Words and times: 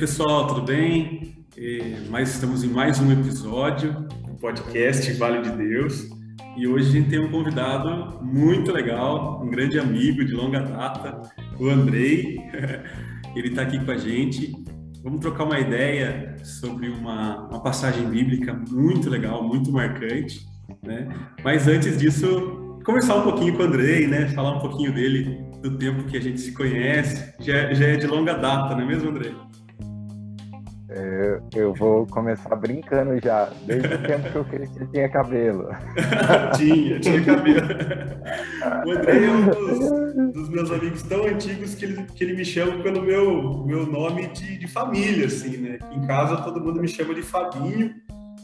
Pessoal, 0.00 0.46
tudo 0.46 0.62
bem? 0.62 1.44
E, 1.54 2.06
mas 2.08 2.30
estamos 2.30 2.64
em 2.64 2.68
mais 2.68 2.98
um 3.00 3.12
episódio 3.12 3.92
do 4.26 4.34
podcast 4.40 5.12
Vale 5.12 5.42
de 5.42 5.50
Deus. 5.50 6.08
E 6.56 6.66
hoje 6.66 6.88
a 6.88 6.92
gente 6.92 7.10
tem 7.10 7.20
um 7.20 7.30
convidado 7.30 8.18
muito 8.24 8.72
legal, 8.72 9.42
um 9.44 9.50
grande 9.50 9.78
amigo 9.78 10.24
de 10.24 10.32
longa 10.32 10.60
data, 10.60 11.20
o 11.58 11.68
Andrei. 11.68 12.38
Ele 13.36 13.48
está 13.48 13.60
aqui 13.60 13.78
com 13.84 13.90
a 13.90 13.98
gente. 13.98 14.54
Vamos 15.04 15.20
trocar 15.20 15.44
uma 15.44 15.60
ideia 15.60 16.34
sobre 16.42 16.88
uma, 16.88 17.48
uma 17.48 17.62
passagem 17.62 18.08
bíblica 18.08 18.58
muito 18.70 19.10
legal, 19.10 19.46
muito 19.46 19.70
marcante. 19.70 20.46
Né? 20.82 21.10
Mas 21.44 21.68
antes 21.68 21.98
disso, 21.98 22.80
conversar 22.86 23.16
um 23.16 23.22
pouquinho 23.22 23.54
com 23.54 23.64
o 23.64 23.66
Andrei, 23.66 24.06
né? 24.06 24.28
Falar 24.28 24.56
um 24.56 24.60
pouquinho 24.60 24.94
dele, 24.94 25.44
do 25.60 25.76
tempo 25.76 26.04
que 26.04 26.16
a 26.16 26.20
gente 26.22 26.40
se 26.40 26.52
conhece. 26.52 27.34
Já, 27.38 27.74
já 27.74 27.84
é 27.84 27.96
de 27.96 28.06
longa 28.06 28.32
data, 28.32 28.74
não 28.74 28.80
é 28.80 28.86
mesmo, 28.86 29.10
Andrei? 29.10 29.34
É, 30.92 31.40
eu 31.54 31.72
vou 31.72 32.04
começar 32.06 32.56
brincando 32.56 33.16
já. 33.22 33.48
Desde 33.64 33.94
o 33.94 34.02
tempo 34.02 34.30
que 34.30 34.36
eu 34.36 34.44
cresci 34.44 34.86
tinha 34.90 35.08
cabelo. 35.08 35.68
tinha, 36.58 36.98
tinha 36.98 37.24
cabelo. 37.24 37.68
O 38.84 38.90
André 38.90 39.24
é 39.24 39.30
um 39.30 39.46
dos, 39.46 40.32
dos, 40.32 40.48
meus 40.48 40.70
amigos 40.72 41.02
tão 41.04 41.24
antigos 41.26 41.76
que 41.76 41.84
ele, 41.84 42.02
que 42.14 42.24
ele 42.24 42.34
me 42.34 42.44
chama 42.44 42.82
pelo 42.82 43.02
meu, 43.02 43.64
meu 43.64 43.86
nome 43.86 44.26
de, 44.28 44.58
de 44.58 44.66
família, 44.66 45.26
assim, 45.26 45.58
né? 45.58 45.78
Em 45.92 46.04
casa 46.08 46.38
todo 46.38 46.60
mundo 46.60 46.80
me 46.80 46.88
chama 46.88 47.14
de 47.14 47.22
Fabinho. 47.22 47.94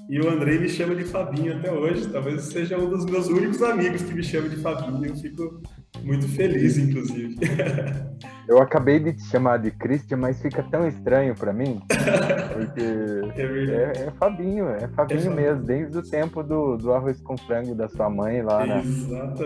E 0.08 0.20
o 0.20 0.28
Andrei 0.30 0.58
me 0.58 0.68
chama 0.68 0.94
de 0.94 1.04
Fabinho 1.04 1.56
até 1.56 1.72
hoje. 1.72 2.08
Talvez 2.08 2.42
seja 2.44 2.78
um 2.78 2.88
dos 2.88 3.04
meus 3.04 3.26
únicos 3.26 3.60
amigos 3.62 4.02
que 4.02 4.14
me 4.14 4.22
chama 4.22 4.48
de 4.48 4.56
Fabinho. 4.56 5.04
Eu 5.04 5.16
fico 5.16 5.60
muito 6.04 6.28
feliz, 6.28 6.78
inclusive. 6.78 7.36
Eu 8.48 8.62
acabei 8.62 9.00
de 9.00 9.12
te 9.12 9.24
chamar 9.24 9.58
de 9.58 9.72
Christian, 9.72 10.18
mas 10.18 10.40
fica 10.40 10.62
tão 10.62 10.86
estranho 10.86 11.34
para 11.34 11.52
mim. 11.52 11.80
Porque 11.88 12.80
é, 13.36 14.02
é, 14.02 14.06
é, 14.06 14.10
Fabinho, 14.12 14.68
é 14.68 14.86
Fabinho 14.94 15.32
é 15.32 15.34
mesmo, 15.34 15.64
desde 15.64 15.98
o 15.98 16.02
tempo 16.02 16.44
do, 16.44 16.76
do 16.76 16.92
arroz 16.92 17.20
com 17.20 17.36
frango 17.36 17.74
da 17.74 17.88
sua 17.88 18.08
mãe 18.08 18.42
lá 18.42 18.64
na, 18.64 18.82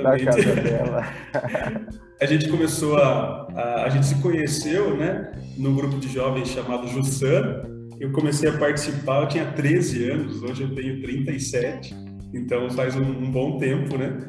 na 0.02 0.18
casa 0.18 0.54
dela. 0.56 1.06
A 2.20 2.26
gente 2.26 2.50
começou 2.50 2.98
a, 2.98 3.48
a. 3.54 3.84
A 3.84 3.88
gente 3.88 4.04
se 4.04 4.14
conheceu, 4.16 4.94
né? 4.94 5.32
Num 5.56 5.74
grupo 5.74 5.98
de 5.98 6.06
jovens 6.06 6.48
chamado 6.48 6.86
Jussan. 6.86 7.79
Eu 8.00 8.10
comecei 8.12 8.48
a 8.48 8.56
participar, 8.56 9.22
eu 9.22 9.28
tinha 9.28 9.52
13 9.52 10.10
anos, 10.10 10.42
hoje 10.42 10.62
eu 10.62 10.74
tenho 10.74 11.00
37. 11.02 11.94
Então 12.32 12.70
faz 12.70 12.96
um, 12.96 13.02
um 13.02 13.30
bom 13.30 13.58
tempo, 13.58 13.96
né? 13.98 14.28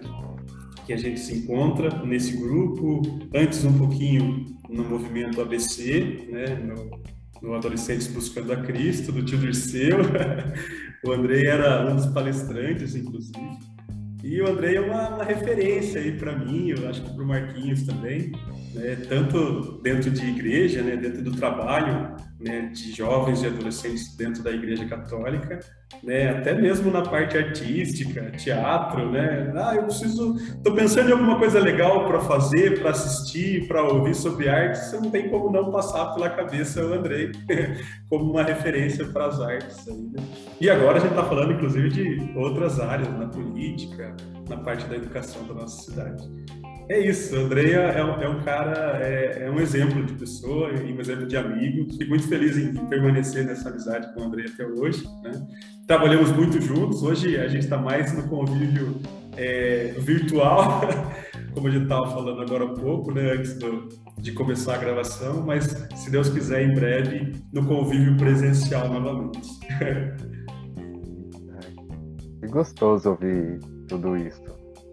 que 0.85 0.93
a 0.93 0.97
gente 0.97 1.19
se 1.19 1.37
encontra 1.37 2.03
nesse 2.03 2.35
grupo, 2.35 3.01
antes 3.33 3.63
um 3.63 3.77
pouquinho 3.77 4.45
no 4.69 4.83
movimento 4.83 5.41
ABC, 5.41 6.27
né, 6.29 6.47
no, 6.55 7.01
no 7.41 7.55
Adolescentes 7.55 8.07
Buscando 8.07 8.51
a 8.51 8.57
Cristo, 8.57 9.11
do 9.11 9.23
tio 9.23 9.37
Dirceu. 9.37 9.99
o 11.05 11.11
Andrei 11.11 11.47
era 11.47 11.89
um 11.89 11.95
dos 11.95 12.07
palestrantes, 12.07 12.95
inclusive. 12.95 13.57
E 14.23 14.41
o 14.41 14.49
Andrei 14.49 14.75
é 14.77 14.81
uma, 14.81 15.15
uma 15.15 15.23
referência 15.23 16.01
aí 16.01 16.11
para 16.11 16.37
mim, 16.37 16.69
eu 16.69 16.89
acho 16.89 17.01
que 17.01 17.13
para 17.13 17.23
o 17.23 17.27
Marquinhos 17.27 17.83
também, 17.83 18.31
né, 18.73 18.95
tanto 19.07 19.79
dentro 19.81 20.11
de 20.11 20.25
igreja, 20.25 20.81
né, 20.81 20.95
dentro 20.95 21.23
do 21.23 21.31
trabalho 21.31 22.15
né, 22.41 22.71
de 22.73 22.91
jovens 22.91 23.43
e 23.43 23.47
adolescentes 23.47 24.15
dentro 24.15 24.43
da 24.43 24.51
Igreja 24.51 24.85
Católica, 24.85 25.59
né, 26.03 26.29
até 26.29 26.53
mesmo 26.53 26.91
na 26.91 27.01
parte 27.01 27.37
artística, 27.37 28.31
teatro, 28.31 29.11
né, 29.11 29.51
ah, 29.55 29.75
eu 29.75 29.83
preciso, 29.83 30.35
estou 30.35 30.73
pensando 30.73 31.09
em 31.09 31.11
alguma 31.13 31.37
coisa 31.37 31.59
legal 31.59 32.05
para 32.07 32.19
fazer, 32.21 32.79
para 32.79 32.91
assistir, 32.91 33.67
para 33.67 33.83
ouvir 33.83 34.15
sobre 34.15 34.49
arte, 34.49 34.79
você 34.79 34.99
não 34.99 35.11
tem 35.11 35.29
como 35.29 35.51
não 35.51 35.71
passar 35.71 36.13
pela 36.13 36.29
cabeça 36.29 36.85
o 36.85 36.93
Andrei 36.93 37.31
como 38.09 38.31
uma 38.31 38.43
referência 38.43 39.05
para 39.05 39.27
as 39.27 39.39
artes. 39.39 39.85
Né? 39.85 40.23
E 40.59 40.69
agora 40.69 40.97
a 40.97 40.99
gente 40.99 41.11
está 41.11 41.23
falando, 41.23 41.53
inclusive, 41.53 41.89
de 41.89 42.37
outras 42.37 42.79
áreas, 42.79 43.09
na 43.17 43.27
política, 43.27 44.15
na 44.49 44.57
parte 44.57 44.85
da 44.87 44.95
educação 44.95 45.45
da 45.47 45.53
nossa 45.53 45.83
cidade. 45.83 46.23
É 46.91 46.99
isso, 46.99 47.33
a 47.37 47.39
Andrea 47.39 47.79
é, 47.83 47.99
é, 47.99 48.27
um 48.27 48.41
cara, 48.41 48.99
é, 49.01 49.45
é, 49.45 49.49
um 49.49 49.61
exemplo 49.61 50.03
de 50.05 50.11
pessoa 50.11 50.71
e 50.73 50.91
um 50.91 50.99
exemplo 50.99 51.25
de 51.25 51.37
amigo. 51.37 51.89
Fico 51.89 52.09
muito 52.09 52.27
feliz 52.27 52.57
em, 52.57 52.73
permanecer 52.87 53.45
nessa 53.45 53.69
amizade 53.69 54.13
com 54.13 54.19
o 54.19 54.23
André 54.25 54.47
até 54.53 54.65
hoje. 54.65 55.07
Né? 55.23 55.31
Trabalhamos 55.87 56.33
muito 56.33 56.59
juntos, 56.59 57.01
hoje 57.01 57.37
a 57.37 57.47
gente 57.47 57.63
está 57.63 57.77
mais 57.77 58.11
no 58.11 58.27
convívio 58.27 58.99
é, 59.37 59.93
virtual, 59.99 60.81
como 61.55 61.69
a 61.69 61.71
gente 61.71 61.83
estava 61.83 62.11
falando 62.11 62.41
agora 62.41 62.65
há 62.65 62.73
pouco, 62.73 63.13
né, 63.13 63.35
antes 63.37 63.57
do, 63.57 63.87
de 64.17 64.33
começar 64.33 64.75
a 64.75 64.77
gravação, 64.77 65.45
mas 65.45 65.63
se 65.95 66.11
Deus 66.11 66.27
quiser, 66.27 66.61
em 66.61 66.75
breve, 66.75 67.41
no 67.53 67.65
convívio 67.67 68.17
presencial 68.17 68.89
novamente. 68.89 69.49
Que 72.41 72.47
gostoso 72.51 73.11
ouvir 73.11 73.59
tudo 73.87 74.17
isso. 74.17 74.50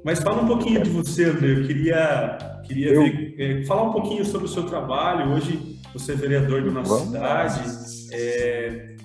Mas 0.08 0.20
fala 0.20 0.40
um 0.40 0.46
pouquinho 0.46 0.82
de 0.82 0.88
você, 0.88 1.24
André. 1.24 1.52
Eu 1.52 1.66
queria, 1.66 2.38
queria 2.66 2.94
eu... 2.94 3.02
Ver, 3.02 3.34
é, 3.38 3.64
falar 3.66 3.82
um 3.82 3.92
pouquinho 3.92 4.24
sobre 4.24 4.46
o 4.46 4.48
seu 4.48 4.62
trabalho. 4.62 5.34
Hoje 5.34 5.78
você 5.92 6.12
é 6.12 6.14
vereador 6.14 6.64
da 6.64 6.70
nossa 6.70 6.94
Vamos. 6.94 7.08
cidade. 7.08 7.60
É, 8.12 8.96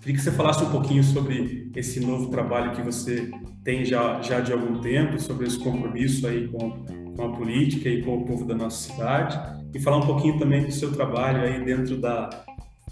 queria 0.00 0.16
que 0.16 0.18
você 0.18 0.32
falasse 0.32 0.64
um 0.64 0.70
pouquinho 0.70 1.04
sobre 1.04 1.70
esse 1.76 2.00
novo 2.00 2.30
trabalho 2.30 2.72
que 2.72 2.80
você 2.80 3.30
tem 3.62 3.84
já, 3.84 4.22
já 4.22 4.40
de 4.40 4.50
algum 4.50 4.80
tempo, 4.80 5.20
sobre 5.20 5.46
esse 5.46 5.58
compromisso 5.58 6.26
aí 6.26 6.48
com, 6.48 6.86
com 7.14 7.22
a 7.22 7.32
política 7.36 7.90
e 7.90 8.02
com 8.02 8.16
o 8.16 8.24
povo 8.24 8.46
da 8.46 8.54
nossa 8.54 8.90
cidade. 8.90 9.38
E 9.74 9.78
falar 9.78 9.98
um 9.98 10.06
pouquinho 10.06 10.38
também 10.38 10.64
do 10.64 10.72
seu 10.72 10.90
trabalho 10.90 11.42
aí 11.42 11.62
dentro 11.66 11.98
da, 11.98 12.30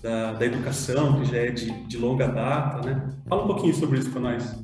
da, 0.03 0.35
da 0.35 0.45
educação, 0.45 1.19
que 1.19 1.31
já 1.31 1.39
é 1.39 1.51
de, 1.51 1.71
de 1.87 1.97
longa 1.97 2.29
data, 2.29 2.87
né? 2.87 3.09
Fala 3.27 3.45
um 3.45 3.47
pouquinho 3.47 3.73
sobre 3.73 4.01
isso 4.01 4.11
para 4.11 4.21
nós. 4.21 4.55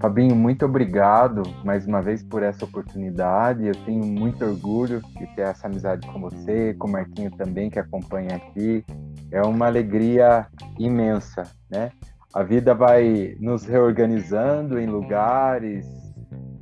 Fabinho, 0.00 0.34
muito 0.34 0.64
obrigado 0.64 1.42
mais 1.62 1.86
uma 1.86 2.00
vez 2.00 2.22
por 2.22 2.42
essa 2.42 2.64
oportunidade. 2.64 3.66
Eu 3.66 3.74
tenho 3.84 4.02
muito 4.02 4.42
orgulho 4.42 5.02
de 5.18 5.26
ter 5.36 5.42
essa 5.42 5.66
amizade 5.66 6.06
com 6.06 6.18
você, 6.18 6.72
com 6.78 6.88
o 6.88 6.90
Marquinho 6.90 7.30
também, 7.32 7.68
que 7.68 7.78
acompanha 7.78 8.36
aqui. 8.36 8.82
É 9.30 9.42
uma 9.42 9.66
alegria 9.66 10.46
imensa, 10.78 11.42
né? 11.70 11.92
A 12.32 12.42
vida 12.42 12.74
vai 12.74 13.36
nos 13.40 13.66
reorganizando 13.66 14.80
em 14.80 14.86
lugares, 14.86 15.86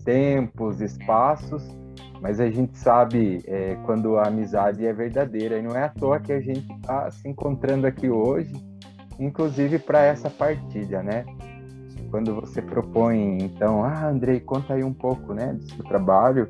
tempos, 0.04 0.80
espaços, 0.80 1.62
mas 2.20 2.40
a 2.40 2.50
gente 2.50 2.76
sabe 2.76 3.40
é, 3.46 3.76
quando 3.86 4.18
a 4.18 4.26
amizade 4.26 4.84
é 4.84 4.92
verdadeira. 4.92 5.58
E 5.58 5.62
não 5.62 5.76
é 5.76 5.84
à 5.84 5.88
toa 5.88 6.18
que 6.18 6.32
a 6.32 6.40
gente 6.40 6.68
está 6.72 7.08
se 7.12 7.28
encontrando 7.28 7.86
aqui 7.86 8.10
hoje, 8.10 8.52
inclusive 9.16 9.78
para 9.78 10.02
essa 10.02 10.28
partilha, 10.28 11.04
né? 11.04 11.24
Quando 12.10 12.34
você 12.34 12.62
propõe, 12.62 13.38
então, 13.42 13.84
ah, 13.84 14.08
Andrei, 14.08 14.40
conta 14.40 14.74
aí 14.74 14.84
um 14.84 14.92
pouco, 14.92 15.32
né, 15.32 15.52
do 15.52 15.68
seu 15.68 15.84
trabalho. 15.84 16.48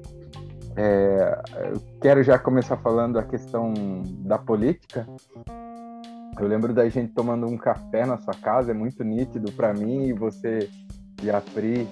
É, 0.76 1.42
eu 1.72 1.82
quero 2.00 2.22
já 2.22 2.38
começar 2.38 2.76
falando 2.76 3.18
a 3.18 3.24
questão 3.24 3.74
da 4.24 4.38
política. 4.38 5.06
Eu 6.38 6.46
lembro 6.46 6.72
da 6.72 6.88
gente 6.88 7.12
tomando 7.12 7.46
um 7.46 7.56
café 7.56 8.06
na 8.06 8.16
sua 8.18 8.34
casa, 8.34 8.70
é 8.70 8.74
muito 8.74 9.02
nítido 9.02 9.50
para 9.52 9.74
mim, 9.74 10.04
e 10.04 10.12
você 10.12 10.70
e 11.20 11.30
a 11.30 11.40
Pri, 11.40 11.88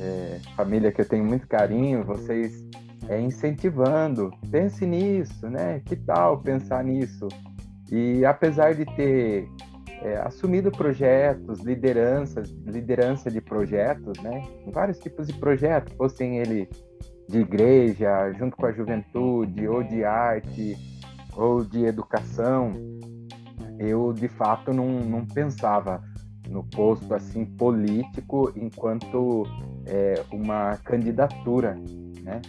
é, 0.00 0.40
família 0.56 0.90
que 0.90 1.02
eu 1.02 1.08
tenho 1.08 1.24
muito 1.24 1.46
carinho, 1.46 2.02
vocês 2.02 2.64
é, 3.08 3.20
incentivando, 3.20 4.32
pense 4.50 4.86
nisso, 4.86 5.48
né? 5.48 5.80
Que 5.84 5.96
tal 5.96 6.38
pensar 6.38 6.82
nisso? 6.82 7.28
E 7.90 8.24
apesar 8.24 8.74
de 8.74 8.86
ter 8.96 9.46
é, 10.02 10.16
assumido 10.16 10.70
projetos, 10.70 11.60
lideranças, 11.60 12.50
liderança 12.66 13.30
de 13.30 13.40
projetos, 13.40 14.20
né? 14.20 14.42
Vários 14.66 14.98
tipos 14.98 15.28
de 15.28 15.32
projetos, 15.34 15.92
fossem 15.94 16.38
ele 16.38 16.68
de 17.28 17.40
igreja, 17.40 18.32
junto 18.32 18.56
com 18.56 18.66
a 18.66 18.72
juventude, 18.72 19.66
ou 19.68 19.82
de 19.82 20.04
arte, 20.04 20.76
ou 21.36 21.64
de 21.64 21.84
educação. 21.84 22.72
Eu, 23.78 24.12
de 24.12 24.28
fato, 24.28 24.72
não, 24.72 24.86
não 25.00 25.24
pensava 25.24 26.02
no 26.48 26.64
posto 26.64 27.14
assim 27.14 27.44
político 27.44 28.52
enquanto 28.56 29.44
é, 29.86 30.22
uma 30.32 30.76
candidatura, 30.78 31.76
né? 32.22 32.42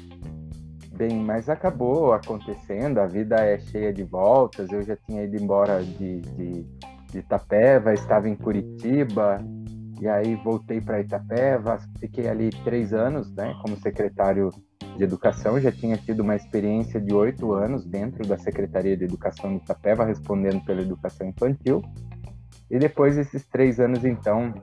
Bem, 0.96 1.18
mas 1.18 1.50
acabou 1.50 2.14
acontecendo, 2.14 3.00
a 3.00 3.08
vida 3.08 3.38
é 3.38 3.58
cheia 3.58 3.92
de 3.92 4.04
voltas, 4.04 4.72
eu 4.72 4.84
já 4.84 4.96
tinha 4.96 5.24
ido 5.24 5.36
embora 5.38 5.84
de, 5.84 6.22
de 6.22 6.66
de 7.14 7.20
Itapeva, 7.20 7.94
estava 7.94 8.28
em 8.28 8.36
Curitiba, 8.36 9.40
e 10.02 10.08
aí 10.08 10.36
voltei 10.36 10.82
para 10.82 11.00
Itapeva, 11.00 11.78
fiquei 12.00 12.28
ali 12.28 12.50
três 12.64 12.92
anos, 12.92 13.32
né, 13.34 13.56
como 13.62 13.78
secretário 13.78 14.50
de 14.98 15.04
Educação, 15.04 15.60
já 15.60 15.72
tinha 15.72 15.96
tido 15.96 16.22
uma 16.22 16.36
experiência 16.36 17.00
de 17.00 17.14
oito 17.14 17.54
anos 17.54 17.86
dentro 17.86 18.28
da 18.28 18.38
Secretaria 18.38 18.98
de 18.98 19.06
Educação 19.06 19.52
de 19.52 19.64
Itapeva, 19.64 20.04
respondendo 20.04 20.64
pela 20.66 20.82
educação 20.82 21.28
infantil, 21.28 21.82
e 22.70 22.78
depois 22.78 23.18
esses 23.18 23.46
três 23.48 23.80
anos, 23.80 24.04
então, 24.04 24.54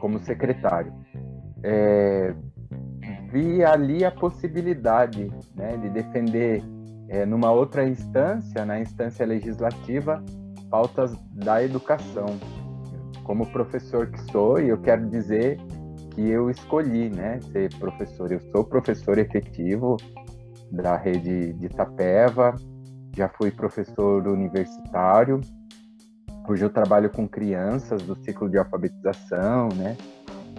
como 0.00 0.18
secretário. 0.18 0.92
É, 1.62 2.34
vi 3.30 3.64
ali 3.64 4.04
a 4.04 4.10
possibilidade 4.10 5.32
né, 5.54 5.76
de 5.76 5.88
defender 5.90 6.62
é, 7.08 7.24
numa 7.24 7.50
outra 7.52 7.88
instância, 7.88 8.64
na 8.64 8.80
instância 8.80 9.24
legislativa, 9.24 10.22
pautas 10.70 11.16
da 11.32 11.62
educação. 11.62 12.26
Como 13.24 13.46
professor 13.46 14.06
que 14.06 14.20
sou, 14.30 14.60
e 14.60 14.68
eu 14.68 14.78
quero 14.78 15.08
dizer 15.08 15.58
que 16.10 16.28
eu 16.28 16.50
escolhi, 16.50 17.10
né, 17.10 17.40
ser 17.52 17.74
professor. 17.78 18.30
Eu 18.32 18.40
sou 18.52 18.64
professor 18.64 19.18
efetivo 19.18 19.96
da 20.70 20.96
rede 20.96 21.52
de 21.54 21.66
Itapeva, 21.66 22.54
já 23.16 23.28
fui 23.28 23.50
professor 23.50 24.26
universitário, 24.26 25.40
hoje 26.48 26.64
eu 26.64 26.70
trabalho 26.70 27.10
com 27.10 27.26
crianças 27.26 28.02
do 28.02 28.14
ciclo 28.16 28.48
de 28.48 28.58
alfabetização, 28.58 29.68
né? 29.74 29.96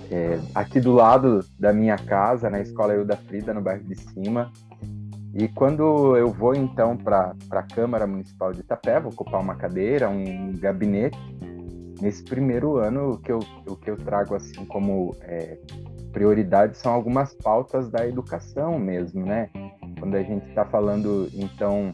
É, 0.10 0.39
aqui 0.56 0.80
do 0.80 0.94
lado 0.94 1.39
da 1.60 1.74
minha 1.74 1.98
casa, 1.98 2.50
na 2.50 2.62
Escola 2.62 2.94
Euda 2.94 3.18
Frida, 3.18 3.53
no 3.53 3.62
bairro 3.62 3.83
de 3.83 3.95
Cima. 3.95 4.51
E 5.38 5.48
quando 5.48 6.18
eu 6.18 6.31
vou 6.31 6.56
então 6.56 6.98
para 6.98 7.36
a 7.51 7.62
Câmara 7.62 8.07
Municipal 8.07 8.51
de 8.51 8.62
Itapeva, 8.62 9.07
ocupar 9.07 9.39
uma 9.39 9.54
cadeira, 9.54 10.10
um 10.10 10.51
gabinete, 10.57 11.16
nesse 12.01 12.24
primeiro 12.24 12.78
ano 12.78 13.12
o 13.12 13.18
que 13.19 13.31
eu, 13.31 13.39
o 13.68 13.75
que 13.75 13.92
eu 13.92 13.98
trago 13.98 14.34
assim 14.34 14.66
como 14.66 15.16
é, 15.22 15.60
prioridade 16.12 16.75
são 16.75 16.92
algumas 16.92 17.36
pautas 17.36 17.88
da 17.92 18.07
educação 18.07 18.80
mesmo, 18.80 19.24
né? 19.24 19.50
Quando 20.00 20.16
a 20.16 20.24
gente 20.24 20.48
está 20.50 20.66
falando 20.66 21.30
então 21.31 21.94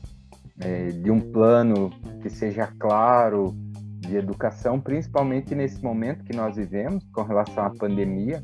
é, 0.62 0.88
de 0.88 1.12
um 1.12 1.20
plano 1.20 1.90
que 2.22 2.30
seja 2.30 2.68
claro, 2.80 3.54
de 4.00 4.16
educação, 4.16 4.80
principalmente 4.80 5.54
nesse 5.54 5.84
momento 5.84 6.24
que 6.24 6.36
nós 6.36 6.56
vivemos 6.56 7.04
com 7.14 7.24
relação 7.24 7.66
à 7.66 7.70
pandemia, 7.70 8.42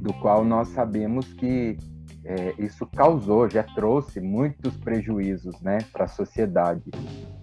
do 0.00 0.14
qual 0.14 0.46
nós 0.46 0.68
sabemos 0.68 1.30
que 1.34 1.76
é, 2.28 2.54
isso 2.58 2.84
causou, 2.86 3.48
já 3.48 3.62
trouxe 3.62 4.20
muitos 4.20 4.76
prejuízos, 4.76 5.60
né, 5.60 5.78
para 5.92 6.06
a 6.06 6.08
sociedade. 6.08 6.82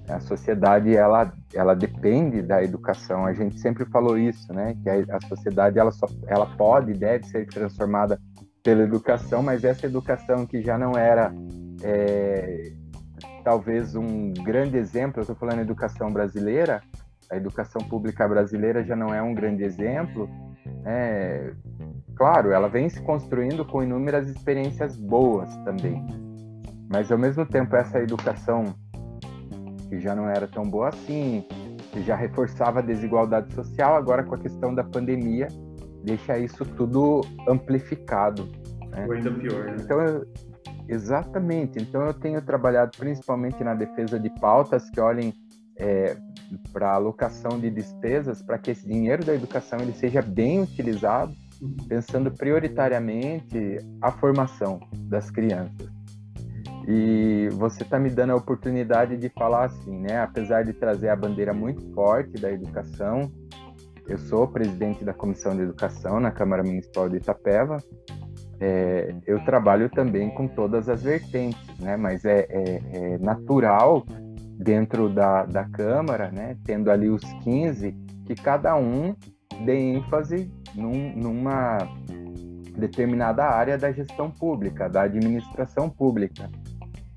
A 0.09 0.19
sociedade 0.19 0.93
ela 0.93 1.33
ela 1.53 1.73
depende 1.73 2.41
da 2.41 2.61
educação. 2.61 3.25
A 3.25 3.33
gente 3.33 3.57
sempre 3.59 3.85
falou 3.85 4.17
isso, 4.17 4.51
né, 4.53 4.75
que 4.83 4.89
a, 4.89 5.15
a 5.15 5.21
sociedade 5.27 5.79
ela 5.79 5.91
só 5.91 6.05
ela 6.27 6.45
pode 6.57 6.91
e 6.91 6.95
deve 6.95 7.25
ser 7.27 7.47
transformada 7.47 8.19
pela 8.61 8.83
educação, 8.83 9.41
mas 9.41 9.63
essa 9.63 9.85
educação 9.85 10.45
que 10.45 10.61
já 10.61 10.77
não 10.77 10.91
era 10.97 11.33
é, 11.81 12.73
talvez 13.43 13.95
um 13.95 14.33
grande 14.33 14.77
exemplo, 14.77 15.19
eu 15.19 15.21
estou 15.21 15.35
falando 15.35 15.59
educação 15.59 16.11
brasileira, 16.11 16.81
a 17.29 17.37
educação 17.37 17.81
pública 17.87 18.27
brasileira 18.27 18.83
já 18.83 18.95
não 18.95 19.13
é 19.13 19.21
um 19.21 19.33
grande 19.33 19.63
exemplo. 19.63 20.29
É, 20.85 21.53
claro, 22.15 22.51
ela 22.51 22.67
vem 22.67 22.89
se 22.89 23.01
construindo 23.01 23.65
com 23.65 23.83
inúmeras 23.83 24.27
experiências 24.27 24.95
boas 24.97 25.55
também, 25.57 26.05
mas 26.89 27.11
ao 27.11 27.17
mesmo 27.17 27.45
tempo 27.45 27.75
essa 27.75 27.99
educação 27.99 28.73
que 29.89 29.99
já 29.99 30.15
não 30.15 30.27
era 30.27 30.47
tão 30.47 30.63
boa 30.63 30.89
assim, 30.89 31.45
que 31.91 32.01
já 32.01 32.15
reforçava 32.15 32.79
a 32.79 32.81
desigualdade 32.81 33.53
social, 33.53 33.95
agora 33.95 34.23
com 34.23 34.35
a 34.35 34.39
questão 34.39 34.73
da 34.73 34.83
pandemia, 34.83 35.47
deixa 36.03 36.37
isso 36.37 36.65
tudo 36.65 37.21
amplificado. 37.47 38.49
Né? 38.89 39.05
Ou 39.05 39.13
ainda 39.13 39.31
pior. 39.31 39.65
Né? 39.65 39.77
Então, 39.79 40.01
eu, 40.01 40.27
Exatamente. 40.87 41.79
Então 41.79 42.05
eu 42.05 42.13
tenho 42.13 42.41
trabalhado 42.41 42.91
principalmente 42.97 43.63
na 43.63 43.73
defesa 43.73 44.19
de 44.19 44.29
pautas 44.29 44.89
que 44.89 44.99
olhem 44.99 45.33
é, 45.77 46.15
para 46.71 46.91
a 46.91 46.95
alocação 46.95 47.59
de 47.59 47.69
despesas 47.69 48.41
para 48.41 48.57
que 48.57 48.71
esse 48.71 48.85
dinheiro 48.85 49.25
da 49.25 49.33
educação 49.33 49.79
ele 49.79 49.93
seja 49.93 50.21
bem 50.21 50.61
utilizado, 50.61 51.33
pensando 51.87 52.31
prioritariamente 52.31 53.77
a 54.01 54.11
formação 54.11 54.79
das 55.07 55.29
crianças. 55.29 55.91
E 56.87 57.47
você 57.53 57.83
está 57.83 57.97
me 57.97 58.09
dando 58.09 58.31
a 58.31 58.35
oportunidade 58.35 59.15
de 59.15 59.29
falar 59.29 59.65
assim, 59.65 59.99
né? 59.99 60.19
Apesar 60.19 60.63
de 60.63 60.73
trazer 60.73 61.09
a 61.09 61.15
bandeira 61.15 61.53
muito 61.53 61.81
forte 61.93 62.33
da 62.33 62.51
educação, 62.51 63.31
eu 64.07 64.17
sou 64.17 64.47
presidente 64.47 65.05
da 65.05 65.13
Comissão 65.13 65.55
de 65.55 65.61
Educação 65.61 66.19
na 66.19 66.29
Câmara 66.29 66.61
Municipal 66.61 67.07
de 67.07 67.17
Itapeva 67.17 67.77
é, 68.63 69.13
eu 69.27 69.43
trabalho 69.43 69.89
também 69.89 70.29
com 70.29 70.47
todas 70.47 70.87
as 70.87 71.03
vertentes, 71.03 71.59
né? 71.79 71.97
Mas 71.97 72.23
é, 72.23 72.47
é, 72.49 72.81
é 72.93 73.17
natural 73.17 74.05
dentro 74.57 75.09
da, 75.09 75.45
da 75.45 75.65
Câmara, 75.65 76.31
né? 76.31 76.55
Tendo 76.63 76.89
ali 76.89 77.09
os 77.09 77.21
15, 77.43 77.91
que 78.25 78.35
cada 78.35 78.75
um 78.77 79.13
dê 79.65 79.95
ênfase 79.95 80.51
num, 80.75 81.15
numa 81.15 81.77
determinada 82.77 83.45
área 83.45 83.77
da 83.77 83.91
gestão 83.91 84.31
pública, 84.31 84.89
da 84.89 85.03
administração 85.03 85.89
pública. 85.89 86.49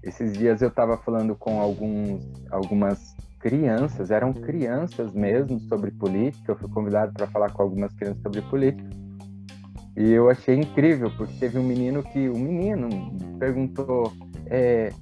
Esses 0.02 0.32
dias 0.34 0.62
eu 0.62 0.68
estava 0.68 0.96
falando 0.98 1.34
com 1.34 1.60
alguns, 1.60 2.22
algumas 2.50 3.16
crianças, 3.40 4.10
eram 4.10 4.32
crianças 4.32 5.12
mesmo, 5.12 5.58
sobre 5.60 5.90
política. 5.90 6.52
Eu 6.52 6.56
fui 6.56 6.68
convidado 6.68 7.12
para 7.12 7.26
falar 7.26 7.50
com 7.52 7.62
algumas 7.62 7.92
crianças 7.94 8.22
sobre 8.22 8.42
política. 8.42 8.88
E 9.96 10.12
eu 10.12 10.28
achei 10.28 10.54
incrível, 10.54 11.10
porque 11.16 11.32
teve 11.38 11.58
um 11.58 11.64
menino 11.64 12.02
que, 12.02 12.28
um 12.28 12.38
menino 12.38 12.88
perguntou 13.38 14.12
é, 14.46 14.92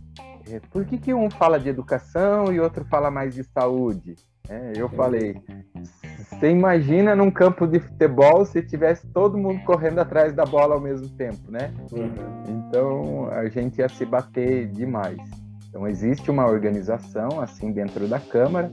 é, 0.49 0.61
por 0.71 0.85
que, 0.85 0.99
que 0.99 1.13
um 1.13 1.31
fala 1.31 1.59
de 1.59 1.69
educação 1.69 2.53
e 2.53 2.61
outro 2.61 2.85
fala 2.85 3.11
mais 3.11 3.35
de 3.35 3.43
saúde? 3.45 4.15
É, 4.49 4.73
eu 4.76 4.91
falei, 4.91 5.41
você 6.29 6.50
imagina 6.50 7.17
num 7.17 7.31
campo 7.31 7.67
de 7.67 7.81
futebol 7.81 8.44
se 8.44 8.61
tivesse 8.61 9.06
todo 9.06 9.38
mundo 9.38 9.64
correndo 9.64 10.00
atrás 10.00 10.35
da 10.35 10.44
bola 10.44 10.75
ao 10.75 10.81
mesmo 10.81 11.08
tempo, 11.17 11.50
né? 11.50 11.73
Uhum. 11.91 12.12
Então 12.49 13.29
a 13.31 13.49
gente 13.49 13.79
ia 13.79 13.88
se 13.88 14.05
bater 14.05 14.69
demais. 14.69 15.19
Então 15.69 15.88
existe 15.88 16.31
uma 16.31 16.46
organização 16.46 17.41
assim 17.41 17.73
dentro 17.73 18.06
da 18.06 18.20
Câmara. 18.20 18.70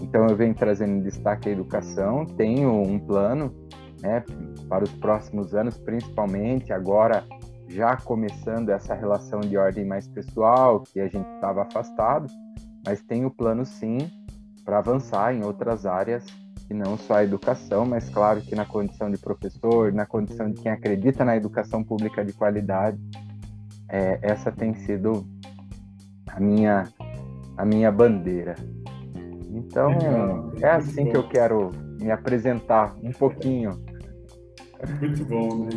Então 0.00 0.26
eu 0.26 0.34
venho 0.34 0.54
trazendo 0.54 1.02
destaque 1.02 1.50
a 1.50 1.52
educação, 1.52 2.24
tenho 2.24 2.72
um 2.72 2.98
plano 2.98 3.54
né, 4.00 4.24
para 4.66 4.82
os 4.82 4.92
próximos 4.94 5.54
anos, 5.54 5.76
principalmente 5.76 6.72
agora 6.72 7.22
já 7.68 7.96
começando 7.96 8.70
essa 8.70 8.94
relação 8.94 9.40
de 9.40 9.56
ordem 9.58 9.84
mais 9.84 10.08
pessoal, 10.08 10.80
que 10.80 11.00
a 11.00 11.06
gente 11.06 11.28
estava 11.34 11.62
afastado, 11.62 12.26
mas 12.84 13.02
tem 13.02 13.24
o 13.26 13.30
plano 13.30 13.64
sim 13.64 13.98
para 14.64 14.78
avançar 14.78 15.34
em 15.34 15.44
outras 15.44 15.86
áreas 15.86 16.24
e 16.70 16.74
não 16.74 16.96
só 16.96 17.14
a 17.14 17.24
educação, 17.24 17.84
mas 17.84 18.08
claro 18.08 18.40
que 18.40 18.54
na 18.54 18.64
condição 18.64 19.10
de 19.10 19.18
professor, 19.18 19.92
na 19.92 20.06
condição 20.06 20.50
de 20.50 20.60
quem 20.60 20.70
acredita 20.70 21.24
na 21.24 21.36
educação 21.36 21.82
pública 21.82 22.24
de 22.24 22.32
qualidade, 22.32 22.98
é, 23.88 24.18
essa 24.22 24.50
tem 24.50 24.74
sido 24.74 25.26
a 26.28 26.40
minha 26.40 26.88
a 27.56 27.64
minha 27.64 27.92
bandeira. 27.92 28.54
Então 29.50 30.50
é 30.60 30.70
assim 30.70 31.10
que 31.10 31.16
eu 31.16 31.28
quero 31.28 31.70
me 32.00 32.10
apresentar 32.10 32.96
um 33.02 33.12
pouquinho 33.12 33.70
Muito 34.98 35.24
bom, 35.26 35.64
né? 35.66 35.70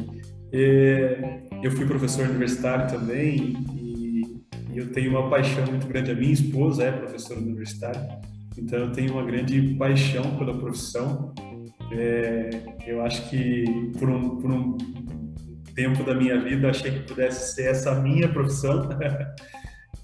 É, 0.51 1.41
eu 1.61 1.71
fui 1.71 1.85
professor 1.85 2.27
universitário 2.27 2.87
também 2.87 3.57
e, 3.75 4.43
eu 4.73 4.91
tenho 4.91 5.11
uma 5.11 5.29
paixão 5.29 5.65
muito 5.65 5.87
grande. 5.87 6.11
A 6.11 6.15
minha 6.15 6.33
esposa 6.33 6.83
é 6.83 6.91
professora 6.91 7.39
universitária, 7.39 8.19
então 8.57 8.79
eu 8.79 8.91
tenho 8.91 9.13
uma 9.13 9.23
grande 9.23 9.75
paixão 9.75 10.35
pela 10.37 10.57
profissão. 10.57 11.33
É, 11.91 12.49
eu 12.87 13.01
acho 13.03 13.29
que 13.29 13.91
por 13.97 14.09
um, 14.09 14.37
por 14.37 14.51
um 14.51 14.77
tempo 15.75 16.03
da 16.03 16.15
minha 16.15 16.39
vida 16.39 16.69
achei 16.69 16.91
que 16.91 16.99
pudesse 17.07 17.53
ser 17.55 17.69
essa 17.69 17.95
minha 17.95 18.27
profissão. 18.27 18.89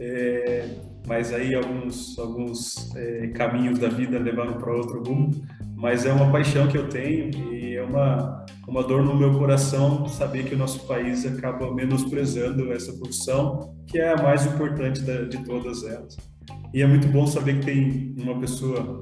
É, 0.04 0.68
mas 1.06 1.32
aí 1.32 1.54
alguns, 1.54 2.18
alguns 2.18 2.96
é, 2.96 3.28
caminhos 3.28 3.78
da 3.78 3.88
vida 3.88 4.18
levaram 4.18 4.54
para 4.54 4.74
outro 4.74 5.04
rumo. 5.04 5.30
Mas 5.76 6.08
é 6.08 6.12
uma 6.12 6.32
paixão 6.32 6.68
que 6.68 6.76
eu 6.76 6.90
tenho 6.90 7.30
e 7.54 7.76
é 7.76 7.84
uma, 7.84 8.46
uma 8.68 8.84
dor 8.84 9.04
no 9.04 9.16
meu 9.16 9.38
coração 9.38 10.08
saber 10.08 10.46
que 10.46 10.56
o 10.56 10.58
nosso 10.58 10.88
país 10.88 11.24
acaba 11.24 11.72
menosprezando 11.72 12.72
essa 12.74 12.94
profissão, 12.94 13.76
que 13.86 14.00
é 14.00 14.10
a 14.10 14.24
mais 14.24 14.44
importante 14.46 15.02
da, 15.02 15.24
de 15.24 15.44
todas 15.44 15.84
elas. 15.84 16.18
E 16.74 16.82
é 16.82 16.88
muito 16.88 17.08
bom 17.08 17.28
saber 17.28 17.60
que 17.60 17.66
tem 17.66 18.16
uma 18.18 18.40
pessoa 18.40 19.02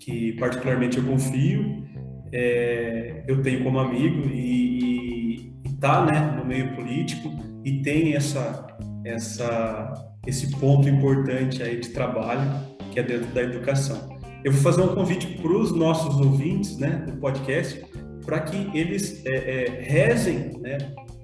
que 0.00 0.32
particularmente 0.32 0.98
eu 0.98 1.04
confio, 1.04 1.84
é, 2.32 3.24
eu 3.28 3.42
tenho 3.42 3.62
como 3.62 3.78
amigo 3.78 4.28
e 4.28 5.54
está 5.66 6.04
né, 6.04 6.34
no 6.36 6.44
meio 6.44 6.74
político 6.74 7.30
e 7.64 7.82
tem 7.82 8.14
essa, 8.14 8.66
essa, 9.04 9.92
esse 10.26 10.50
ponto 10.58 10.88
importante 10.88 11.62
aí 11.62 11.78
de 11.78 11.90
trabalho 11.90 12.42
que 12.90 13.00
é 13.00 13.02
dentro 13.02 13.26
da 13.34 13.42
educação. 13.42 14.08
Eu 14.42 14.52
vou 14.52 14.60
fazer 14.62 14.82
um 14.82 14.94
convite 14.94 15.26
para 15.38 15.52
os 15.52 15.72
nossos 15.72 16.18
ouvintes 16.20 16.78
né, 16.78 17.04
do 17.06 17.12
podcast 17.18 17.84
para 18.24 18.40
que 18.40 18.70
eles 18.76 19.24
é, 19.26 19.30
é, 19.34 19.80
rezem 19.82 20.52
né, 20.60 20.78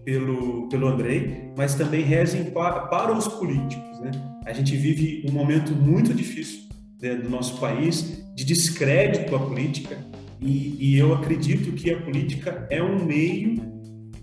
pelo, 0.04 0.68
pelo 0.68 0.88
Andrei, 0.88 1.50
mas 1.56 1.74
também 1.74 2.02
rezem 2.02 2.44
para, 2.50 2.86
para 2.86 3.12
os 3.12 3.26
políticos. 3.26 3.89
Né? 4.00 4.10
A 4.46 4.52
gente 4.52 4.76
vive 4.76 5.24
um 5.28 5.32
momento 5.32 5.72
muito 5.72 6.14
difícil 6.14 6.68
né, 7.00 7.14
do 7.14 7.28
nosso 7.28 7.58
país 7.58 8.24
de 8.34 8.44
descrédito 8.44 9.34
à 9.36 9.38
política 9.38 9.98
e, 10.40 10.76
e, 10.94 10.98
eu 10.98 11.12
acredito 11.12 11.70
que 11.72 11.90
a 11.90 12.00
política 12.00 12.66
é 12.70 12.82
um 12.82 13.04
meio 13.04 13.60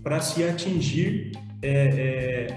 para 0.02 0.20
se 0.20 0.42
atingir 0.42 1.30
é, 1.62 1.68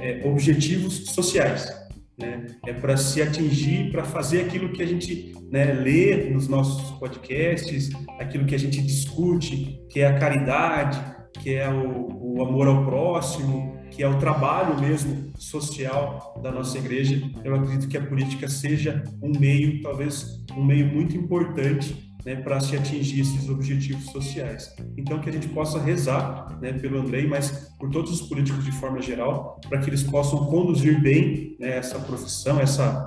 é, 0.01 0.19
é 0.21 0.27
objetivos 0.27 1.05
sociais. 1.05 1.71
né? 2.17 2.47
é 2.65 2.73
para 2.73 2.97
se 2.97 3.21
atingir, 3.21 3.91
para 3.91 4.03
fazer 4.03 4.41
aquilo 4.41 4.71
que 4.71 4.81
a 4.81 4.85
gente 4.87 5.35
né, 5.51 5.73
lê 5.73 6.29
nos 6.29 6.47
nossos 6.47 6.89
podcasts, 6.97 7.91
aquilo 8.19 8.45
que 8.45 8.55
a 8.55 8.59
gente 8.59 8.81
discute, 8.81 9.79
que 9.89 9.99
é 9.99 10.07
a 10.07 10.17
caridade, 10.17 10.99
que 11.39 11.53
é 11.53 11.69
o, 11.69 12.37
o 12.37 12.43
amor 12.43 12.67
ao 12.67 12.83
próximo, 12.83 13.70
que 13.91 14.01
é 14.01 14.07
o 14.07 14.17
trabalho 14.17 14.79
mesmo 14.79 15.31
social 15.37 16.39
da 16.41 16.51
nossa 16.51 16.77
igreja. 16.77 17.21
Eu 17.43 17.55
acredito 17.55 17.87
que 17.87 17.97
a 17.97 18.05
política 18.05 18.47
seja 18.47 19.03
um 19.21 19.37
meio, 19.37 19.81
talvez 19.81 20.41
um 20.55 20.63
meio 20.63 20.87
muito 20.87 21.15
importante 21.15 22.11
né, 22.25 22.35
para 22.35 22.59
se 22.59 22.75
atingir 22.75 23.21
esses 23.21 23.49
objetivos 23.49 24.05
sociais. 24.05 24.73
Então, 24.97 25.19
que 25.19 25.29
a 25.29 25.33
gente 25.33 25.49
possa 25.49 25.79
rezar 25.79 26.57
né, 26.61 26.73
pelo 26.73 26.99
Andrei, 26.99 27.27
mas 27.27 27.69
por 27.77 27.89
todos 27.89 28.11
os 28.11 28.27
políticos 28.27 28.63
de 28.63 28.71
forma 28.71 29.01
geral, 29.01 29.59
para 29.67 29.79
que 29.79 29.89
eles 29.89 30.03
possam 30.03 30.45
conduzir 30.45 31.01
bem 31.01 31.57
né, 31.59 31.77
essa 31.77 31.99
profissão, 31.99 32.59
essa, 32.59 33.03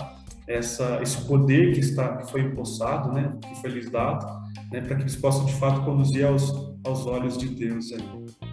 essa, 0.46 1.00
esse 1.02 1.20
poder 1.22 1.72
que, 1.72 1.80
está, 1.80 2.18
que 2.18 2.30
foi 2.30 2.42
empossado, 2.42 3.12
né, 3.12 3.32
que 3.40 3.60
foi 3.60 3.70
lhes 3.70 3.88
dado, 3.90 4.26
né, 4.70 4.80
para 4.80 4.96
que 4.96 5.02
eles 5.02 5.16
possam, 5.16 5.46
de 5.46 5.54
fato, 5.54 5.82
conduzir 5.82 6.26
aos, 6.26 6.52
aos 6.84 7.06
olhos 7.06 7.38
de 7.38 7.48
Deus. 7.48 7.92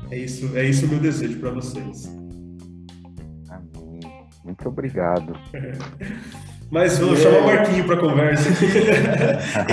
É 0.10 0.18
isso, 0.18 0.56
é 0.56 0.66
isso 0.66 0.86
o 0.86 0.90
meu 0.90 1.00
desejo 1.00 1.40
para 1.40 1.52
vocês. 1.52 2.21
Muito 4.44 4.68
obrigado. 4.68 5.34
Mas 6.72 6.98
vou 6.98 7.18
chamar 7.18 7.40
o 7.40 7.46
Marquinho 7.48 7.86
para 7.86 7.98
conversa 7.98 8.50
aqui. 8.50 8.66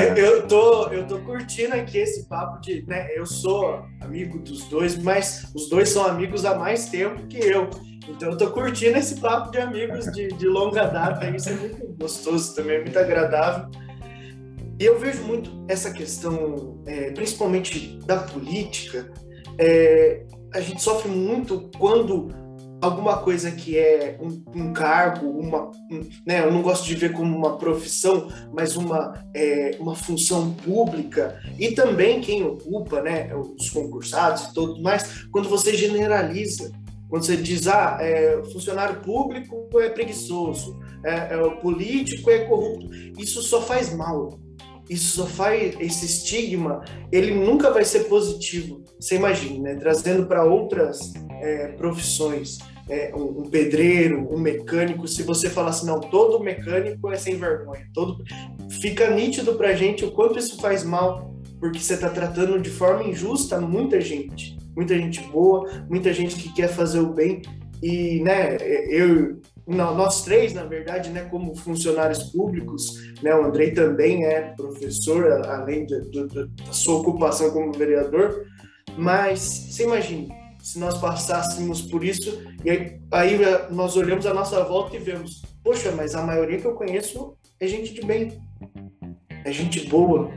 eu, 0.00 0.16
eu, 0.34 0.48
tô, 0.48 0.88
eu 0.88 1.06
tô 1.06 1.20
curtindo 1.20 1.75
aqui 1.75 1.98
esse 1.98 2.28
papo 2.28 2.60
de. 2.60 2.84
Né, 2.88 3.08
eu 3.16 3.25
sou 3.25 3.84
amigo 4.00 4.40
dos 4.40 4.64
dois, 4.64 4.98
mas 4.98 5.48
os 5.54 5.68
dois 5.70 5.90
são 5.90 6.04
amigos 6.04 6.44
há 6.44 6.56
mais 6.56 6.88
tempo 6.88 7.25
que 7.28 7.38
eu. 7.38 7.70
Então 8.08 8.30
eu 8.30 8.37
tô 8.37 8.50
curtindo 8.50 8.98
esse 8.98 9.20
papo 9.20 9.52
de 9.52 9.58
amigos 9.58 10.06
de, 10.06 10.26
de 10.26 10.46
longa 10.48 10.87
data. 10.87 11.30
Isso 11.30 11.50
é 11.50 11.52
muito 11.52 11.87
gostoso 12.00 12.56
também, 12.56 12.80
muito 12.80 12.98
agradável. 12.98 13.70
E 14.80 14.84
eu 14.84 14.98
vejo 14.98 15.22
muito 15.22 15.52
essa 15.68 15.92
questão, 15.92 16.82
é, 16.84 17.12
principalmente 17.12 17.96
da 18.06 18.16
política. 18.16 19.12
É, 19.56 20.25
a 20.52 20.60
gente 20.60 20.82
sofre 20.82 21.08
muito 21.10 21.70
quando 21.78 22.28
alguma 22.80 23.18
coisa 23.18 23.50
que 23.50 23.76
é 23.76 24.18
um, 24.20 24.42
um 24.54 24.73
cargo, 24.73 25.28
uma, 25.28 25.70
um, 25.90 26.08
né, 26.26 26.44
eu 26.44 26.52
não 26.52 26.62
gosto 26.62 26.87
de 26.87 26.94
ver 26.94 27.12
como 27.12 27.37
uma 27.37 27.56
profissão, 27.58 28.28
mas 28.52 28.76
uma, 28.76 29.25
é, 29.35 29.76
uma 29.80 29.94
função 29.94 30.52
pública, 30.52 31.40
e 31.58 31.73
também 31.73 32.20
quem 32.20 32.44
ocupa, 32.44 33.02
né, 33.02 33.35
os 33.35 33.70
concursados 33.70 34.44
e 34.44 34.54
tudo 34.54 34.80
mais, 34.80 35.26
quando 35.32 35.49
você 35.49 35.75
generaliza, 35.75 36.70
quando 37.08 37.25
você 37.25 37.37
diz, 37.37 37.66
ah, 37.66 37.99
é, 38.00 38.42
funcionário 38.52 39.00
público 39.00 39.68
é 39.80 39.88
preguiçoso, 39.88 40.78
é, 41.04 41.35
é, 41.35 41.50
político 41.61 42.30
é 42.30 42.40
corrupto, 42.40 42.88
isso 43.18 43.42
só 43.42 43.62
faz 43.62 43.94
mal, 43.94 44.38
isso 44.88 45.16
só 45.16 45.26
faz 45.26 45.75
esse 45.80 46.06
estigma, 46.06 46.82
ele 47.12 47.35
nunca 47.35 47.70
vai 47.70 47.85
ser 47.85 48.04
positivo. 48.04 48.82
Você 48.99 49.16
imagina, 49.16 49.75
né? 49.75 49.75
Trazendo 49.78 50.26
para 50.26 50.44
outras 50.44 51.12
é, 51.40 51.68
profissões, 51.68 52.59
é, 52.88 53.14
um, 53.14 53.42
pedreiro, 53.50 54.26
um 54.33 54.38
mecânico, 54.38 55.07
se 55.07 55.23
você 55.23 55.50
falar 55.50 55.71
assim, 55.71 55.87
não, 55.87 56.00
todo 56.00 56.42
mecânico 56.42 57.11
é 57.11 57.16
sem 57.16 57.37
vergonha, 57.37 57.87
todo 57.92 58.25
fica 58.80 59.11
nítido 59.11 59.54
para 59.54 59.71
a 59.71 59.75
gente 59.75 60.04
o 60.04 60.11
quanto 60.11 60.38
isso 60.38 60.61
faz 60.61 60.85
mal, 60.85 61.35
porque 61.61 61.78
você 61.78 61.95
está 61.95 62.09
tratando 62.09 62.59
de 62.61 62.71
forma 62.71 63.04
injusta 63.04 63.61
muita 63.61 64.00
gente, 64.00 64.57
muita 64.75 64.97
gente 64.97 65.21
boa, 65.25 65.68
muita 65.88 66.12
gente 66.12 66.37
que 66.37 66.52
quer 66.52 66.68
fazer 66.68 67.00
o 67.00 67.12
bem 67.12 67.42
e, 67.83 68.21
né, 68.21 68.57
eu 68.88 69.40
nós 69.66 70.25
três, 70.25 70.54
na 70.54 70.64
verdade, 70.64 71.11
né, 71.11 71.25
como 71.30 71.54
funcionários 71.54 72.25
públicos, 72.33 73.12
né, 73.23 73.35
o 73.35 73.45
Andrei 73.45 73.73
também 73.73 74.25
é 74.25 74.54
professor, 74.57 75.30
além 75.47 75.87
da 75.87 76.00
sua 76.73 77.00
ocupação 77.00 77.50
como 77.50 77.73
vereador, 77.73 78.47
mas 78.97 79.40
você 79.40 79.85
imagina, 79.85 80.35
se 80.68 80.78
nós 80.78 80.98
passássemos 80.98 81.80
por 81.80 82.04
isso, 82.04 82.42
e 82.62 82.68
aí, 82.68 83.00
aí 83.10 83.38
nós 83.70 83.96
olhamos 83.96 84.26
a 84.26 84.34
nossa 84.34 84.62
volta 84.64 84.96
e 84.96 84.98
vemos, 84.98 85.40
poxa, 85.64 85.90
mas 85.92 86.14
a 86.14 86.22
maioria 86.22 86.58
que 86.58 86.66
eu 86.66 86.75
conheço 86.75 87.34
é 87.58 87.66
gente 87.66 87.94
de 87.94 88.04
bem, 88.04 88.38
é 89.46 89.50
gente 89.50 89.88
boa. 89.88 90.30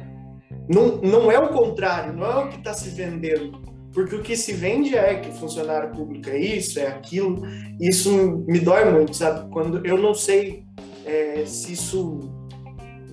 Não, 0.70 1.02
não 1.02 1.30
é 1.30 1.38
o 1.38 1.50
contrário, 1.50 2.14
não 2.14 2.26
é 2.26 2.46
o 2.46 2.50
que 2.50 2.60
está 2.60 2.74
se 2.74 2.92
vendendo. 2.92 3.62
Porque 3.94 4.16
o 4.16 4.24
que 4.24 4.38
se 4.38 4.54
vende 4.54 4.96
é 4.96 5.20
que 5.20 5.38
funcionário 5.38 5.92
público 5.92 6.30
é 6.30 6.40
isso, 6.40 6.80
é 6.80 6.88
aquilo. 6.88 7.46
Isso 7.78 8.46
me 8.48 8.60
dói 8.62 8.90
muito, 8.90 9.14
sabe? 9.14 9.52
Quando 9.52 9.86
eu 9.86 9.98
não 9.98 10.14
sei 10.14 10.64
é, 11.06 11.46
se 11.46 11.74
isso 11.74 12.22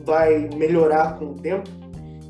vai 0.05 0.49
melhorar 0.55 1.19
com 1.19 1.33
o 1.33 1.35
tempo, 1.35 1.69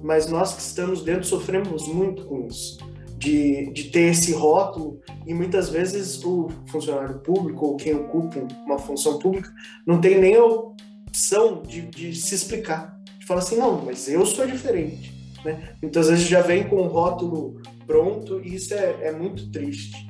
mas 0.03 0.29
nós 0.29 0.55
que 0.55 0.63
estamos 0.63 1.03
dentro 1.03 1.25
sofremos 1.25 1.87
muito 1.87 2.25
com 2.25 2.47
isso. 2.47 2.79
De, 3.19 3.73
de 3.73 3.85
ter 3.91 4.13
esse 4.13 4.33
rótulo 4.33 5.01
e 5.27 5.35
muitas 5.35 5.69
vezes 5.71 6.23
o 6.23 6.49
funcionário 6.69 7.19
público 7.19 7.67
ou 7.67 7.77
quem 7.77 7.93
ocupa 7.95 8.39
uma 8.65 8.79
função 8.79 9.19
pública 9.19 9.53
não 9.85 10.01
tem 10.01 10.21
nem 10.21 10.37
a 10.37 10.45
opção 10.45 11.63
de, 11.63 11.83
de 11.83 12.15
se 12.15 12.37
explicar. 12.37 12.97
De 13.19 13.27
falar 13.27 13.41
assim, 13.41 13.57
não, 13.57 13.85
mas 13.85 14.09
eu 14.09 14.25
sou 14.25 14.47
diferente. 14.47 15.13
Né? 15.45 15.75
Muitas 15.83 16.09
vezes 16.09 16.29
já 16.29 16.43
vem 16.43 16.69
com 16.69 16.77
um 16.77 16.87
rótulo 16.87 17.61
pronto 17.87 18.41
e 18.41 18.55
isso 18.55 18.75
é, 18.75 19.09
é 19.09 19.13
muito 19.13 19.51
triste. 19.51 20.09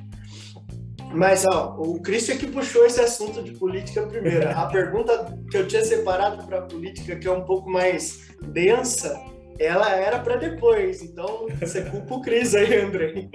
Mas 1.11 1.45
ó, 1.45 1.75
o 1.79 1.99
Christian 2.01 2.37
que 2.37 2.47
puxou 2.47 2.85
esse 2.85 3.01
assunto 3.01 3.41
de 3.41 3.51
política 3.53 4.03
primeiro. 4.03 4.47
A 4.49 4.65
pergunta 4.69 5.35
que 5.49 5.57
eu 5.57 5.67
tinha 5.67 5.83
separado 5.83 6.45
para 6.45 6.59
a 6.59 6.61
política, 6.61 7.15
que 7.15 7.27
é 7.27 7.31
um 7.31 7.43
pouco 7.43 7.69
mais 7.69 8.29
densa, 8.41 9.19
ela 9.59 9.93
era 9.93 10.19
para 10.19 10.37
depois. 10.37 11.01
Então 11.01 11.47
você 11.59 11.83
culpa 11.83 12.15
o 12.15 12.21
Cris 12.21 12.55
aí, 12.55 12.81
André. 12.81 13.29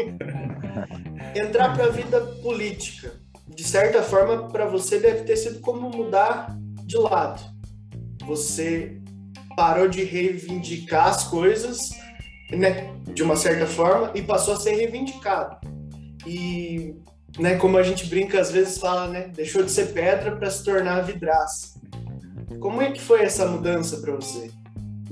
Entrar 1.37 1.75
para 1.75 1.87
a 1.87 1.91
vida 1.91 2.21
política, 2.43 3.13
de 3.49 3.65
certa 3.65 4.03
forma, 4.03 4.49
para 4.49 4.67
você 4.67 4.99
deve 4.99 5.25
ter 5.25 5.37
sido 5.37 5.61
como 5.61 5.91
mudar 5.91 6.57
de 6.85 6.97
lado. 6.97 7.43
Você 8.27 9.01
parou 9.57 9.89
de 9.89 10.03
reivindicar 10.03 11.09
as 11.09 11.25
coisas 11.25 11.91
né, 12.51 12.91
de 13.13 13.23
uma 13.23 13.37
certa 13.37 13.67
forma, 13.67 14.11
e 14.15 14.23
passou 14.23 14.55
a 14.55 14.57
ser 14.57 14.75
reivindicado. 14.75 15.57
E, 16.27 16.95
né, 17.39 17.57
como 17.57 17.77
a 17.77 17.83
gente 17.83 18.07
brinca 18.07 18.41
às 18.41 18.51
vezes 18.51 18.79
fala, 18.79 19.09
né, 19.09 19.31
deixou 19.35 19.63
de 19.63 19.71
ser 19.71 19.93
pedra 19.93 20.37
para 20.37 20.51
se 20.51 20.65
tornar 20.65 21.03
vidraça. 21.03 21.75
Como 22.61 22.81
é 22.81 22.91
que 22.93 23.01
foi 23.01 23.23
essa 23.23 23.47
mudança 23.47 23.99
para 23.99 24.15
você? 24.15 24.51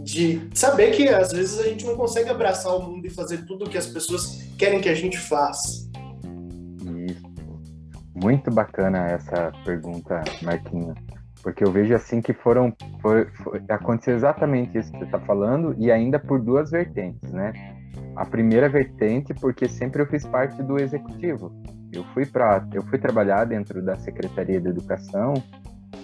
De 0.02 0.48
saber 0.54 0.90
que 0.92 1.08
às 1.08 1.32
vezes 1.32 1.58
a 1.60 1.64
gente 1.64 1.84
não 1.84 1.96
consegue 1.96 2.28
abraçar 2.28 2.76
o 2.76 2.82
mundo 2.82 3.06
e 3.06 3.10
fazer 3.10 3.44
tudo 3.46 3.64
o 3.64 3.70
que 3.70 3.78
as 3.78 3.86
pessoas 3.86 4.42
querem 4.58 4.80
que 4.80 4.88
a 4.88 4.94
gente 4.94 5.18
faça. 5.18 5.88
Isso. 7.08 7.22
Muito 8.14 8.50
bacana 8.50 9.06
essa 9.06 9.52
pergunta, 9.64 10.22
Marquinhos 10.42 10.98
porque 11.42 11.64
eu 11.64 11.72
vejo 11.72 11.94
assim 11.94 12.20
que 12.20 12.32
foram 12.32 12.72
foi, 13.00 13.26
foi, 13.42 13.60
aconteceu 13.68 14.14
exatamente 14.14 14.78
isso 14.78 14.90
que 14.92 14.98
você 14.98 15.04
está 15.04 15.18
falando 15.20 15.74
e 15.78 15.90
ainda 15.90 16.18
por 16.18 16.40
duas 16.40 16.70
vertentes, 16.70 17.30
né? 17.32 17.52
A 18.14 18.24
primeira 18.24 18.68
vertente 18.68 19.34
porque 19.34 19.68
sempre 19.68 20.02
eu 20.02 20.06
fiz 20.06 20.24
parte 20.24 20.62
do 20.62 20.80
executivo. 20.80 21.52
Eu 21.92 22.04
fui 22.14 22.24
para 22.24 22.66
eu 22.72 22.82
fui 22.84 22.98
trabalhar 22.98 23.44
dentro 23.44 23.82
da 23.82 23.96
Secretaria 23.96 24.60
de 24.60 24.68
Educação 24.68 25.34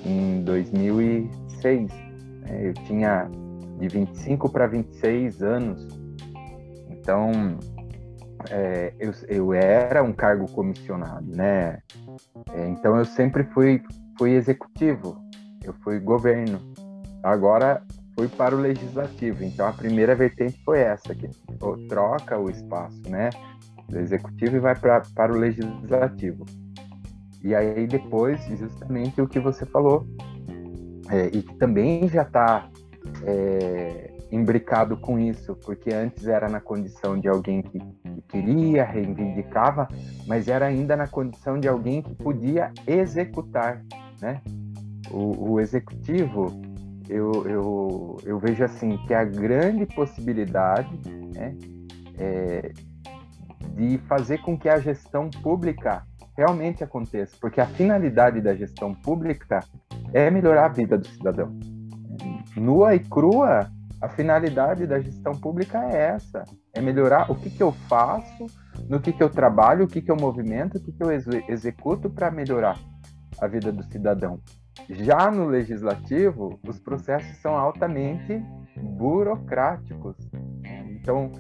em 0.05 0.43
2006. 0.43 1.91
Né? 1.91 2.69
Eu 2.69 2.75
tinha 2.85 3.31
de 3.79 3.89
25 3.89 4.51
para 4.51 4.67
26 4.67 5.43
anos. 5.43 5.87
Então 6.91 7.59
é, 8.51 8.93
eu, 8.99 9.13
eu 9.29 9.53
era 9.53 10.03
um 10.03 10.13
cargo 10.13 10.51
comissionado, 10.51 11.27
né? 11.35 11.79
É, 12.53 12.69
então 12.69 12.97
eu 12.97 13.05
sempre 13.05 13.45
fui 13.45 13.83
fui 14.19 14.33
executivo 14.33 15.29
eu 15.69 15.75
fui 15.85 15.99
governo. 16.01 16.61
Agora 17.23 17.83
fui 18.17 18.29
para 18.29 18.57
o 18.57 18.59
legislativo. 18.59 19.45
Então 19.45 19.67
a 19.67 19.73
primeira 19.73 20.15
vertente 20.15 20.61
foi 20.65 20.81
essa, 20.81 21.15
que 21.15 21.29
troca 21.89 22.39
o 22.39 22.51
espaço, 22.51 23.03
né? 23.09 23.31
Do 23.89 23.99
executivo 23.99 24.57
e 24.57 24.61
vai 24.61 24.75
pra, 24.75 25.03
para 25.15 25.33
o 25.33 25.37
legislativo. 25.37 26.45
E 27.43 27.55
aí 27.55 27.87
depois, 27.87 28.41
justamente 28.47 29.21
o 29.21 29.29
que 29.29 29.39
você 29.39 29.65
falou, 29.67 30.07
é, 31.11 31.27
e 31.27 31.43
que 31.43 31.55
também 31.57 32.09
já 32.09 32.23
está 32.23 32.69
é, 33.25 34.11
imbricado 34.31 34.97
com 34.97 35.19
isso, 35.19 35.55
porque 35.57 35.93
antes 35.93 36.27
era 36.27 36.49
na 36.49 36.61
condição 36.61 37.19
de 37.19 37.29
alguém 37.29 37.63
que, 37.63 37.79
que, 37.79 38.23
queria, 38.29 38.85
reivindicava, 38.85 39.89
mas 40.27 40.49
era 40.49 40.67
ainda 40.67 40.97
na 40.97 41.07
condição 41.07 41.59
de 41.59 41.69
alguém 41.69 42.03
que 42.03 42.15
podia 42.15 42.73
executar, 42.87 43.83
né? 44.21 44.41
o, 45.11 45.53
o 45.53 45.61
executivo, 45.61 46.61
eu, 47.09 47.47
eu, 47.47 48.17
eu 48.25 48.39
vejo 48.39 48.65
assim 48.65 48.97
que 49.07 49.15
a 49.15 49.25
grande 49.25 49.87
possibilidade 49.87 50.91
né, 51.35 51.57
é 52.19 52.73
de 53.75 53.99
fazer 54.09 54.39
com 54.39 54.59
que 54.59 54.69
a 54.69 54.79
gestão 54.79 55.31
pública 55.31 56.03
realmente 56.37 56.85
aconteça, 56.85 57.37
porque 57.41 57.61
a 57.61 57.67
finalidade 57.67 58.41
da 58.41 58.55
gestão 58.55 58.95
pública 58.95 59.61
é 60.13 60.31
melhorar 60.31 60.67
a 60.67 60.69
vida 60.69 60.99
do 60.99 61.07
cidadão. 61.07 61.57
Nua 62.57 62.95
e 62.95 63.01
crua, 63.01 63.71
a 64.01 64.09
finalidade 64.09 64.87
da 64.87 65.01
gestão 65.01 65.33
pública 65.33 65.79
é 65.85 66.15
essa: 66.15 66.45
é 66.73 66.81
melhorar 66.81 67.31
o 67.31 67.35
que, 67.35 67.51
que 67.51 67.63
eu 67.63 67.73
faço, 67.73 68.47
no 68.89 69.01
que, 69.01 69.13
que 69.13 69.23
eu 69.23 69.29
trabalho, 69.29 69.85
o 69.85 69.89
que, 69.89 70.01
que 70.01 70.11
eu 70.11 70.17
movimento, 70.17 70.79
o 70.79 70.81
que, 70.81 70.93
que 70.93 71.03
eu 71.03 71.11
executo 71.49 72.09
para 72.09 72.31
melhorar 72.31 72.79
a 73.41 73.47
vida 73.47 73.73
do 73.73 73.83
cidadão. 73.85 74.41
Já 74.89 75.31
no 75.31 75.47
legislativo, 75.47 76.59
os 76.67 76.79
processos 76.79 77.37
são 77.39 77.57
altamente 77.57 78.43
burocráticos. 78.77 80.17
Então, 80.91 81.33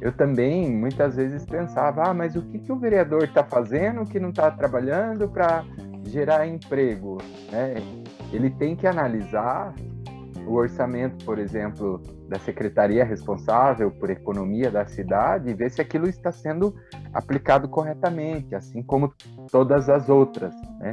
eu 0.00 0.12
também 0.12 0.70
muitas 0.70 1.16
vezes 1.16 1.44
pensava, 1.44 2.10
ah, 2.10 2.14
mas 2.14 2.36
o 2.36 2.42
que, 2.42 2.58
que 2.58 2.72
o 2.72 2.78
vereador 2.78 3.24
está 3.24 3.44
fazendo 3.44 4.04
que 4.04 4.20
não 4.20 4.30
está 4.30 4.50
trabalhando 4.50 5.28
para 5.28 5.64
gerar 6.04 6.46
emprego? 6.46 7.18
Né? 7.50 7.74
Ele 8.32 8.50
tem 8.50 8.76
que 8.76 8.86
analisar 8.86 9.74
o 10.46 10.54
orçamento, 10.54 11.24
por 11.24 11.38
exemplo, 11.38 12.00
da 12.28 12.38
secretaria 12.38 13.04
responsável 13.04 13.90
por 13.90 14.10
economia 14.10 14.70
da 14.70 14.86
cidade 14.86 15.50
e 15.50 15.54
ver 15.54 15.70
se 15.70 15.80
aquilo 15.80 16.08
está 16.08 16.30
sendo 16.32 16.74
aplicado 17.12 17.68
corretamente, 17.68 18.54
assim 18.54 18.82
como 18.82 19.12
todas 19.50 19.88
as 19.88 20.08
outras, 20.08 20.54
né? 20.78 20.90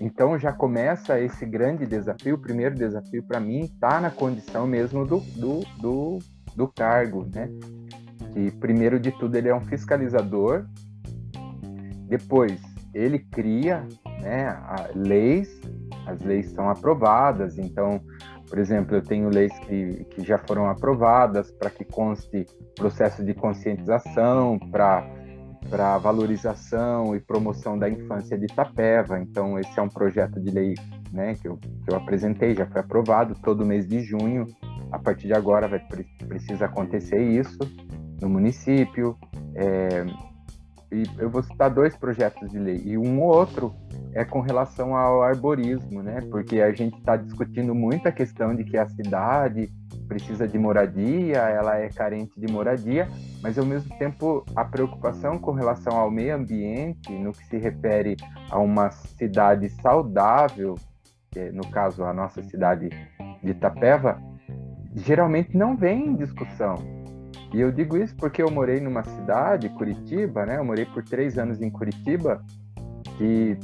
Então 0.00 0.38
já 0.38 0.52
começa 0.52 1.18
esse 1.18 1.46
grande 1.46 1.86
desafio. 1.86 2.34
O 2.34 2.38
primeiro 2.38 2.74
desafio 2.74 3.22
para 3.22 3.40
mim 3.40 3.60
está 3.60 4.00
na 4.00 4.10
condição 4.10 4.66
mesmo 4.66 5.06
do, 5.06 5.20
do, 5.20 5.60
do, 5.80 6.18
do 6.54 6.68
cargo, 6.68 7.26
né? 7.34 7.48
Que 8.32 8.50
primeiro 8.50 9.00
de 9.00 9.10
tudo 9.12 9.36
ele 9.36 9.48
é 9.48 9.54
um 9.54 9.62
fiscalizador, 9.62 10.66
depois 12.08 12.60
ele 12.92 13.18
cria 13.18 13.86
né, 14.20 14.58
leis, 14.94 15.60
as 16.06 16.20
leis 16.22 16.50
são 16.50 16.68
aprovadas, 16.70 17.58
então 17.58 18.00
por 18.48 18.58
exemplo, 18.58 18.96
eu 18.96 19.02
tenho 19.02 19.28
leis 19.28 19.52
que, 19.60 20.04
que 20.10 20.24
já 20.24 20.38
foram 20.38 20.68
aprovadas 20.68 21.50
para 21.50 21.70
que 21.70 21.84
conste 21.84 22.46
processo 22.76 23.24
de 23.24 23.34
conscientização, 23.34 24.58
para 24.70 25.98
valorização 25.98 27.14
e 27.16 27.20
promoção 27.20 27.78
da 27.78 27.88
infância 27.88 28.38
de 28.38 28.44
Itapeva. 28.44 29.18
Então, 29.18 29.58
esse 29.58 29.78
é 29.78 29.82
um 29.82 29.88
projeto 29.88 30.40
de 30.40 30.50
lei 30.50 30.74
né, 31.12 31.34
que, 31.34 31.48
eu, 31.48 31.56
que 31.56 31.92
eu 31.92 31.96
apresentei, 31.96 32.54
já 32.54 32.66
foi 32.66 32.80
aprovado 32.80 33.34
todo 33.42 33.66
mês 33.66 33.86
de 33.86 34.00
junho. 34.00 34.46
A 34.92 34.98
partir 34.98 35.26
de 35.26 35.34
agora 35.34 35.66
vai 35.66 35.80
precisa 36.28 36.66
acontecer 36.66 37.20
isso 37.20 37.58
no 38.20 38.28
município. 38.28 39.16
É, 39.54 40.04
e 40.90 41.04
eu 41.18 41.28
vou 41.28 41.42
citar 41.42 41.70
dois 41.70 41.96
projetos 41.96 42.50
de 42.50 42.58
lei 42.58 42.80
e 42.84 42.96
um 42.96 43.20
outro 43.20 43.74
é 44.14 44.24
com 44.24 44.40
relação 44.40 44.96
ao 44.96 45.22
arborismo, 45.22 46.02
né? 46.02 46.20
Porque 46.30 46.60
a 46.60 46.72
gente 46.72 46.96
está 46.98 47.16
discutindo 47.16 47.74
muito 47.74 48.08
a 48.08 48.12
questão 48.12 48.54
de 48.54 48.64
que 48.64 48.78
a 48.78 48.88
cidade 48.88 49.70
precisa 50.08 50.46
de 50.46 50.58
moradia, 50.58 51.38
ela 51.38 51.76
é 51.76 51.88
carente 51.88 52.32
de 52.38 52.50
moradia, 52.50 53.08
mas 53.42 53.58
ao 53.58 53.66
mesmo 53.66 53.94
tempo 53.98 54.44
a 54.54 54.64
preocupação 54.64 55.38
com 55.38 55.52
relação 55.52 55.96
ao 55.96 56.10
meio 56.10 56.34
ambiente, 56.34 57.12
no 57.12 57.32
que 57.32 57.44
se 57.46 57.58
refere 57.58 58.16
a 58.50 58.58
uma 58.58 58.90
cidade 58.90 59.68
saudável, 59.82 60.76
é, 61.34 61.50
no 61.50 61.66
caso 61.70 62.04
a 62.04 62.14
nossa 62.14 62.42
cidade 62.42 62.88
de 63.42 63.50
Itapeva, 63.50 64.18
geralmente 64.94 65.56
não 65.56 65.76
vem 65.76 66.06
em 66.06 66.16
discussão. 66.16 66.95
E 67.52 67.60
eu 67.60 67.70
digo 67.70 67.96
isso 67.96 68.14
porque 68.16 68.42
eu 68.42 68.50
morei 68.50 68.80
numa 68.80 69.04
cidade, 69.04 69.68
Curitiba, 69.70 70.44
né? 70.44 70.58
Eu 70.58 70.64
morei 70.64 70.84
por 70.84 71.02
três 71.02 71.38
anos 71.38 71.60
em 71.60 71.70
Curitiba, 71.70 72.42
que 73.16 73.58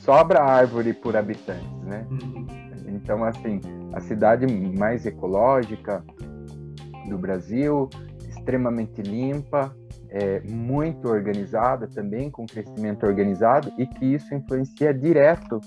sobra 0.00 0.42
árvore 0.42 0.92
por 0.92 1.16
habitantes, 1.16 1.82
né? 1.82 2.06
Uhum. 2.10 2.46
Então, 2.86 3.24
assim, 3.24 3.60
a 3.92 4.00
cidade 4.00 4.46
mais 4.46 5.04
ecológica 5.04 6.02
do 7.08 7.18
Brasil, 7.18 7.88
extremamente 8.28 9.02
limpa, 9.02 9.74
é, 10.10 10.40
muito 10.40 11.08
organizada 11.08 11.86
também, 11.86 12.30
com 12.30 12.46
crescimento 12.46 13.04
organizado, 13.04 13.72
e 13.76 13.86
que 13.86 14.06
isso 14.06 14.34
influencia 14.34 14.94
direto 14.94 15.60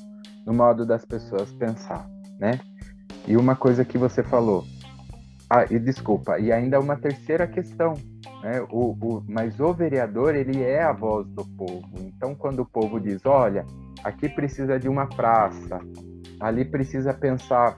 no 0.46 0.54
modo 0.54 0.86
das 0.86 1.06
pessoas 1.06 1.52
pensar, 1.54 2.10
né? 2.40 2.60
E 3.28 3.38
uma 3.38 3.56
coisa 3.56 3.86
que 3.86 3.98
você 3.98 4.24
falou, 4.24 4.64
ah, 5.54 5.66
e 5.70 5.78
desculpa, 5.78 6.40
e 6.40 6.50
ainda 6.50 6.80
uma 6.80 6.96
terceira 6.96 7.46
questão, 7.46 7.94
né? 8.42 8.62
O, 8.72 8.92
o, 8.92 9.22
mas 9.28 9.60
o 9.60 9.74
vereador, 9.74 10.34
ele 10.34 10.64
é 10.64 10.82
a 10.82 10.94
voz 10.94 11.28
do 11.28 11.44
povo. 11.46 11.90
Então, 12.00 12.34
quando 12.34 12.62
o 12.62 12.66
povo 12.66 13.02
diz, 13.02 13.26
olha, 13.26 13.66
aqui 14.02 14.30
precisa 14.30 14.80
de 14.80 14.88
uma 14.88 15.08
praça, 15.08 15.82
ali 16.40 16.64
precisa 16.64 17.14
pensar 17.14 17.78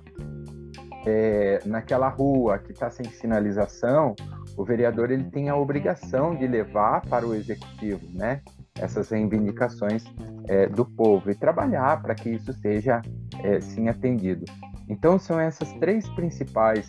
é, 1.04 1.62
naquela 1.66 2.10
rua 2.10 2.60
que 2.60 2.74
está 2.74 2.92
sem 2.92 3.06
sinalização, 3.06 4.14
o 4.56 4.64
vereador 4.64 5.10
ele 5.10 5.24
tem 5.32 5.50
a 5.50 5.56
obrigação 5.56 6.36
de 6.36 6.46
levar 6.46 7.02
para 7.02 7.26
o 7.26 7.34
executivo, 7.34 8.06
né? 8.14 8.42
Essas 8.78 9.10
reivindicações 9.10 10.04
é, 10.48 10.68
do 10.68 10.86
povo 10.86 11.32
e 11.32 11.34
trabalhar 11.34 12.04
para 12.04 12.14
que 12.14 12.30
isso 12.30 12.54
seja 12.54 13.02
é, 13.42 13.60
sim 13.60 13.90
atendido. 13.90 14.46
Então 14.88 15.18
são 15.18 15.40
essas 15.40 15.74
três 15.74 16.08
principais 16.10 16.88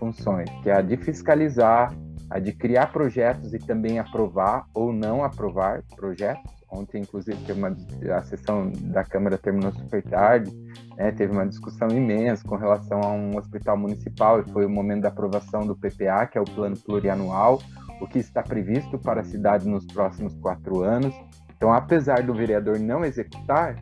funções, 0.00 0.50
que 0.64 0.70
é 0.70 0.74
a 0.74 0.80
de 0.80 0.96
fiscalizar, 0.96 1.94
a 2.28 2.40
de 2.40 2.52
criar 2.52 2.88
projetos 2.88 3.54
e 3.54 3.58
também 3.58 4.00
aprovar 4.00 4.66
ou 4.74 4.92
não 4.92 5.22
aprovar 5.22 5.82
projetos, 5.94 6.60
Ontem, 6.72 7.02
inclusive, 7.02 7.36
teve 7.44 7.58
uma, 7.58 7.76
a 8.16 8.22
sessão 8.22 8.70
da 8.92 9.02
Câmara 9.02 9.36
terminou 9.36 9.72
super 9.72 10.02
tarde, 10.04 10.52
né, 10.96 11.10
teve 11.10 11.32
uma 11.32 11.44
discussão 11.46 11.88
imensa 11.88 12.46
com 12.46 12.54
relação 12.54 13.00
a 13.02 13.08
um 13.08 13.36
hospital 13.36 13.76
municipal, 13.76 14.40
e 14.40 14.48
foi 14.52 14.64
o 14.66 14.70
momento 14.70 15.02
da 15.02 15.08
aprovação 15.08 15.66
do 15.66 15.74
PPA, 15.74 16.26
que 16.26 16.38
é 16.38 16.40
o 16.40 16.44
Plano 16.44 16.76
Plurianual, 16.78 17.60
o 18.00 18.06
que 18.06 18.20
está 18.20 18.40
previsto 18.42 18.98
para 18.98 19.20
a 19.20 19.24
cidade 19.24 19.68
nos 19.68 19.84
próximos 19.84 20.34
quatro 20.36 20.82
anos. 20.82 21.12
Então, 21.56 21.72
apesar 21.72 22.22
do 22.22 22.32
vereador 22.32 22.78
não 22.78 23.04
executar, 23.04 23.76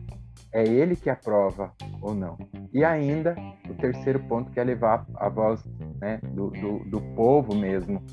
é 0.51 0.63
ele 0.63 0.95
que 0.95 1.09
aprova 1.09 1.71
ou 2.01 2.13
não. 2.13 2.37
E 2.73 2.83
ainda, 2.83 3.35
o 3.69 3.73
terceiro 3.75 4.19
ponto, 4.21 4.51
que 4.51 4.59
é 4.59 4.63
levar 4.63 5.05
a 5.15 5.29
voz 5.29 5.63
né, 5.99 6.19
do, 6.23 6.49
do, 6.49 6.79
do 6.89 7.01
povo 7.15 7.55
mesmo 7.55 8.03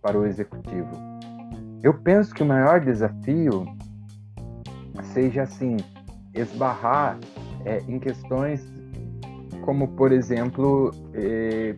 para 0.00 0.18
o 0.18 0.26
executivo. 0.26 0.90
Eu 1.82 1.94
penso 1.94 2.34
que 2.34 2.42
o 2.42 2.46
maior 2.46 2.80
desafio 2.80 3.64
seja 5.12 5.42
assim, 5.42 5.76
esbarrar 6.34 7.18
é, 7.64 7.78
em 7.88 7.98
questões 7.98 8.66
como, 9.64 9.88
por 9.88 10.12
exemplo, 10.12 10.90
é, 11.14 11.74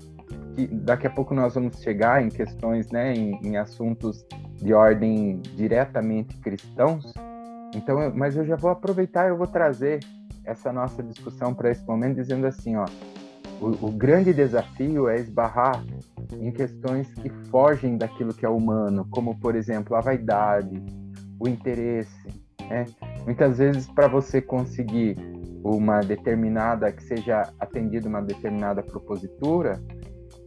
que 0.54 0.66
daqui 0.66 1.06
a 1.06 1.10
pouco 1.10 1.34
nós 1.34 1.54
vamos 1.54 1.80
chegar 1.80 2.22
em 2.22 2.28
questões, 2.28 2.90
né, 2.90 3.14
em, 3.14 3.38
em 3.42 3.56
assuntos 3.56 4.24
de 4.56 4.72
ordem 4.72 5.40
diretamente 5.56 6.36
cristãos. 6.38 7.12
Então, 7.74 8.00
eu, 8.00 8.14
mas 8.14 8.36
eu 8.36 8.44
já 8.44 8.56
vou 8.56 8.70
aproveitar, 8.70 9.28
eu 9.28 9.36
vou 9.36 9.46
trazer 9.46 10.00
essa 10.44 10.72
nossa 10.72 11.02
discussão 11.02 11.54
para 11.54 11.70
esse 11.70 11.84
momento, 11.86 12.16
dizendo 12.16 12.46
assim, 12.46 12.76
ó, 12.76 12.84
o, 13.60 13.86
o, 13.86 13.90
grande 13.90 14.32
desafio 14.32 15.08
é 15.08 15.16
esbarrar 15.16 15.82
em 16.38 16.52
questões 16.52 17.12
que 17.14 17.30
fogem 17.50 17.96
daquilo 17.96 18.34
que 18.34 18.44
é 18.44 18.48
humano, 18.48 19.06
como 19.10 19.38
por 19.38 19.54
exemplo 19.54 19.96
a 19.96 20.00
vaidade, 20.00 20.82
o 21.38 21.48
interesse, 21.48 22.28
né? 22.68 22.84
Muitas 23.24 23.58
vezes, 23.58 23.86
para 23.86 24.06
você 24.06 24.40
conseguir 24.40 25.16
uma 25.62 26.00
determinada, 26.00 26.92
que 26.92 27.02
seja 27.02 27.50
atendida 27.58 28.08
uma 28.08 28.20
determinada 28.20 28.82
propositura, 28.82 29.80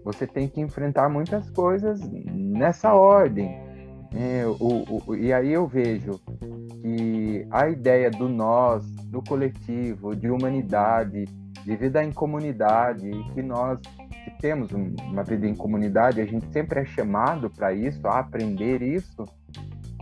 você 0.03 0.27
tem 0.27 0.47
que 0.47 0.61
enfrentar 0.61 1.09
muitas 1.09 1.49
coisas 1.49 1.99
nessa 2.11 2.93
ordem. 2.93 3.49
É, 4.15 4.45
o, 4.45 5.01
o, 5.05 5.15
e 5.15 5.33
aí 5.33 5.51
eu 5.51 5.67
vejo 5.67 6.19
que 6.81 7.16
a 7.51 7.69
ideia 7.69 8.09
do 8.09 8.29
nós, 8.29 8.85
do 9.05 9.21
coletivo, 9.21 10.15
de 10.15 10.29
humanidade, 10.29 11.25
de 11.63 11.75
vida 11.75 12.03
em 12.03 12.11
comunidade, 12.11 13.09
que 13.33 13.41
nós 13.41 13.79
que 14.23 14.31
temos 14.41 14.71
uma 14.71 15.23
vida 15.23 15.47
em 15.47 15.55
comunidade, 15.55 16.19
a 16.19 16.25
gente 16.25 16.45
sempre 16.51 16.81
é 16.81 16.85
chamado 16.85 17.49
para 17.49 17.73
isso, 17.73 18.05
a 18.07 18.19
aprender 18.19 18.81
isso, 18.81 19.25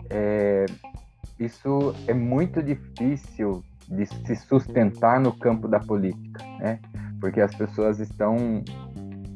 é, 0.09 0.65
isso 1.39 1.93
é 2.07 2.13
muito 2.13 2.63
difícil 2.63 3.63
de 3.87 4.05
se 4.05 4.35
sustentar 4.35 5.19
no 5.19 5.31
campo 5.31 5.67
da 5.67 5.79
política, 5.79 6.43
né? 6.59 6.79
Porque 7.19 7.39
as 7.39 7.53
pessoas 7.53 7.99
estão, 7.99 8.63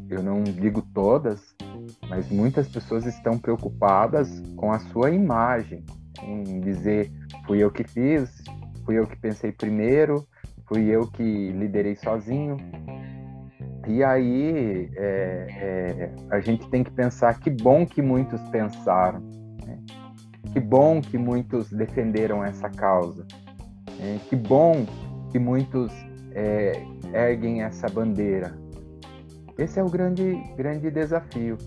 eu 0.10 0.24
não 0.24 0.44
digo 0.44 0.82
todas, 0.94 1.56
mas 2.10 2.30
muitas 2.30 2.68
pessoas 2.68 3.06
estão 3.06 3.38
preocupadas 3.38 4.42
com 4.56 4.72
a 4.72 4.80
sua 4.80 5.12
imagem, 5.12 5.84
em 6.24 6.60
dizer 6.62 7.12
fui 7.46 7.64
eu 7.64 7.72
que 7.72 7.84
fiz, 7.84 8.30
fui 8.86 8.98
eu 8.98 9.08
que 9.08 9.16
pensei 9.16 9.52
primeiro, 9.52 10.28
fui 10.68 10.88
eu 10.88 11.08
que 11.08 11.52
liderei 11.52 11.96
sozinho. 11.96 12.58
E 13.88 14.04
aí 14.04 14.90
é, 14.96 15.48
é, 15.50 16.16
a 16.32 16.40
gente 16.40 16.70
tem 16.70 16.84
que 16.84 16.92
pensar 16.92 17.40
que 17.40 17.50
bom 17.50 17.86
que 17.86 18.02
muitos 18.02 18.42
pensaram, 18.50 19.22
que 20.54 20.60
bom 20.60 21.02
que 21.02 21.18
muitos 21.18 21.70
defenderam 21.70 22.44
essa 22.44 22.70
causa. 22.70 23.26
É, 24.02 24.18
que 24.30 24.36
bom 24.36 24.86
que 25.32 25.38
muitos 25.38 25.92
é, 26.34 26.72
erguem 27.14 27.64
essa 27.64 27.88
bandeira? 27.88 28.58
Esse 29.58 29.80
é 29.80 29.84
o 29.84 29.90
grande, 29.90 30.42
grande 30.56 30.90
desafio. 30.90 31.58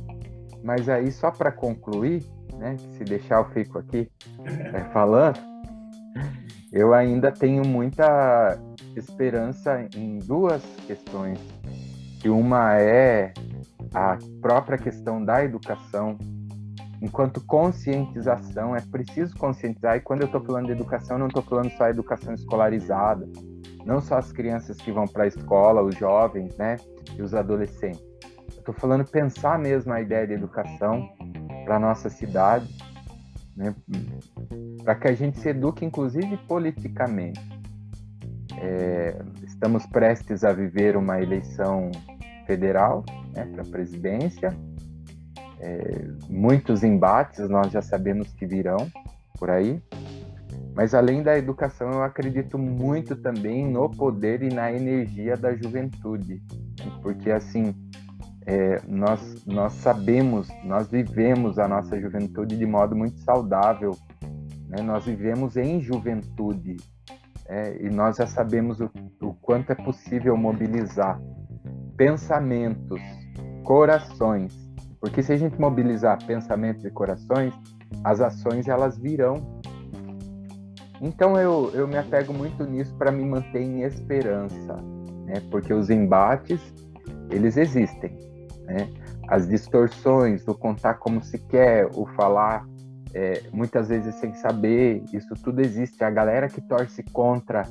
Mas 0.65 0.89
aí, 0.89 1.11
só 1.13 1.31
para 1.31 1.53
concluir, 1.53 2.25
né, 2.63 2.77
se 2.97 3.03
deixar 3.03 3.41
eu 3.41 3.45
fico 3.51 3.79
aqui 3.79 4.09
é, 4.73 4.81
falando, 4.93 5.39
eu 6.73 6.95
ainda 6.95 7.33
tenho 7.33 7.67
muita 7.67 8.57
esperança 8.97 9.87
em 9.97 10.19
duas 10.19 10.63
questões. 10.87 11.39
Que 12.21 12.29
uma 12.29 12.79
é 12.79 13.35
a 13.93 14.17
própria 14.41 14.79
questão 14.79 15.23
da 15.23 15.45
educação, 15.45 16.17
enquanto 17.03 17.45
conscientização, 17.45 18.77
é 18.77 18.81
preciso 18.81 19.37
conscientizar, 19.37 19.97
e 19.97 20.01
quando 20.01 20.21
eu 20.21 20.27
estou 20.27 20.41
falando 20.41 20.67
de 20.67 20.73
educação, 20.73 21.19
não 21.19 21.27
estou 21.27 21.43
falando 21.43 21.69
só 21.71 21.89
educação 21.89 22.33
escolarizada, 22.33 23.29
não 23.85 24.01
só 24.01 24.19
as 24.19 24.31
crianças 24.31 24.77
que 24.77 24.93
vão 24.93 25.05
para 25.05 25.25
a 25.25 25.27
escola, 25.27 25.83
os 25.83 25.97
jovens, 25.97 26.57
né, 26.57 26.77
e 27.17 27.23
os 27.23 27.35
adolescentes. 27.35 28.01
Estou 28.57 28.73
falando 28.73 29.05
pensar 29.05 29.59
mesmo 29.59 29.93
a 29.93 30.01
ideia 30.01 30.29
de 30.29 30.35
educação 30.35 31.09
para 31.65 31.79
nossa 31.79 32.09
cidade, 32.09 32.69
né, 33.57 33.75
para 34.85 34.95
que 34.95 35.09
a 35.09 35.15
gente 35.15 35.39
se 35.39 35.49
eduque, 35.51 35.85
inclusive 35.85 36.37
politicamente. 36.49 37.41
É, 38.59 39.21
estamos 39.47 39.87
prestes 39.87 40.45
a 40.45 40.53
viver 40.53 40.97
uma 40.97 41.21
eleição 41.21 41.91
federal 42.47 43.05
né, 43.35 43.45
para 43.47 43.63
a 43.63 43.67
presidência. 43.67 44.57
É, 45.61 46.05
muitos 46.29 46.83
embates 46.83 47.49
nós 47.49 47.71
já 47.71 47.81
sabemos 47.81 48.33
que 48.33 48.47
virão 48.47 48.89
por 49.39 49.51
aí. 49.51 49.83
Mas 50.75 50.95
além 50.95 51.23
da 51.23 51.37
educação, 51.37 51.91
eu 51.91 52.03
acredito 52.03 52.59
muito 52.59 53.15
também 53.17 53.67
no 53.69 53.91
poder 53.91 54.43
e 54.43 54.49
na 54.49 54.73
energia 54.73 55.37
da 55.37 55.55
juventude, 55.55 56.43
porque 57.03 57.31
assim 57.31 57.75
é, 58.47 58.81
nós 58.87 59.45
nós 59.47 59.73
sabemos, 59.75 60.49
nós 60.65 60.89
vivemos 60.89 61.59
a 61.59 61.69
nossa 61.69 62.01
juventude 62.01 62.57
de 62.57 62.67
modo 62.67 62.95
muito 62.97 63.19
saudável, 63.21 63.97
né? 64.69 64.83
Nós 64.83 65.05
vivemos 65.05 65.57
em 65.57 65.81
juventude 65.81 66.77
é, 67.49 67.81
e 67.81 67.91
nós 67.91 68.17
já 68.17 68.27
sabemos 68.27 68.81
o, 68.81 68.91
o 69.21 69.35
quanto 69.35 69.71
é 69.71 69.75
possível 69.75 70.37
mobilizar 70.37 71.21
pensamentos, 71.97 73.01
corações, 73.65 74.55
porque 75.01 75.23
se 75.23 75.33
a 75.33 75.37
gente 75.37 75.61
mobilizar 75.61 76.19
pensamentos 76.27 76.85
e 76.85 76.91
corações, 76.91 77.55
as 78.05 78.21
ações 78.21 78.67
elas 78.69 78.99
virão 78.99 79.61
então 81.03 81.37
eu, 81.37 81.69
eu 81.75 81.89
me 81.89 81.99
apego 81.99 82.33
muito 82.33 82.65
nisso 82.65 82.95
para 82.95 83.11
me 83.11 83.25
manter 83.25 83.61
em 83.61 83.83
esperança, 83.83 84.77
né? 85.27 85.43
Porque 85.51 85.75
os 85.75 85.91
embates 85.91 86.61
eles 87.29 87.57
existem, 87.57 88.17
né? 88.73 88.89
As 89.29 89.49
distorções, 89.49 90.47
o 90.49 90.55
contar 90.55 90.95
como 90.95 91.23
se 91.23 91.39
quer, 91.39 91.87
o 91.95 92.07
falar 92.07 92.67
é, 93.15 93.43
muitas 93.53 93.89
vezes 93.89 94.15
sem 94.17 94.35
saber, 94.35 95.03
isso 95.13 95.35
tudo 95.43 95.61
existe. 95.61 96.03
A 96.03 96.11
galera 96.11 96.49
que 96.49 96.61
torce 96.61 97.03
contra 97.13 97.67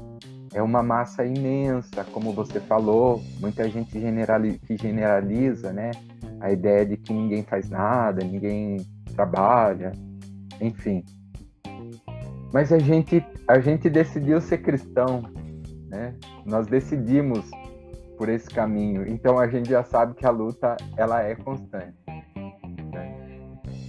é 0.53 0.61
uma 0.61 0.83
massa 0.83 1.25
imensa, 1.25 2.03
como 2.11 2.33
você 2.33 2.59
falou, 2.59 3.21
muita 3.39 3.67
gente 3.69 3.99
generali 3.99 4.59
que 4.59 4.77
generaliza, 4.77 5.71
né? 5.73 5.91
A 6.39 6.51
ideia 6.51 6.85
de 6.85 6.97
que 6.97 7.13
ninguém 7.13 7.43
faz 7.43 7.69
nada, 7.69 8.23
ninguém 8.23 8.77
trabalha, 9.15 9.91
enfim. 10.59 11.03
Mas 12.53 12.71
a 12.71 12.79
gente, 12.79 13.25
a 13.47 13.59
gente 13.59 13.89
decidiu 13.89 14.41
ser 14.41 14.59
cristão, 14.59 15.23
né? 15.87 16.13
Nós 16.45 16.67
decidimos 16.67 17.49
por 18.21 18.29
esse 18.29 18.47
caminho. 18.47 19.03
Então 19.07 19.39
a 19.39 19.47
gente 19.47 19.67
já 19.67 19.83
sabe 19.83 20.13
que 20.13 20.27
a 20.27 20.29
luta 20.29 20.77
ela 20.95 21.23
é 21.23 21.33
constante. 21.33 21.97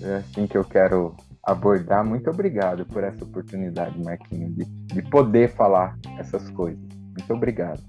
É 0.01 0.15
assim 0.17 0.47
que 0.47 0.57
eu 0.57 0.65
quero 0.65 1.15
abordar. 1.45 2.03
Muito 2.03 2.31
obrigado 2.31 2.87
por 2.87 3.05
essa 3.05 3.25
oportunidade, 3.25 4.03
Marquinhos, 4.03 4.55
de, 4.57 4.65
de 4.65 5.03
poder 5.11 5.51
falar 5.51 5.99
essas 6.19 6.49
coisas. 6.53 6.81
Muito 6.81 7.31
obrigado. 7.31 7.83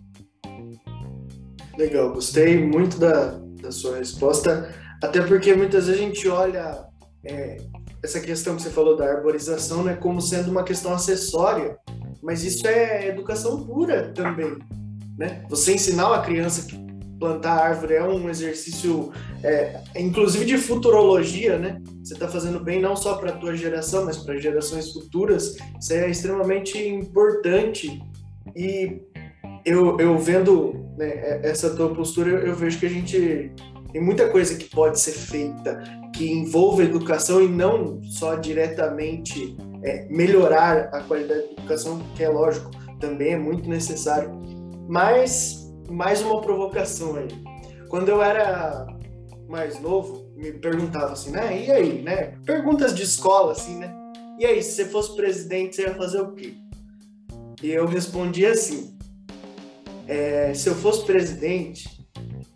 Legal, 1.78 2.12
gostei 2.12 2.62
muito 2.68 3.00
da, 3.00 3.40
da 3.62 3.72
sua 3.72 4.00
resposta, 4.00 4.70
até 5.02 5.22
porque 5.22 5.56
muitas 5.56 5.88
vezes 5.88 6.02
a 6.02 6.04
gente 6.04 6.28
olha 6.28 6.86
é, 7.24 7.56
essa 8.04 8.20
questão 8.20 8.58
que 8.58 8.64
você 8.64 8.70
falou 8.70 8.98
da 8.98 9.10
arborização 9.10 9.82
né, 9.82 9.96
como 9.96 10.22
sendo 10.22 10.52
uma 10.52 10.66
questão 10.66 10.94
acessória, 10.94 11.78
mas 12.22 12.44
isso 12.44 12.68
é 12.68 13.08
educação 13.08 13.66
pura 13.66 14.12
também. 14.12 14.60
Né? 15.18 15.44
Você 15.50 15.74
ensinar 15.74 16.08
uma 16.08 16.22
criança 16.22 16.66
que 16.66 16.84
plantar 17.20 17.54
árvore 17.54 17.94
é 17.94 18.04
um 18.04 18.30
exercício, 18.30 19.12
é, 19.44 19.80
inclusive 19.96 20.44
de 20.44 20.58
futurologia, 20.58 21.58
né? 21.58 21.82
Você 22.04 22.16
está 22.16 22.28
fazendo 22.28 22.60
bem 22.60 22.82
não 22.82 22.98
só 22.98 23.16
para 23.16 23.30
a 23.30 23.38
tua 23.38 23.56
geração, 23.56 24.04
mas 24.04 24.18
para 24.18 24.38
gerações 24.38 24.92
futuras. 24.92 25.56
Isso 25.80 25.94
é 25.94 26.10
extremamente 26.10 26.78
importante. 26.78 28.02
E 28.54 29.02
eu, 29.64 29.98
eu 30.00 30.18
vendo 30.18 30.86
né, 30.98 31.40
essa 31.44 31.70
tua 31.70 31.94
postura, 31.96 32.30
eu, 32.30 32.40
eu 32.40 32.56
vejo 32.56 32.78
que 32.78 32.86
a 32.86 32.90
gente 32.90 33.52
tem 33.94 34.02
muita 34.02 34.28
coisa 34.28 34.56
que 34.56 34.66
pode 34.70 35.00
ser 35.00 35.14
feita 35.14 35.82
que 36.14 36.30
envolva 36.30 36.84
educação 36.84 37.42
e 37.42 37.48
não 37.48 38.02
só 38.04 38.36
diretamente 38.36 39.56
é, 39.84 40.06
melhorar 40.10 40.90
a 40.94 41.02
qualidade 41.02 41.42
da 41.42 41.52
educação, 41.54 42.00
que 42.16 42.24
é 42.24 42.30
lógico, 42.30 42.70
também 43.00 43.34
é 43.34 43.38
muito 43.38 43.70
necessário. 43.70 44.32
Mas, 44.88 45.72
mais 45.90 46.22
uma 46.22 46.42
provocação 46.42 47.16
aí. 47.16 47.28
Quando 47.90 48.10
eu 48.10 48.22
era 48.22 48.88
mais 49.48 49.80
novo, 49.80 50.32
me 50.36 50.52
perguntava 50.52 51.14
assim, 51.14 51.32
né? 51.32 51.66
E 51.66 51.72
aí, 51.72 52.02
né? 52.02 52.34
Perguntas 52.46 52.94
de 52.96 53.04
escola, 53.04 53.52
assim, 53.52 53.78
né? 53.78 53.94
E 54.40 54.46
aí, 54.46 54.62
se 54.62 54.72
você 54.74 54.86
fosse 54.86 55.16
presidente, 55.16 55.76
você 55.76 55.84
ia 55.84 55.96
fazer 55.96 56.22
o 56.22 56.34
quê? 56.34 56.56
E 57.62 57.70
eu 57.70 57.86
respondia 57.86 58.52
assim: 58.52 58.98
é, 60.08 60.54
se 60.54 60.68
eu 60.68 60.76
fosse 60.76 61.06
presidente, 61.06 62.04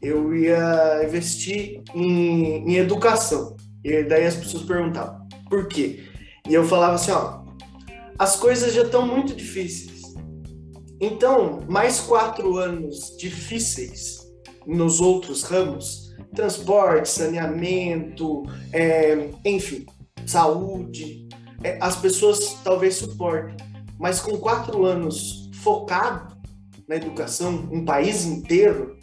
eu 0.02 0.36
ia 0.36 1.04
investir 1.04 1.82
em, 1.94 2.70
em 2.70 2.76
educação. 2.76 3.56
E 3.84 4.04
daí 4.04 4.26
as 4.26 4.36
pessoas 4.36 4.64
perguntavam, 4.64 5.28
por 5.50 5.68
quê? 5.68 6.04
E 6.48 6.54
eu 6.54 6.66
falava 6.66 6.96
assim, 6.96 7.12
ó, 7.12 7.44
as 8.18 8.36
coisas 8.36 8.74
já 8.74 8.84
estão 8.84 9.06
muito 9.06 9.36
difíceis. 9.36 9.97
Então, 11.00 11.62
mais 11.68 12.00
quatro 12.00 12.58
anos 12.58 13.16
difíceis 13.18 14.28
nos 14.66 15.00
outros 15.00 15.44
ramos, 15.44 16.16
transporte, 16.36 17.10
saneamento, 17.10 18.44
é, 18.74 19.30
enfim, 19.46 19.86
saúde, 20.26 21.28
é, 21.64 21.78
as 21.82 21.96
pessoas 21.96 22.58
talvez 22.64 22.96
suportem. 22.96 23.56
Mas 24.00 24.20
com 24.20 24.38
quatro 24.38 24.86
anos 24.86 25.50
focado 25.62 26.36
na 26.88 26.96
educação, 26.96 27.70
um 27.72 27.86
país 27.86 28.26
inteiro, 28.26 28.98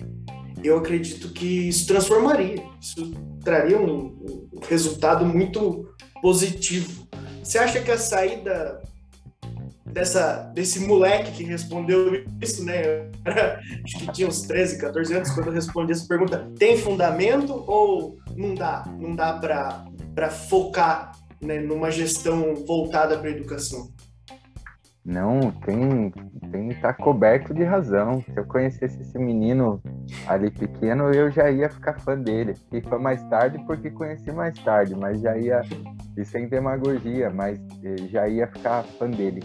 eu 0.62 0.78
acredito 0.78 1.28
que 1.30 1.68
isso 1.68 1.86
transformaria, 1.86 2.64
isso 2.80 3.12
traria 3.42 3.78
um, 3.78 4.48
um 4.52 4.60
resultado 4.68 5.24
muito 5.24 5.94
positivo. 6.22 7.06
Você 7.42 7.58
acha 7.58 7.82
que 7.82 7.90
a 7.90 7.98
saída 7.98 8.80
dessa, 9.94 10.50
desse 10.52 10.80
moleque 10.80 11.30
que 11.30 11.44
respondeu 11.44 12.24
isso, 12.42 12.64
né? 12.64 13.08
acho 13.84 13.98
que 13.98 14.12
tinha 14.12 14.28
uns 14.28 14.42
13, 14.42 14.78
14 14.78 15.14
anos 15.14 15.30
quando 15.30 15.46
eu 15.46 15.52
respondi 15.52 15.92
essa 15.92 16.06
pergunta. 16.06 16.50
Tem 16.58 16.76
fundamento 16.76 17.64
ou 17.66 18.18
não 18.36 18.54
dá? 18.54 18.84
Não 18.98 19.14
dá 19.14 19.34
para 19.34 20.30
focar 20.30 21.12
né, 21.40 21.60
numa 21.60 21.92
gestão 21.92 22.56
voltada 22.66 23.16
para 23.18 23.28
a 23.28 23.32
educação? 23.32 23.88
Não, 25.04 25.50
tem, 25.50 26.10
tem 26.50 26.68
tá 26.80 26.92
coberto 26.92 27.52
de 27.52 27.62
razão. 27.62 28.22
Se 28.22 28.36
eu 28.36 28.44
conhecesse 28.46 29.00
esse 29.02 29.18
menino 29.18 29.80
ali 30.26 30.50
pequeno, 30.50 31.12
eu 31.12 31.30
já 31.30 31.50
ia 31.50 31.68
ficar 31.68 32.00
fã 32.00 32.18
dele. 32.18 32.54
E 32.72 32.80
foi 32.80 32.98
mais 32.98 33.22
tarde 33.28 33.62
porque 33.66 33.90
conheci 33.90 34.32
mais 34.32 34.58
tarde, 34.64 34.96
mas 34.96 35.20
já 35.20 35.36
ia, 35.36 35.60
e 36.16 36.24
sem 36.24 36.48
demagogia, 36.48 37.28
mas 37.28 37.60
eh, 37.84 38.08
já 38.08 38.26
ia 38.26 38.46
ficar 38.46 38.82
fã 38.82 39.08
dele. 39.10 39.42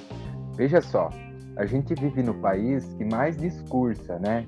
Veja 0.59 0.81
só, 0.81 1.09
a 1.55 1.65
gente 1.65 1.95
vive 1.95 2.21
no 2.21 2.33
país 2.33 2.85
que 2.97 3.05
mais 3.05 3.37
discursa, 3.37 4.19
né? 4.19 4.45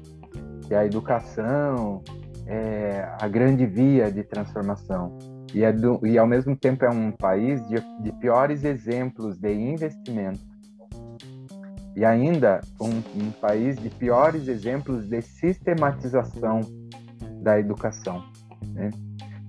Que 0.68 0.76
a 0.76 0.86
educação 0.86 2.04
é 2.46 3.10
a 3.22 3.30
grande 3.30 3.66
via 3.66 4.12
de 4.12 4.22
transformação. 4.22 5.18
E, 5.54 5.64
é 5.64 5.72
do, 5.72 6.06
e 6.06 6.18
ao 6.18 6.28
mesmo 6.28 6.54
tempo 6.54 6.84
é 6.84 6.90
um 6.90 7.14
país 7.14 7.66
de, 7.70 7.76
de 8.04 8.12
piores 8.20 8.66
exemplos 8.66 9.38
de 9.38 9.54
investimento 9.54 10.52
e 11.96 12.04
ainda 12.04 12.60
um, 12.80 12.90
um 13.22 13.32
país 13.32 13.78
de 13.78 13.90
piores 13.90 14.50
exemplos 14.50 15.08
de 15.08 15.22
sistematização 15.22 16.60
da 17.42 17.58
educação. 17.58 18.22
Né? 18.74 18.90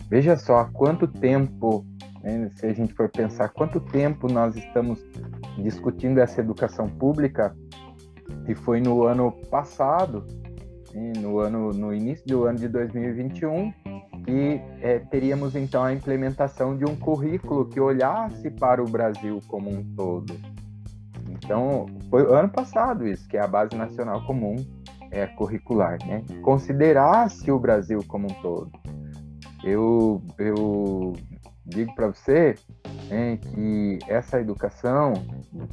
Veja 0.08 0.36
só 0.36 0.64
quanto 0.72 1.08
tempo, 1.08 1.84
né, 2.22 2.48
se 2.54 2.66
a 2.66 2.72
gente 2.72 2.94
for 2.94 3.08
pensar, 3.08 3.48
quanto 3.48 3.80
tempo 3.80 4.32
nós 4.32 4.56
estamos 4.56 5.04
discutindo 5.58 6.18
essa 6.18 6.40
educação 6.40 6.88
pública, 6.88 7.56
e 8.48 8.54
foi 8.54 8.80
no 8.80 9.04
ano 9.04 9.32
passado 9.50 10.24
no 11.18 11.38
ano 11.38 11.70
no 11.70 11.94
início 11.94 12.26
do 12.26 12.44
ano 12.44 12.58
de 12.58 12.68
2021 12.68 13.72
e 14.28 14.60
é, 14.80 14.98
teríamos 14.98 15.56
então 15.56 15.82
a 15.82 15.92
implementação 15.92 16.76
de 16.76 16.84
um 16.84 16.94
currículo 16.94 17.66
que 17.66 17.80
olhasse 17.80 18.50
para 18.50 18.82
o 18.82 18.88
Brasil 18.88 19.40
como 19.48 19.70
um 19.70 19.82
todo. 19.96 20.34
Então, 21.28 21.86
foi 22.08 22.22
ano 22.32 22.48
passado 22.48 23.06
isso, 23.06 23.26
que 23.28 23.36
é 23.36 23.40
a 23.40 23.48
Base 23.48 23.74
Nacional 23.74 24.24
Comum 24.24 24.54
é, 25.10 25.26
Curricular, 25.26 25.98
né? 26.06 26.22
Considerasse 26.42 27.50
o 27.50 27.58
Brasil 27.58 27.98
como 28.06 28.30
um 28.30 28.42
todo. 28.42 28.70
Eu, 29.64 30.22
eu 30.38 31.14
digo 31.66 31.94
para 31.94 32.08
você 32.08 32.54
né, 33.08 33.36
que 33.36 33.98
essa 34.08 34.40
educação, 34.40 35.12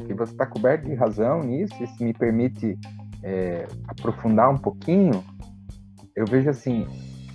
que 0.06 0.14
você 0.14 0.32
está 0.32 0.46
coberto 0.46 0.86
de 0.88 0.94
razão 0.96 1.42
nisso, 1.42 1.76
e 1.82 1.88
se 1.88 2.04
me 2.04 2.14
permite 2.14 2.78
é, 3.24 3.68
aprofundar 3.88 4.50
um 4.50 4.58
pouquinho, 4.58 5.24
eu 6.16 6.26
vejo 6.26 6.50
assim, 6.50 6.86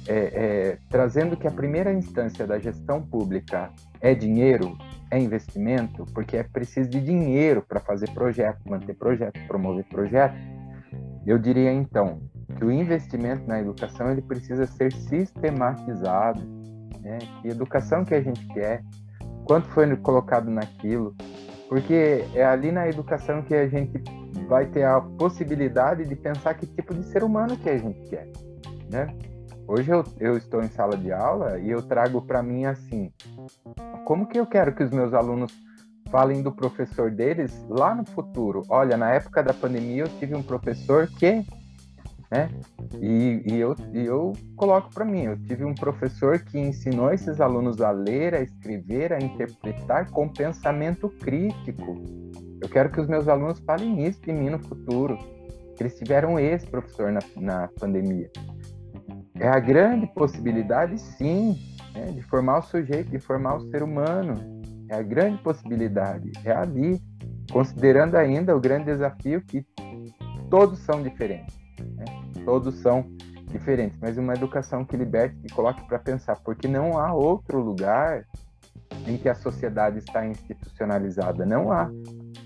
é, 0.07 0.15
é, 0.15 0.79
trazendo 0.91 1.37
que 1.37 1.47
a 1.47 1.51
primeira 1.51 1.93
instância 1.93 2.47
da 2.47 2.59
gestão 2.59 3.03
pública 3.03 3.71
é 4.01 4.15
dinheiro, 4.15 4.77
é 5.11 5.19
investimento, 5.19 6.05
porque 6.13 6.37
é 6.37 6.43
preciso 6.43 6.91
de 6.91 7.01
dinheiro 7.01 7.63
para 7.67 7.81
fazer 7.81 8.11
projeto, 8.11 8.61
manter 8.69 8.95
projeto, 8.95 9.41
promover 9.47 9.85
projeto. 9.85 10.37
Eu 11.27 11.39
diria 11.39 11.73
então 11.73 12.21
que 12.59 12.65
o 12.65 12.71
investimento 12.71 13.47
na 13.47 13.61
educação 13.61 14.11
ele 14.11 14.23
precisa 14.23 14.67
ser 14.67 14.93
sistematizado. 14.93 16.43
Né? 17.05 17.19
Que 17.43 17.49
educação 17.49 18.05
que 18.05 18.15
a 18.15 18.21
gente 18.21 18.45
quer, 18.49 18.83
quanto 19.45 19.69
foi 19.69 19.95
colocado 19.99 20.51
naquilo, 20.51 21.15
porque 21.69 22.25
é 22.35 22.45
ali 22.45 22.73
na 22.73 22.89
educação 22.89 23.43
que 23.43 23.55
a 23.55 23.69
gente 23.69 24.03
vai 24.49 24.67
ter 24.67 24.85
a 24.85 25.01
possibilidade 25.01 26.05
de 26.07 26.17
pensar 26.17 26.55
que 26.55 26.67
tipo 26.67 26.95
de 26.95 27.05
ser 27.05 27.23
humano 27.23 27.57
que 27.57 27.69
a 27.69 27.77
gente 27.77 28.01
quer, 28.09 28.29
né? 28.91 29.15
Hoje 29.67 29.91
eu, 29.91 30.05
eu 30.19 30.37
estou 30.37 30.63
em 30.63 30.69
sala 30.69 30.97
de 30.97 31.11
aula 31.11 31.59
e 31.59 31.71
eu 31.71 31.81
trago 31.83 32.21
para 32.21 32.43
mim 32.43 32.67
assim, 32.67 33.11
como 34.05 34.27
que 34.27 34.39
eu 34.39 34.47
quero 34.47 34.75
que 34.75 34.83
os 34.83 34.91
meus 34.91 35.15
alunos 35.15 35.53
falem 36.11 36.43
do 36.43 36.53
professor 36.53 37.11
deles 37.11 37.65
lá 37.69 37.95
no 37.95 38.05
futuro? 38.05 38.63
Olha, 38.69 38.97
na 38.97 39.11
época 39.11 39.43
da 39.43 39.55
pandemia 39.55 40.03
eu 40.03 40.09
tive 40.19 40.35
um 40.35 40.43
professor 40.43 41.09
que, 41.09 41.45
né? 42.35 42.51
E, 43.01 43.43
e 43.47 43.61
eu, 43.61 43.75
e 43.93 44.05
eu 44.05 44.33
coloco 44.57 44.91
para 44.93 45.05
mim, 45.05 45.23
eu 45.25 45.37
tive 45.43 45.65
um 45.65 45.75
professor 45.75 46.39
que 46.41 46.59
ensinou 46.59 47.13
esses 47.13 47.41
alunos 47.41 47.81
a 47.81 47.91
ler, 47.91 48.35
a 48.35 48.41
escrever, 48.41 49.13
a 49.13 49.19
interpretar 49.19 50.11
com 50.11 50.29
pensamento 50.29 51.09
crítico. 51.09 52.03
Eu 52.61 52.69
quero 52.69 52.91
que 52.91 53.01
os 53.01 53.09
meus 53.09 53.29
alunos 53.29 53.59
falem 53.61 54.07
isso 54.07 54.21
de 54.23 54.33
mim 54.33 54.51
no 54.51 54.59
futuro. 54.59 55.19
Eles 55.79 55.97
tiveram 55.99 56.39
esse 56.39 56.67
professor 56.67 57.13
na, 57.13 57.21
na 57.37 57.69
pandemia 57.69 58.31
é 59.39 59.49
a 59.49 59.59
grande 59.59 60.07
possibilidade, 60.07 60.99
sim, 60.99 61.59
né, 61.95 62.07
de 62.13 62.23
formar 62.23 62.59
o 62.59 62.63
sujeito, 62.63 63.11
de 63.11 63.19
formar 63.19 63.57
o 63.57 63.71
ser 63.71 63.83
humano. 63.83 64.35
É 64.89 64.97
a 64.97 65.03
grande 65.03 65.43
possibilidade, 65.43 66.31
é 66.45 66.53
ali, 66.53 67.01
considerando 67.51 68.17
ainda 68.17 68.57
o 68.57 68.61
grande 68.61 68.85
desafio 68.85 69.41
que 69.41 69.67
todos 70.51 70.79
são 70.81 71.03
diferentes, 71.03 71.57
né? 71.97 72.05
todos 72.45 72.79
são 72.81 73.07
diferentes, 73.51 73.99
mas 74.01 74.19
uma 74.19 74.35
educação 74.35 74.85
que 74.85 74.97
liberte, 74.97 75.37
que 75.37 75.55
coloque 75.55 75.87
para 75.87 75.99
pensar, 75.99 76.37
porque 76.45 76.67
não 76.67 76.99
há 76.99 77.13
outro 77.13 77.61
lugar 77.61 78.25
em 79.07 79.17
que 79.17 79.29
a 79.29 79.35
sociedade 79.35 79.99
está 79.99 80.27
institucionalizada, 80.27 81.45
não 81.45 81.71
há. 81.71 81.91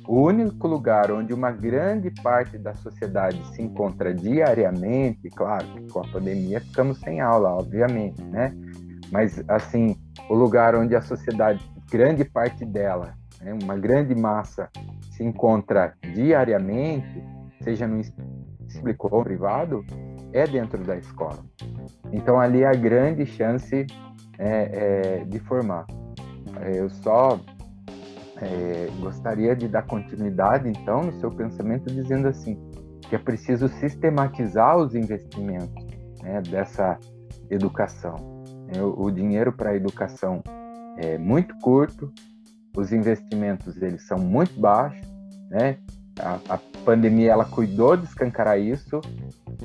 O 0.07 0.23
único 0.23 0.67
lugar 0.67 1.11
onde 1.11 1.33
uma 1.33 1.51
grande 1.51 2.11
parte 2.23 2.59
da 2.59 2.75
sociedade 2.75 3.41
se 3.55 3.63
encontra 3.63 4.15
diariamente, 4.15 5.29
claro, 5.31 5.67
com 5.93 6.01
a 6.01 6.09
pandemia 6.09 6.61
ficamos 6.61 6.99
sem 7.01 7.21
aula, 7.21 7.51
obviamente, 7.51 8.23
né? 8.25 8.55
Mas, 9.11 9.43
assim, 9.49 9.97
o 10.29 10.35
lugar 10.35 10.75
onde 10.75 10.95
a 10.95 11.01
sociedade, 11.01 11.61
grande 11.91 12.25
parte 12.25 12.65
dela, 12.65 13.15
né, 13.41 13.57
uma 13.63 13.77
grande 13.77 14.15
massa, 14.15 14.69
se 15.13 15.25
encontra 15.25 15.95
diariamente, 16.15 17.23
seja 17.63 17.87
no 17.87 17.99
público 18.73 19.09
ou 19.11 19.23
privado, 19.23 19.85
é 20.33 20.47
dentro 20.47 20.83
da 20.85 20.97
escola. 20.97 21.39
Então, 22.13 22.39
ali 22.41 22.63
é 22.63 22.69
a 22.69 22.75
grande 22.75 23.27
chance 23.27 23.87
é, 24.39 25.19
é, 25.19 25.25
de 25.25 25.39
formar. 25.41 25.87
Eu 26.75 26.89
só 26.91 27.41
é, 28.37 28.89
gostaria 29.01 29.55
de 29.55 29.69
dar 29.69 29.83
continuidade, 29.83 30.69
então, 30.69 31.03
no 31.03 31.13
seu 31.21 31.31
pensamento, 31.31 31.93
dizendo 31.93 32.29
assim, 32.29 32.59
que 33.09 33.15
é 33.15 33.19
preciso 33.19 33.69
sistematizar 33.69 34.77
os 34.77 34.95
investimentos 34.95 35.87
né, 36.23 36.41
dessa 36.43 36.99
educação. 37.51 38.45
É, 38.75 38.83
o, 38.83 39.07
o 39.07 39.11
dinheiro 39.11 39.53
para 39.53 39.71
a 39.71 39.77
educação 39.77 40.43
é 40.99 41.17
muito 41.17 41.57
curto, 41.59 42.13
os 42.77 42.93
investimentos 42.93 43.81
eles 43.81 44.07
são 44.07 44.19
muito 44.19 44.61
baixos, 44.61 45.07
né? 45.51 45.79
A, 46.21 46.55
a 46.55 46.59
pandemia 46.85 47.33
ela 47.33 47.45
cuidou 47.45 47.97
de 47.97 48.05
escancarar 48.05 48.59
isso. 48.59 49.01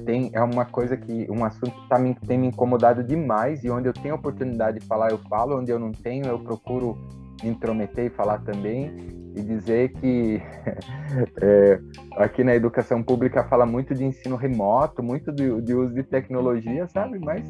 Tem 0.05 0.31
é 0.33 0.41
uma 0.41 0.65
coisa 0.65 0.97
que 0.97 1.27
um 1.29 1.45
assunto 1.45 1.71
que 1.71 1.89
tá 1.89 1.99
me, 1.99 2.15
tem 2.15 2.37
me 2.37 2.47
incomodado 2.47 3.03
demais 3.03 3.63
e 3.63 3.69
onde 3.69 3.87
eu 3.87 3.93
tenho 3.93 4.15
oportunidade 4.15 4.79
de 4.79 4.85
falar 4.85 5.11
eu 5.11 5.17
falo, 5.29 5.59
onde 5.59 5.71
eu 5.71 5.79
não 5.79 5.91
tenho 5.91 6.25
eu 6.25 6.39
procuro 6.39 6.97
me 7.41 7.49
intrometer 7.49 8.05
e 8.05 8.09
falar 8.09 8.39
também 8.39 9.23
e 9.35 9.41
dizer 9.41 9.93
que 9.93 10.41
é, 11.41 11.79
aqui 12.17 12.43
na 12.43 12.55
educação 12.55 13.01
pública 13.01 13.43
fala 13.45 13.65
muito 13.65 13.93
de 13.95 14.03
ensino 14.03 14.35
remoto, 14.35 15.01
muito 15.01 15.31
de, 15.31 15.61
de 15.61 15.73
uso 15.73 15.93
de 15.93 16.03
tecnologia, 16.03 16.87
sabe? 16.87 17.19
Mas 17.19 17.47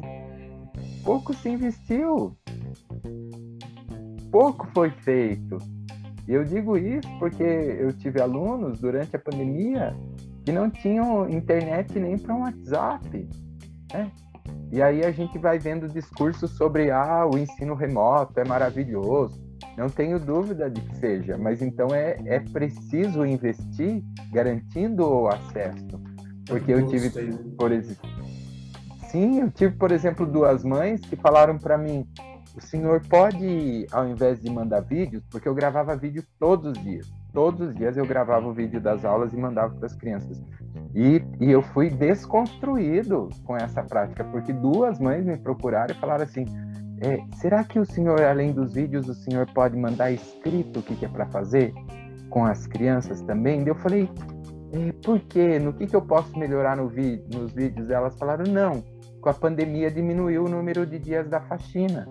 pouco 1.04 1.34
se 1.34 1.48
investiu, 1.48 2.36
pouco 4.30 4.66
foi 4.72 4.90
feito. 4.90 5.58
E 6.26 6.32
eu 6.32 6.44
digo 6.44 6.76
isso 6.76 7.08
porque 7.18 7.42
eu 7.42 7.92
tive 7.92 8.20
alunos 8.20 8.80
durante 8.80 9.14
a 9.16 9.18
pandemia 9.18 9.94
que 10.44 10.52
não 10.52 10.70
tinham 10.70 11.28
internet 11.28 11.98
nem 11.98 12.18
para 12.18 12.34
um 12.34 12.42
WhatsApp, 12.42 13.28
né? 13.92 14.10
E 14.72 14.82
aí 14.82 15.04
a 15.04 15.10
gente 15.10 15.38
vai 15.38 15.58
vendo 15.58 15.88
discursos 15.88 16.50
sobre 16.52 16.90
ah, 16.90 17.26
o 17.26 17.38
ensino 17.38 17.74
remoto 17.74 18.38
é 18.40 18.44
maravilhoso, 18.44 19.44
não 19.76 19.88
tenho 19.88 20.18
dúvida 20.18 20.70
de 20.70 20.80
que 20.80 20.96
seja, 20.96 21.36
mas 21.36 21.60
então 21.62 21.88
é, 21.94 22.16
é 22.26 22.40
preciso 22.40 23.24
investir 23.24 24.02
garantindo 24.32 25.06
o 25.06 25.28
acesso. 25.28 26.00
Porque 26.46 26.72
eu 26.72 26.86
tive, 26.86 27.10
por 27.56 27.72
exemplo, 27.72 28.10
sim, 29.08 29.40
eu 29.40 29.50
tive, 29.50 29.74
por 29.74 29.90
exemplo, 29.90 30.26
duas 30.26 30.62
mães 30.62 31.00
que 31.00 31.16
falaram 31.16 31.58
para 31.58 31.78
mim: 31.78 32.06
o 32.56 32.60
senhor 32.60 33.02
pode, 33.08 33.86
ao 33.90 34.08
invés 34.08 34.40
de 34.40 34.48
mandar 34.50 34.80
vídeos, 34.80 35.24
porque 35.30 35.48
eu 35.48 35.54
gravava 35.54 35.96
vídeo 35.96 36.22
todos 36.38 36.76
os 36.76 36.84
dias, 36.84 37.12
todos 37.32 37.68
os 37.68 37.74
dias 37.74 37.96
eu 37.96 38.06
gravava 38.06 38.46
o 38.46 38.52
vídeo 38.52 38.80
das 38.80 39.04
aulas 39.04 39.32
e 39.32 39.36
mandava 39.36 39.74
para 39.74 39.86
as 39.86 39.94
crianças. 39.96 40.40
E, 40.94 41.20
e 41.40 41.50
eu 41.50 41.60
fui 41.60 41.90
desconstruído 41.90 43.28
com 43.44 43.56
essa 43.56 43.82
prática, 43.82 44.22
porque 44.24 44.52
duas 44.52 45.00
mães 45.00 45.24
me 45.24 45.36
procuraram 45.36 45.94
e 45.94 45.98
falaram 45.98 46.22
assim: 46.22 46.44
é, 47.00 47.18
será 47.36 47.64
que 47.64 47.78
o 47.78 47.84
senhor, 47.84 48.22
além 48.22 48.52
dos 48.52 48.74
vídeos, 48.74 49.08
o 49.08 49.14
senhor 49.14 49.46
pode 49.52 49.76
mandar 49.76 50.12
escrito 50.12 50.78
o 50.78 50.82
que, 50.82 50.94
que 50.94 51.04
é 51.04 51.08
para 51.08 51.26
fazer 51.26 51.74
com 52.30 52.44
as 52.44 52.66
crianças 52.66 53.20
também? 53.22 53.66
Eu 53.66 53.74
falei, 53.74 54.08
é, 54.72 54.92
por 55.04 55.18
quê? 55.20 55.58
No 55.58 55.72
que, 55.72 55.86
que 55.86 55.96
eu 55.96 56.02
posso 56.02 56.38
melhorar 56.38 56.76
no 56.76 56.84
nos 56.84 57.52
vídeos? 57.52 57.90
Elas 57.90 58.16
falaram, 58.16 58.44
não, 58.44 58.82
com 59.24 59.30
a 59.30 59.34
pandemia 59.34 59.90
diminuiu 59.90 60.44
o 60.44 60.48
número 60.48 60.84
de 60.84 60.98
dias 60.98 61.26
da 61.28 61.40
faxina. 61.40 62.06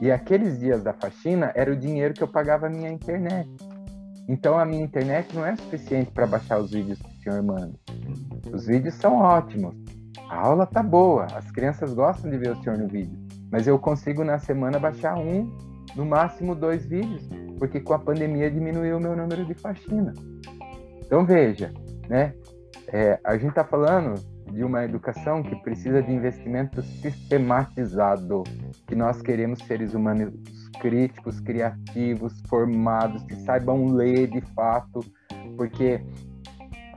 E 0.00 0.10
aqueles 0.10 0.58
dias 0.58 0.82
da 0.82 0.94
faxina 0.94 1.52
era 1.54 1.70
o 1.70 1.76
dinheiro 1.76 2.14
que 2.14 2.22
eu 2.22 2.28
pagava 2.28 2.66
a 2.66 2.70
minha 2.70 2.90
internet. 2.90 3.48
Então 4.26 4.58
a 4.58 4.64
minha 4.64 4.82
internet 4.82 5.34
não 5.36 5.44
é 5.44 5.54
suficiente 5.54 6.10
para 6.10 6.26
baixar 6.26 6.58
os 6.58 6.72
vídeos 6.72 6.98
que 6.98 7.08
o 7.08 7.22
senhor 7.22 7.42
manda. 7.42 7.74
Os 8.52 8.66
vídeos 8.66 8.94
são 8.94 9.18
ótimos. 9.18 9.74
A 10.30 10.46
aula 10.46 10.66
tá 10.66 10.82
boa, 10.82 11.26
as 11.34 11.50
crianças 11.50 11.92
gostam 11.92 12.30
de 12.30 12.38
ver 12.38 12.52
o 12.52 12.62
senhor 12.62 12.78
no 12.78 12.88
vídeo 12.88 13.28
mas 13.50 13.66
eu 13.66 13.78
consigo 13.78 14.24
na 14.24 14.38
semana 14.38 14.78
baixar 14.78 15.18
um, 15.18 15.50
no 15.96 16.04
máximo 16.04 16.54
dois 16.54 16.84
vídeos, 16.86 17.28
porque 17.58 17.80
com 17.80 17.94
a 17.94 17.98
pandemia 17.98 18.50
diminuiu 18.50 18.98
o 18.98 19.00
meu 19.00 19.16
número 19.16 19.44
de 19.44 19.54
faxina. 19.54 20.12
Então 21.04 21.24
veja, 21.24 21.72
né? 22.08 22.34
É, 22.92 23.18
a 23.24 23.36
gente 23.36 23.50
está 23.50 23.64
falando 23.64 24.14
de 24.52 24.64
uma 24.64 24.84
educação 24.84 25.42
que 25.42 25.54
precisa 25.56 26.02
de 26.02 26.12
investimento 26.12 26.82
sistematizado, 26.82 28.42
que 28.86 28.94
nós 28.94 29.22
queremos 29.22 29.60
seres 29.60 29.94
humanos 29.94 30.32
críticos, 30.80 31.40
criativos, 31.40 32.40
formados, 32.48 33.22
que 33.24 33.36
saibam 33.36 33.86
ler 33.86 34.28
de 34.28 34.40
fato, 34.54 35.00
porque 35.56 36.00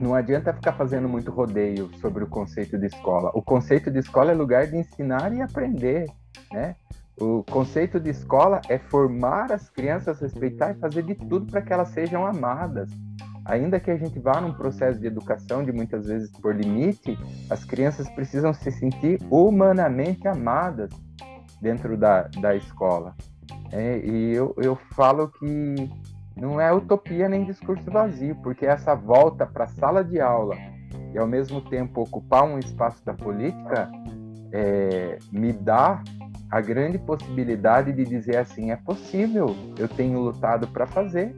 não 0.00 0.14
adianta 0.14 0.52
ficar 0.52 0.72
fazendo 0.72 1.08
muito 1.08 1.30
rodeio 1.30 1.90
sobre 2.00 2.24
o 2.24 2.26
conceito 2.26 2.78
de 2.78 2.86
escola. 2.86 3.30
O 3.34 3.42
conceito 3.42 3.90
de 3.90 3.98
escola 3.98 4.32
é 4.32 4.34
lugar 4.34 4.66
de 4.66 4.76
ensinar 4.76 5.32
e 5.32 5.40
aprender 5.40 6.06
né? 6.52 6.76
O 7.20 7.42
conceito 7.44 8.00
de 8.00 8.10
escola 8.10 8.60
é 8.68 8.78
formar 8.78 9.52
as 9.52 9.68
crianças, 9.68 10.20
respeitar 10.20 10.72
e 10.72 10.80
fazer 10.80 11.02
de 11.02 11.14
tudo 11.14 11.46
para 11.46 11.62
que 11.62 11.72
elas 11.72 11.88
sejam 11.88 12.26
amadas. 12.26 12.90
Ainda 13.44 13.80
que 13.80 13.90
a 13.90 13.96
gente 13.96 14.18
vá 14.18 14.40
num 14.40 14.52
processo 14.52 14.98
de 15.00 15.06
educação 15.06 15.64
de 15.64 15.72
muitas 15.72 16.06
vezes 16.06 16.30
por 16.30 16.54
limite, 16.54 17.18
as 17.50 17.64
crianças 17.64 18.08
precisam 18.10 18.52
se 18.52 18.70
sentir 18.70 19.18
humanamente 19.30 20.26
amadas 20.28 20.90
dentro 21.60 21.96
da, 21.96 22.22
da 22.40 22.54
escola. 22.54 23.14
É, 23.70 23.98
e 23.98 24.34
eu, 24.34 24.54
eu 24.58 24.76
falo 24.94 25.28
que 25.28 25.90
não 26.36 26.60
é 26.60 26.72
utopia 26.72 27.28
nem 27.28 27.44
discurso 27.44 27.90
vazio, 27.90 28.36
porque 28.42 28.66
essa 28.66 28.94
volta 28.94 29.46
para 29.46 29.64
a 29.64 29.68
sala 29.68 30.04
de 30.04 30.20
aula 30.20 30.56
e 31.14 31.18
ao 31.18 31.26
mesmo 31.26 31.60
tempo 31.60 32.02
ocupar 32.02 32.44
um 32.44 32.58
espaço 32.58 33.04
da 33.04 33.14
política 33.14 33.90
é, 34.52 35.18
me 35.30 35.52
dá 35.52 36.02
a 36.50 36.60
grande 36.60 36.98
possibilidade 36.98 37.92
de 37.92 38.04
dizer 38.04 38.36
assim 38.36 38.70
é 38.70 38.76
possível, 38.76 39.56
eu 39.78 39.88
tenho 39.88 40.20
lutado 40.20 40.68
para 40.68 40.86
fazer 40.86 41.34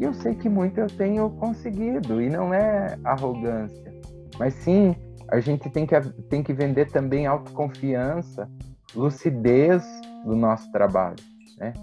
e 0.00 0.04
eu 0.04 0.14
sei 0.14 0.34
que 0.34 0.48
muito 0.48 0.80
eu 0.80 0.86
tenho 0.86 1.28
conseguido 1.30 2.22
e 2.22 2.30
não 2.30 2.54
é 2.54 2.98
arrogância, 3.04 3.94
mas 4.38 4.54
sim 4.54 4.96
a 5.28 5.38
gente 5.38 5.68
tem 5.68 5.86
que 5.86 6.00
tem 6.30 6.42
que 6.42 6.54
vender 6.54 6.90
também 6.90 7.26
autoconfiança, 7.26 8.50
lucidez 8.94 9.84
do 10.24 10.34
nosso 10.34 10.72
trabalho, 10.72 11.22
né? 11.58 11.74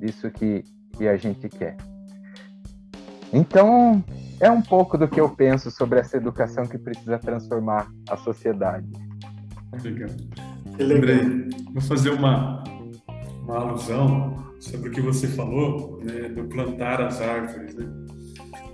Disso 0.00 0.30
que 0.30 0.64
que 0.96 1.06
a 1.06 1.16
gente 1.18 1.48
quer. 1.50 1.76
Então, 3.32 4.02
é 4.40 4.50
um 4.50 4.62
pouco 4.62 4.96
do 4.96 5.06
que 5.06 5.20
eu 5.20 5.28
penso 5.28 5.70
sobre 5.70 6.00
essa 6.00 6.16
educação 6.16 6.64
que 6.64 6.78
precisa 6.78 7.18
transformar 7.18 7.86
a 8.08 8.16
sociedade. 8.16 8.86
Legal. 9.82 10.08
Lembrei, 10.78 11.48
vou 11.72 11.82
fazer 11.82 12.10
uma, 12.10 12.64
uma 13.42 13.58
alusão 13.58 14.55
sobre 14.68 14.88
o 14.88 14.92
que 14.92 15.00
você 15.00 15.28
falou, 15.28 16.00
né, 16.04 16.28
do 16.28 16.44
plantar 16.44 17.00
as 17.00 17.20
árvores. 17.20 17.74
Né? 17.74 17.86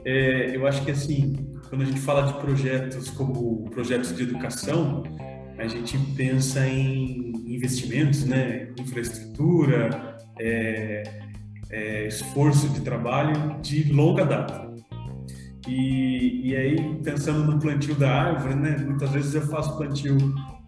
É, 0.05 0.57
eu 0.57 0.67
acho 0.67 0.85
que, 0.85 0.91
assim, 0.91 1.35
quando 1.69 1.83
a 1.83 1.85
gente 1.85 2.01
fala 2.01 2.23
de 2.23 2.35
projetos 2.41 3.11
como 3.11 3.65
projetos 3.71 4.15
de 4.17 4.23
educação, 4.23 5.03
a 5.59 5.67
gente 5.67 5.97
pensa 6.17 6.67
em 6.67 7.33
investimentos, 7.47 8.25
né, 8.25 8.69
infraestrutura, 8.79 10.17
é, 10.39 11.03
é, 11.71 12.07
esforço 12.07 12.69
de 12.71 12.81
trabalho 12.81 13.61
de 13.61 13.93
longa 13.93 14.25
data. 14.25 14.73
E, 15.69 16.51
e 16.51 16.57
aí, 16.57 17.01
pensando 17.05 17.45
no 17.45 17.59
plantio 17.59 17.95
da 17.95 18.11
árvore, 18.11 18.55
né, 18.55 18.77
muitas 18.85 19.11
vezes 19.11 19.35
eu 19.35 19.43
faço 19.43 19.77
plantio 19.77 20.17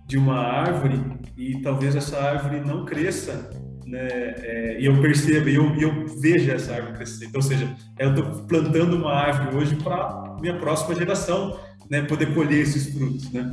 de 0.06 0.16
uma 0.16 0.38
árvore 0.38 1.00
e 1.36 1.60
talvez 1.62 1.96
essa 1.96 2.18
árvore 2.20 2.60
não 2.60 2.84
cresça, 2.84 3.50
né, 3.94 4.34
é, 4.42 4.76
e 4.80 4.86
eu 4.86 5.00
perceba, 5.00 5.48
e 5.48 5.54
eu, 5.54 5.72
eu 5.76 6.06
veja 6.20 6.54
essa 6.54 6.74
árvore 6.74 6.94
crescer. 6.94 7.26
Então, 7.26 7.40
ou 7.40 7.46
seja, 7.46 7.72
eu 7.96 8.10
estou 8.10 8.24
plantando 8.44 8.96
uma 8.96 9.12
árvore 9.12 9.56
hoje 9.56 9.76
para 9.76 10.36
minha 10.40 10.56
próxima 10.58 10.96
geração 10.96 11.60
né, 11.88 12.02
poder 12.02 12.34
colher 12.34 12.60
esses 12.60 12.92
frutos, 12.92 13.30
né? 13.32 13.48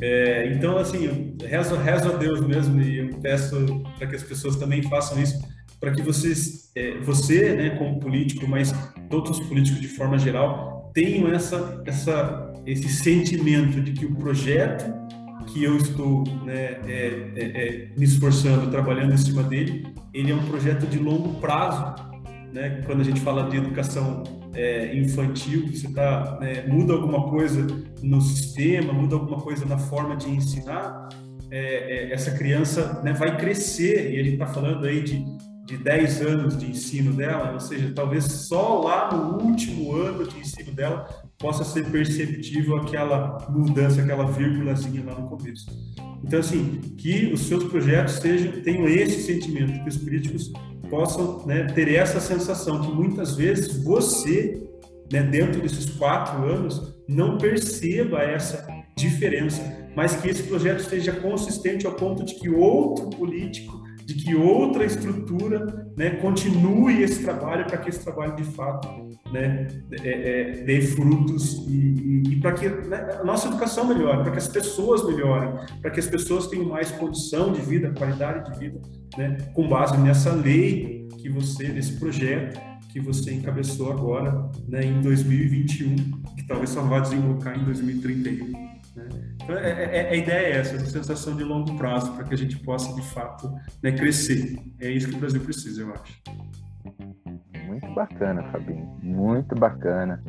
É, 0.00 0.52
então, 0.52 0.78
assim, 0.78 1.36
rezo, 1.44 1.76
rezo 1.76 2.12
a 2.12 2.16
Deus 2.16 2.40
mesmo 2.40 2.80
e 2.80 2.98
eu 2.98 3.10
peço 3.20 3.82
para 3.98 4.06
que 4.06 4.16
as 4.16 4.22
pessoas 4.22 4.56
também 4.56 4.82
façam 4.82 5.20
isso, 5.20 5.40
para 5.80 5.90
que 5.90 6.00
vocês, 6.00 6.70
é, 6.76 6.98
você, 6.98 7.52
né, 7.54 7.70
como 7.70 7.98
político, 7.98 8.46
mas 8.46 8.72
todos 9.10 9.38
os 9.38 9.46
políticos 9.46 9.80
de 9.80 9.88
forma 9.88 10.18
geral, 10.18 10.90
tenham 10.94 11.28
essa, 11.32 11.82
essa, 11.84 12.52
esse 12.66 12.88
sentimento 12.88 13.80
de 13.80 13.92
que 13.92 14.06
o 14.06 14.14
projeto 14.14 14.84
que 15.44 15.62
eu 15.62 15.76
estou 15.76 16.24
né, 16.44 16.80
é, 16.86 17.32
é, 17.36 17.44
é, 17.44 17.88
me 17.96 18.04
esforçando, 18.04 18.70
trabalhando 18.70 19.12
em 19.12 19.16
cima 19.16 19.42
dele, 19.42 19.86
ele 20.12 20.30
é 20.30 20.34
um 20.34 20.46
projeto 20.46 20.86
de 20.86 20.98
longo 20.98 21.40
prazo. 21.40 21.94
Né? 22.52 22.82
Quando 22.84 23.00
a 23.00 23.04
gente 23.04 23.20
fala 23.20 23.48
de 23.48 23.56
educação 23.56 24.22
é, 24.54 24.96
infantil, 24.96 25.68
você 25.68 25.92
tá, 25.92 26.38
né, 26.40 26.64
muda 26.66 26.92
alguma 26.92 27.28
coisa 27.30 27.66
no 28.02 28.20
sistema, 28.20 28.92
muda 28.92 29.16
alguma 29.16 29.40
coisa 29.40 29.64
na 29.64 29.78
forma 29.78 30.16
de 30.16 30.30
ensinar, 30.30 31.08
é, 31.50 32.08
é, 32.08 32.12
essa 32.12 32.30
criança 32.30 33.00
né, 33.02 33.12
vai 33.12 33.36
crescer, 33.36 34.12
e 34.12 34.20
a 34.20 34.22
gente 34.22 34.34
está 34.34 34.46
falando 34.46 34.84
aí 34.86 35.02
de 35.02 35.24
de 35.64 35.76
10 35.76 36.22
anos 36.22 36.58
de 36.58 36.70
ensino 36.70 37.12
dela, 37.12 37.52
ou 37.52 37.60
seja, 37.60 37.92
talvez 37.94 38.24
só 38.24 38.80
lá 38.80 39.12
no 39.12 39.42
último 39.42 39.94
ano 39.94 40.26
de 40.26 40.38
ensino 40.38 40.72
dela 40.72 41.06
possa 41.38 41.64
ser 41.64 41.88
perceptível 41.90 42.76
aquela 42.76 43.38
mudança, 43.48 44.02
aquela 44.02 44.24
vírgulazinha 44.24 45.04
lá 45.04 45.18
no 45.18 45.28
começo. 45.28 45.66
Então, 46.24 46.40
assim, 46.40 46.80
que 46.96 47.32
os 47.32 47.42
seus 47.42 47.64
projetos 47.64 48.14
sejam, 48.14 48.62
tenham 48.62 48.88
esse 48.88 49.22
sentimento, 49.22 49.82
que 49.82 49.88
os 49.88 49.96
políticos 49.96 50.52
possam 50.88 51.44
né, 51.46 51.64
ter 51.64 51.92
essa 51.94 52.20
sensação 52.20 52.80
que 52.80 52.92
muitas 52.92 53.34
vezes 53.34 53.82
você, 53.82 54.62
né, 55.12 55.22
dentro 55.22 55.60
desses 55.60 55.86
quatro 55.90 56.44
anos, 56.44 56.96
não 57.08 57.38
perceba 57.38 58.20
essa 58.20 58.66
diferença, 58.96 59.62
mas 59.96 60.16
que 60.16 60.28
esse 60.28 60.42
projeto 60.44 60.80
seja 60.80 61.12
consistente 61.12 61.86
ao 61.86 61.94
ponto 61.94 62.24
de 62.24 62.34
que 62.34 62.48
outro 62.48 63.10
político 63.10 63.82
de 64.14 64.22
que 64.22 64.34
outra 64.34 64.84
estrutura 64.84 65.90
né, 65.96 66.10
continue 66.10 67.02
esse 67.02 67.22
trabalho 67.22 67.64
para 67.64 67.78
que 67.78 67.88
esse 67.88 68.02
trabalho 68.04 68.36
de 68.36 68.44
fato 68.44 68.88
né, 69.32 69.68
é, 70.02 70.60
é, 70.60 70.64
dê 70.64 70.80
frutos 70.82 71.64
e, 71.68 71.72
e, 71.72 72.22
e 72.32 72.40
para 72.40 72.52
que 72.52 72.68
né, 72.68 73.18
a 73.20 73.24
nossa 73.24 73.48
educação 73.48 73.86
melhore, 73.86 74.22
para 74.22 74.32
que 74.32 74.38
as 74.38 74.48
pessoas 74.48 75.04
melhorem, 75.06 75.54
para 75.80 75.90
que 75.90 76.00
as 76.00 76.06
pessoas 76.06 76.46
tenham 76.48 76.66
mais 76.66 76.90
condição 76.90 77.52
de 77.52 77.60
vida, 77.62 77.92
qualidade 77.96 78.52
de 78.52 78.58
vida, 78.58 78.80
né, 79.16 79.38
com 79.54 79.66
base 79.68 79.96
nessa 79.98 80.32
lei 80.32 81.08
que 81.18 81.28
você, 81.28 81.68
nesse 81.68 81.98
projeto 81.98 82.60
que 82.90 83.00
você 83.00 83.32
encabeçou 83.32 83.90
agora 83.90 84.50
né, 84.68 84.84
em 84.84 85.00
2021, 85.00 85.96
que 86.36 86.46
talvez 86.46 86.70
só 86.70 86.82
vá 86.82 87.00
desembocar 87.00 87.58
em 87.58 87.64
2031. 87.64 88.71
Então, 89.42 89.56
é, 89.56 89.70
é, 89.70 89.96
é, 89.96 90.10
a 90.10 90.14
ideia 90.14 90.46
é 90.46 90.58
essa, 90.58 90.76
essa 90.76 90.86
sensação 90.86 91.36
de 91.36 91.42
longo 91.42 91.76
prazo, 91.76 92.12
para 92.12 92.24
que 92.24 92.34
a 92.34 92.36
gente 92.36 92.58
possa, 92.58 92.94
de 92.94 93.02
fato, 93.02 93.52
né, 93.82 93.92
crescer. 93.92 94.56
É 94.80 94.90
isso 94.90 95.08
que 95.08 95.16
o 95.16 95.18
Brasil 95.18 95.40
precisa, 95.40 95.82
eu 95.82 95.92
acho. 95.92 96.22
Muito 97.66 97.94
bacana, 97.94 98.42
Fabinho. 98.50 98.86
Muito 99.02 99.54
bacana 99.54 100.22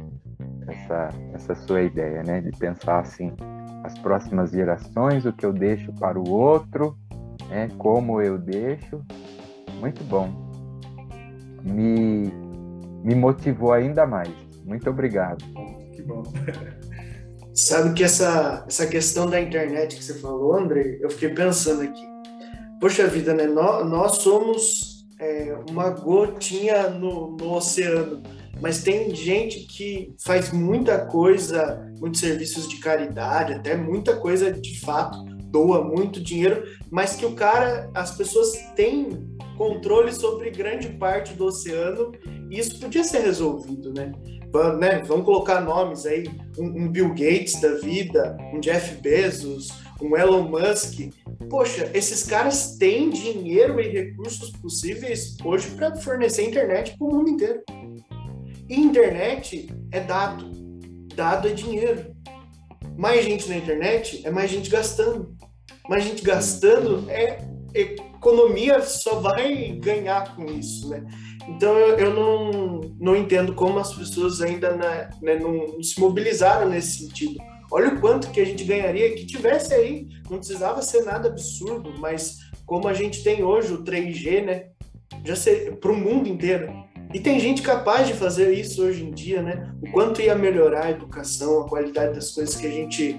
essa, 0.67 1.09
essa 1.33 1.55
sua 1.55 1.81
ideia, 1.81 2.23
né? 2.23 2.41
De 2.41 2.51
pensar 2.57 2.99
assim, 2.99 3.33
as 3.83 3.97
próximas 3.99 4.51
gerações, 4.51 5.25
o 5.25 5.33
que 5.33 5.45
eu 5.45 5.53
deixo 5.53 5.91
para 5.93 6.19
o 6.19 6.29
outro, 6.29 6.97
né? 7.49 7.69
como 7.77 8.21
eu 8.21 8.37
deixo. 8.37 9.01
Muito 9.79 10.03
bom. 10.05 10.31
Me, 11.61 12.31
me 13.03 13.15
motivou 13.15 13.73
ainda 13.73 14.05
mais. 14.05 14.33
Muito 14.65 14.89
obrigado. 14.89 15.43
Que 15.93 16.01
bom. 16.01 16.23
Sabe 17.53 17.93
que 17.93 18.03
essa, 18.03 18.65
essa 18.67 18.87
questão 18.87 19.29
da 19.29 19.39
internet 19.39 19.95
que 19.95 20.03
você 20.03 20.15
falou, 20.15 20.55
André, 20.55 20.97
eu 21.01 21.09
fiquei 21.09 21.29
pensando 21.29 21.83
aqui. 21.83 22.03
Poxa 22.79 23.05
vida, 23.07 23.31
né? 23.33 23.45
Nós, 23.45 23.87
nós 23.87 24.17
somos 24.17 25.05
é, 25.19 25.55
uma 25.69 25.91
gotinha 25.91 26.89
no, 26.89 27.37
no 27.37 27.53
oceano, 27.53 28.23
mas 28.59 28.81
tem 28.81 29.13
gente 29.13 29.61
que 29.67 30.15
faz 30.25 30.51
muita 30.51 31.05
coisa, 31.05 31.79
muitos 31.99 32.21
serviços 32.21 32.67
de 32.67 32.77
caridade, 32.77 33.53
até 33.53 33.77
muita 33.77 34.15
coisa 34.15 34.51
de 34.51 34.79
fato, 34.79 35.23
doa 35.51 35.83
muito 35.83 36.19
dinheiro, 36.19 36.63
mas 36.89 37.15
que 37.15 37.25
o 37.25 37.33
cara, 37.33 37.87
as 37.93 38.17
pessoas 38.17 38.51
têm 38.75 39.31
controle 39.55 40.11
sobre 40.11 40.49
grande 40.49 40.89
parte 40.89 41.33
do 41.35 41.45
oceano 41.45 42.11
e 42.49 42.57
isso 42.57 42.79
podia 42.79 43.03
ser 43.03 43.19
resolvido, 43.19 43.93
né? 43.93 44.11
Né, 44.77 45.01
vamos 45.05 45.25
colocar 45.25 45.61
nomes 45.61 46.05
aí, 46.05 46.29
um, 46.57 46.83
um, 46.83 46.87
Bill 46.87 47.09
Gates 47.09 47.59
da 47.59 47.75
vida, 47.75 48.37
um 48.53 48.59
Jeff 48.59 48.95
Bezos, 49.01 49.69
um 49.99 50.15
Elon 50.15 50.43
Musk. 50.43 51.11
Poxa, 51.49 51.89
esses 51.93 52.23
caras 52.23 52.77
têm 52.77 53.09
dinheiro 53.09 53.79
e 53.79 53.89
recursos 53.89 54.51
possíveis 54.51 55.35
hoje 55.43 55.69
para 55.71 55.95
fornecer 55.95 56.47
internet 56.47 56.95
para 56.97 57.07
o 57.07 57.11
mundo 57.11 57.29
inteiro. 57.29 57.63
E 58.69 58.79
internet 58.79 59.67
é 59.91 59.99
dado, 59.99 60.49
dado 61.15 61.47
é 61.47 61.53
dinheiro. 61.53 62.13
Mais 62.95 63.25
gente 63.25 63.49
na 63.49 63.57
internet 63.57 64.21
é 64.23 64.29
mais 64.29 64.51
gente 64.51 64.69
gastando. 64.69 65.35
Mais 65.89 66.03
gente 66.03 66.23
gastando 66.23 67.09
é 67.09 67.39
economia 67.73 68.81
só 68.81 69.19
vai 69.19 69.73
ganhar 69.79 70.35
com 70.35 70.45
isso, 70.45 70.89
né? 70.89 71.03
Então 71.47 71.77
eu, 71.77 71.97
eu 71.97 72.13
não, 72.13 72.81
não 72.99 73.15
entendo 73.15 73.53
como 73.53 73.79
as 73.79 73.93
pessoas 73.93 74.41
ainda 74.41 74.75
né, 74.75 75.09
né, 75.21 75.39
não, 75.39 75.53
não, 75.53 75.83
se 75.83 75.99
mobilizaram 75.99 76.69
nesse 76.69 76.99
sentido. 76.99 77.37
Olha 77.71 77.89
o 77.89 77.99
quanto 77.99 78.29
que 78.31 78.39
a 78.39 78.45
gente 78.45 78.63
ganharia 78.63 79.13
que 79.15 79.25
tivesse 79.25 79.73
aí, 79.73 80.07
não 80.29 80.37
precisava 80.37 80.81
ser 80.81 81.03
nada 81.03 81.29
absurdo, 81.29 81.93
mas 81.97 82.37
como 82.65 82.87
a 82.87 82.93
gente 82.93 83.23
tem 83.23 83.43
hoje 83.43 83.73
o 83.73 83.83
3G, 83.83 84.45
né? 84.45 84.65
Já 85.23 85.33
para 85.79 85.91
o 85.91 85.97
mundo 85.97 86.27
inteiro. 86.27 86.71
E 87.13 87.19
tem 87.19 87.39
gente 87.39 87.61
capaz 87.61 88.07
de 88.07 88.13
fazer 88.13 88.53
isso 88.53 88.83
hoje 88.83 89.03
em 89.03 89.11
dia, 89.11 89.41
né? 89.41 89.71
O 89.81 89.91
quanto 89.91 90.21
ia 90.21 90.35
melhorar 90.35 90.85
a 90.85 90.91
educação, 90.91 91.61
a 91.61 91.69
qualidade 91.69 92.15
das 92.15 92.31
coisas 92.31 92.55
que 92.55 92.65
a 92.65 92.71
gente 92.71 93.15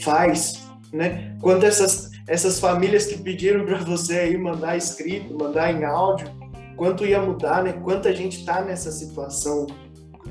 faz, 0.00 0.62
né? 0.92 1.36
Quando 1.40 1.64
essas, 1.64 2.10
essas 2.28 2.60
famílias 2.60 3.06
que 3.06 3.18
pediram 3.18 3.64
para 3.66 3.78
você 3.78 4.20
aí 4.20 4.36
mandar 4.36 4.76
escrito, 4.76 5.36
mandar 5.36 5.72
em 5.72 5.84
áudio, 5.84 6.28
quanto 6.76 7.06
ia 7.06 7.20
mudar, 7.20 7.62
né? 7.62 7.72
Quanta 7.72 8.14
gente 8.14 8.40
está 8.40 8.62
nessa 8.62 8.90
situação 8.90 9.66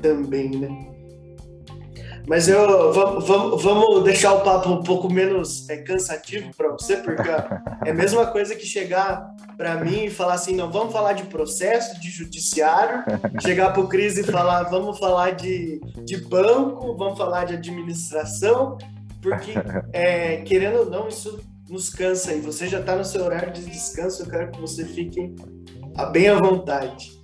também, 0.00 0.50
né? 0.50 0.92
Mas 2.26 2.48
eu 2.48 2.92
vamos, 2.92 3.26
vamos, 3.26 3.62
vamos 3.62 4.04
deixar 4.04 4.32
o 4.34 4.42
papo 4.42 4.70
um 4.70 4.82
pouco 4.82 5.12
menos 5.12 5.68
é, 5.68 5.78
cansativo 5.78 6.50
para 6.56 6.70
você, 6.70 6.96
porque 6.96 7.28
é 7.84 7.90
a 7.90 7.94
mesma 7.94 8.26
coisa 8.26 8.54
que 8.54 8.64
chegar 8.64 9.28
para 9.56 9.84
mim 9.84 10.04
e 10.04 10.10
falar 10.10 10.34
assim, 10.34 10.54
não, 10.54 10.70
vamos 10.70 10.92
falar 10.92 11.14
de 11.14 11.24
processo, 11.24 12.00
de 12.00 12.10
judiciário, 12.10 13.02
chegar 13.42 13.72
para 13.72 13.82
o 13.82 13.88
Cris 13.88 14.18
e 14.18 14.22
falar, 14.22 14.64
vamos 14.64 14.98
falar 14.98 15.32
de, 15.32 15.80
de 16.04 16.16
banco, 16.18 16.96
vamos 16.96 17.18
falar 17.18 17.44
de 17.44 17.54
administração, 17.54 18.78
porque 19.20 19.52
é, 19.92 20.36
querendo 20.38 20.80
ou 20.80 20.90
não, 20.90 21.08
isso 21.08 21.40
nos 21.68 21.88
cansa 21.88 22.32
e 22.34 22.40
você 22.40 22.68
já 22.68 22.80
está 22.80 22.94
no 22.94 23.04
seu 23.04 23.24
horário 23.24 23.52
de 23.52 23.64
descanso, 23.64 24.22
eu 24.22 24.28
quero 24.28 24.50
que 24.52 24.60
você 24.60 24.84
fique 24.84 25.34
bem 26.10 26.28
à 26.28 26.38
vontade. 26.38 27.22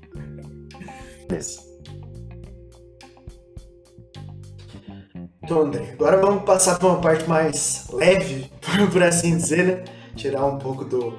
Então, 5.43 5.63
André, 5.63 5.93
agora 5.93 6.21
vamos 6.21 6.45
passar 6.45 6.79
para 6.79 6.89
uma 6.89 7.01
parte 7.01 7.29
mais 7.29 7.87
leve, 7.91 8.51
por 8.93 9.03
assim 9.03 9.37
dizer, 9.37 9.65
né? 9.65 9.85
Tirar 10.15 10.45
um 10.45 10.59
pouco 10.59 10.85
do, 10.85 11.19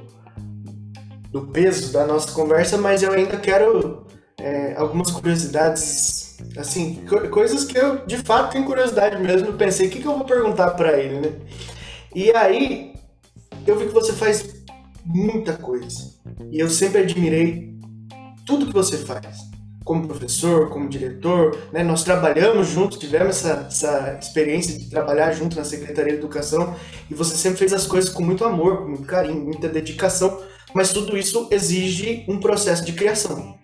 do 1.31 1.47
peso 1.47 1.91
da 1.91 2.05
nossa 2.05 2.31
conversa, 2.31 2.77
mas 2.77 3.01
eu 3.01 3.11
ainda 3.11 3.37
quero 3.37 4.05
é, 4.39 4.75
algumas 4.75 5.09
curiosidades, 5.11 6.37
assim, 6.57 7.03
co 7.07 7.27
coisas 7.29 7.63
que 7.63 7.77
eu 7.77 8.05
de 8.05 8.17
fato 8.17 8.51
tenho 8.51 8.65
curiosidade 8.65 9.21
mesmo. 9.21 9.53
Pensei, 9.53 9.87
o 9.87 9.89
que, 9.89 9.99
que 9.99 10.07
eu 10.07 10.17
vou 10.17 10.25
perguntar 10.25 10.71
para 10.71 10.97
ele, 10.99 11.21
né? 11.21 11.33
E 12.13 12.31
aí, 12.35 12.93
eu 13.65 13.77
vi 13.77 13.87
que 13.87 13.93
você 13.93 14.13
faz 14.13 14.58
muita 15.09 15.53
coisa. 15.53 16.13
E 16.51 16.59
eu 16.59 16.69
sempre 16.69 17.01
admirei 17.01 17.73
tudo 18.45 18.67
que 18.67 18.73
você 18.73 18.97
faz 18.97 19.49
como 19.83 20.07
professor, 20.07 20.69
como 20.69 20.87
diretor, 20.87 21.57
né? 21.73 21.83
nós 21.83 22.03
trabalhamos 22.03 22.67
juntos, 22.67 22.99
tivemos 22.99 23.29
essa, 23.29 23.65
essa, 23.67 24.19
experiência 24.21 24.77
de 24.77 24.87
trabalhar 24.87 25.31
junto 25.31 25.57
na 25.57 25.63
Secretaria 25.63 26.13
de 26.13 26.19
Educação 26.19 26.75
e 27.09 27.15
você 27.15 27.35
sempre 27.35 27.57
fez 27.57 27.73
as 27.73 27.87
coisas 27.87 28.11
com 28.11 28.21
muito 28.21 28.45
amor, 28.45 28.83
com 28.83 28.89
muito 28.89 29.07
carinho, 29.07 29.43
muita 29.43 29.67
dedicação, 29.67 30.41
mas 30.75 30.93
tudo 30.93 31.17
isso 31.17 31.47
exige 31.49 32.23
um 32.27 32.39
processo 32.39 32.85
de 32.85 32.93
criação. 32.93 33.57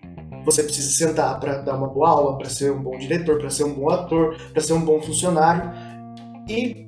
Você 0.44 0.64
precisa 0.64 0.90
sentar 0.90 1.38
para 1.38 1.58
dar 1.58 1.76
uma 1.76 1.88
boa 1.88 2.08
aula, 2.08 2.38
para 2.38 2.48
ser 2.48 2.72
um 2.72 2.82
bom 2.82 2.98
diretor, 2.98 3.38
para 3.38 3.50
ser 3.50 3.62
um 3.62 3.74
bom 3.74 3.88
ator, 3.88 4.36
para 4.52 4.62
ser 4.62 4.72
um 4.72 4.84
bom 4.84 5.00
funcionário 5.00 5.70
e 6.48 6.85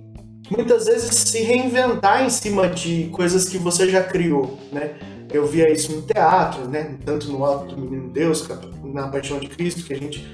muitas 0.51 0.87
vezes 0.87 1.15
se 1.15 1.43
reinventar 1.43 2.25
em 2.25 2.31
cima 2.31 2.69
de 2.69 3.09
coisas 3.13 3.49
que 3.49 3.59
você 3.59 3.89
já 3.89 4.03
criou, 4.03 4.59
né? 4.73 4.95
Eu 5.33 5.47
via 5.47 5.71
isso 5.71 5.93
no 5.93 6.03
teatro, 6.03 6.67
né? 6.69 6.97
Tanto 7.05 7.31
no 7.31 7.45
Alto 7.45 7.75
do 7.75 7.81
Menino 7.81 8.09
Deus, 8.11 8.49
na 8.83 9.09
Paixão 9.09 9.39
de 9.39 9.49
Cristo, 9.49 9.85
que 9.85 9.93
a 9.93 9.97
gente 9.97 10.27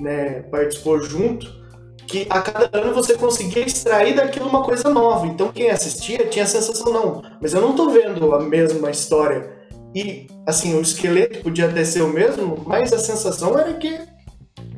né, 0.00 0.40
participou 0.50 1.00
junto, 1.00 1.46
que 2.06 2.26
a 2.28 2.40
cada 2.40 2.78
ano 2.78 2.94
você 2.94 3.14
conseguia 3.14 3.64
extrair 3.64 4.14
daquilo 4.14 4.48
uma 4.48 4.62
coisa 4.62 4.90
nova. 4.90 5.26
Então 5.26 5.52
quem 5.52 5.70
assistia 5.70 6.26
tinha 6.26 6.44
a 6.44 6.48
sensação, 6.48 6.92
não, 6.92 7.22
mas 7.40 7.54
eu 7.54 7.60
não 7.60 7.70
estou 7.70 7.90
vendo 7.90 8.34
a 8.34 8.40
mesma 8.40 8.90
história. 8.90 9.54
E, 9.94 10.26
assim, 10.46 10.74
o 10.76 10.80
esqueleto 10.82 11.40
podia 11.40 11.66
até 11.66 11.82
ser 11.84 12.02
o 12.02 12.08
mesmo, 12.08 12.62
mas 12.66 12.92
a 12.92 12.98
sensação 12.98 13.58
era 13.58 13.72
que 13.74 13.98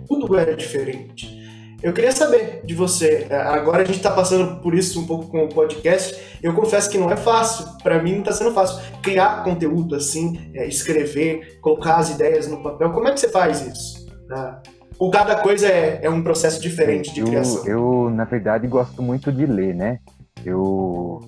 tudo 0.06 0.36
era 0.36 0.54
diferente. 0.54 1.37
Eu 1.80 1.92
queria 1.92 2.10
saber 2.10 2.62
de 2.64 2.74
você. 2.74 3.26
É, 3.30 3.36
agora 3.36 3.82
a 3.82 3.84
gente 3.84 3.98
está 3.98 4.10
passando 4.10 4.60
por 4.60 4.74
isso 4.74 5.00
um 5.00 5.06
pouco 5.06 5.28
com 5.28 5.44
o 5.44 5.48
podcast. 5.48 6.38
Eu 6.42 6.52
confesso 6.52 6.90
que 6.90 6.98
não 6.98 7.10
é 7.10 7.16
fácil. 7.16 7.66
Para 7.82 8.02
mim 8.02 8.12
não 8.12 8.20
está 8.20 8.32
sendo 8.32 8.52
fácil 8.52 8.82
criar 9.00 9.44
conteúdo 9.44 9.94
assim, 9.94 10.50
é, 10.54 10.66
escrever, 10.66 11.60
colocar 11.60 11.96
as 11.96 12.10
ideias 12.10 12.48
no 12.48 12.62
papel. 12.62 12.90
Como 12.90 13.06
é 13.06 13.12
que 13.12 13.20
você 13.20 13.28
faz 13.28 13.64
isso? 13.64 14.06
Né? 14.28 14.58
Ou 14.98 15.10
cada 15.10 15.36
coisa 15.36 15.68
é, 15.68 16.00
é, 16.02 16.10
um 16.10 16.22
processo 16.22 16.60
diferente 16.60 17.14
de 17.14 17.20
eu, 17.20 17.26
criação? 17.26 17.64
Eu, 17.64 18.10
na 18.10 18.24
verdade, 18.24 18.66
gosto 18.66 19.00
muito 19.00 19.30
de 19.30 19.46
ler, 19.46 19.72
né? 19.72 20.00
Eu, 20.44 21.20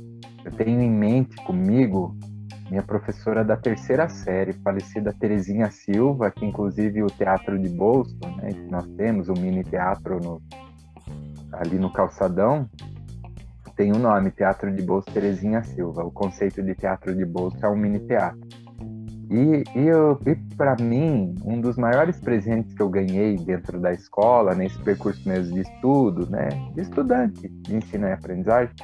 eu 0.45 0.53
tenho 0.57 0.81
em 0.81 0.91
mente 0.91 1.37
comigo 1.45 2.17
minha 2.71 2.83
professora 2.83 3.45
da 3.45 3.57
terceira 3.57 4.09
série, 4.09 4.53
falecida 4.53 5.13
Terezinha 5.13 5.71
Silva, 5.71 6.31
que 6.31 6.47
inclusive 6.47 7.03
o 7.03 7.09
Teatro 7.09 7.59
de 7.59 7.69
Bolso, 7.69 8.17
né, 8.37 8.51
que 8.51 8.71
nós 8.71 8.87
temos, 8.97 9.29
o 9.29 9.33
mini 9.33 9.65
teatro 9.65 10.21
no, 10.21 10.41
ali 11.53 11.79
no 11.79 11.93
Calçadão, 11.93 12.71
tem 13.77 13.93
o 13.93 13.97
um 13.97 13.99
nome, 13.99 14.31
Teatro 14.31 14.71
de 14.71 14.83
Bolso 14.83 15.11
Terezinha 15.11 15.65
Silva. 15.65 16.05
O 16.05 16.11
conceito 16.11 16.63
de 16.63 16.75
teatro 16.75 17.15
de 17.15 17.25
bolso 17.25 17.57
é 17.63 17.69
um 17.69 17.77
mini 17.77 17.99
teatro. 18.01 18.39
E, 19.31 19.65
e, 19.75 20.31
e 20.31 20.37
para 20.55 20.77
mim, 20.77 21.35
um 21.45 21.61
dos 21.61 21.77
maiores 21.77 22.21
presentes 22.21 22.75
que 22.75 22.83
eu 22.83 22.91
ganhei 22.91 23.37
dentro 23.37 23.81
da 23.81 23.91
escola, 23.91 24.55
nesse 24.55 24.79
percurso 24.81 25.27
mesmo 25.27 25.55
de 25.55 25.61
estudo, 25.61 26.29
né, 26.29 26.49
de 26.75 26.83
estudante 26.83 27.49
de 27.49 27.77
ensino 27.77 28.07
e 28.07 28.13
aprendizagem, 28.13 28.75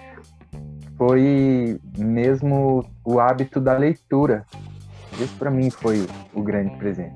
foi 0.97 1.78
mesmo 1.99 2.84
o 3.05 3.20
hábito 3.20 3.61
da 3.61 3.76
leitura. 3.76 4.44
Isso 5.20 5.36
para 5.38 5.51
mim 5.51 5.70
foi 5.70 6.07
o 6.34 6.42
grande 6.42 6.76
presente. 6.76 7.14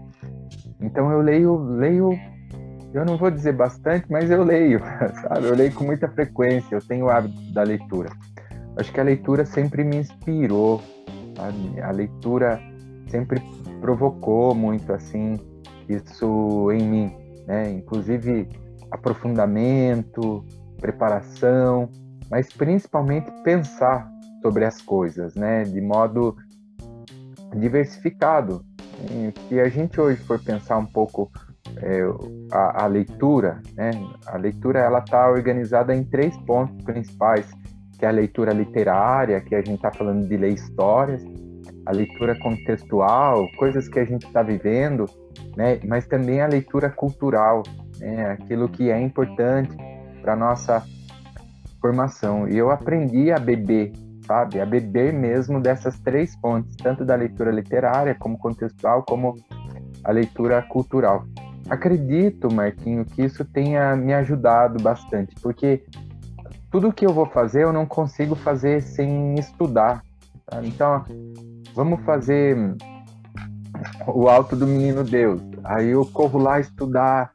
Então 0.81 1.11
eu 1.11 1.21
leio, 1.21 1.57
leio, 1.57 2.11
eu 2.95 3.05
não 3.05 3.17
vou 3.17 3.31
dizer 3.31 3.53
bastante, 3.53 4.07
mas 4.11 4.31
eu 4.31 4.43
leio, 4.43 4.81
sabe? 5.23 5.47
Eu 5.47 5.55
leio 5.55 5.73
com 5.75 5.85
muita 5.85 6.09
frequência, 6.09 6.75
eu 6.75 6.81
tenho 6.81 7.07
o 7.07 7.11
hábito 7.11 7.53
da 7.53 7.63
leitura. 7.63 8.11
Acho 8.77 8.93
que 8.93 9.01
a 9.01 9.05
leitura 9.05 9.45
sempre 9.45 9.85
me 9.85 9.97
inspirou? 9.97 10.83
A 11.83 11.91
leitura 11.91 12.61
sempre 13.09 13.43
provocou 13.81 14.55
muito 14.55 14.93
assim 14.93 15.39
isso 15.89 16.71
em 16.71 16.83
mim, 16.83 17.17
né? 17.47 17.71
Inclusive 17.71 18.49
aprofundamento, 18.91 20.45
preparação, 20.81 21.89
mas 22.31 22.53
principalmente 22.53 23.31
pensar 23.43 24.09
sobre 24.41 24.65
as 24.65 24.81
coisas, 24.81 25.35
né, 25.35 25.65
de 25.65 25.81
modo 25.81 26.37
diversificado. 27.57 28.65
Se 29.49 29.59
a 29.59 29.69
gente 29.69 30.01
hoje 30.01 30.23
for 30.23 30.39
pensar 30.43 30.79
um 30.79 30.87
pouco 30.87 31.31
é, 31.79 32.01
a, 32.53 32.85
a, 32.85 32.87
leitura, 32.87 33.61
né, 33.75 33.91
a 34.27 34.37
leitura 34.37 34.81
ela 34.81 35.01
está 35.01 35.29
organizada 35.31 35.95
em 35.95 36.05
três 36.05 36.37
pontos 36.39 36.83
principais, 36.85 37.47
que 37.99 38.05
é 38.05 38.09
a 38.09 38.13
leitura 38.13 38.53
literária, 38.53 39.41
que 39.41 39.55
a 39.55 39.59
gente 39.59 39.75
está 39.75 39.91
falando 39.91 40.27
de 40.27 40.37
ler 40.37 40.53
histórias, 40.53 41.23
a 41.87 41.93
leitura 41.93 42.39
contextual, 42.39 43.47
coisas 43.59 43.89
que 43.89 43.99
a 43.99 44.05
gente 44.05 44.27
está 44.27 44.43
vivendo, 44.43 45.07
né, 45.57 45.81
mas 45.87 46.07
também 46.07 46.41
a 46.41 46.47
leitura 46.47 46.91
cultural, 46.91 47.63
né, 47.99 48.31
aquilo 48.31 48.69
que 48.69 48.91
é 48.91 49.01
importante 49.01 49.77
para 50.23 50.37
nossa 50.37 50.85
formação. 51.81 52.49
E 52.49 52.57
eu 52.57 52.71
aprendi 52.71 53.33
a 53.33 53.39
beber, 53.39 53.93
sabe? 54.27 54.61
A 54.61 54.67
beber 54.67 55.13
mesmo 55.13 55.61
dessas 55.61 55.99
três 56.01 56.35
fontes, 56.37 56.77
tanto 56.77 57.05
da 57.05 57.15
leitura 57.15 57.51
literária, 57.51 58.15
como 58.15 58.39
contextual, 58.39 59.03
como 59.03 59.35
a 60.05 60.13
leitura 60.13 60.63
cultural. 60.63 61.25
Acredito, 61.69 62.53
Marquinho, 62.53 63.05
que 63.05 63.23
isso 63.23 63.45
tenha 63.45 63.95
me 63.95 64.13
ajudado 64.13 64.83
bastante, 64.83 65.35
porque 65.41 65.85
tudo 66.71 66.93
que 66.93 67.05
eu 67.05 67.13
vou 67.13 67.27
fazer 67.27 67.65
eu 67.65 67.73
não 67.73 67.87
consigo 67.87 68.35
fazer 68.35 68.81
sem 68.81 69.35
estudar. 69.35 70.03
Tá? 70.47 70.61
Então, 70.65 71.05
vamos 71.75 72.01
fazer 72.05 72.57
o 74.07 74.29
Alto 74.29 74.57
do 74.57 74.67
Menino 74.67 75.05
Deus. 75.05 75.41
Aí 75.65 75.91
eu 75.91 76.05
corro 76.07 76.39
lá 76.39 76.61
estudar 76.61 77.33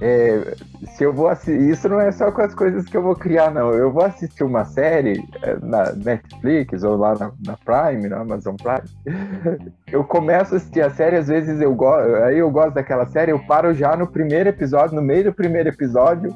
é, 0.00 0.54
se 0.94 1.02
eu 1.02 1.12
vou 1.12 1.28
assistir, 1.28 1.70
isso 1.70 1.88
não 1.88 2.00
é 2.00 2.12
só 2.12 2.30
com 2.30 2.40
as 2.40 2.54
coisas 2.54 2.84
que 2.84 2.96
eu 2.96 3.02
vou 3.02 3.16
criar, 3.16 3.50
não. 3.50 3.72
Eu 3.72 3.90
vou 3.92 4.04
assistir 4.04 4.44
uma 4.44 4.64
série 4.64 5.24
é, 5.42 5.56
na 5.60 5.92
Netflix 5.92 6.84
ou 6.84 6.96
lá 6.96 7.14
na, 7.16 7.32
na 7.44 7.56
Prime, 7.56 8.08
na 8.08 8.20
Amazon 8.20 8.54
Prime. 8.54 9.72
Eu 9.90 10.04
começo 10.04 10.54
a 10.54 10.56
assistir 10.58 10.82
a 10.82 10.90
série, 10.90 11.16
às 11.16 11.28
vezes 11.28 11.62
eu 11.62 11.74
gosto, 11.74 12.14
aí 12.16 12.38
eu 12.38 12.50
gosto 12.50 12.74
daquela 12.74 13.06
série, 13.06 13.32
eu 13.32 13.38
paro 13.38 13.72
já 13.72 13.96
no 13.96 14.06
primeiro 14.06 14.50
episódio, 14.50 14.94
no 14.94 15.00
meio 15.00 15.24
do 15.24 15.32
primeiro 15.32 15.70
episódio, 15.70 16.30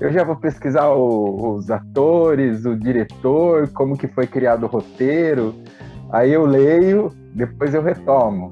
eu 0.00 0.10
já 0.10 0.24
vou 0.24 0.34
pesquisar 0.34 0.88
o, 0.88 1.56
os 1.56 1.70
atores, 1.70 2.64
o 2.64 2.74
diretor, 2.74 3.68
como 3.68 3.98
que 3.98 4.08
foi 4.08 4.26
criado 4.26 4.64
o 4.64 4.66
roteiro. 4.66 5.54
Aí 6.10 6.32
eu 6.32 6.46
leio, 6.46 7.12
depois 7.34 7.74
eu 7.74 7.82
retomo. 7.82 8.50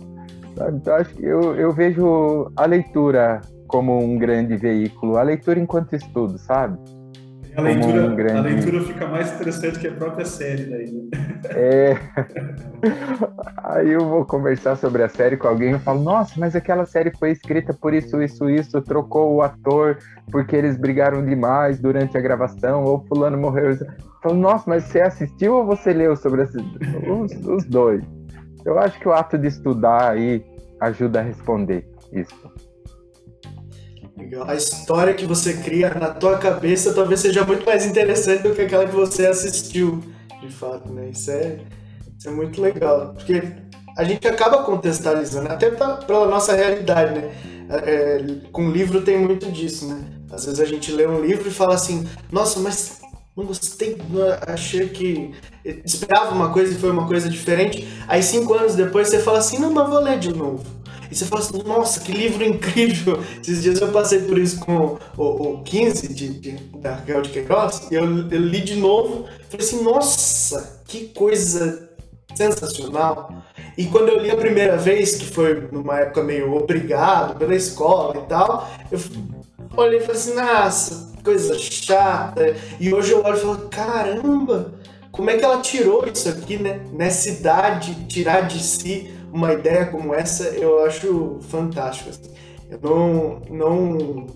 Então 0.74 0.94
acho 0.96 1.14
que 1.14 1.24
eu, 1.24 1.54
eu 1.54 1.72
vejo 1.72 2.52
a 2.54 2.66
leitura 2.66 3.40
como 3.66 3.98
um 3.98 4.18
grande 4.18 4.56
veículo, 4.56 5.16
a 5.16 5.22
leitura 5.22 5.58
enquanto 5.58 5.94
estudo, 5.94 6.38
sabe? 6.38 6.78
A 7.56 7.60
leitura, 7.60 8.06
um 8.06 8.16
grande... 8.16 8.38
a 8.38 8.40
leitura 8.40 8.80
fica 8.80 9.06
mais 9.06 9.32
interessante 9.32 9.78
que 9.78 9.86
a 9.86 9.92
própria 9.92 10.24
série 10.24 10.64
daí, 10.64 10.90
né? 10.90 11.08
É. 11.50 11.96
Aí 13.62 13.92
eu 13.92 14.08
vou 14.08 14.24
conversar 14.24 14.76
sobre 14.76 15.04
a 15.04 15.08
série 15.08 15.36
com 15.36 15.46
alguém 15.46 15.76
e 15.76 15.78
falo, 15.78 16.02
nossa, 16.02 16.34
mas 16.36 16.56
aquela 16.56 16.84
série 16.84 17.12
foi 17.16 17.30
escrita 17.30 17.72
por 17.72 17.94
isso, 17.94 18.20
isso, 18.20 18.50
isso, 18.50 18.82
trocou 18.82 19.34
o 19.34 19.42
ator 19.42 19.98
porque 20.32 20.56
eles 20.56 20.76
brigaram 20.76 21.24
demais 21.24 21.78
durante 21.78 22.18
a 22.18 22.20
gravação, 22.20 22.82
ou 22.82 23.04
fulano 23.06 23.38
morreu. 23.38 23.70
Eu 23.70 23.78
falo, 24.20 24.34
nossa, 24.34 24.64
mas 24.66 24.84
você 24.84 25.00
assistiu 25.00 25.54
ou 25.54 25.64
você 25.64 25.92
leu 25.92 26.16
sobre 26.16 26.42
esses... 26.42 26.60
os, 27.08 27.46
os 27.46 27.64
dois? 27.66 28.02
Eu 28.64 28.78
acho 28.80 28.98
que 28.98 29.06
o 29.06 29.12
ato 29.12 29.38
de 29.38 29.46
estudar 29.46 30.10
aí 30.10 30.44
ajuda 30.80 31.20
a 31.20 31.22
responder 31.22 31.86
isso. 32.12 32.50
A 34.46 34.54
história 34.54 35.12
que 35.12 35.26
você 35.26 35.54
cria 35.54 35.92
na 35.94 36.08
tua 36.08 36.38
cabeça 36.38 36.94
talvez 36.94 37.20
seja 37.20 37.44
muito 37.44 37.66
mais 37.66 37.84
interessante 37.84 38.42
do 38.44 38.54
que 38.54 38.62
aquela 38.62 38.86
que 38.86 38.94
você 38.94 39.26
assistiu, 39.26 40.02
de 40.40 40.48
fato, 40.48 40.92
né? 40.92 41.10
Isso 41.10 41.30
é, 41.30 41.58
isso 42.16 42.28
é 42.28 42.30
muito 42.30 42.60
legal, 42.62 43.12
porque 43.14 43.42
a 43.96 44.04
gente 44.04 44.26
acaba 44.26 44.62
contextualizando, 44.62 45.48
até 45.48 45.70
pela 45.70 46.26
nossa 46.26 46.54
realidade, 46.54 47.18
né? 47.18 47.32
É, 47.68 47.76
é, 47.76 48.50
com 48.52 48.70
livro 48.70 49.02
tem 49.02 49.18
muito 49.18 49.50
disso, 49.50 49.88
né? 49.88 50.04
Às 50.30 50.44
vezes 50.44 50.60
a 50.60 50.64
gente 50.64 50.92
lê 50.92 51.06
um 51.06 51.20
livro 51.20 51.48
e 51.48 51.52
fala 51.52 51.74
assim, 51.74 52.06
nossa, 52.30 52.60
mas 52.60 53.00
não 53.36 53.44
gostei, 53.44 53.96
achei 54.46 54.88
que 54.88 55.32
esperava 55.84 56.34
uma 56.34 56.52
coisa 56.52 56.72
e 56.72 56.78
foi 56.78 56.90
uma 56.90 57.06
coisa 57.06 57.28
diferente. 57.28 57.86
Aí 58.06 58.22
cinco 58.22 58.54
anos 58.54 58.74
depois 58.74 59.08
você 59.08 59.18
fala 59.18 59.38
assim, 59.38 59.58
não, 59.58 59.72
mas 59.72 59.88
vou 59.88 60.00
ler 60.00 60.18
de 60.18 60.32
novo. 60.32 60.64
E 61.14 61.16
você 61.16 61.26
fala 61.26 61.42
assim, 61.42 61.62
nossa, 61.62 62.00
que 62.00 62.10
livro 62.10 62.42
incrível! 62.42 63.22
Esses 63.40 63.62
dias 63.62 63.80
eu 63.80 63.92
passei 63.92 64.22
por 64.22 64.36
isso 64.36 64.58
com 64.58 64.98
o, 65.16 65.22
o 65.52 65.62
15 65.62 66.12
de, 66.12 66.28
de, 66.40 66.50
da 66.80 66.96
Raquel 66.96 67.22
de 67.22 67.28
Queiroz, 67.28 67.86
e 67.88 67.94
eu, 67.94 68.02
eu 68.02 68.40
li 68.40 68.60
de 68.60 68.74
novo, 68.74 69.24
falei 69.48 69.64
assim, 69.64 69.84
nossa, 69.84 70.82
que 70.88 71.06
coisa 71.10 71.88
sensacional. 72.34 73.32
E 73.78 73.84
quando 73.86 74.08
eu 74.08 74.18
li 74.18 74.28
a 74.28 74.36
primeira 74.36 74.76
vez, 74.76 75.14
que 75.14 75.26
foi 75.26 75.68
numa 75.70 76.00
época 76.00 76.24
meio 76.24 76.52
obrigado 76.52 77.38
pela 77.38 77.54
escola 77.54 78.16
e 78.16 78.28
tal, 78.28 78.68
eu 78.90 78.98
olhei 79.76 80.00
e 80.00 80.02
falei 80.02 80.20
assim, 80.20 80.34
nossa, 80.34 81.12
coisa 81.22 81.56
chata. 81.56 82.56
E 82.80 82.92
hoje 82.92 83.12
eu 83.12 83.22
olho 83.22 83.36
e 83.36 83.40
falo, 83.40 83.68
caramba, 83.68 84.74
como 85.12 85.30
é 85.30 85.36
que 85.36 85.44
ela 85.44 85.60
tirou 85.60 86.08
isso 86.12 86.28
aqui, 86.28 86.56
né? 86.56 86.80
Nessa 86.92 87.28
idade, 87.28 87.94
tirar 88.06 88.48
de 88.48 88.60
si 88.60 89.13
uma 89.34 89.52
ideia 89.52 89.86
como 89.86 90.14
essa, 90.14 90.44
eu 90.50 90.84
acho 90.84 91.40
fantástico. 91.50 92.10
Assim. 92.10 92.30
Eu 92.70 92.78
não, 92.80 93.40
não, 93.50 94.26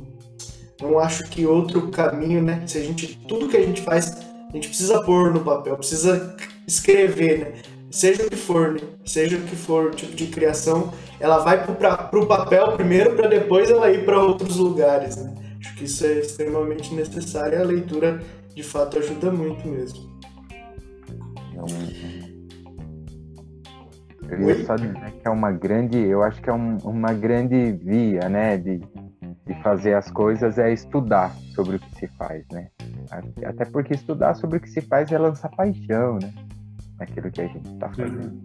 não 0.82 0.99
acho 0.99 1.22
que 1.30 1.46
outro 1.46 1.88
caminho, 1.88 2.42
né? 2.42 2.64
Se 2.66 2.78
a 2.78 2.82
gente, 2.82 3.16
tudo 3.28 3.49
que 3.49 3.57
a 3.57 3.62
gente 3.62 3.80
faz, 3.80 4.16
a 4.49 4.53
gente 4.53 4.66
precisa 4.66 5.01
pôr 5.05 5.32
no 5.32 5.40
papel, 5.40 5.76
precisa 5.76 6.36
escrever, 6.66 7.38
né? 7.38 7.53
Seja 7.92 8.26
o 8.26 8.28
que 8.28 8.36
for, 8.36 8.72
né? 8.72 8.80
Seja 9.05 9.36
o 9.36 9.42
que 9.42 9.55
for 9.55 9.86
o 9.86 9.90
tipo 9.92 10.16
de 10.16 10.26
criação, 10.26 10.92
ela 11.20 11.38
vai 11.38 11.64
para 11.64 12.18
o 12.18 12.26
papel 12.26 12.72
primeiro 12.72 13.14
para 13.14 13.28
depois 13.28 13.70
ela 13.70 13.90
ir 13.92 14.05
para 14.05 14.20
outros 14.20 14.57
lugares, 14.57 15.16
né? 15.16 15.32
Acho 15.61 15.76
que 15.76 15.84
isso 15.84 16.05
é 16.05 16.18
extremamente 16.18 16.92
necessário 16.92 17.57
e 17.57 17.62
a 17.62 17.64
leitura 17.64 18.20
de 18.53 18.64
fato 18.64 18.99
ajuda 18.99 19.30
muito 19.30 19.66
mesmo. 19.68 20.18
Eu 24.30 24.48
ia 24.48 24.64
só 24.64 24.76
dizer 24.76 25.12
que 25.12 25.26
é 25.26 25.30
uma 25.30 25.50
grande, 25.50 25.98
eu 25.98 26.22
acho 26.22 26.40
que 26.40 26.50
é 26.50 26.52
um, 26.52 26.76
uma 26.84 27.12
grande 27.12 27.72
via, 27.72 28.28
né, 28.28 28.58
de, 28.58 28.78
de 29.46 29.62
fazer 29.62 29.94
as 29.94 30.10
coisas 30.10 30.58
é 30.58 30.72
estudar 30.72 31.34
sobre 31.54 31.76
o 31.76 31.78
que 31.78 31.94
se 31.98 32.08
faz, 32.08 32.44
né? 32.52 32.68
Até 33.44 33.64
porque 33.64 33.94
estudar 33.94 34.34
sobre 34.34 34.58
o 34.58 34.60
que 34.60 34.68
se 34.68 34.82
faz 34.82 35.10
é 35.10 35.18
lançar 35.18 35.48
paixão, 35.50 36.18
né? 36.20 36.32
Naquilo 36.98 37.30
que 37.30 37.40
a 37.40 37.46
gente 37.46 37.72
está 37.72 37.88
fazendo. 37.88 38.38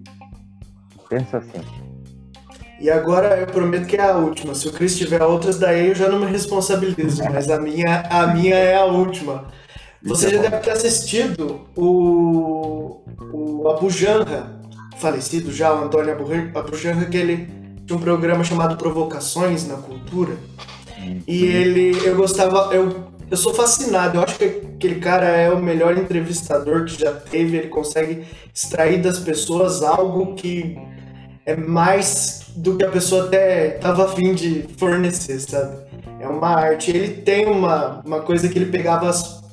Pensa 1.09 1.39
assim. 1.39 1.61
E 2.79 2.89
agora 2.89 3.37
eu 3.37 3.47
prometo 3.47 3.85
que 3.85 3.97
é 3.97 4.01
a 4.01 4.17
última. 4.17 4.55
Se 4.55 4.67
o 4.67 4.71
Chris 4.71 4.97
tiver 4.97 5.21
outras, 5.21 5.59
daí 5.59 5.87
eu 5.87 5.95
já 5.95 6.09
não 6.09 6.19
me 6.19 6.25
responsabilizo, 6.25 7.23
mas 7.31 7.49
a 7.49 7.59
minha, 7.59 8.01
a 8.09 8.27
minha 8.27 8.55
é 8.55 8.75
a 8.75 8.85
última. 8.85 9.45
Você 10.01 10.29
já 10.29 10.41
deve 10.41 10.57
ter 10.57 10.71
assistido 10.71 11.61
o, 11.77 13.01
o 13.31 13.69
Abu 13.69 13.89
Janra, 13.89 14.59
falecido 15.03 15.51
já, 15.51 15.73
o 15.73 15.83
Antônio 15.83 16.13
Abu 16.55 16.77
Janra, 16.77 17.05
que 17.05 17.17
ele 17.17 17.49
tinha 17.85 17.97
um 17.97 18.01
programa 18.01 18.41
chamado 18.41 18.77
Provocações 18.77 19.67
na 19.67 19.75
Cultura. 19.75 20.37
E 21.27 21.43
ele, 21.43 22.07
eu 22.07 22.15
gostava, 22.15 22.73
eu, 22.73 23.09
eu 23.29 23.35
sou 23.35 23.53
fascinado, 23.53 24.17
eu 24.17 24.23
acho 24.23 24.37
que 24.37 24.45
aquele 24.45 25.01
cara 25.01 25.25
é 25.25 25.51
o 25.51 25.61
melhor 25.61 25.97
entrevistador 25.97 26.85
que 26.85 26.97
já 27.01 27.11
teve, 27.11 27.57
ele 27.57 27.67
consegue 27.67 28.23
extrair 28.55 29.01
das 29.01 29.19
pessoas 29.19 29.83
algo 29.83 30.35
que 30.35 30.77
é 31.45 31.53
mais 31.53 32.45
do 32.55 32.77
que 32.77 32.85
a 32.85 32.89
pessoa 32.89 33.25
até 33.25 33.75
estava 33.75 34.05
afim 34.05 34.33
de 34.33 34.65
fornecer, 34.77 35.37
sabe? 35.41 35.83
É 36.21 36.27
uma 36.27 36.47
arte. 36.47 36.91
Ele 36.91 37.09
tem 37.09 37.45
uma, 37.47 38.01
uma 38.05 38.21
coisa 38.21 38.47
que 38.47 38.57
ele 38.57 38.71
pegava 38.71 39.09
as 39.09 39.43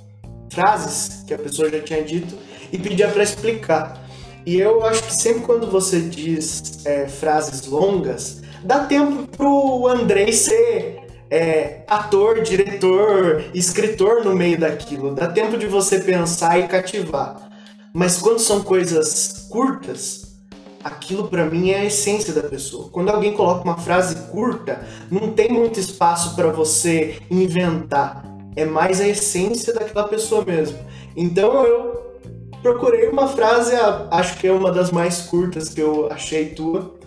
frases 0.52 1.24
que 1.26 1.34
a 1.34 1.38
pessoa 1.38 1.68
já 1.68 1.80
tinha 1.80 2.04
dito 2.04 2.36
e 2.72 2.78
pedia 2.78 3.08
para 3.08 3.24
explicar. 3.24 3.99
E 4.46 4.58
eu 4.58 4.84
acho 4.84 5.02
que 5.04 5.14
sempre 5.14 5.42
quando 5.42 5.70
você 5.70 6.00
diz 6.00 6.84
é, 6.84 7.06
frases 7.06 7.66
longas, 7.66 8.40
dá 8.64 8.84
tempo 8.86 9.26
pro 9.36 9.86
Andrei 9.86 10.32
ser 10.32 11.00
é, 11.30 11.82
ator, 11.86 12.42
diretor, 12.42 13.44
escritor 13.54 14.24
no 14.24 14.34
meio 14.34 14.58
daquilo. 14.58 15.14
Dá 15.14 15.28
tempo 15.28 15.56
de 15.56 15.66
você 15.66 16.00
pensar 16.00 16.58
e 16.58 16.66
cativar. 16.66 17.48
Mas 17.92 18.18
quando 18.18 18.38
são 18.38 18.62
coisas 18.62 19.46
curtas, 19.50 20.36
aquilo 20.82 21.28
para 21.28 21.44
mim 21.44 21.70
é 21.70 21.80
a 21.80 21.84
essência 21.84 22.32
da 22.32 22.42
pessoa. 22.42 22.88
Quando 22.90 23.10
alguém 23.10 23.34
coloca 23.34 23.64
uma 23.64 23.78
frase 23.78 24.16
curta, 24.30 24.80
não 25.10 25.32
tem 25.32 25.50
muito 25.50 25.78
espaço 25.78 26.34
para 26.34 26.50
você 26.50 27.18
inventar. 27.30 28.24
É 28.56 28.64
mais 28.64 29.00
a 29.00 29.06
essência 29.06 29.72
daquela 29.72 30.08
pessoa 30.08 30.44
mesmo. 30.44 30.78
Então 31.16 31.64
eu 31.64 31.99
procurei 32.62 33.08
uma 33.08 33.26
frase, 33.26 33.74
acho 34.10 34.38
que 34.38 34.46
é 34.46 34.52
uma 34.52 34.70
das 34.70 34.90
mais 34.90 35.22
curtas 35.22 35.68
que 35.68 35.80
eu 35.80 36.10
achei 36.10 36.50
tua, 36.50 36.98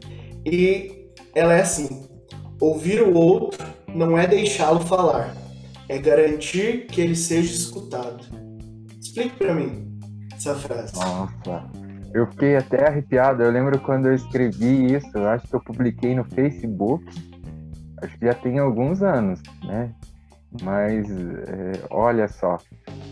e 0.46 1.10
ela 1.36 1.54
é 1.54 1.62
assim: 1.62 2.08
ouvir 2.60 3.02
o 3.02 3.14
outro 3.14 3.66
não 3.94 4.18
é 4.18 4.28
deixá-lo 4.28 4.80
falar, 4.82 5.36
é 5.88 5.98
garantir 5.98 6.88
que 6.88 7.02
ele 7.02 7.16
seja 7.16 7.54
escutado. 7.54 8.24
Explique 9.02 9.36
para 9.38 9.54
mim 9.54 10.00
essa 10.34 10.56
frase. 10.56 10.96
Nossa, 10.96 11.70
eu 12.14 12.28
fiquei 12.32 12.56
até 12.56 12.88
arrepiado. 12.88 13.44
Eu 13.44 13.52
lembro 13.52 13.80
quando 13.80 14.08
eu 14.08 14.16
escrevi 14.16 14.94
isso, 14.94 15.10
eu 15.14 15.28
acho 15.28 15.48
que 15.48 15.56
eu 15.56 15.62
publiquei 15.62 16.16
no 16.16 16.24
Facebook. 16.26 17.04
Acho 18.02 18.18
que 18.18 18.26
já 18.26 18.34
tem 18.34 18.60
alguns 18.60 19.02
anos, 19.02 19.42
né? 19.64 19.94
Mas 20.62 21.10
é, 21.10 21.86
olha 21.90 22.28
só, 22.28 22.58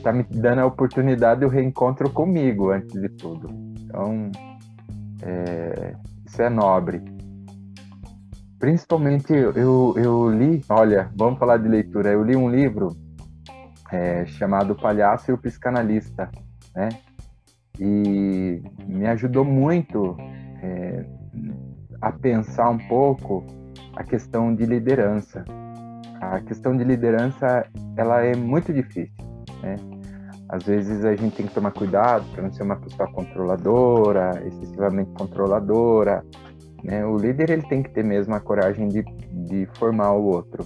tá 0.03 0.13
me 0.13 0.23
dando 0.23 0.59
a 0.59 0.65
oportunidade 0.65 1.41
do 1.41 1.47
reencontro 1.47 2.09
comigo 2.09 2.71
antes 2.71 2.99
de 2.99 3.09
tudo. 3.09 3.49
Então, 3.79 4.31
é, 5.23 5.95
isso 6.25 6.41
é 6.41 6.49
nobre. 6.49 7.01
Principalmente 8.59 9.33
eu, 9.33 9.95
eu 9.97 10.29
li, 10.29 10.63
olha, 10.69 11.09
vamos 11.15 11.39
falar 11.39 11.57
de 11.57 11.67
leitura. 11.67 12.09
Eu 12.09 12.23
li 12.23 12.35
um 12.35 12.49
livro 12.49 12.95
é, 13.91 14.25
chamado 14.25 14.75
Palhaço 14.75 15.31
e 15.31 15.33
o 15.33 15.37
Psicanalista, 15.37 16.29
né? 16.75 16.89
e 17.79 18.61
me 18.85 19.07
ajudou 19.07 19.43
muito 19.43 20.15
é, 20.61 21.03
a 21.99 22.11
pensar 22.11 22.69
um 22.69 22.77
pouco 22.77 23.43
a 23.95 24.03
questão 24.03 24.53
de 24.53 24.65
liderança. 24.65 25.43
A 26.21 26.39
questão 26.39 26.77
de 26.77 26.83
liderança 26.83 27.65
ela 27.97 28.21
é 28.21 28.35
muito 28.35 28.71
difícil, 28.71 29.13
né? 29.61 29.75
Às 30.47 30.63
vezes 30.63 31.03
a 31.05 31.15
gente 31.15 31.35
tem 31.37 31.47
que 31.47 31.53
tomar 31.53 31.71
cuidado 31.71 32.25
para 32.33 32.43
não 32.43 32.51
ser 32.51 32.63
uma 32.63 32.75
pessoa 32.75 33.09
controladora, 33.11 34.43
excessivamente 34.45 35.09
controladora. 35.13 36.23
Né? 36.83 37.05
O 37.05 37.15
líder 37.15 37.51
ele 37.51 37.61
tem 37.63 37.81
que 37.81 37.89
ter 37.89 38.03
mesmo 38.03 38.35
a 38.35 38.39
coragem 38.39 38.89
de, 38.89 39.01
de 39.47 39.65
formar 39.77 40.11
o 40.11 40.23
outro. 40.25 40.65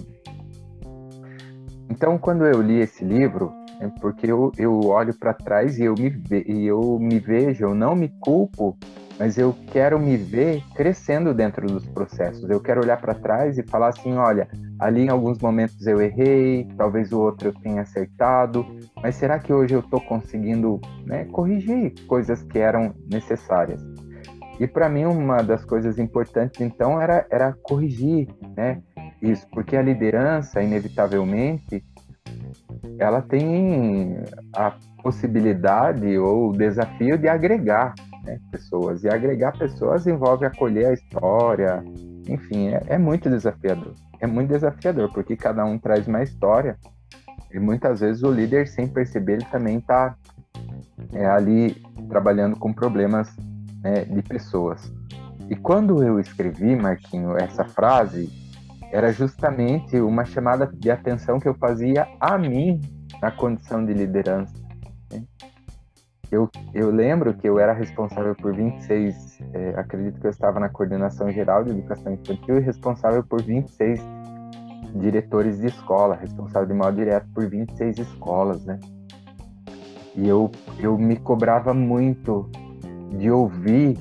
Então, 1.88 2.18
quando 2.18 2.44
eu 2.44 2.60
li 2.60 2.80
esse 2.80 3.04
livro, 3.04 3.52
é 3.80 3.88
porque 4.00 4.30
eu, 4.30 4.50
eu 4.58 4.80
olho 4.86 5.14
para 5.14 5.32
trás 5.32 5.78
e 5.78 5.84
eu, 5.84 5.94
me 5.96 6.10
ve, 6.10 6.44
e 6.48 6.66
eu 6.66 6.98
me 6.98 7.20
vejo, 7.20 7.64
eu 7.64 7.74
não 7.74 7.94
me 7.94 8.08
culpo, 8.20 8.76
mas 9.18 9.38
eu 9.38 9.54
quero 9.68 9.98
me 10.00 10.16
ver 10.16 10.62
crescendo 10.74 11.32
dentro 11.32 11.66
dos 11.66 11.86
processos. 11.86 12.50
Eu 12.50 12.60
quero 12.60 12.82
olhar 12.82 13.00
para 13.00 13.14
trás 13.14 13.56
e 13.56 13.62
falar 13.62 13.88
assim: 13.88 14.14
olha, 14.14 14.48
ali 14.78 15.02
em 15.02 15.08
alguns 15.08 15.38
momentos 15.38 15.86
eu 15.86 16.00
errei, 16.00 16.68
talvez 16.76 17.12
o 17.12 17.20
outro 17.20 17.48
eu 17.48 17.54
tenha 17.54 17.82
acertado, 17.82 18.66
mas 19.02 19.14
será 19.14 19.38
que 19.38 19.52
hoje 19.52 19.74
eu 19.74 19.80
estou 19.80 20.00
conseguindo 20.00 20.80
né, 21.04 21.24
corrigir 21.26 21.94
coisas 22.06 22.42
que 22.42 22.58
eram 22.58 22.94
necessárias? 23.10 23.82
E 24.58 24.66
para 24.66 24.88
mim, 24.88 25.04
uma 25.04 25.42
das 25.42 25.64
coisas 25.64 25.98
importantes, 25.98 26.60
então, 26.60 27.00
era, 27.00 27.26
era 27.30 27.52
corrigir 27.62 28.28
né, 28.56 28.82
isso, 29.20 29.46
porque 29.52 29.76
a 29.76 29.82
liderança, 29.82 30.62
inevitavelmente, 30.62 31.84
ela 32.98 33.20
tem 33.20 34.16
a 34.54 34.72
possibilidade 35.02 36.18
ou 36.18 36.50
o 36.50 36.52
desafio 36.52 37.18
de 37.18 37.28
agregar 37.28 37.94
né, 38.24 38.40
pessoas. 38.50 39.04
E 39.04 39.08
agregar 39.08 39.52
pessoas 39.56 40.06
envolve 40.06 40.46
acolher 40.46 40.86
a 40.86 40.92
história, 40.94 41.84
enfim, 42.28 42.68
é, 42.68 42.82
é, 42.88 42.98
muito 42.98 43.28
desafiador. 43.28 43.94
É 44.20 44.26
muito 44.26 44.48
desafiador, 44.48 45.12
porque 45.12 45.36
cada 45.36 45.64
um 45.64 45.78
traz 45.78 46.06
uma 46.06 46.22
história 46.22 46.78
e 47.50 47.58
muitas 47.58 48.00
vezes 48.00 48.22
o 48.22 48.30
líder, 48.30 48.66
sem 48.68 48.88
perceber, 48.88 49.34
ele 49.34 49.44
também 49.46 49.78
está 49.78 50.16
é, 51.12 51.26
ali 51.26 51.74
trabalhando 52.08 52.56
com 52.56 52.72
problemas 52.72 53.34
né, 53.82 54.04
de 54.04 54.22
pessoas. 54.22 54.92
E 55.48 55.54
quando 55.54 56.02
eu 56.02 56.18
escrevi, 56.18 56.74
Marquinho, 56.74 57.36
essa 57.36 57.64
frase, 57.64 58.30
era 58.90 59.12
justamente 59.12 59.98
uma 60.00 60.24
chamada 60.24 60.66
de 60.66 60.90
atenção 60.90 61.38
que 61.38 61.48
eu 61.48 61.54
fazia 61.54 62.08
a 62.20 62.36
mim 62.36 62.80
na 63.22 63.30
condição 63.30 63.84
de 63.84 63.92
liderança. 63.92 64.54
Né? 65.12 65.22
Eu, 66.36 66.50
eu 66.74 66.90
lembro 66.90 67.32
que 67.32 67.48
eu 67.48 67.58
era 67.58 67.72
responsável 67.72 68.34
por 68.34 68.54
26, 68.54 69.38
é, 69.54 69.70
acredito 69.70 70.20
que 70.20 70.26
eu 70.26 70.30
estava 70.30 70.60
na 70.60 70.68
coordenação 70.68 71.32
geral 71.32 71.64
de 71.64 71.70
educação 71.70 72.12
infantil 72.12 72.58
e 72.58 72.60
responsável 72.60 73.24
por 73.24 73.40
26 73.40 73.98
diretores 74.96 75.58
de 75.58 75.68
escola, 75.68 76.14
responsável 76.14 76.68
de 76.68 76.74
modo 76.74 76.94
direto 76.94 77.26
por 77.34 77.48
26 77.48 77.98
escolas, 78.00 78.62
né? 78.66 78.78
E 80.14 80.28
eu, 80.28 80.50
eu 80.78 80.98
me 80.98 81.16
cobrava 81.16 81.72
muito 81.72 82.50
de 83.18 83.30
ouvir 83.30 83.96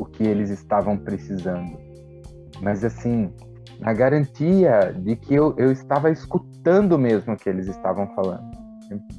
o 0.00 0.04
que 0.04 0.24
eles 0.24 0.50
estavam 0.50 0.96
precisando. 0.96 1.78
Mas 2.60 2.84
assim, 2.84 3.32
na 3.78 3.92
garantia 3.92 4.92
de 4.92 5.14
que 5.14 5.32
eu, 5.32 5.54
eu 5.56 5.70
estava 5.70 6.10
escutando 6.10 6.98
mesmo 6.98 7.34
o 7.34 7.36
que 7.36 7.48
eles 7.48 7.68
estavam 7.68 8.08
falando. 8.16 8.50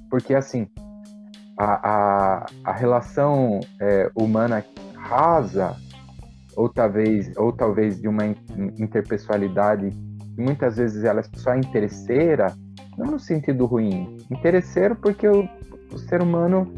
Porque 0.09 0.35
assim, 0.35 0.67
a, 1.59 1.89
a, 1.89 2.45
a 2.63 2.71
relação 2.71 3.59
é, 3.81 4.09
humana 4.15 4.63
rasa, 4.95 5.75
ou 6.55 6.69
talvez, 6.69 7.35
ou 7.35 7.51
talvez 7.51 7.99
de 7.99 8.07
uma 8.07 8.25
interpessoalidade 8.77 9.89
que 10.35 10.41
muitas 10.41 10.77
vezes 10.77 11.03
ela 11.03 11.19
é 11.19 11.23
só 11.37 11.53
interesseira, 11.55 12.55
não 12.97 13.11
no 13.11 13.19
sentido 13.19 13.65
ruim, 13.65 14.17
interesseiro 14.31 14.95
porque 14.95 15.27
o, 15.27 15.47
o 15.93 15.97
ser 15.97 16.21
humano 16.21 16.71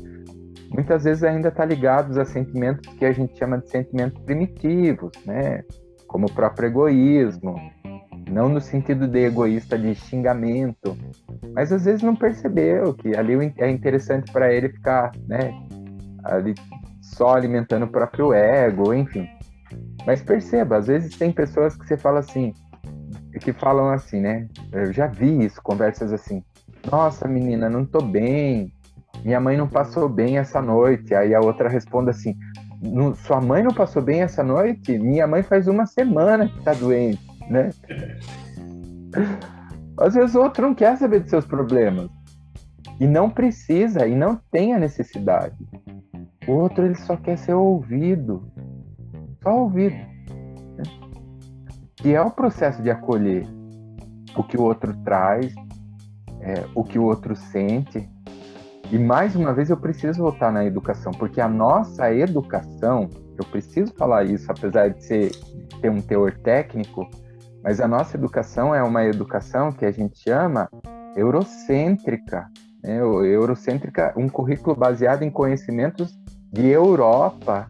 muitas 0.72 1.04
vezes 1.04 1.24
ainda 1.24 1.50
está 1.50 1.64
ligado 1.64 2.20
a 2.20 2.26
sentimentos 2.26 2.92
que 2.96 3.06
a 3.06 3.12
gente 3.12 3.38
chama 3.38 3.60
de 3.60 3.70
sentimentos 3.70 4.20
primitivos, 4.24 5.12
né? 5.26 5.64
Como 6.08 6.26
o 6.26 6.32
próprio 6.32 6.68
egoísmo, 6.68 7.56
não 8.30 8.50
no 8.50 8.62
sentido 8.62 9.08
de 9.08 9.26
egoísta 9.26 9.78
de 9.78 9.96
xingamento, 9.96 10.98
mas 11.54 11.72
às 11.72 11.86
vezes 11.86 12.02
não 12.02 12.16
percebeu 12.16 12.94
que 12.94 13.16
ali 13.16 13.54
é 13.58 13.70
interessante 13.70 14.32
para 14.32 14.54
ele 14.54 14.70
ficar, 14.70 15.12
né, 15.28 15.52
ali 16.24 16.54
só 17.02 17.36
alimentando 17.36 17.86
o 17.86 17.92
próprio 17.92 18.34
ego, 18.34 18.94
enfim. 18.94 19.28
Mas 20.06 20.22
perceba, 20.22 20.78
às 20.78 20.88
vezes 20.88 21.18
tem 21.18 21.32
pessoas 21.32 21.76
que 21.76 21.86
você 21.86 21.98
fala 21.98 22.20
assim, 22.20 22.54
que 23.40 23.54
falam 23.54 23.90
assim, 23.90 24.22
né? 24.22 24.48
Eu 24.72 24.92
já 24.92 25.08
vi 25.08 25.46
isso, 25.46 25.62
conversas 25.62 26.12
assim. 26.12 26.44
Nossa, 26.90 27.28
menina, 27.28 27.70
não 27.70 27.86
tô 27.86 28.02
bem. 28.02 28.72
Minha 29.24 29.40
mãe 29.40 29.58
não 29.58 29.68
passou 29.68 30.10
bem 30.10 30.38
essa 30.38 30.62
noite. 30.62 31.14
Aí 31.14 31.34
a 31.34 31.40
outra 31.40 31.70
responde 31.70 32.10
assim: 32.10 32.36
Sua 33.26 33.40
mãe 33.40 33.64
não 33.64 33.74
passou 33.74 34.02
bem 34.02 34.22
essa 34.22 34.44
noite? 34.44 34.98
Minha 34.98 35.28
mãe 35.28 35.44
faz 35.44 35.68
uma 35.68 35.86
semana 35.86 36.48
que 36.48 36.62
tá 36.64 36.74
doente, 36.74 37.22
né? 37.50 37.70
Às 39.98 40.16
vezes 40.16 40.36
o 40.36 40.42
outro 40.42 40.68
não 40.68 40.74
quer 40.74 40.98
saber 40.98 41.22
dos 41.22 41.30
seus 41.30 41.46
problemas. 41.46 42.10
E 43.00 43.08
não 43.08 43.30
precisa, 43.30 44.08
e 44.08 44.16
não 44.16 44.40
tem 44.52 44.74
a 44.74 44.80
necessidade. 44.80 45.56
O 46.48 46.54
outro 46.54 46.86
ele 46.86 46.96
só 46.96 47.18
quer 47.18 47.38
ser 47.38 47.54
ouvido. 47.54 48.44
Só 49.44 49.62
ouvido. 49.62 49.96
Né? 49.96 50.84
Que 51.96 52.14
é 52.14 52.22
o 52.22 52.32
processo 52.32 52.82
de 52.82 52.90
acolher 52.90 53.48
o 54.36 54.44
que 54.44 54.58
o 54.58 54.64
outro 54.64 54.96
traz, 55.04 55.54
é, 56.42 56.66
o 56.76 56.84
que 56.84 56.98
o 56.98 57.04
outro 57.04 57.36
sente. 57.36 58.08
E 58.92 58.98
mais 58.98 59.36
uma 59.36 59.54
vez 59.54 59.70
eu 59.70 59.78
preciso 59.78 60.22
voltar 60.22 60.52
na 60.52 60.66
educação, 60.66 61.12
porque 61.14 61.40
a 61.40 61.48
nossa 61.48 62.14
educação, 62.14 63.10
eu 63.38 63.46
preciso 63.46 63.94
falar 63.94 64.26
isso, 64.26 64.52
apesar 64.52 64.90
de 64.90 65.04
ser, 65.04 65.32
ter 65.82 65.90
um 65.90 66.02
teor 66.02 66.34
técnico, 66.40 67.10
mas 67.64 67.80
a 67.80 67.88
nossa 67.88 68.18
educação 68.18 68.74
é 68.74 68.82
uma 68.82 69.04
educação 69.06 69.72
que 69.72 69.86
a 69.86 69.92
gente 69.92 70.18
chama 70.20 70.70
eurocêntrica. 71.16 72.50
Né? 72.84 73.00
Eurocêntrica, 73.00 74.14
um 74.18 74.28
currículo 74.28 74.76
baseado 74.76 75.24
em 75.24 75.30
conhecimentos 75.30 76.18
de 76.52 76.68
Europa, 76.68 77.68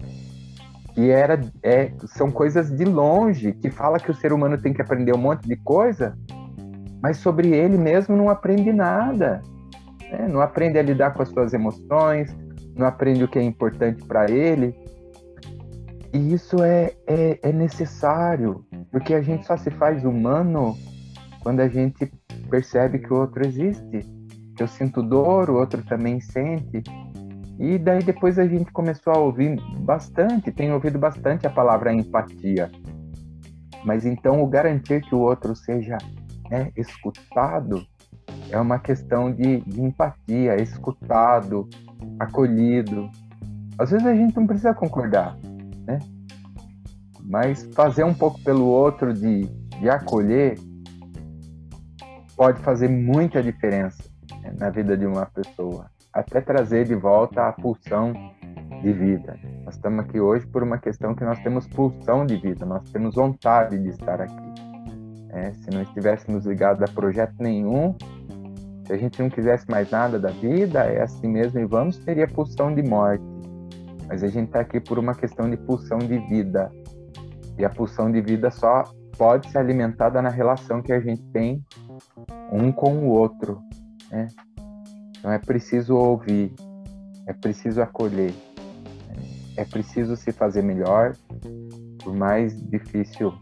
que 0.93 1.09
era, 1.09 1.39
é, 1.63 1.91
são 2.07 2.31
coisas 2.31 2.71
de 2.71 2.85
longe, 2.85 3.53
que 3.53 3.69
fala 3.69 3.99
que 3.99 4.11
o 4.11 4.13
ser 4.13 4.33
humano 4.33 4.57
tem 4.57 4.73
que 4.73 4.81
aprender 4.81 5.13
um 5.13 5.19
monte 5.19 5.47
de 5.47 5.55
coisa, 5.55 6.17
mas 7.01 7.17
sobre 7.17 7.49
ele 7.49 7.77
mesmo 7.77 8.15
não 8.15 8.29
aprende 8.29 8.71
nada. 8.71 9.41
Né? 10.09 10.27
Não 10.27 10.41
aprende 10.41 10.77
a 10.77 10.81
lidar 10.81 11.13
com 11.13 11.21
as 11.21 11.29
suas 11.29 11.53
emoções, 11.53 12.35
não 12.75 12.87
aprende 12.87 13.23
o 13.23 13.27
que 13.27 13.39
é 13.39 13.43
importante 13.43 14.05
para 14.05 14.29
ele. 14.29 14.75
E 16.13 16.33
isso 16.33 16.61
é, 16.61 16.93
é, 17.07 17.39
é 17.41 17.53
necessário, 17.53 18.65
porque 18.91 19.13
a 19.13 19.21
gente 19.21 19.45
só 19.45 19.55
se 19.55 19.71
faz 19.71 20.03
humano 20.03 20.77
quando 21.39 21.61
a 21.61 21.67
gente 21.67 22.11
percebe 22.49 22.99
que 22.99 23.13
o 23.13 23.19
outro 23.19 23.45
existe. 23.45 24.05
Eu 24.59 24.67
sinto 24.67 25.01
dor, 25.01 25.49
o 25.49 25.55
outro 25.55 25.81
também 25.83 26.19
sente. 26.19 26.83
E 27.57 27.77
daí 27.77 28.03
depois 28.03 28.37
a 28.37 28.45
gente 28.45 28.71
começou 28.71 29.13
a 29.13 29.17
ouvir 29.17 29.59
bastante, 29.79 30.51
tem 30.51 30.71
ouvido 30.71 30.99
bastante 30.99 31.47
a 31.47 31.49
palavra 31.49 31.93
empatia. 31.93 32.69
Mas 33.85 34.05
então 34.05 34.43
o 34.43 34.47
garantir 34.47 35.01
que 35.01 35.15
o 35.15 35.19
outro 35.19 35.55
seja 35.55 35.97
né, 36.49 36.71
escutado 36.75 37.85
é 38.51 38.59
uma 38.59 38.77
questão 38.77 39.31
de, 39.31 39.61
de 39.61 39.81
empatia, 39.81 40.61
escutado, 40.61 41.67
acolhido. 42.19 43.09
Às 43.77 43.91
vezes 43.91 44.05
a 44.05 44.13
gente 44.13 44.35
não 44.35 44.45
precisa 44.45 44.73
concordar? 44.73 45.37
Mas 47.31 47.63
fazer 47.73 48.03
um 48.03 48.13
pouco 48.13 48.43
pelo 48.43 48.65
outro, 48.65 49.13
de, 49.13 49.45
de 49.79 49.89
acolher, 49.89 50.59
pode 52.35 52.59
fazer 52.59 52.89
muita 52.89 53.41
diferença 53.41 54.03
né, 54.41 54.53
na 54.59 54.69
vida 54.69 54.97
de 54.97 55.05
uma 55.05 55.25
pessoa. 55.25 55.89
Até 56.11 56.41
trazer 56.41 56.85
de 56.85 56.93
volta 56.93 57.47
a 57.47 57.53
pulsão 57.53 58.11
de 58.81 58.91
vida. 58.91 59.39
Nós 59.63 59.75
estamos 59.75 60.03
aqui 60.03 60.19
hoje 60.19 60.45
por 60.45 60.61
uma 60.61 60.77
questão 60.77 61.15
que 61.15 61.23
nós 61.23 61.39
temos 61.39 61.65
pulsão 61.67 62.25
de 62.25 62.35
vida, 62.35 62.65
nós 62.65 62.83
temos 62.91 63.15
vontade 63.15 63.77
de 63.77 63.89
estar 63.89 64.19
aqui. 64.19 64.53
É, 65.29 65.53
se 65.53 65.69
não 65.71 65.83
estivéssemos 65.83 66.45
ligados 66.45 66.83
a 66.83 66.93
projeto 66.93 67.35
nenhum, 67.39 67.95
se 68.85 68.91
a 68.91 68.97
gente 68.97 69.21
não 69.21 69.29
quisesse 69.29 69.71
mais 69.71 69.89
nada 69.89 70.19
da 70.19 70.31
vida, 70.31 70.83
é 70.83 71.01
assim 71.01 71.29
mesmo 71.29 71.61
e 71.61 71.65
vamos, 71.65 71.97
teria 71.99 72.27
pulsão 72.27 72.75
de 72.75 72.83
morte. 72.83 73.23
Mas 74.05 74.21
a 74.21 74.27
gente 74.27 74.47
está 74.47 74.59
aqui 74.59 74.81
por 74.81 74.99
uma 74.99 75.15
questão 75.15 75.49
de 75.49 75.55
pulsão 75.55 75.99
de 75.99 76.17
vida. 76.27 76.69
E 77.57 77.65
a 77.65 77.69
pulsão 77.69 78.11
de 78.11 78.21
vida 78.21 78.49
só 78.49 78.83
pode 79.17 79.49
ser 79.51 79.59
alimentada 79.59 80.21
na 80.21 80.29
relação 80.29 80.81
que 80.81 80.91
a 80.91 80.99
gente 80.99 81.21
tem 81.31 81.63
um 82.51 82.71
com 82.71 82.97
o 82.99 83.09
outro. 83.09 83.59
Né? 84.09 84.27
Então 85.17 85.31
é 85.31 85.37
preciso 85.37 85.95
ouvir, 85.95 86.53
é 87.27 87.33
preciso 87.33 87.81
acolher, 87.81 88.33
é 89.55 89.63
preciso 89.63 90.15
se 90.15 90.31
fazer 90.31 90.63
melhor, 90.63 91.15
por 92.03 92.15
mais 92.15 92.59
difícil 92.69 93.33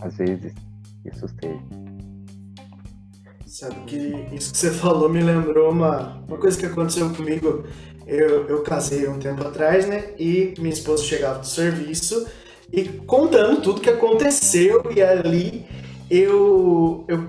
às 0.00 0.16
vezes 0.16 0.54
isso 1.04 1.26
seja. 1.28 1.60
Sabe 3.46 3.74
que 3.84 3.96
isso 4.32 4.52
que 4.52 4.58
você 4.58 4.70
falou 4.70 5.08
me 5.08 5.20
lembrou 5.20 5.70
uma, 5.70 6.22
uma 6.26 6.38
coisa 6.38 6.58
que 6.58 6.66
aconteceu 6.66 7.12
comigo 7.12 7.64
eu, 8.06 8.48
eu 8.48 8.62
casei 8.62 9.06
um 9.08 9.18
tempo 9.18 9.46
atrás, 9.46 9.86
né? 9.86 10.10
E 10.18 10.54
minha 10.58 10.72
esposa 10.72 11.04
chegava 11.04 11.38
do 11.38 11.46
serviço 11.46 12.26
e 12.72 12.84
contando 12.84 13.60
tudo 13.60 13.80
que 13.80 13.90
aconteceu, 13.90 14.84
e 14.94 15.02
ali 15.02 15.66
eu, 16.10 17.04
eu 17.08 17.28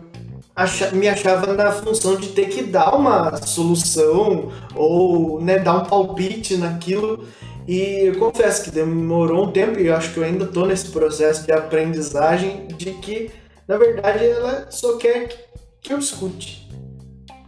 me 0.93 1.07
achava 1.07 1.53
na 1.53 1.71
função 1.71 2.15
de 2.15 2.29
ter 2.29 2.49
que 2.49 2.63
dar 2.63 2.95
uma 2.95 3.37
solução 3.37 4.51
ou 4.75 5.41
né, 5.41 5.59
dar 5.59 5.77
um 5.77 5.85
palpite 5.85 6.57
naquilo. 6.57 7.27
E 7.67 8.07
eu 8.07 8.17
confesso 8.17 8.63
que 8.63 8.71
demorou 8.71 9.45
um 9.45 9.51
tempo, 9.51 9.79
e 9.79 9.87
eu 9.87 9.95
acho 9.95 10.13
que 10.13 10.19
eu 10.19 10.23
ainda 10.23 10.45
estou 10.45 10.65
nesse 10.65 10.89
processo 10.89 11.45
de 11.45 11.51
aprendizagem, 11.51 12.67
de 12.75 12.91
que, 12.93 13.31
na 13.67 13.77
verdade, 13.77 14.25
ela 14.25 14.67
só 14.69 14.97
quer 14.97 15.49
que 15.79 15.93
eu 15.93 15.99
escute 15.99 16.61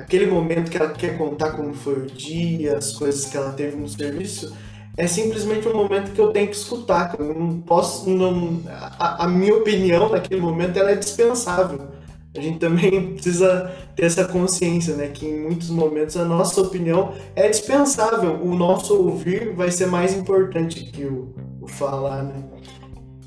aquele 0.03 0.25
momento 0.25 0.69
que 0.69 0.77
ela 0.77 0.91
quer 0.91 1.17
contar 1.17 1.51
como 1.51 1.73
foi 1.73 1.93
o 1.93 2.05
dia, 2.05 2.77
as 2.77 2.91
coisas 2.91 3.25
que 3.25 3.37
ela 3.37 3.51
teve 3.51 3.75
no 3.75 3.87
serviço, 3.87 4.55
é 4.95 5.07
simplesmente 5.07 5.67
um 5.67 5.73
momento 5.73 6.11
que 6.11 6.21
eu 6.21 6.31
tenho 6.31 6.47
que 6.47 6.55
escutar. 6.55 7.15
Eu 7.17 7.33
não 7.33 7.59
posso, 7.61 8.09
não, 8.09 8.61
a, 8.67 9.25
a, 9.25 9.27
minha 9.27 9.55
opinião 9.55 10.09
naquele 10.09 10.39
momento 10.39 10.77
ela 10.77 10.91
é 10.91 10.95
dispensável. 10.95 11.87
A 12.35 12.41
gente 12.41 12.59
também 12.59 13.13
precisa 13.13 13.71
ter 13.95 14.05
essa 14.05 14.25
consciência, 14.25 14.95
né, 14.95 15.07
que 15.07 15.25
em 15.25 15.41
muitos 15.41 15.69
momentos 15.69 16.15
a 16.17 16.25
nossa 16.25 16.61
opinião 16.61 17.13
é 17.35 17.49
dispensável. 17.49 18.39
O 18.43 18.55
nosso 18.55 18.95
ouvir 18.95 19.53
vai 19.55 19.71
ser 19.71 19.87
mais 19.87 20.13
importante 20.15 20.83
que 20.85 21.05
o, 21.05 21.33
o 21.61 21.67
falar, 21.67 22.23
né? 22.23 22.43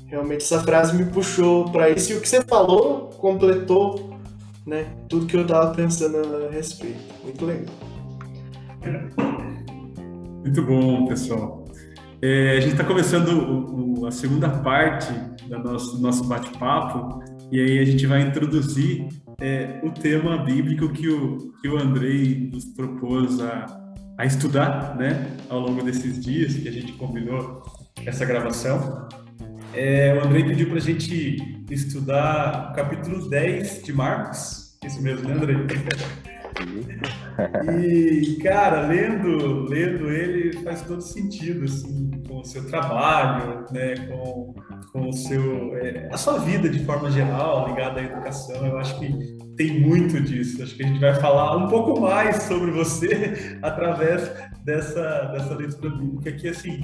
Realmente 0.05 0.43
essa 0.43 0.61
frase 0.61 0.95
me 0.95 1.05
puxou 1.11 1.69
para 1.69 1.89
isso 1.89 2.13
e 2.13 2.15
o 2.15 2.21
que 2.21 2.29
você 2.29 2.41
falou 2.41 3.09
completou 3.17 4.17
né, 4.65 4.85
tudo 5.09 5.25
que 5.25 5.35
eu 5.35 5.41
estava 5.41 5.73
pensando 5.73 6.17
a 6.47 6.49
respeito. 6.49 6.99
Muito 7.23 7.45
legal. 7.45 7.75
Muito 10.43 10.61
bom, 10.61 11.07
pessoal. 11.07 11.56
É, 12.21 12.57
a 12.57 12.59
gente 12.59 12.71
está 12.71 12.83
começando 12.83 13.29
o, 13.29 14.01
o, 14.01 14.05
a 14.07 14.11
segunda 14.11 14.49
parte 14.49 15.11
do 15.47 15.59
nosso, 15.59 16.01
nosso 16.01 16.23
bate-papo 16.23 17.23
E 17.51 17.59
aí 17.59 17.79
a 17.79 17.85
gente 17.85 18.07
vai 18.07 18.21
introduzir 18.21 19.07
é, 19.39 19.79
o 19.83 19.91
tema 19.91 20.37
bíblico 20.43 20.89
que 20.89 21.07
o, 21.07 21.53
que 21.61 21.67
o 21.67 21.77
Andrei 21.77 22.49
nos 22.51 22.65
propôs 22.65 23.39
a, 23.39 23.65
a 24.17 24.25
estudar, 24.25 24.95
né, 24.97 25.37
ao 25.47 25.59
longo 25.59 25.83
desses 25.83 26.19
dias 26.23 26.55
que 26.55 26.67
a 26.67 26.71
gente 26.71 26.93
combinou 26.93 27.61
essa 28.03 28.25
gravação. 28.25 29.07
É, 29.75 30.15
o 30.15 30.25
Andrei 30.25 30.43
pediu 30.43 30.67
para 30.67 30.77
a 30.77 30.81
gente 30.81 31.37
estudar 31.69 32.71
o 32.71 32.75
capítulo 32.75 33.29
10 33.29 33.83
de 33.83 33.93
Marcos, 33.93 34.75
isso 34.83 35.01
mesmo, 35.03 35.27
né, 35.27 35.35
Andrei? 35.35 35.55
E, 37.71 38.37
cara, 38.41 38.87
lendo, 38.87 39.69
lendo 39.69 40.09
ele 40.11 40.53
faz 40.63 40.81
todo 40.81 41.01
sentido, 41.01 41.65
assim, 41.65 42.09
com 42.27 42.39
o 42.39 42.45
seu 42.45 42.67
trabalho, 42.67 43.65
né, 43.71 43.95
com, 44.07 44.55
com 44.91 45.09
o 45.09 45.13
seu, 45.13 45.75
é, 45.77 46.09
a 46.11 46.17
sua 46.17 46.39
vida 46.39 46.67
de 46.67 46.83
forma 46.83 47.11
geral, 47.11 47.67
ligada 47.67 47.99
à 47.99 48.03
educação. 48.03 48.65
Eu 48.65 48.77
acho 48.79 48.99
que 48.99 49.37
tem 49.55 49.79
muito 49.79 50.19
disso. 50.19 50.63
Acho 50.63 50.75
que 50.75 50.83
a 50.83 50.87
gente 50.87 50.99
vai 50.99 51.13
falar 51.15 51.57
um 51.57 51.67
pouco 51.67 51.99
mais 51.99 52.43
sobre 52.43 52.71
você 52.71 53.59
através 53.61 54.31
dessa, 54.63 55.25
dessa 55.33 55.53
leitura 55.53 55.95
bíblica 55.95 56.31
que, 56.31 56.47
assim, 56.47 56.81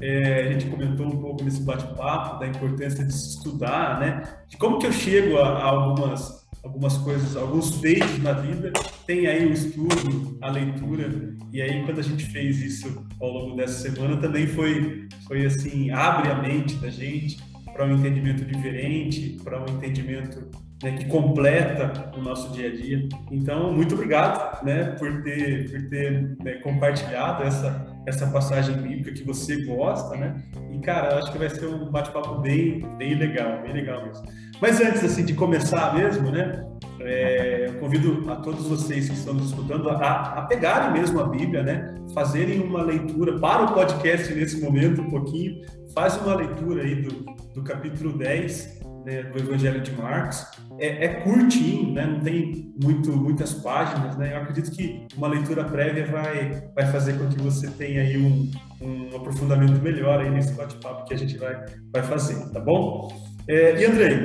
é, 0.00 0.48
a 0.48 0.52
gente 0.52 0.66
comentou 0.66 1.06
um 1.06 1.20
pouco 1.20 1.44
nesse 1.44 1.62
bate-papo 1.62 2.40
da 2.40 2.48
importância 2.48 3.04
de 3.04 3.12
se 3.12 3.36
estudar, 3.36 4.00
né? 4.00 4.22
De 4.48 4.56
como 4.56 4.78
que 4.78 4.86
eu 4.86 4.92
chego 4.92 5.38
a, 5.38 5.48
a 5.48 5.64
algumas 5.64 6.43
algumas 6.64 6.96
coisas, 6.98 7.36
alguns 7.36 7.76
feitos 7.76 8.18
na 8.22 8.32
vida, 8.32 8.72
tem 9.06 9.26
aí 9.26 9.46
o 9.46 9.52
estudo, 9.52 10.38
a 10.40 10.50
leitura, 10.50 11.34
e 11.52 11.60
aí 11.60 11.84
quando 11.84 12.00
a 12.00 12.02
gente 12.02 12.24
fez 12.26 12.60
isso 12.60 13.06
ao 13.20 13.30
longo 13.30 13.56
dessa 13.56 13.88
semana 13.88 14.16
também 14.16 14.46
foi, 14.46 15.06
foi 15.26 15.44
assim, 15.44 15.90
abre 15.90 16.30
a 16.30 16.42
mente 16.42 16.74
da 16.76 16.88
gente 16.88 17.38
para 17.72 17.84
um 17.84 17.96
entendimento 17.96 18.44
diferente, 18.44 19.36
para 19.42 19.60
um 19.60 19.76
entendimento 19.76 20.48
né, 20.82 20.92
que 20.92 21.04
completa 21.06 22.12
o 22.16 22.22
nosso 22.22 22.52
dia 22.52 22.68
a 22.68 22.72
dia. 22.74 23.08
Então, 23.30 23.72
muito 23.72 23.94
obrigado 23.94 24.64
né, 24.64 24.84
por 24.98 25.22
ter, 25.22 25.70
por 25.70 25.88
ter 25.88 26.36
né, 26.42 26.54
compartilhado 26.62 27.42
essa, 27.42 27.93
essa 28.06 28.26
passagem 28.26 28.76
bíblica 28.76 29.12
que 29.12 29.24
você 29.24 29.64
gosta, 29.64 30.16
né? 30.16 30.42
E, 30.70 30.78
cara, 30.78 31.18
acho 31.18 31.32
que 31.32 31.38
vai 31.38 31.48
ser 31.48 31.66
um 31.66 31.90
bate-papo 31.90 32.40
bem, 32.40 32.80
bem 32.96 33.14
legal, 33.14 33.62
bem 33.62 33.72
legal 33.72 34.04
mesmo. 34.04 34.24
Mas 34.60 34.80
antes, 34.80 35.04
assim, 35.04 35.24
de 35.24 35.34
começar 35.34 35.94
mesmo, 35.94 36.30
né? 36.30 36.64
É, 37.00 37.66
eu 37.68 37.74
convido 37.80 38.30
a 38.30 38.36
todos 38.36 38.66
vocês 38.66 39.08
que 39.08 39.14
estão 39.14 39.34
nos 39.34 39.50
escutando 39.50 39.90
a, 39.90 40.38
a 40.38 40.42
pegarem 40.42 40.92
mesmo 40.92 41.20
a 41.20 41.28
Bíblia, 41.28 41.62
né? 41.62 41.94
Fazerem 42.14 42.60
uma 42.60 42.82
leitura 42.82 43.38
para 43.38 43.64
o 43.64 43.74
podcast 43.74 44.32
nesse 44.32 44.60
momento, 44.60 45.02
um 45.02 45.10
pouquinho. 45.10 45.60
Faz 45.94 46.16
uma 46.16 46.34
leitura 46.34 46.82
aí 46.82 47.02
do, 47.02 47.24
do 47.52 47.62
capítulo 47.62 48.16
10 48.16 48.84
né, 49.04 49.22
do 49.24 49.38
Evangelho 49.38 49.80
de 49.80 49.92
Marcos. 49.92 50.46
É, 50.78 51.04
é, 51.04 51.08
curtinho, 51.20 51.92
né, 51.92 52.06
não 52.06 52.20
tem 52.20 52.72
muito, 52.82 53.12
muitas 53.16 53.54
páginas. 53.54 54.16
Né, 54.16 54.32
eu 54.32 54.38
acredito 54.38 54.70
que 54.70 55.06
uma 55.16 55.28
leitura 55.28 55.64
prévia 55.64 56.06
vai, 56.06 56.64
vai 56.74 56.86
fazer 56.86 57.18
com 57.18 57.28
que 57.28 57.40
você 57.40 57.68
tenha 57.70 58.02
aí 58.02 58.16
um, 58.16 58.50
um 58.80 59.16
aprofundamento 59.16 59.80
melhor 59.80 60.20
aí 60.20 60.30
nesse 60.30 60.52
bate-papo 60.54 61.04
que 61.04 61.14
a 61.14 61.18
gente 61.18 61.36
vai, 61.36 61.64
vai 61.92 62.02
fazer, 62.02 62.50
tá 62.50 62.60
bom? 62.60 63.12
É, 63.46 63.80
e 63.80 63.84
Andrei, 63.84 64.22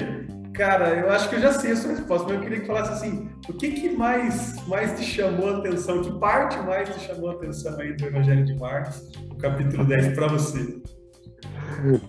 cara, 0.53 0.89
eu 0.95 1.09
acho 1.11 1.30
que 1.30 1.36
eu 1.36 1.41
já 1.41 1.51
sei 1.51 1.73
a 1.73 1.75
sua 1.75 1.91
resposta, 1.91 2.25
mas 2.25 2.38
eu 2.38 2.41
queria 2.41 2.61
que 2.61 2.67
falasse 2.67 2.93
assim, 2.93 3.30
o 3.49 3.53
que, 3.53 3.71
que 3.71 3.89
mais, 3.89 4.65
mais 4.67 4.97
te 4.97 5.05
chamou 5.05 5.49
a 5.49 5.57
atenção, 5.57 6.01
que 6.01 6.19
parte 6.19 6.57
mais 6.59 6.89
te 6.89 7.01
chamou 7.01 7.30
a 7.30 7.34
atenção 7.34 7.77
aí 7.80 7.93
do 7.95 8.05
Evangelho 8.05 8.45
de 8.45 8.55
Marcos, 8.57 9.11
o 9.30 9.36
capítulo 9.36 9.86
10, 9.86 10.15
para 10.15 10.27
você? 10.27 10.82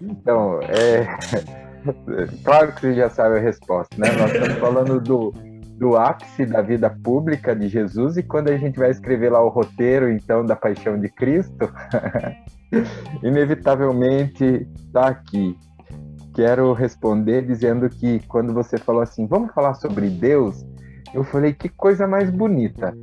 Então, 0.01 0.61
é 0.63 1.70
Claro 2.45 2.73
que 2.73 2.81
você 2.81 2.95
já 2.95 3.09
sabe 3.11 3.39
a 3.39 3.41
resposta, 3.41 3.97
né? 3.97 4.09
Nós 4.19 4.33
estamos 4.33 4.59
falando 4.59 5.01
do, 5.01 5.33
do 5.79 5.97
ápice 5.97 6.45
da 6.47 6.61
vida 6.63 6.91
pública 7.03 7.55
de 7.55 7.69
Jesus 7.69 8.17
e 8.17 8.23
quando 8.23 8.49
a 8.49 8.57
gente 8.57 8.79
vai 8.79 8.91
escrever 8.91 9.31
lá 9.31 9.43
o 9.43 9.49
roteiro, 9.49 10.11
então, 10.11 10.45
da 10.45 10.57
paixão 10.57 10.99
de 10.99 11.09
Cristo, 11.09 11.73
inevitavelmente 13.23 14.69
está 14.77 15.09
aqui. 15.09 15.57
Quero 16.35 16.73
responder 16.73 17.47
dizendo 17.47 17.89
que 17.89 18.21
quando 18.29 18.53
você 18.53 18.79
falou 18.79 19.03
assim, 19.03 19.27
vamos 19.27 19.53
falar 19.53 19.75
sobre 19.75 20.09
Deus, 20.09 20.65
eu 21.13 21.25
falei 21.25 21.53
que 21.53 21.69
coisa 21.69 22.07
mais 22.07 22.31
bonita, 22.31 22.95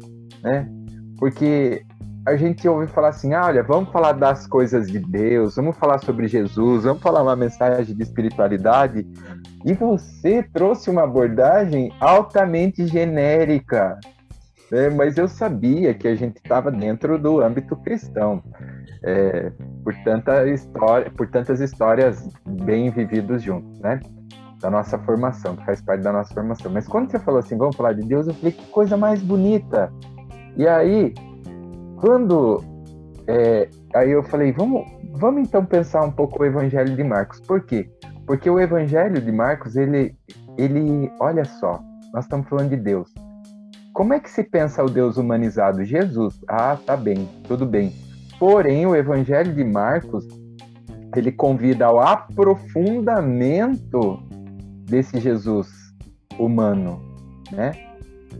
né? 0.41 0.69
Porque 1.17 1.83
a 2.27 2.35
gente 2.35 2.67
ouve 2.67 2.87
falar 2.87 3.09
assim: 3.09 3.33
ah, 3.33 3.45
olha, 3.45 3.63
vamos 3.63 3.89
falar 3.89 4.11
das 4.11 4.45
coisas 4.45 4.91
de 4.91 4.99
Deus, 4.99 5.55
vamos 5.55 5.77
falar 5.77 5.97
sobre 5.99 6.27
Jesus, 6.27 6.83
vamos 6.83 7.01
falar 7.01 7.23
uma 7.23 7.37
mensagem 7.37 7.95
de 7.95 8.03
espiritualidade. 8.03 9.07
E 9.65 9.73
você 9.73 10.43
trouxe 10.43 10.89
uma 10.89 11.03
abordagem 11.03 11.93
altamente 12.01 12.85
genérica. 12.85 13.97
Né? 14.69 14.89
Mas 14.89 15.17
eu 15.17 15.29
sabia 15.29 15.93
que 15.93 16.05
a 16.05 16.15
gente 16.15 16.35
estava 16.35 16.69
dentro 16.69 17.17
do 17.17 17.39
âmbito 17.39 17.77
cristão, 17.77 18.43
é, 19.03 19.49
por, 19.81 19.95
tanta 20.03 20.45
história, 20.49 21.09
por 21.09 21.29
tantas 21.29 21.61
histórias 21.61 22.27
bem 22.45 22.91
vividas 22.91 23.41
juntos, 23.41 23.79
né? 23.79 24.01
Da 24.59 24.69
nossa 24.69 24.99
formação, 24.99 25.55
que 25.55 25.65
faz 25.65 25.81
parte 25.81 26.01
da 26.01 26.11
nossa 26.11 26.33
formação. 26.33 26.69
Mas 26.69 26.85
quando 26.87 27.09
você 27.09 27.19
falou 27.19 27.39
assim, 27.39 27.57
vamos 27.57 27.77
falar 27.77 27.93
de 27.93 28.01
Deus, 28.01 28.27
eu 28.27 28.33
falei, 28.33 28.51
que 28.51 28.65
coisa 28.65 28.97
mais 28.97 29.21
bonita. 29.21 29.93
E 30.57 30.67
aí, 30.67 31.13
quando 31.97 32.63
é, 33.27 33.69
aí 33.93 34.09
eu 34.11 34.23
falei, 34.23 34.51
vamos, 34.51 34.83
vamos 35.13 35.47
então 35.47 35.63
pensar 35.65 36.03
um 36.05 36.11
pouco 36.11 36.41
o 36.41 36.45
Evangelho 36.45 36.95
de 36.95 37.03
Marcos. 37.03 37.39
Por 37.41 37.63
quê? 37.65 37.87
Porque 38.25 38.49
o 38.49 38.59
Evangelho 38.59 39.21
de 39.21 39.31
Marcos, 39.31 39.75
ele, 39.75 40.15
ele, 40.57 41.11
olha 41.19 41.45
só, 41.45 41.79
nós 42.13 42.25
estamos 42.25 42.47
falando 42.47 42.69
de 42.69 42.77
Deus. 42.77 43.13
Como 43.93 44.13
é 44.13 44.19
que 44.19 44.29
se 44.29 44.43
pensa 44.43 44.83
o 44.83 44.89
Deus 44.89 45.17
humanizado? 45.17 45.83
Jesus. 45.83 46.39
Ah, 46.47 46.77
tá 46.85 46.95
bem, 46.95 47.27
tudo 47.47 47.65
bem. 47.65 47.91
Porém, 48.39 48.85
o 48.85 48.95
Evangelho 48.95 49.55
de 49.55 49.63
Marcos, 49.63 50.27
ele 51.15 51.31
convida 51.31 51.87
ao 51.87 51.99
aprofundamento 51.99 54.19
desse 54.87 55.19
Jesus 55.19 55.67
humano, 56.37 57.01
né? 57.51 57.86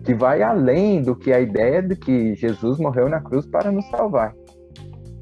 Que 0.08 0.14
vai 0.14 0.42
além 0.42 1.02
do 1.02 1.14
que 1.14 1.34
a 1.34 1.42
ideia 1.42 1.84
de 1.84 1.94
que 1.94 2.34
Jesus 2.34 2.80
morreu 2.80 3.10
na 3.10 3.20
cruz 3.20 3.46
para 3.46 3.70
nos 3.70 3.86
salvar. 3.90 4.34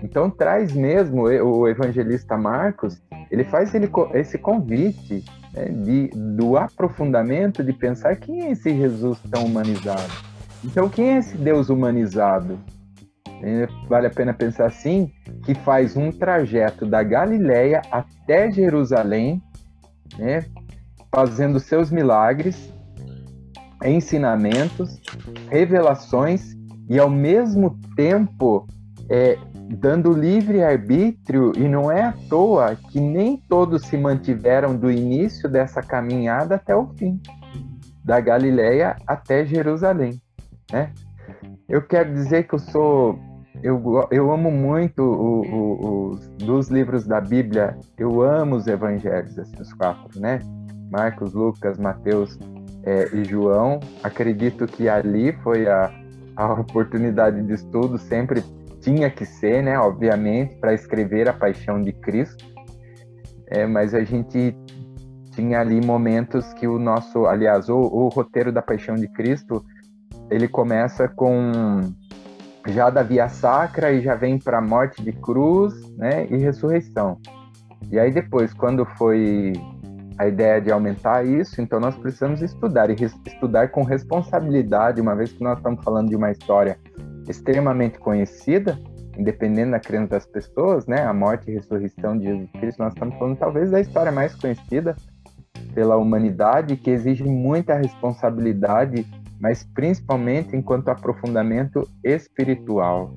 Então 0.04 0.30
traz 0.30 0.74
mesmo 0.74 1.24
o 1.24 1.68
evangelista 1.68 2.38
Marcos, 2.38 3.02
ele 3.32 3.44
faz 3.46 3.74
ele, 3.74 3.90
esse 4.14 4.38
convite 4.38 5.26
né, 5.56 5.70
de, 5.70 6.10
do 6.38 6.56
aprofundamento 6.56 7.64
de 7.64 7.74
pensar 7.74 8.16
quem 8.18 8.44
é 8.44 8.52
esse 8.52 8.78
Jesus 8.78 9.20
tão 9.32 9.46
humanizado. 9.46 10.14
Então 10.64 10.88
quem 10.88 11.16
é 11.16 11.18
esse 11.18 11.36
Deus 11.36 11.70
humanizado? 11.70 12.60
É, 13.42 13.68
vale 13.90 14.06
a 14.06 14.12
pena 14.12 14.36
pensar 14.36 14.68
assim, 14.68 15.12
que 15.44 15.56
faz 15.56 15.98
um 15.98 16.12
trajeto 16.12 16.86
da 16.86 17.02
Galileia 17.02 17.82
até 17.92 18.52
Jerusalém, 18.52 19.42
né, 20.20 20.46
fazendo 21.12 21.60
seus 21.60 21.90
milagres, 21.90 22.72
ensinamentos, 23.90 25.00
revelações 25.50 26.56
e 26.90 27.00
ao 27.00 27.10
mesmo 27.10 27.78
tempo 27.96 28.68
é, 29.10 29.38
dando 29.70 30.12
livre 30.14 30.64
arbítrio, 30.64 31.52
e 31.56 31.68
não 31.68 31.92
é 31.92 32.04
à 32.04 32.14
toa 32.30 32.76
que 32.76 33.00
nem 33.00 33.38
todos 33.38 33.84
se 33.84 33.98
mantiveram 33.98 34.76
do 34.76 34.92
início 34.92 35.50
dessa 35.50 35.82
caminhada 35.82 36.56
até 36.56 36.76
o 36.76 36.88
fim, 36.98 37.20
da 38.04 38.20
Galileia 38.20 38.96
até 39.08 39.46
Jerusalém. 39.46 40.22
Né? 40.72 40.92
Eu 41.68 41.82
quero 41.82 42.14
dizer 42.14 42.48
que 42.48 42.56
eu 42.56 42.60
sou. 42.60 43.20
Eu, 43.64 44.08
eu 44.12 44.32
amo 44.32 44.52
muito 44.52 45.02
o, 45.02 45.42
o, 45.42 46.10
os 46.10 46.28
dos 46.38 46.68
livros 46.68 47.08
da 47.08 47.20
Bíblia, 47.22 47.76
eu 47.98 48.22
amo 48.22 48.58
os 48.58 48.68
evangelhos, 48.68 49.38
os 49.38 49.74
quatro, 49.74 50.20
né? 50.20 50.40
Marcos, 50.92 51.34
Lucas, 51.34 51.80
Mateus, 51.80 52.38
é, 52.86 53.10
e 53.14 53.24
João. 53.24 53.80
Acredito 54.04 54.68
que 54.68 54.88
ali 54.88 55.34
foi 55.44 55.68
a, 55.68 55.92
a 56.36 56.54
oportunidade 56.54 57.42
de 57.42 57.54
estudo, 57.54 57.98
sempre 57.98 58.44
tinha 58.80 59.10
que 59.10 59.26
ser, 59.26 59.64
né, 59.64 59.78
obviamente, 59.80 60.56
para 60.58 60.74
escrever 60.74 61.28
a 61.28 61.34
paixão 61.34 61.82
de 61.82 61.92
Cristo. 61.92 62.46
É, 63.48 63.66
mas 63.66 63.94
a 63.94 64.04
gente 64.04 64.56
tinha 65.32 65.60
ali 65.60 65.84
momentos 65.84 66.54
que 66.54 66.68
o 66.68 66.80
nosso, 66.80 67.26
aliás, 67.26 67.68
o, 67.68 67.78
o 67.78 68.08
roteiro 68.10 68.52
da 68.52 68.62
paixão 68.62 68.96
de 68.96 69.08
Cristo, 69.08 69.66
ele 70.30 70.48
começa 70.48 71.08
com 71.08 71.82
já 72.68 72.90
da 72.90 73.04
via 73.04 73.28
sacra 73.28 73.92
e 73.92 74.02
já 74.02 74.16
vem 74.16 74.40
para 74.40 74.62
morte 74.62 75.04
de 75.04 75.12
cruz, 75.12 75.74
né, 75.98 76.26
e 76.30 76.38
ressurreição. 76.38 77.18
E 77.92 78.00
aí 78.00 78.12
depois, 78.12 78.54
quando 78.54 78.86
foi 78.98 79.54
a 80.18 80.28
ideia 80.28 80.62
de 80.62 80.72
aumentar 80.72 81.26
isso, 81.26 81.62
então 81.62 81.80
nós 81.80 81.96
precisamos 81.96 82.42
estudar 82.42 82.90
e 82.90 82.96
estudar 83.26 83.70
com 83.70 83.84
responsabilidade, 83.84 85.02
uma 85.02 85.16
vez 85.16 85.32
que 85.32 85.44
nós 85.44 85.58
estamos 85.58 85.84
falando 85.84 86.10
de 86.10 86.16
uma 86.16 86.32
história 86.32 86.78
extremamente 87.28 88.00
conhecida, 88.00 88.80
independente 89.18 89.72
da 89.72 89.80
crença 89.80 90.08
das 90.10 90.26
pessoas, 90.26 90.86
né? 90.86 91.04
A 91.04 91.14
morte 91.14 91.50
e 91.50 91.56
ressurreição 91.56 92.18
de 92.18 92.26
Jesus 92.26 92.50
Cristo, 92.52 92.80
nós 92.80 92.94
estamos 92.94 93.18
falando 93.18 93.38
talvez 93.38 93.72
da 93.72 93.80
história 93.80 94.12
mais 94.12 94.34
conhecida. 94.36 94.96
pela 95.74 95.98
humanidade 95.98 96.78
que 96.78 96.90
exige 96.90 97.24
muita 97.24 97.76
responsabilidade, 97.76 99.06
mas 99.42 99.64
principalmente 99.74 100.56
enquanto 100.56 100.88
aprofundamento 100.88 101.86
espiritual. 102.02 103.14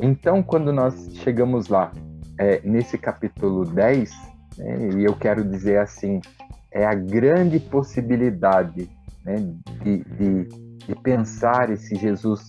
Então, 0.00 0.40
quando 0.40 0.72
nós 0.72 0.94
chegamos 1.16 1.66
lá, 1.68 1.90
é, 2.38 2.60
nesse 2.62 2.96
capítulo 2.96 3.64
10, 3.64 4.12
né, 4.58 4.90
e 4.96 5.04
eu 5.04 5.14
quero 5.14 5.44
dizer 5.44 5.78
assim, 5.78 6.20
é 6.70 6.84
a 6.84 6.94
grande 6.94 7.58
possibilidade 7.58 8.90
né, 9.24 9.36
de, 9.82 10.04
de, 10.04 10.44
de, 10.86 10.94
pensar 11.02 11.70
esse 11.70 11.94
Jesus 11.96 12.48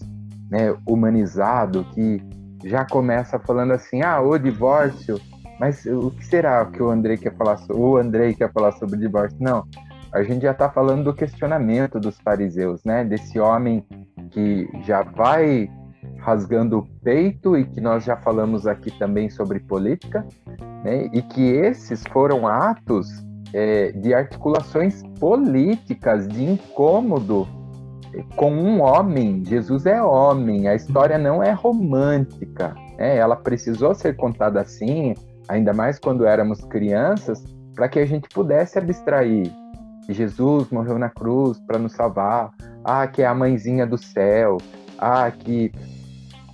né, 0.49 0.75
humanizado, 0.87 1.85
que 1.93 2.21
já 2.65 2.85
começa 2.85 3.39
falando 3.39 3.71
assim, 3.71 4.01
ah, 4.01 4.19
o 4.19 4.37
divórcio, 4.37 5.19
mas 5.59 5.85
o 5.85 6.11
que 6.11 6.25
será 6.25 6.65
que 6.65 6.81
o 6.81 6.89
Andrei 6.89 7.17
quer 7.17 7.35
falar, 7.35 7.59
o 7.69 7.97
Andrei 7.97 8.33
quer 8.33 8.51
falar 8.51 8.71
sobre 8.73 8.95
o 8.95 8.99
divórcio? 8.99 9.37
Não, 9.39 9.65
a 10.11 10.23
gente 10.23 10.41
já 10.41 10.51
está 10.51 10.69
falando 10.69 11.03
do 11.03 11.13
questionamento 11.13 11.99
dos 11.99 12.19
fariseus, 12.19 12.83
né, 12.83 13.05
desse 13.05 13.39
homem 13.39 13.85
que 14.31 14.67
já 14.83 15.03
vai 15.03 15.69
rasgando 16.19 16.79
o 16.79 16.87
peito 17.01 17.57
e 17.57 17.65
que 17.65 17.79
nós 17.79 18.03
já 18.03 18.17
falamos 18.17 18.67
aqui 18.67 18.91
também 18.97 19.29
sobre 19.29 19.59
política, 19.59 20.25
né? 20.83 21.09
e 21.13 21.21
que 21.21 21.41
esses 21.41 22.03
foram 22.11 22.47
atos 22.47 23.07
é, 23.53 23.91
de 23.91 24.13
articulações 24.13 25.03
políticas, 25.19 26.27
de 26.27 26.43
incômodo 26.43 27.47
com 28.35 28.51
um 28.51 28.81
homem. 28.81 29.43
Jesus 29.45 29.85
é 29.85 30.01
homem, 30.01 30.67
a 30.67 30.75
história 30.75 31.17
não 31.17 31.43
é 31.43 31.51
romântica, 31.51 32.75
né? 32.97 33.17
ela 33.17 33.35
precisou 33.35 33.93
ser 33.93 34.15
contada 34.15 34.61
assim, 34.61 35.13
ainda 35.47 35.73
mais 35.73 35.99
quando 35.99 36.25
éramos 36.25 36.61
crianças, 36.65 37.43
para 37.75 37.87
que 37.87 37.99
a 37.99 38.05
gente 38.05 38.27
pudesse 38.29 38.77
abstrair. 38.77 39.51
Jesus 40.09 40.69
morreu 40.71 40.97
na 40.97 41.09
cruz 41.09 41.59
para 41.59 41.77
nos 41.77 41.93
salvar. 41.93 42.49
Ah, 42.83 43.05
que 43.07 43.21
é 43.21 43.27
a 43.27 43.33
mãezinha 43.33 43.85
do 43.85 43.97
céu. 43.97 44.57
Ah, 44.97 45.29
que 45.31 45.71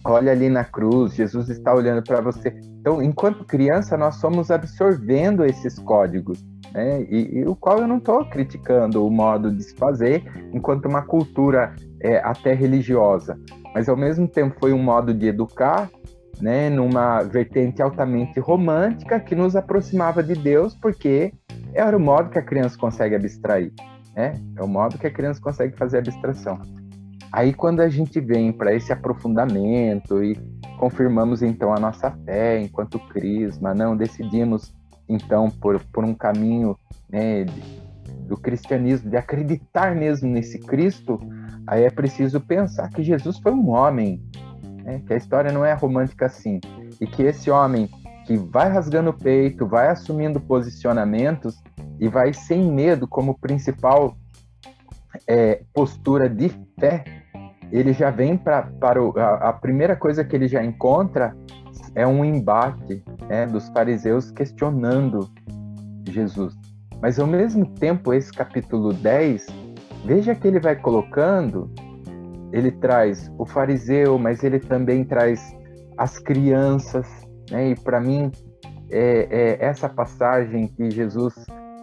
olha 0.06 0.32
ali 0.32 0.50
na 0.50 0.64
cruz, 0.64 1.16
Jesus 1.16 1.50
está 1.50 1.74
olhando 1.74 2.04
para 2.04 2.22
você. 2.22 2.56
Então, 2.80 3.02
enquanto 3.02 3.44
criança, 3.44 3.98
nós 3.98 4.16
somos 4.16 4.52
absorvendo 4.52 5.44
esses 5.44 5.80
códigos, 5.80 6.46
né? 6.72 7.02
E, 7.10 7.40
e 7.40 7.46
o 7.46 7.56
qual 7.56 7.80
eu 7.80 7.88
não 7.88 7.98
estou 7.98 8.24
criticando 8.26 9.06
o 9.06 9.10
modo 9.10 9.52
de 9.52 9.64
se 9.64 9.76
fazer, 9.76 10.24
enquanto 10.54 10.86
uma 10.86 11.02
cultura 11.02 11.74
é, 12.00 12.18
até 12.18 12.54
religiosa, 12.54 13.38
mas 13.74 13.90
ao 13.90 13.98
mesmo 13.98 14.28
tempo 14.28 14.56
foi 14.60 14.72
um 14.72 14.82
modo 14.82 15.14
de 15.14 15.28
educar, 15.28 15.90
né? 16.40 16.70
Numa 16.70 17.24
vertente 17.24 17.82
altamente 17.82 18.40
romântica 18.40 19.20
que 19.20 19.34
nos 19.34 19.56
aproximava 19.56 20.22
de 20.22 20.36
Deus, 20.36 20.76
porque 20.76 21.34
era 21.74 21.98
o 21.98 22.00
modo 22.00 22.30
que 22.30 22.38
a 22.38 22.44
criança 22.44 22.78
consegue 22.78 23.16
abstrair, 23.16 23.74
né? 24.16 24.40
É 24.56 24.64
o 24.64 24.68
modo 24.68 25.00
que 25.00 25.08
a 25.08 25.12
criança 25.12 25.42
consegue 25.42 25.76
fazer 25.76 25.98
abstração. 25.98 26.60
Aí 27.32 27.54
quando 27.54 27.82
a 27.82 27.90
gente 27.90 28.20
vem 28.20 28.52
para 28.52 28.74
esse 28.74 28.94
aprofundamento 28.94 30.24
e 30.24 30.36
confirmamos 30.80 31.42
então 31.42 31.74
a 31.74 31.80
nossa 31.80 32.12
fé 32.26 32.60
enquanto 32.62 33.00
crisma, 33.08 33.74
não 33.74 33.96
decidimos 33.96 34.74
então 35.08 35.50
por, 35.50 35.80
por 35.92 36.04
um 36.04 36.14
caminho 36.14 36.78
né, 37.10 37.46
do 38.28 38.38
cristianismo, 38.38 39.10
de 39.10 39.18
acreditar 39.18 39.96
mesmo 39.96 40.30
nesse 40.30 40.60
Cristo, 40.60 41.20
aí 41.68 41.84
é 41.84 41.90
preciso 41.90 42.40
pensar 42.40 42.90
que 42.90 43.04
Jesus 43.04 43.38
foi 43.40 43.52
um 43.52 43.70
homem, 43.70 44.22
né, 44.84 45.02
que 45.06 45.14
a 45.14 45.18
história 45.18 45.52
não 45.52 45.64
é 45.64 45.74
romântica 45.74 46.26
assim, 46.26 46.60
e 47.00 47.06
que 47.06 47.24
esse 47.24 47.50
homem 47.52 47.90
que 48.26 48.36
vai 48.36 48.70
rasgando 48.70 49.12
o 49.12 49.14
peito, 49.14 49.68
vai 49.68 49.88
assumindo 49.88 50.40
posicionamentos 50.40 51.62
e 52.00 52.08
vai 52.08 52.34
sem 52.34 52.64
medo 52.72 53.08
como 53.08 53.38
principal 53.38 54.18
é, 55.28 55.62
postura 55.74 56.28
de 56.28 56.50
fé 56.80 57.04
ele 57.72 57.94
já 57.94 58.10
vem 58.10 58.38
pra, 58.38 58.64
para 58.80 59.02
o, 59.02 59.18
a, 59.18 59.50
a, 59.50 59.54
primeira 59.54 59.96
coisa 59.96 60.24
que 60.24 60.36
ele 60.36 60.48
já 60.48 60.64
encontra 60.64 61.36
é 61.94 62.06
um 62.06 62.24
embate 62.24 63.04
né, 63.28 63.46
dos 63.46 63.68
fariseus 63.70 64.32
questionando 64.32 65.30
Jesus. 66.10 66.56
Mas 67.02 67.20
ao 67.20 67.28
mesmo 67.28 67.66
tempo, 67.66 68.14
esse 68.14 68.32
capítulo 68.32 68.94
10, 68.94 69.48
veja 70.06 70.36
que 70.36 70.48
ele 70.48 70.60
vai 70.60 70.76
colocando, 70.76 71.70
ele 72.52 72.72
traz 72.72 73.32
o 73.38 73.46
fariseu, 73.46 74.18
mas 74.18 74.44
ele 74.44 74.60
também 74.60 75.04
traz 75.04 75.56
as 75.98 76.18
crianças, 76.20 77.08
né? 77.52 77.72
E 77.72 77.76
para 77.76 78.00
mim, 78.00 78.32
é, 78.90 79.28
é, 79.30 79.66
essa 79.66 79.90
passagem 79.90 80.68
que 80.68 80.90
Jesus 80.90 81.34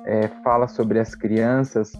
é, 0.07 0.29
fala 0.43 0.69
sobre 0.69 0.99
as 0.99 1.15
crianças 1.15 1.93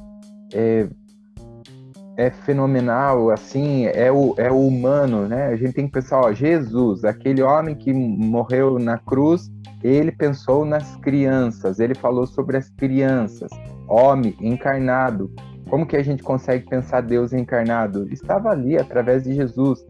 é, 2.17 2.31
fenomenal, 2.31 3.31
assim, 3.31 3.87
é 3.87 4.11
o, 4.13 4.35
é 4.37 4.51
o 4.51 4.67
humano, 4.67 5.27
né? 5.27 5.47
A 5.47 5.57
gente 5.57 5.73
tem 5.73 5.87
que 5.87 5.93
pensar, 5.93 6.21
ó, 6.21 6.33
Jesus, 6.33 7.05
aquele 7.05 7.43
homem 7.43 7.75
que 7.75 7.93
morreu 7.93 8.79
na 8.79 8.99
cruz, 8.99 9.51
ele 9.83 10.13
pensou 10.13 10.65
nas 10.65 10.97
crianças, 10.97 11.81
ele 11.81 11.95
falou 11.95 12.27
sobre 12.27 12.57
as 12.57 12.69
crianças, 12.71 13.51
homem 13.89 14.37
encarnado. 14.41 15.31
Como 15.69 15.87
que 15.87 15.97
a 15.97 16.03
gente 16.03 16.23
consegue 16.23 16.69
pensar 16.69 17.01
Deus 17.01 17.33
encarnado? 17.33 18.07
Estava 18.13 18.51
ali 18.51 18.77
através 18.77 19.25
de 19.25 19.35
Jesus. 19.35 19.85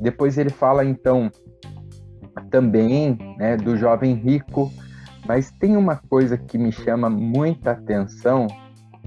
Depois 0.00 0.38
ele 0.38 0.50
fala 0.50 0.84
então 0.84 1.30
também, 2.50 3.18
né, 3.38 3.56
do 3.56 3.76
jovem 3.76 4.14
rico, 4.14 4.72
mas 5.26 5.50
tem 5.52 5.76
uma 5.76 5.96
coisa 5.96 6.36
que 6.36 6.56
me 6.56 6.72
chama 6.72 7.10
muita 7.10 7.72
atenção 7.72 8.46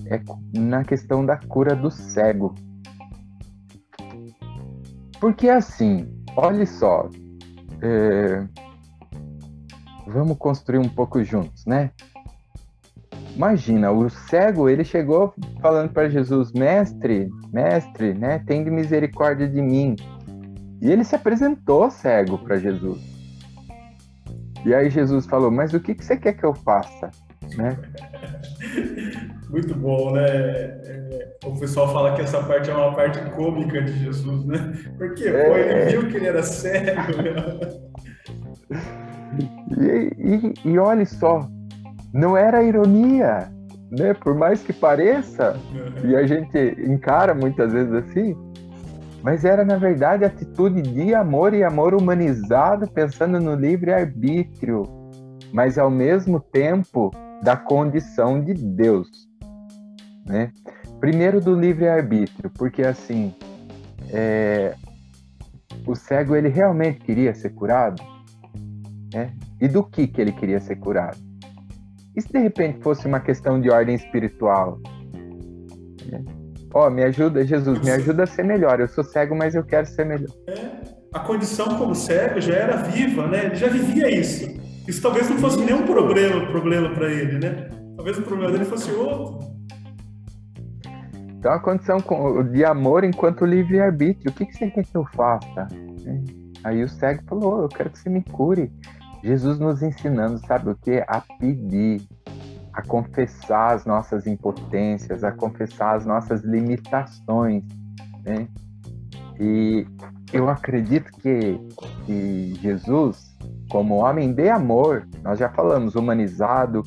é 0.06 0.22
na 0.58 0.84
questão 0.84 1.26
da 1.26 1.38
cura 1.38 1.76
do 1.76 1.90
cego. 1.90 2.54
Porque 5.20 5.50
assim, 5.50 6.08
olhe 6.36 6.66
só, 6.66 7.10
é... 7.82 8.46
vamos 10.08 10.38
construir 10.38 10.80
um 10.80 10.90
pouco 10.90 11.24
juntos, 11.24 11.66
né? 11.66 11.92
Imagina, 13.36 13.92
o 13.92 14.10
cego, 14.10 14.70
ele 14.70 14.86
chegou 14.86 15.34
falando 15.62 15.92
para 15.92 16.10
Jesus, 16.10 16.54
mestre, 16.54 17.30
mestre, 17.52 18.14
né, 18.14 18.40
tem 18.40 18.64
misericórdia 18.64 19.48
de 19.48 19.62
mim. 19.62 19.96
E 20.82 20.90
ele 20.90 21.04
se 21.04 21.16
apresentou 21.16 21.92
cego 21.92 22.38
para 22.38 22.58
Jesus. 22.58 23.02
E 24.66 24.74
aí 24.74 24.90
Jesus 24.90 25.26
falou, 25.26 25.52
mas 25.52 25.74
o 25.74 25.80
que, 25.80 25.94
que 25.94 26.06
você 26.06 26.16
quer 26.16 26.34
que 26.34 26.46
eu 26.46 26.54
faça? 26.54 27.12
Né? 27.58 27.78
Muito 29.56 29.74
bom, 29.74 30.12
né? 30.12 30.28
É, 30.28 31.38
o 31.46 31.58
pessoal 31.58 31.88
fala 31.94 32.14
que 32.14 32.22
essa 32.22 32.44
parte 32.44 32.70
é 32.70 32.76
uma 32.76 32.94
parte 32.94 33.18
cômica 33.32 33.82
de 33.82 33.94
Jesus, 34.04 34.46
né? 34.46 34.78
Porque 34.98 35.26
é... 35.26 35.50
pô, 35.50 35.56
ele 35.56 35.92
viu 35.92 36.10
que 36.10 36.18
ele 36.18 36.28
era 36.28 36.44
cego. 36.44 37.22
Né? 37.22 38.76
E, 39.80 40.52
e, 40.68 40.72
e 40.72 40.78
olha 40.78 41.06
só, 41.06 41.50
não 42.14 42.36
era 42.36 42.64
ironia, 42.64 43.50
né? 43.98 44.14
Por 44.14 44.36
mais 44.36 44.62
que 44.62 44.74
pareça, 44.74 45.56
uhum. 45.74 46.10
e 46.10 46.18
a 46.18 46.28
gente 46.28 46.58
encara 46.86 47.34
muitas 47.34 47.72
vezes 47.72 47.94
assim, 47.94 48.36
mas 49.24 49.46
era 49.46 49.64
na 49.64 49.78
verdade 49.78 50.26
atitude 50.26 50.82
de 50.82 51.16
amor 51.16 51.54
e 51.54 51.64
amor 51.64 51.94
humanizado, 51.94 52.92
pensando 52.92 53.40
no 53.40 53.56
livre 53.56 53.94
arbítrio, 53.94 54.84
mas 55.54 55.78
ao 55.78 55.90
mesmo 55.90 56.42
tempo 56.42 57.10
da 57.42 57.56
condição 57.56 58.44
de 58.44 58.54
Deus 58.54 59.25
né? 60.26 60.52
Primeiro 61.00 61.40
do 61.40 61.58
livre-arbítrio, 61.60 62.50
porque 62.58 62.82
assim, 62.82 63.34
é, 64.10 64.76
o 65.86 65.96
cego 65.96 66.36
ele 66.36 66.50
realmente 66.50 67.00
queria 67.02 67.34
ser 67.34 67.52
curado, 67.52 68.02
né? 69.14 69.34
E 69.62 69.68
do 69.68 69.84
que 69.84 70.08
que 70.08 70.20
ele 70.20 70.32
queria 70.32 70.60
ser 70.60 70.78
curado? 70.78 71.18
E 72.16 72.22
se 72.22 72.32
de 72.32 72.40
repente 72.40 72.82
fosse 72.82 73.06
uma 73.06 73.20
questão 73.20 73.60
de 73.60 73.70
ordem 73.70 73.96
espiritual? 73.96 74.80
Né? 76.06 76.24
Ó, 76.74 76.88
oh, 76.88 76.90
me 76.90 77.04
ajuda, 77.04 77.46
Jesus, 77.46 77.80
me 77.82 77.92
ajuda 77.92 78.24
a 78.24 78.28
ser 78.28 78.44
melhor. 78.44 78.80
Eu 78.80 78.88
sou 78.88 79.04
cego, 79.04 79.36
mas 79.36 79.56
eu 79.56 79.64
quero 79.64 79.86
ser 79.86 80.06
melhor. 80.06 80.30
É, 80.48 80.56
a 81.14 81.20
condição 81.20 81.78
como 81.78 81.96
cego 81.96 82.42
já 82.42 82.54
era 82.54 82.78
viva, 82.78 83.28
né? 83.28 83.46
Ele 83.46 83.56
já 83.56 83.68
vivia 83.68 84.10
isso. 84.10 84.46
Isso 84.88 85.02
talvez 85.02 85.30
não 85.30 85.38
fosse 85.38 85.58
nenhum 85.64 85.86
problema, 85.86 86.46
problema 86.48 86.94
para 86.94 87.12
ele, 87.12 87.40
né? 87.40 87.70
Talvez 87.96 88.18
o 88.18 88.22
problema 88.22 88.52
dele 88.52 88.66
fosse 88.66 88.92
outro. 88.92 89.55
Então 91.46 91.54
a 91.54 91.60
condição 91.60 92.00
de 92.52 92.66
amor 92.66 93.04
enquanto 93.04 93.46
livre-arbítrio. 93.46 94.32
O 94.32 94.34
que, 94.34 94.48
que 94.48 94.58
você 94.58 94.72
quer 94.72 94.84
que 94.84 94.98
eu 94.98 95.06
faça? 95.06 95.68
Aí 96.64 96.84
o 96.84 96.90
cego 96.90 97.22
falou: 97.28 97.62
Eu 97.62 97.70
quero 97.70 97.92
que 97.92 98.00
você 98.00 98.10
me 98.10 98.24
cure. 98.24 98.74
Jesus 99.24 99.60
nos 99.60 99.84
ensinando, 99.84 100.40
sabe 100.40 100.72
o 100.72 100.76
que? 100.76 101.04
A 101.08 101.22
pedir, 101.40 102.02
a 102.74 102.82
confessar 102.82 103.76
as 103.76 103.86
nossas 103.86 104.26
impotências, 104.26 105.24
a 105.24 105.32
confessar 105.32 105.98
as 105.98 106.04
nossas 106.04 106.42
limitações. 106.42 107.64
Né? 108.24 108.48
E 109.40 109.86
eu 110.34 110.50
acredito 110.50 111.12
que, 111.22 111.60
que 112.08 112.56
Jesus, 112.56 113.38
como 113.70 113.98
homem 113.98 114.34
de 114.34 114.50
amor, 114.50 115.08
nós 115.22 115.38
já 115.38 115.50
falamos, 115.50 115.94
humanizado, 115.94 116.82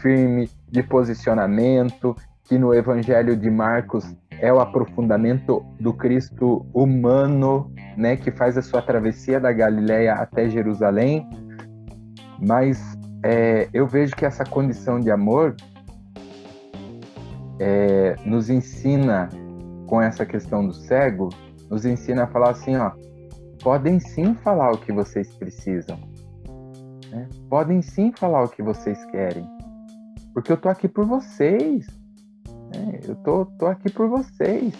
firme, 0.00 0.50
de 0.70 0.82
posicionamento, 0.82 2.16
que 2.52 2.58
no 2.58 2.74
Evangelho 2.74 3.34
de 3.34 3.50
Marcos 3.50 4.14
é 4.38 4.52
o 4.52 4.60
aprofundamento 4.60 5.64
do 5.80 5.94
Cristo 5.94 6.66
humano, 6.74 7.72
né, 7.96 8.14
que 8.14 8.30
faz 8.30 8.58
a 8.58 8.60
sua 8.60 8.82
travessia 8.82 9.40
da 9.40 9.50
Galileia 9.50 10.16
até 10.16 10.50
Jerusalém. 10.50 11.26
Mas 12.38 12.78
é, 13.24 13.70
eu 13.72 13.86
vejo 13.86 14.14
que 14.14 14.26
essa 14.26 14.44
condição 14.44 15.00
de 15.00 15.10
amor 15.10 15.56
é, 17.58 18.16
nos 18.26 18.50
ensina, 18.50 19.30
com 19.86 20.02
essa 20.02 20.26
questão 20.26 20.66
do 20.66 20.74
cego, 20.74 21.30
nos 21.70 21.86
ensina 21.86 22.24
a 22.24 22.26
falar 22.26 22.50
assim, 22.50 22.76
ó, 22.76 22.90
podem 23.62 23.98
sim 23.98 24.34
falar 24.34 24.72
o 24.72 24.76
que 24.76 24.92
vocês 24.92 25.34
precisam, 25.36 25.98
né? 27.10 27.26
podem 27.48 27.80
sim 27.80 28.12
falar 28.14 28.44
o 28.44 28.48
que 28.48 28.62
vocês 28.62 29.02
querem, 29.06 29.48
porque 30.34 30.52
eu 30.52 30.58
tô 30.58 30.68
aqui 30.68 30.86
por 30.86 31.06
vocês, 31.06 32.01
né? 32.74 33.00
eu 33.06 33.14
tô, 33.16 33.46
tô 33.58 33.66
aqui 33.66 33.90
por 33.90 34.08
vocês. 34.08 34.74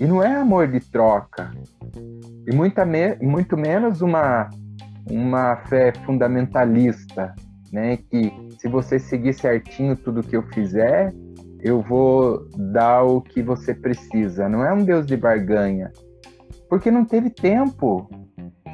E 0.00 0.06
não 0.06 0.22
é 0.22 0.36
amor 0.36 0.68
de 0.68 0.78
troca, 0.80 1.50
e 2.50 2.54
muita 2.54 2.84
me, 2.86 3.14
muito 3.16 3.58
menos 3.58 4.00
uma, 4.00 4.48
uma 5.10 5.56
fé 5.68 5.92
fundamentalista, 6.06 7.34
né? 7.70 7.98
Que 7.98 8.32
se 8.58 8.68
você 8.68 8.98
seguir 8.98 9.34
certinho 9.34 9.94
tudo 9.94 10.22
que 10.22 10.34
eu 10.34 10.42
fizer, 10.44 11.12
eu 11.60 11.82
vou 11.82 12.48
dar 12.56 13.02
o 13.02 13.20
que 13.20 13.42
você 13.42 13.74
precisa. 13.74 14.48
Não 14.48 14.64
é 14.64 14.72
um 14.72 14.82
Deus 14.82 15.04
de 15.04 15.14
barganha, 15.14 15.92
porque 16.70 16.90
não 16.90 17.04
teve 17.04 17.28
tempo. 17.28 18.08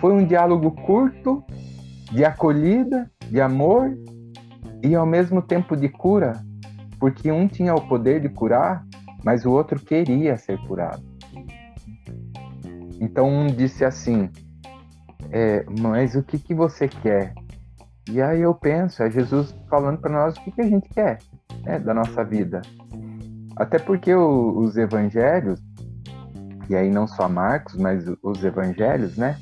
Foi 0.01 0.13
um 0.13 0.25
diálogo 0.25 0.71
curto, 0.71 1.43
de 2.13 2.25
acolhida, 2.25 3.11
de 3.29 3.41
amor 3.41 3.93
e 4.85 4.95
ao 4.95 5.07
mesmo 5.07 5.43
tempo 5.43 5.77
de 5.77 5.89
cura, 5.89 6.35
porque 7.05 7.31
um 7.31 7.47
tinha 7.47 7.75
o 7.75 7.87
poder 7.87 8.19
de 8.23 8.31
curar, 8.31 8.83
mas 9.23 9.45
o 9.45 9.51
outro 9.51 9.79
queria 9.79 10.39
ser 10.39 10.59
curado. 10.67 11.05
Então 12.99 13.29
um 13.29 13.47
disse 13.47 13.85
assim: 13.85 14.31
é, 15.31 15.67
Mas 15.83 16.15
o 16.15 16.23
que, 16.23 16.39
que 16.39 16.55
você 16.55 16.89
quer? 16.89 17.35
E 18.09 18.23
aí 18.23 18.41
eu 18.41 18.55
penso, 18.55 19.03
é 19.03 19.11
Jesus 19.11 19.55
falando 19.69 19.99
para 19.99 20.11
nós 20.11 20.35
o 20.35 20.41
que, 20.45 20.51
que 20.51 20.63
a 20.63 20.67
gente 20.67 20.89
quer 20.89 21.19
né, 21.63 21.79
da 21.79 21.93
nossa 21.93 22.25
vida. 22.25 22.63
Até 23.55 23.79
porque 23.79 24.15
o, 24.15 24.57
os 24.57 24.79
evangelhos, 24.79 25.61
e 26.71 26.75
aí 26.75 26.89
não 26.89 27.07
só 27.07 27.29
Marcos, 27.29 27.77
mas 27.77 28.03
os 28.23 28.43
evangelhos, 28.43 29.19
né? 29.19 29.37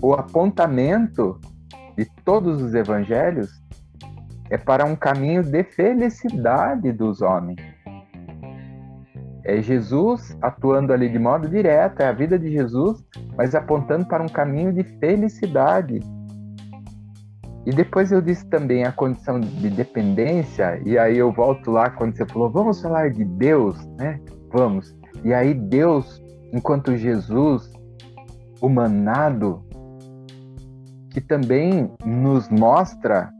O 0.00 0.14
apontamento 0.14 1.38
de 1.94 2.06
todos 2.24 2.62
os 2.62 2.72
evangelhos 2.72 3.62
é 4.54 4.58
para 4.58 4.84
um 4.84 4.96
caminho 4.96 5.42
de 5.42 5.62
felicidade 5.64 6.92
dos 6.92 7.20
homens. 7.20 7.60
É 9.44 9.60
Jesus 9.60 10.36
atuando 10.40 10.92
ali 10.92 11.08
de 11.08 11.18
modo 11.18 11.48
direto, 11.48 12.00
é 12.00 12.06
a 12.06 12.12
vida 12.12 12.38
de 12.38 12.50
Jesus, 12.50 13.04
mas 13.36 13.54
apontando 13.54 14.06
para 14.06 14.22
um 14.22 14.28
caminho 14.28 14.72
de 14.72 14.84
felicidade 14.98 16.00
e 17.66 17.70
depois 17.70 18.12
eu 18.12 18.20
disse 18.20 18.46
também 18.46 18.84
a 18.84 18.92
condição 18.92 19.40
de 19.40 19.70
dependência, 19.70 20.80
e 20.84 20.98
aí 20.98 21.16
eu 21.16 21.32
volto 21.32 21.70
lá 21.70 21.88
quando 21.88 22.14
você 22.14 22.26
falou, 22.26 22.50
vamos 22.50 22.80
falar 22.82 23.10
de 23.10 23.24
Deus, 23.24 23.82
né? 23.96 24.20
Vamos. 24.52 24.94
E 25.24 25.32
aí 25.32 25.54
Deus, 25.54 26.22
enquanto 26.52 26.94
Jesus, 26.94 27.72
humanado, 28.60 29.64
que 31.10 31.22
também 31.22 31.90
nos 32.04 32.50
mostra 32.50 33.30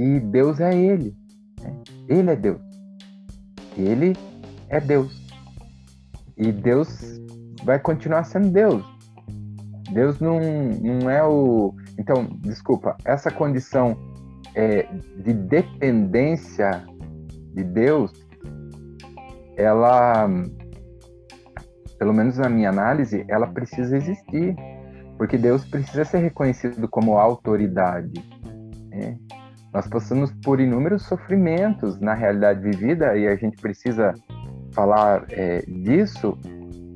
que 0.00 0.18
Deus 0.20 0.58
é 0.60 0.74
Ele. 0.74 1.14
Né? 1.60 1.76
Ele 2.08 2.30
é 2.30 2.36
Deus. 2.36 2.62
Ele 3.76 4.16
é 4.70 4.80
Deus. 4.80 5.20
E 6.38 6.50
Deus 6.50 7.20
vai 7.64 7.78
continuar 7.78 8.24
sendo 8.24 8.50
Deus. 8.50 8.82
Deus 9.92 10.18
não, 10.18 10.40
não 10.40 11.10
é 11.10 11.22
o 11.22 11.74
então, 11.98 12.24
desculpa, 12.38 12.96
essa 13.04 13.30
condição 13.30 13.94
é, 14.54 14.84
de 15.22 15.34
dependência 15.34 16.82
de 17.54 17.62
Deus, 17.62 18.10
ela, 19.54 20.26
pelo 21.98 22.14
menos 22.14 22.38
na 22.38 22.48
minha 22.48 22.70
análise, 22.70 23.22
ela 23.28 23.48
precisa 23.48 23.98
existir, 23.98 24.56
porque 25.18 25.36
Deus 25.36 25.66
precisa 25.66 26.06
ser 26.06 26.20
reconhecido 26.20 26.88
como 26.88 27.18
autoridade. 27.18 28.24
Né? 28.88 29.18
Nós 29.72 29.86
passamos 29.86 30.32
por 30.42 30.60
inúmeros 30.60 31.02
sofrimentos 31.04 32.00
na 32.00 32.14
realidade 32.14 32.60
vivida 32.60 33.16
e 33.16 33.28
a 33.28 33.36
gente 33.36 33.56
precisa 33.56 34.14
falar 34.72 35.24
é, 35.30 35.62
disso, 35.62 36.36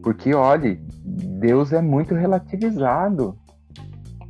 porque, 0.02 0.34
olhe, 0.34 0.80
Deus 1.04 1.72
é 1.72 1.80
muito 1.80 2.14
relativizado. 2.14 3.38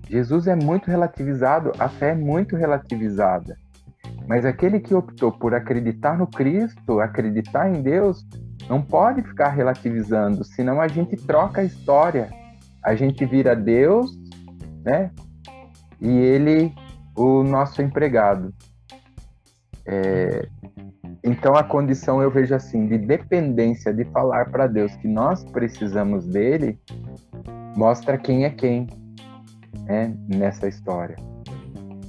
Jesus 0.09 0.47
é 0.47 0.55
muito 0.55 0.91
relativizado, 0.91 1.73
a 1.79 1.89
fé 1.89 2.11
é 2.11 2.15
muito 2.15 2.55
relativizada. 2.57 3.57
Mas 4.29 4.45
aquele 4.45 4.81
que 4.81 4.95
optou 4.95 5.33
por 5.33 5.55
acreditar 5.55 6.17
no 6.17 6.27
Cristo, 6.27 7.01
acreditar 7.01 7.69
em 7.69 7.83
Deus, 7.83 8.27
não 8.69 8.81
pode 8.81 9.23
ficar 9.23 9.51
relativizando, 9.51 10.45
senão 10.45 10.81
a 10.81 10.89
gente 10.89 11.17
troca 11.17 11.61
a 11.61 11.65
história. 11.65 12.29
A 12.83 12.95
gente 12.95 13.25
vira 13.25 13.55
Deus, 13.55 14.17
né? 14.85 15.11
E 16.01 16.09
ele, 16.09 16.75
o 17.15 17.43
nosso 17.43 17.83
empregado. 17.83 18.53
É... 19.87 20.49
Então 21.23 21.55
a 21.55 21.63
condição 21.63 22.23
eu 22.23 22.31
vejo 22.31 22.55
assim 22.55 22.87
de 22.87 22.99
dependência 22.99 23.93
de 23.93 24.05
falar 24.07 24.51
para 24.51 24.67
Deus 24.67 24.95
que 24.97 25.09
nós 25.09 25.45
precisamos 25.45 26.27
dele 26.27 26.79
mostra 27.77 28.17
quem 28.17 28.45
é 28.45 28.51
quem 28.51 28.87
né, 29.87 30.15
nessa 30.29 30.69
história. 30.69 31.17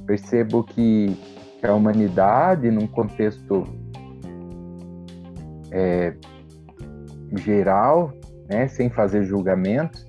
Percebo 0.06 0.64
que, 0.64 1.16
que 1.60 1.66
a 1.66 1.74
humanidade, 1.74 2.70
num 2.70 2.88
contexto 2.88 3.64
é, 5.72 6.16
geral, 7.34 8.14
né, 8.48 8.68
sem 8.68 8.90
fazer 8.90 9.26
julgamentos, 9.26 10.06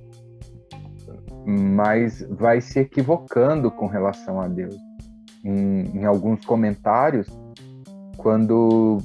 mas 1.46 2.26
vai 2.30 2.60
se 2.60 2.80
equivocando 2.80 3.70
com 3.70 3.86
relação 3.86 4.40
a 4.40 4.48
Deus. 4.48 4.76
Em, 5.46 6.00
em 6.00 6.04
alguns 6.04 6.44
comentários, 6.44 7.28
quando 8.16 8.98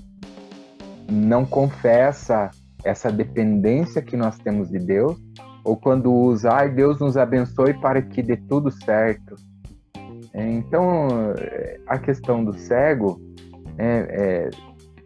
não 1.07 1.45
confessa 1.45 2.49
essa 2.83 3.11
dependência 3.11 4.01
que 4.01 4.17
nós 4.17 4.39
temos 4.39 4.67
de 4.67 4.79
Deus, 4.79 5.21
ou 5.63 5.77
quando 5.77 6.11
usa, 6.11 6.51
ai, 6.51 6.69
Deus 6.69 6.99
nos 6.99 7.15
abençoe 7.15 7.75
para 7.75 8.01
que 8.01 8.23
dê 8.23 8.35
tudo 8.35 8.71
certo. 8.71 9.35
É, 10.33 10.49
então, 10.51 11.07
a 11.85 11.99
questão 11.99 12.43
do 12.43 12.53
cego, 12.57 13.21
é, 13.77 13.85
é, 13.87 14.49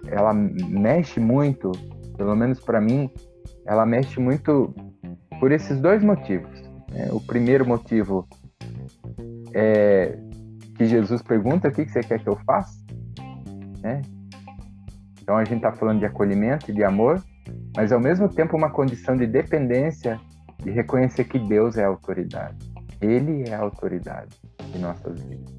ela 0.08 0.34
mexe 0.34 1.20
muito, 1.20 1.70
pelo 2.16 2.34
menos 2.34 2.62
para 2.62 2.80
mim, 2.80 3.10
ela 3.66 3.86
mexe 3.86 4.22
muito 4.22 4.74
por 5.38 5.52
esses 5.52 5.82
dois 5.82 6.02
motivos. 6.02 6.50
É, 6.94 7.12
o 7.12 7.20
primeiro 7.20 7.68
motivo 7.68 8.26
é 9.54 10.18
que 10.76 10.86
Jesus 10.86 11.22
pergunta: 11.22 11.68
o 11.68 11.72
que 11.72 11.88
você 11.88 12.02
quer 12.02 12.22
que 12.22 12.30
eu 12.30 12.38
faça? 12.46 12.78
É. 13.84 14.02
Então 15.22 15.38
a 15.38 15.44
gente 15.44 15.58
está 15.58 15.72
falando 15.72 16.00
de 16.00 16.06
acolhimento 16.06 16.70
e 16.70 16.74
de 16.74 16.84
amor, 16.84 17.24
mas 17.76 17.92
ao 17.92 18.00
mesmo 18.00 18.30
tempo 18.30 18.56
uma 18.56 18.70
condição 18.70 19.16
de 19.16 19.26
dependência 19.26 20.20
e 20.66 20.70
reconhecer 20.70 21.26
que 21.26 21.40
Deus 21.40 21.78
é 21.78 21.84
a 21.84 21.88
autoridade. 21.88 22.58
Ele 23.02 23.50
é 23.50 23.56
a 23.56 23.60
autoridade 23.60 24.36
de 24.72 24.80
nossas 24.80 25.20
vidas. 25.22 25.54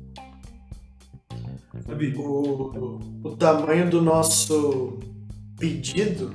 O, 2.17 2.99
o 3.23 3.37
tamanho 3.37 3.91
do 3.91 4.01
nosso 4.01 4.99
pedido, 5.59 6.31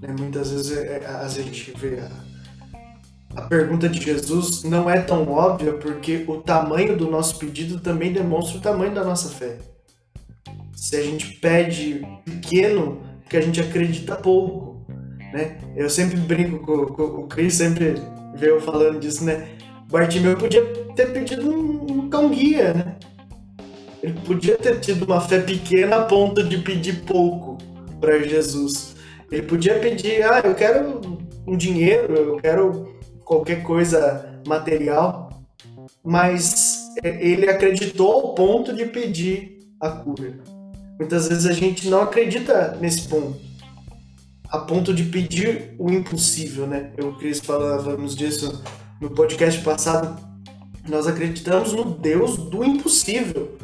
né, 0.00 0.14
muitas 0.18 0.50
vezes 0.50 0.76
é, 0.76 0.98
é, 0.98 1.06
a 1.06 1.28
gente 1.28 1.72
vê 1.72 2.00
a, 2.00 2.31
a 3.34 3.42
pergunta 3.42 3.88
de 3.88 4.00
Jesus 4.00 4.64
não 4.64 4.88
é 4.88 5.00
tão 5.00 5.30
óbvia 5.30 5.72
porque 5.74 6.24
o 6.26 6.38
tamanho 6.38 6.96
do 6.96 7.10
nosso 7.10 7.38
pedido 7.38 7.80
também 7.80 8.12
demonstra 8.12 8.58
o 8.58 8.60
tamanho 8.60 8.94
da 8.94 9.04
nossa 9.04 9.28
fé. 9.28 9.58
Se 10.74 10.96
a 10.96 11.02
gente 11.02 11.34
pede 11.40 12.02
pequeno, 12.24 13.00
porque 13.22 13.36
a 13.36 13.40
gente 13.40 13.60
acredita 13.60 14.16
pouco 14.16 14.72
né? 15.32 15.56
Eu 15.74 15.88
sempre 15.88 16.16
brinco 16.16 16.58
com, 16.58 16.86
com 16.86 17.22
o 17.22 17.26
Chris, 17.26 17.54
sempre 17.54 17.94
veio 18.34 18.60
falando 18.60 19.00
disso, 19.00 19.24
né? 19.24 19.48
Bartimeu 19.90 20.36
podia 20.36 20.62
ter 20.94 21.12
pedido 21.12 21.50
um, 21.50 21.86
um 21.90 22.10
cão 22.10 22.28
guia, 22.28 22.74
né? 22.74 22.96
Ele 24.02 24.18
podia 24.26 24.56
ter 24.56 24.80
tido 24.80 25.04
uma 25.04 25.20
fé 25.20 25.40
pequena 25.40 25.96
a 25.96 26.04
ponto 26.04 26.42
de 26.42 26.58
pedir 26.58 27.02
pouco 27.04 27.56
para 28.00 28.18
Jesus. 28.20 28.96
Ele 29.30 29.42
podia 29.42 29.78
pedir, 29.78 30.22
ah, 30.22 30.42
eu 30.44 30.54
quero 30.54 31.00
um 31.46 31.56
dinheiro, 31.56 32.14
eu 32.14 32.36
quero 32.36 32.91
qualquer 33.24 33.62
coisa 33.62 34.40
material, 34.46 35.30
mas 36.04 36.88
ele 37.02 37.48
acreditou 37.48 38.12
ao 38.12 38.34
ponto 38.34 38.74
de 38.74 38.86
pedir 38.86 39.60
a 39.80 39.90
cura. 39.90 40.38
muitas 40.98 41.28
vezes 41.28 41.46
a 41.46 41.52
gente 41.52 41.88
não 41.88 42.02
acredita 42.02 42.76
nesse 42.80 43.08
ponto, 43.08 43.36
a 44.48 44.58
ponto 44.58 44.92
de 44.92 45.04
pedir 45.04 45.74
o 45.78 45.90
impossível, 45.90 46.66
né? 46.66 46.92
Eu 46.96 47.06
e 47.06 47.10
o 47.10 47.16
Cris 47.16 47.40
falávamos 47.40 48.14
disso 48.14 48.62
no 49.00 49.10
podcast 49.10 49.60
passado. 49.62 50.20
Nós 50.88 51.06
acreditamos 51.06 51.72
no 51.72 51.84
Deus 51.84 52.36
do 52.36 52.62
impossível, 52.62 53.56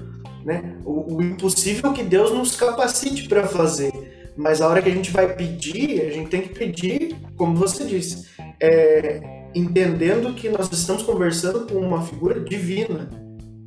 né? 0.45 0.77
O, 0.85 1.17
o 1.17 1.23
impossível 1.23 1.93
que 1.93 2.03
Deus 2.03 2.33
nos 2.33 2.57
capacite 2.57 3.29
para 3.29 3.47
fazer. 3.47 3.93
Mas 4.37 4.61
a 4.61 4.69
hora 4.69 4.81
que 4.81 4.89
a 4.89 4.95
gente 4.95 5.11
vai 5.11 5.35
pedir, 5.35 6.01
a 6.01 6.11
gente 6.11 6.31
tem 6.31 6.43
que 6.43 6.55
pedir, 6.55 7.17
como 7.37 7.55
você 7.57 7.85
disse, 7.85 8.27
é, 8.61 9.38
entendendo 9.59 10.35
que 10.35 10.49
nós 10.49 10.71
estamos 10.73 11.03
conversando 11.03 11.67
com 11.67 11.79
uma 11.79 12.03
figura 12.03 12.41
divina, 12.41 13.11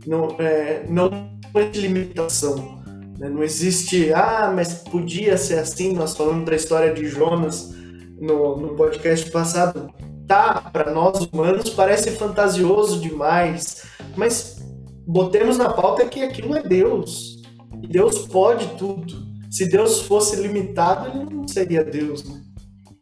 não, 0.05 0.35
é, 0.39 0.85
não 0.87 1.09
existe 1.55 1.79
limitação. 1.79 2.81
Né? 3.17 3.29
Não 3.29 3.43
existe, 3.43 4.13
ah, 4.13 4.51
mas 4.53 4.73
podia 4.73 5.37
ser 5.37 5.59
assim. 5.59 5.93
Nós 5.93 6.15
falamos 6.15 6.45
da 6.45 6.55
história 6.55 6.93
de 6.93 7.05
Jonas 7.07 7.73
no, 8.19 8.57
no 8.57 8.75
podcast 8.75 9.29
passado. 9.29 9.93
Tá, 10.27 10.69
para 10.71 10.91
nós 10.91 11.19
humanos 11.25 11.69
parece 11.71 12.11
fantasioso 12.11 13.01
demais, 13.01 13.83
mas 14.15 14.59
botemos 15.05 15.57
na 15.57 15.73
pauta 15.73 16.05
que 16.05 16.21
aquilo 16.21 16.55
é 16.55 16.63
Deus. 16.63 17.41
E 17.83 17.87
Deus 17.87 18.19
pode 18.27 18.65
tudo. 18.77 19.13
Se 19.49 19.65
Deus 19.65 20.01
fosse 20.03 20.37
limitado, 20.37 21.09
ele 21.09 21.35
não 21.35 21.47
seria 21.47 21.83
Deus. 21.83 22.23
Né? 22.23 22.41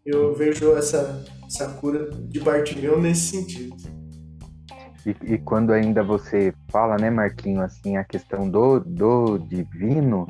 Eu 0.03 0.33
vejo 0.33 0.75
essa, 0.75 1.23
essa 1.49 1.67
cura 1.73 2.09
de 2.11 2.39
Bartimeu 2.39 3.01
nesse 3.01 3.37
sentido. 3.37 3.75
E, 5.05 5.33
e, 5.33 5.37
quando 5.39 5.71
ainda 5.71 6.03
você 6.03 6.53
fala, 6.69 6.95
né, 6.97 7.09
Marquinho, 7.09 7.61
assim, 7.61 7.97
a 7.97 8.03
questão 8.03 8.47
do, 8.47 8.79
do 8.79 9.39
divino, 9.39 10.27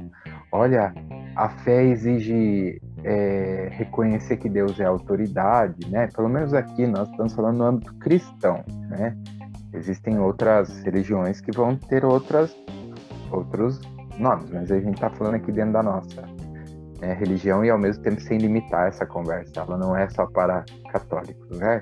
olha, 0.52 0.94
a 1.36 1.50
fé 1.50 1.84
exige 1.84 2.80
é, 3.04 3.68
reconhecer 3.72 4.38
que 4.38 4.48
Deus 4.48 4.80
é 4.80 4.86
autoridade, 4.86 5.90
né? 5.90 6.08
Pelo 6.16 6.30
menos 6.30 6.54
aqui 6.54 6.86
nós 6.88 7.10
estamos 7.10 7.34
falando 7.34 7.58
no 7.58 7.64
âmbito 7.66 7.94
cristão, 7.96 8.64
né? 8.90 9.18
Existem 9.74 10.20
outras 10.20 10.80
religiões 10.84 11.42
que 11.42 11.52
vão 11.52 11.76
ter 11.76 12.06
outras, 12.06 12.56
outros 13.32 13.82
nomes, 14.18 14.50
mas 14.52 14.72
a 14.72 14.80
gente 14.80 14.96
está 14.96 15.10
falando 15.10 15.36
aqui 15.36 15.52
dentro 15.52 15.74
da 15.74 15.84
nossa 15.84 16.39
é, 17.02 17.14
religião 17.14 17.64
e 17.64 17.70
ao 17.70 17.78
mesmo 17.78 18.04
tempo 18.04 18.22
sem 18.22 18.38
limitar 18.38 18.88
essa 18.88 19.06
conversa. 19.06 19.62
Ela 19.62 19.78
não 19.78 19.96
é 19.96 20.10
só 20.10 20.26
para 20.28 20.64
católicos, 20.92 21.58
né? 21.58 21.80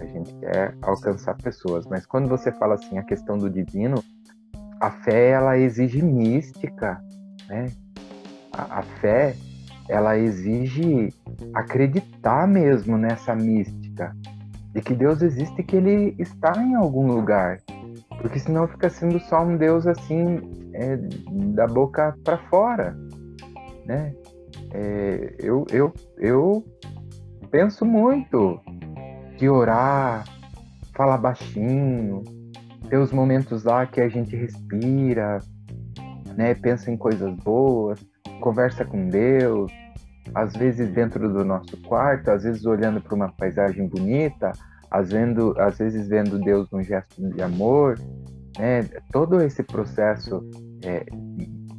A 0.00 0.04
gente 0.04 0.34
quer 0.36 0.74
alcançar 0.82 1.36
pessoas. 1.36 1.86
Mas 1.86 2.06
quando 2.06 2.28
você 2.28 2.50
fala 2.52 2.74
assim 2.74 2.98
a 2.98 3.02
questão 3.02 3.36
do 3.36 3.50
divino, 3.50 4.02
a 4.80 4.90
fé 4.90 5.30
ela 5.30 5.58
exige 5.58 6.02
mística, 6.02 7.00
né? 7.48 7.66
A, 8.52 8.80
a 8.80 8.82
fé 8.82 9.34
ela 9.88 10.18
exige 10.18 11.12
acreditar 11.54 12.46
mesmo 12.46 12.98
nessa 12.98 13.34
mística 13.34 14.14
de 14.74 14.82
que 14.82 14.94
Deus 14.94 15.22
existe 15.22 15.60
e 15.60 15.64
que 15.64 15.76
Ele 15.76 16.14
está 16.18 16.52
em 16.62 16.74
algum 16.74 17.06
lugar, 17.06 17.58
porque 18.20 18.38
senão 18.38 18.68
fica 18.68 18.90
sendo 18.90 19.18
só 19.20 19.42
um 19.42 19.56
Deus 19.56 19.86
assim 19.86 20.70
é, 20.74 20.96
da 21.54 21.66
boca 21.66 22.14
para 22.22 22.36
fora, 22.50 22.94
né? 23.86 24.12
É, 24.78 25.34
eu, 25.38 25.64
eu, 25.72 25.94
eu 26.18 26.62
penso 27.50 27.86
muito 27.86 28.60
de 29.38 29.48
orar, 29.48 30.24
falar 30.94 31.16
baixinho, 31.16 32.22
ter 32.86 32.98
os 32.98 33.10
momentos 33.10 33.64
lá 33.64 33.86
que 33.86 34.02
a 34.02 34.08
gente 34.08 34.36
respira, 34.36 35.38
né? 36.36 36.54
Pensa 36.54 36.90
em 36.90 36.96
coisas 36.96 37.34
boas, 37.36 37.98
conversa 38.42 38.84
com 38.84 39.08
Deus, 39.08 39.72
às 40.34 40.54
vezes 40.54 40.90
dentro 40.92 41.32
do 41.32 41.42
nosso 41.42 41.74
quarto, 41.84 42.30
às 42.30 42.42
vezes 42.42 42.66
olhando 42.66 43.00
para 43.00 43.14
uma 43.14 43.32
paisagem 43.32 43.88
bonita, 43.88 44.52
às, 44.90 45.10
vendo, 45.10 45.54
às 45.58 45.78
vezes 45.78 46.06
vendo 46.06 46.38
Deus 46.38 46.70
num 46.70 46.82
gesto 46.82 47.30
de 47.30 47.40
amor, 47.40 47.98
né? 48.58 48.82
Todo 49.10 49.40
esse 49.40 49.62
processo 49.62 50.46
é, 50.84 51.06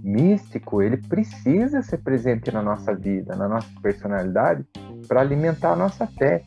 místico, 0.08 0.82
ele 0.82 0.96
precisa 0.96 1.82
ser 1.82 1.98
presente 1.98 2.50
na 2.50 2.62
nossa 2.62 2.96
vida, 2.96 3.36
na 3.36 3.48
nossa 3.48 3.68
personalidade, 3.82 4.66
para 5.06 5.20
alimentar 5.20 5.74
a 5.74 5.76
nossa 5.76 6.08
fé. 6.08 6.44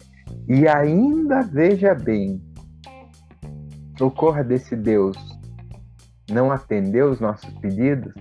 E 0.49 0.67
ainda 0.67 1.43
veja 1.43 1.95
bem, 1.95 2.41
ocorra 4.01 4.43
desse 4.43 4.75
Deus 4.75 5.17
não 6.31 6.51
atender 6.51 7.05
os 7.05 7.21
nossos 7.21 7.51
pedidos, 7.59 8.15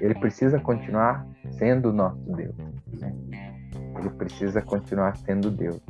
ele 0.00 0.14
precisa 0.16 0.60
continuar 0.60 1.26
sendo 1.52 1.88
o 1.88 1.92
nosso 1.92 2.20
Deus. 2.34 2.54
Né? 3.00 3.14
Ele 3.98 4.10
precisa 4.10 4.60
continuar 4.60 5.16
sendo 5.16 5.50
Deus. 5.50 5.80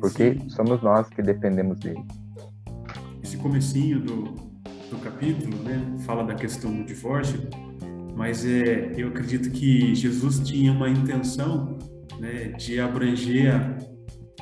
Porque 0.00 0.38
somos 0.48 0.82
nós 0.82 1.08
que 1.08 1.22
dependemos 1.22 1.78
dele. 1.78 2.04
Esse 3.22 3.36
comecinho 3.36 4.00
do, 4.00 4.49
do 4.90 4.98
capítulo, 4.98 5.56
né, 5.62 5.96
fala 6.04 6.24
da 6.24 6.34
questão 6.34 6.74
do 6.74 6.84
divórcio, 6.84 7.48
mas 8.16 8.44
é, 8.44 8.92
eu 8.96 9.08
acredito 9.08 9.50
que 9.50 9.94
Jesus 9.94 10.40
tinha 10.40 10.72
uma 10.72 10.90
intenção 10.90 11.78
né, 12.18 12.48
de 12.58 12.80
abranger 12.80 13.54
a 13.54 13.78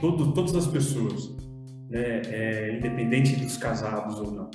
todo, 0.01 0.33
todas 0.33 0.57
as 0.57 0.67
pessoas, 0.67 1.37
né, 1.89 2.23
é, 2.25 2.77
independente 2.77 3.37
dos 3.37 3.57
casados 3.57 4.19
ou 4.19 4.33
não. 4.33 4.51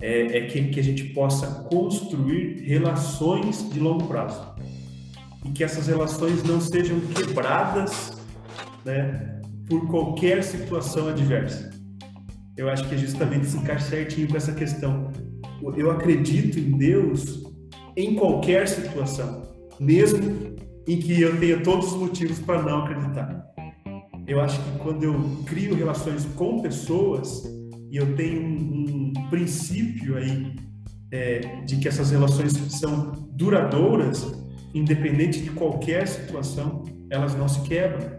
É, 0.00 0.38
é 0.38 0.46
que, 0.46 0.68
que 0.68 0.78
a 0.78 0.82
gente 0.82 1.04
possa 1.12 1.64
construir 1.64 2.62
relações 2.62 3.68
de 3.70 3.80
longo 3.80 4.06
prazo 4.06 4.54
e 5.44 5.50
que 5.50 5.64
essas 5.64 5.86
relações 5.88 6.42
não 6.44 6.60
sejam 6.60 7.00
quebradas 7.00 8.12
né, 8.84 9.40
por 9.68 9.88
qualquer 9.88 10.42
situação 10.42 11.08
adversa. 11.08 11.70
Eu 12.56 12.68
acho 12.68 12.88
que 12.88 12.94
é 12.94 12.98
justamente 12.98 13.46
se 13.46 13.56
encaixa 13.56 13.88
certinho 13.88 14.28
com 14.28 14.36
essa 14.36 14.52
questão 14.52 15.10
eu 15.76 15.90
acredito 15.90 16.58
em 16.58 16.70
Deus 16.76 17.42
em 17.96 18.14
qualquer 18.14 18.68
situação, 18.68 19.42
mesmo 19.80 20.56
em 20.86 20.98
que 20.98 21.20
eu 21.20 21.38
tenha 21.38 21.60
todos 21.60 21.92
os 21.92 21.98
motivos 21.98 22.38
para 22.38 22.62
não 22.62 22.84
acreditar. 22.84 23.44
Eu 24.26 24.40
acho 24.40 24.62
que 24.62 24.78
quando 24.78 25.02
eu 25.02 25.14
crio 25.46 25.74
relações 25.74 26.24
com 26.36 26.60
pessoas 26.60 27.44
e 27.90 27.96
eu 27.96 28.14
tenho 28.14 28.42
um, 28.42 29.12
um 29.16 29.28
princípio 29.30 30.16
aí 30.16 30.54
é, 31.10 31.62
de 31.64 31.76
que 31.76 31.88
essas 31.88 32.10
relações 32.10 32.52
são 32.52 33.12
duradouras, 33.32 34.32
independente 34.74 35.40
de 35.40 35.50
qualquer 35.50 36.06
situação, 36.06 36.84
elas 37.10 37.34
não 37.34 37.48
se 37.48 37.60
quebram. 37.62 38.18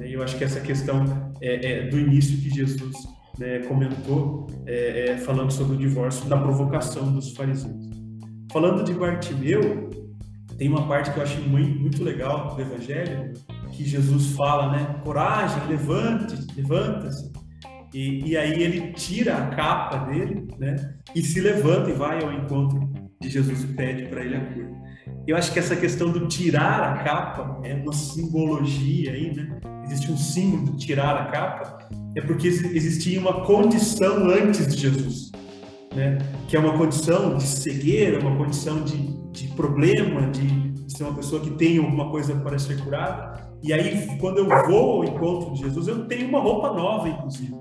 Eu 0.00 0.22
acho 0.22 0.36
que 0.36 0.44
essa 0.44 0.60
questão 0.60 1.32
é, 1.40 1.72
é 1.72 1.88
do 1.88 1.98
início 1.98 2.38
que 2.38 2.50
Jesus 2.50 2.94
né, 3.38 3.60
comentou 3.60 4.46
é, 4.66 5.10
é, 5.10 5.16
falando 5.18 5.50
sobre 5.50 5.76
o 5.76 5.78
divórcio 5.78 6.28
da 6.28 6.36
provocação 6.36 7.12
dos 7.12 7.32
fariseus. 7.32 7.90
Falando 8.52 8.84
de 8.84 8.92
Bartimeu, 8.92 9.90
tem 10.56 10.68
uma 10.68 10.86
parte 10.86 11.10
que 11.10 11.18
eu 11.18 11.22
acho 11.22 11.40
muito, 11.42 11.80
muito 11.80 12.04
legal 12.04 12.54
do 12.54 12.60
Evangelho, 12.60 13.32
que 13.72 13.84
Jesus 13.84 14.32
fala, 14.36 14.72
né, 14.72 15.00
coragem, 15.02 15.66
levante, 15.66 16.36
levanta-se. 16.56 17.32
E, 17.92 18.30
e, 18.30 18.36
aí 18.36 18.62
ele 18.62 18.92
tira 18.92 19.36
a 19.36 19.46
capa 19.48 19.98
dele, 20.06 20.48
né, 20.58 20.94
e 21.14 21.22
se 21.22 21.40
levanta 21.40 21.90
e 21.90 21.92
vai 21.92 22.22
ao 22.22 22.32
encontro 22.32 22.88
de 23.20 23.28
Jesus 23.30 23.64
e 23.64 23.68
pede 23.68 24.06
para 24.06 24.24
ele 24.24 24.36
a 24.36 24.40
cura. 24.40 24.74
Eu 25.26 25.36
acho 25.36 25.52
que 25.52 25.58
essa 25.58 25.74
questão 25.74 26.10
do 26.10 26.26
tirar 26.26 26.82
a 26.82 27.02
capa 27.02 27.60
é 27.64 27.74
uma 27.74 27.92
simbologia 27.92 29.12
aí, 29.12 29.34
né? 29.34 29.58
Existe 29.84 30.12
um 30.12 30.16
símbolo 30.18 30.76
de 30.76 30.86
tirar 30.86 31.16
a 31.16 31.24
capa, 31.26 31.88
é 32.16 32.20
porque 32.20 32.48
existia 32.48 33.20
uma 33.20 33.44
condição 33.44 34.28
antes 34.28 34.66
de 34.66 34.76
Jesus, 34.76 35.32
né? 35.94 36.18
Que 36.48 36.56
é 36.56 36.60
uma 36.60 36.76
condição 36.76 37.36
de 37.36 37.44
cegueira, 37.44 38.20
uma 38.20 38.36
condição 38.36 38.82
de, 38.82 38.96
de 39.32 39.48
problema, 39.54 40.30
de, 40.30 40.72
de 40.72 40.96
ser 40.96 41.04
uma 41.04 41.14
pessoa 41.14 41.40
que 41.40 41.50
tem 41.50 41.78
alguma 41.78 42.10
coisa 42.10 42.34
para 42.36 42.58
ser 42.58 42.82
curada. 42.82 43.42
E 43.62 43.72
aí, 43.72 44.16
quando 44.18 44.38
eu 44.38 44.48
vou 44.66 45.02
ao 45.02 45.04
encontro 45.04 45.54
de 45.54 45.60
Jesus, 45.60 45.88
eu 45.88 46.06
tenho 46.06 46.28
uma 46.28 46.40
roupa 46.40 46.72
nova, 46.72 47.08
inclusive. 47.08 47.54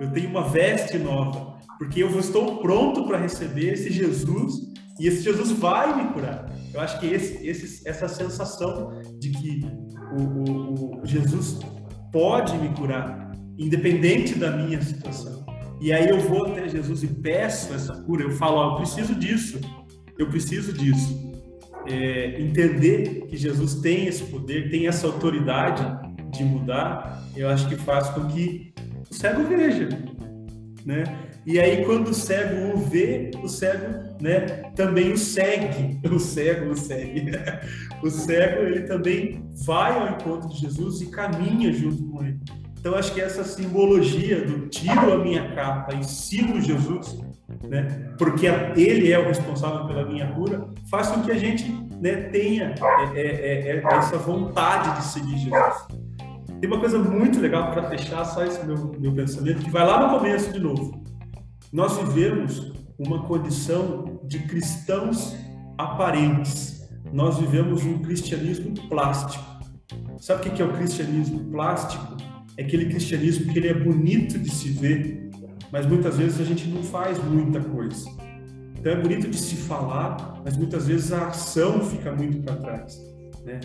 Eu 0.00 0.10
tenho 0.12 0.30
uma 0.30 0.42
veste 0.42 0.98
nova, 0.98 1.58
porque 1.78 2.02
eu 2.02 2.18
estou 2.18 2.58
pronto 2.58 3.04
para 3.04 3.18
receber 3.18 3.72
esse 3.72 3.92
Jesus 3.92 4.72
e 4.98 5.08
esse 5.08 5.22
Jesus 5.22 5.50
vai 5.50 5.94
me 5.96 6.12
curar. 6.12 6.46
Eu 6.72 6.80
acho 6.80 6.98
que 7.00 7.06
esse, 7.06 7.46
esse, 7.46 7.86
essa 7.86 8.08
sensação 8.08 8.92
de 9.18 9.30
que 9.30 9.64
o, 10.18 10.22
o, 10.22 11.02
o 11.02 11.06
Jesus 11.06 11.58
pode 12.12 12.56
me 12.58 12.68
curar, 12.70 13.23
independente 13.58 14.34
da 14.34 14.50
minha 14.50 14.80
situação. 14.82 15.44
E 15.80 15.92
aí 15.92 16.08
eu 16.08 16.20
vou 16.20 16.46
até 16.46 16.68
Jesus 16.68 17.02
e 17.02 17.08
peço 17.08 17.72
essa 17.74 17.94
cura. 18.02 18.22
Eu 18.22 18.30
falo, 18.32 18.72
eu 18.72 18.76
preciso 18.76 19.14
disso, 19.14 19.60
eu 20.18 20.28
preciso 20.28 20.72
disso. 20.72 21.32
É, 21.86 22.40
entender 22.40 23.26
que 23.28 23.36
Jesus 23.36 23.74
tem 23.76 24.06
esse 24.06 24.24
poder, 24.24 24.70
tem 24.70 24.86
essa 24.86 25.06
autoridade 25.06 25.84
de 26.30 26.42
mudar, 26.42 27.22
eu 27.36 27.48
acho 27.48 27.68
que 27.68 27.76
faz 27.76 28.08
com 28.08 28.26
que 28.28 28.72
o 29.10 29.14
cego 29.14 29.44
veja, 29.44 29.88
né? 30.84 31.04
E 31.46 31.60
aí, 31.60 31.84
quando 31.84 32.08
o 32.08 32.14
cego 32.14 32.74
o 32.74 32.78
vê, 32.78 33.30
o 33.42 33.48
cego 33.48 34.16
né, 34.18 34.40
também 34.74 35.12
o 35.12 35.18
segue. 35.18 36.00
O 36.10 36.18
cego 36.18 36.70
o 36.70 36.76
segue. 36.76 37.30
O 38.02 38.10
cego, 38.10 38.62
ele 38.62 38.82
também 38.82 39.44
vai 39.66 39.92
ao 39.92 40.14
encontro 40.14 40.48
de 40.48 40.60
Jesus 40.60 41.02
e 41.02 41.06
caminha 41.06 41.72
junto 41.72 42.02
com 42.04 42.24
ele. 42.24 42.38
Então, 42.84 42.98
acho 42.98 43.14
que 43.14 43.20
essa 43.22 43.42
simbologia 43.42 44.44
do 44.44 44.68
tiro 44.68 45.14
a 45.14 45.16
minha 45.16 45.54
capa 45.54 45.94
e 45.94 46.04
sigo 46.04 46.60
Jesus, 46.60 47.18
né, 47.66 48.12
porque 48.18 48.46
ele 48.76 49.10
é 49.10 49.18
o 49.18 49.24
responsável 49.24 49.86
pela 49.86 50.04
minha 50.04 50.30
cura, 50.34 50.68
faz 50.90 51.08
com 51.08 51.22
que 51.22 51.30
a 51.30 51.38
gente 51.38 51.64
né, 51.98 52.28
tenha 52.28 52.74
é, 53.14 53.20
é, 53.20 53.68
é, 53.68 53.76
é 53.78 53.94
essa 53.94 54.18
vontade 54.18 54.98
de 54.98 55.04
seguir 55.06 55.38
Jesus. 55.38 55.86
Tem 56.60 56.70
uma 56.70 56.78
coisa 56.78 56.98
muito 56.98 57.40
legal 57.40 57.72
para 57.72 57.84
fechar 57.84 58.22
só 58.26 58.44
esse 58.44 58.62
meu, 58.66 58.92
meu 58.98 59.14
pensamento, 59.14 59.64
que 59.64 59.70
vai 59.70 59.86
lá 59.86 60.06
no 60.06 60.18
começo 60.18 60.52
de 60.52 60.58
novo. 60.58 61.02
Nós 61.72 61.96
vivemos 61.96 62.70
uma 62.98 63.22
condição 63.22 64.20
de 64.24 64.40
cristãos 64.40 65.34
aparentes. 65.78 66.86
Nós 67.10 67.38
vivemos 67.38 67.82
um 67.82 68.02
cristianismo 68.02 68.74
plástico. 68.90 69.42
Sabe 70.18 70.46
o 70.46 70.52
que 70.52 70.60
é 70.60 70.66
o 70.66 70.72
cristianismo 70.74 71.50
plástico? 71.50 72.23
É 72.56 72.62
aquele 72.62 72.86
cristianismo 72.86 73.52
que 73.52 73.58
ele 73.58 73.68
é 73.68 73.74
bonito 73.74 74.38
de 74.38 74.50
se 74.50 74.68
ver, 74.70 75.30
mas 75.72 75.86
muitas 75.86 76.18
vezes 76.18 76.40
a 76.40 76.44
gente 76.44 76.68
não 76.68 76.82
faz 76.82 77.22
muita 77.24 77.60
coisa. 77.60 78.08
Então 78.78 78.92
é 78.92 78.96
bonito 78.96 79.28
de 79.28 79.36
se 79.36 79.56
falar, 79.56 80.40
mas 80.44 80.56
muitas 80.56 80.86
vezes 80.86 81.12
a 81.12 81.28
ação 81.28 81.80
fica 81.80 82.12
muito 82.12 82.42
para 82.42 82.56
trás. 82.56 82.98
Né? 83.44 83.60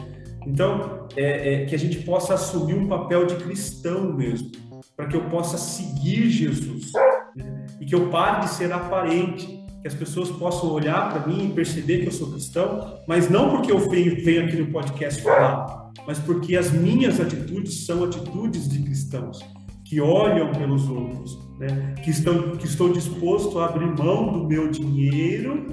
Então, 0.48 1.08
é, 1.16 1.54
é, 1.54 1.66
que 1.66 1.76
a 1.76 1.78
gente 1.78 2.00
possa 2.00 2.34
assumir 2.34 2.74
um 2.74 2.88
papel 2.88 3.26
de 3.26 3.36
cristão 3.36 4.14
mesmo, 4.14 4.52
para 4.96 5.08
que 5.08 5.16
eu 5.16 5.24
possa 5.26 5.58
seguir 5.58 6.30
Jesus 6.30 6.92
né? 7.36 7.66
e 7.80 7.86
que 7.86 7.94
eu 7.94 8.10
pare 8.10 8.46
de 8.46 8.52
ser 8.52 8.72
aparente, 8.72 9.60
que 9.82 9.88
as 9.88 9.94
pessoas 9.94 10.30
possam 10.30 10.72
olhar 10.72 11.12
para 11.12 11.28
mim 11.28 11.50
e 11.50 11.54
perceber 11.54 12.00
que 12.00 12.08
eu 12.08 12.12
sou 12.12 12.32
cristão, 12.32 13.00
mas 13.08 13.30
não 13.30 13.50
porque 13.52 13.72
eu 13.72 13.80
venho, 13.90 14.24
venho 14.24 14.46
aqui 14.46 14.58
no 14.58 14.68
podcast 14.68 15.22
falar, 15.22 15.79
mas 16.06 16.20
porque 16.20 16.56
as 16.56 16.72
minhas 16.72 17.20
atitudes 17.20 17.86
são 17.86 18.04
atitudes 18.04 18.68
de 18.68 18.80
cristãos 18.80 19.40
que 19.86 20.00
olham 20.00 20.52
pelos 20.52 20.88
outros, 20.88 21.38
né? 21.60 21.96
que 22.04 22.12
estão 22.12 22.52
que 22.58 22.66
estou 22.66 22.94
disposto 22.94 23.60
a 23.60 23.66
abrir 23.66 23.88
mão 23.88 24.32
do 24.32 24.48
meu 24.48 24.70
dinheiro 24.70 25.66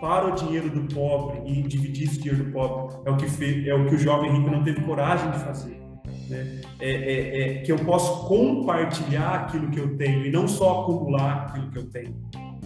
para 0.00 0.28
o 0.28 0.34
dinheiro 0.34 0.70
do 0.70 0.94
pobre 0.94 1.40
e 1.46 1.62
dividir 1.62 2.08
esse 2.08 2.18
dinheiro 2.18 2.44
do 2.44 2.52
pobre 2.52 2.96
é 3.04 3.10
o 3.10 3.16
que 3.16 3.28
fez, 3.28 3.66
é 3.66 3.74
o 3.74 3.86
que 3.86 3.94
o 3.94 3.98
jovem 3.98 4.32
rico 4.32 4.50
não 4.50 4.62
teve 4.62 4.80
coragem 4.82 5.30
de 5.30 5.38
fazer. 5.38 5.80
Né? 6.28 6.60
É, 6.80 6.90
é, 6.90 7.40
é, 7.40 7.54
que 7.62 7.72
eu 7.72 7.76
posso 7.78 8.26
compartilhar 8.26 9.34
aquilo 9.34 9.70
que 9.70 9.78
eu 9.78 9.96
tenho 9.96 10.24
e 10.24 10.30
não 10.30 10.46
só 10.46 10.82
acumular 10.82 11.46
aquilo 11.46 11.70
que 11.70 11.78
eu 11.78 11.90
tenho. 11.90 12.14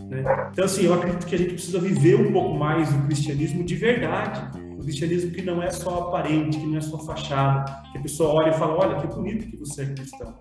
Né? 0.08 0.22
Então, 0.52 0.64
assim, 0.64 0.84
eu 0.84 0.94
acredito 0.94 1.26
que 1.26 1.34
a 1.34 1.38
gente 1.38 1.54
precisa 1.54 1.80
viver 1.80 2.14
um 2.20 2.32
pouco 2.32 2.54
mais 2.56 2.92
o 2.94 3.02
cristianismo 3.02 3.64
de 3.64 3.74
verdade. 3.74 4.63
O 4.84 4.86
cristianismo 4.86 5.30
que 5.30 5.40
não 5.40 5.62
é 5.62 5.70
só 5.70 6.08
aparente, 6.08 6.58
que 6.58 6.66
não 6.66 6.76
é 6.76 6.80
só 6.82 6.98
fachada, 6.98 7.64
que 7.90 7.96
a 7.96 8.02
pessoa 8.02 8.34
olha 8.34 8.50
e 8.50 8.52
fala: 8.52 8.76
olha, 8.76 9.00
que 9.00 9.06
bonito 9.06 9.46
que 9.46 9.56
você 9.56 9.84
é 9.84 9.86
cristão. 9.86 10.34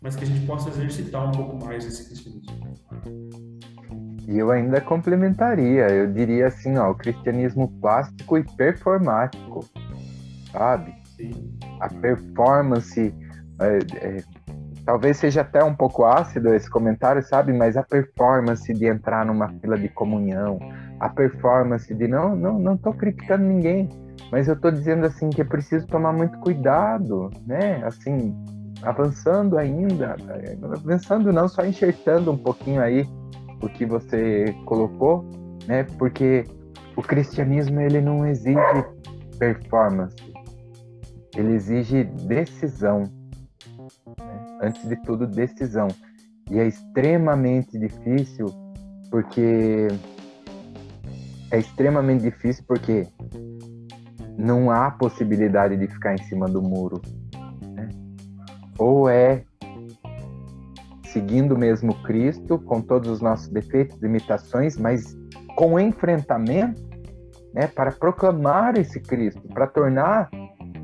Mas 0.00 0.16
que 0.16 0.24
a 0.24 0.26
gente 0.26 0.46
possa 0.46 0.70
exercitar 0.70 1.28
um 1.28 1.32
pouco 1.32 1.62
mais 1.62 1.84
esse 1.84 2.06
cristianismo. 2.06 2.56
E 4.26 4.38
eu 4.38 4.50
ainda 4.50 4.80
complementaria, 4.80 5.90
eu 5.90 6.10
diria 6.10 6.46
assim, 6.46 6.78
ó, 6.78 6.90
o 6.90 6.94
cristianismo 6.94 7.68
plástico 7.82 8.38
e 8.38 8.44
performático, 8.56 9.68
sabe? 10.50 10.94
Sim. 11.14 11.54
A 11.78 11.90
performance 11.90 13.14
é, 13.60 13.78
é, 13.96 14.24
talvez 14.86 15.18
seja 15.18 15.42
até 15.42 15.62
um 15.62 15.74
pouco 15.74 16.06
ácido 16.06 16.54
esse 16.54 16.70
comentário, 16.70 17.22
sabe? 17.22 17.52
Mas 17.52 17.76
a 17.76 17.82
performance 17.82 18.72
de 18.72 18.86
entrar 18.86 19.26
numa 19.26 19.48
fila 19.60 19.76
de 19.76 19.90
comunhão, 19.90 20.58
a 21.02 21.08
performance 21.08 21.92
de 21.92 22.06
não, 22.06 22.36
não, 22.36 22.60
não 22.60 22.76
tô 22.76 22.92
criticando 22.92 23.42
ninguém, 23.42 23.88
mas 24.30 24.46
eu 24.46 24.54
tô 24.54 24.70
dizendo 24.70 25.04
assim 25.04 25.30
que 25.30 25.40
é 25.40 25.44
preciso 25.44 25.84
tomar 25.88 26.12
muito 26.12 26.38
cuidado, 26.38 27.28
né? 27.44 27.82
Assim, 27.84 28.32
avançando 28.82 29.58
ainda, 29.58 30.14
avançando 30.62 31.32
não 31.32 31.48
só 31.48 31.66
enxertando 31.66 32.30
um 32.30 32.38
pouquinho 32.38 32.80
aí 32.80 33.04
o 33.60 33.68
que 33.68 33.84
você 33.84 34.54
colocou, 34.64 35.28
né? 35.66 35.82
Porque 35.98 36.44
o 36.96 37.02
cristianismo 37.02 37.80
ele 37.80 38.00
não 38.00 38.24
exige 38.24 38.56
performance, 39.40 40.14
ele 41.36 41.54
exige 41.54 42.04
decisão 42.04 43.10
antes 44.62 44.88
de 44.88 44.94
tudo, 45.02 45.26
decisão. 45.26 45.88
E 46.48 46.60
é 46.60 46.68
extremamente 46.68 47.76
difícil 47.76 48.46
porque 49.10 49.88
é 51.52 51.58
extremamente 51.58 52.22
difícil 52.22 52.64
porque 52.66 53.06
não 54.38 54.70
há 54.70 54.90
possibilidade 54.90 55.76
de 55.76 55.86
ficar 55.86 56.14
em 56.14 56.22
cima 56.24 56.48
do 56.48 56.62
muro. 56.62 57.00
Né? 57.74 57.90
Ou 58.78 59.08
é 59.08 59.44
seguindo 61.04 61.56
mesmo 61.56 61.94
Cristo, 62.02 62.58
com 62.58 62.80
todos 62.80 63.10
os 63.10 63.20
nossos 63.20 63.48
defeitos, 63.48 64.00
limitações, 64.00 64.78
mas 64.78 65.14
com 65.54 65.78
enfrentamento, 65.78 66.82
né, 67.52 67.66
para 67.66 67.92
proclamar 67.92 68.78
esse 68.78 68.98
Cristo, 68.98 69.42
para 69.48 69.66
tornar 69.66 70.30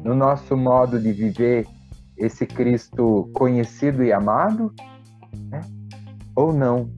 no 0.04 0.14
nosso 0.14 0.54
modo 0.54 1.00
de 1.00 1.12
viver 1.12 1.66
esse 2.14 2.44
Cristo 2.44 3.30
conhecido 3.32 4.04
e 4.04 4.12
amado, 4.12 4.70
né? 5.50 5.62
ou 6.36 6.52
não. 6.52 6.90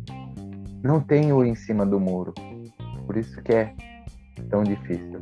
Não 0.82 1.00
tem 1.00 1.32
o 1.32 1.44
em 1.44 1.54
cima 1.54 1.86
do 1.86 2.00
muro. 2.00 2.34
Por 3.10 3.16
isso 3.16 3.42
que 3.42 3.50
é 3.50 3.74
tão 4.48 4.62
difícil. 4.62 5.18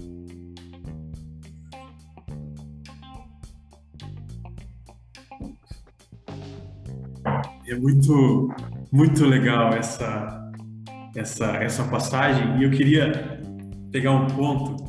É 7.66 7.74
muito, 7.76 8.54
muito 8.92 9.24
legal 9.24 9.72
essa, 9.72 10.52
essa, 11.16 11.46
essa 11.56 11.84
passagem 11.84 12.58
e 12.58 12.64
eu 12.64 12.70
queria 12.70 13.40
pegar 13.90 14.12
um 14.12 14.26
ponto 14.26 14.84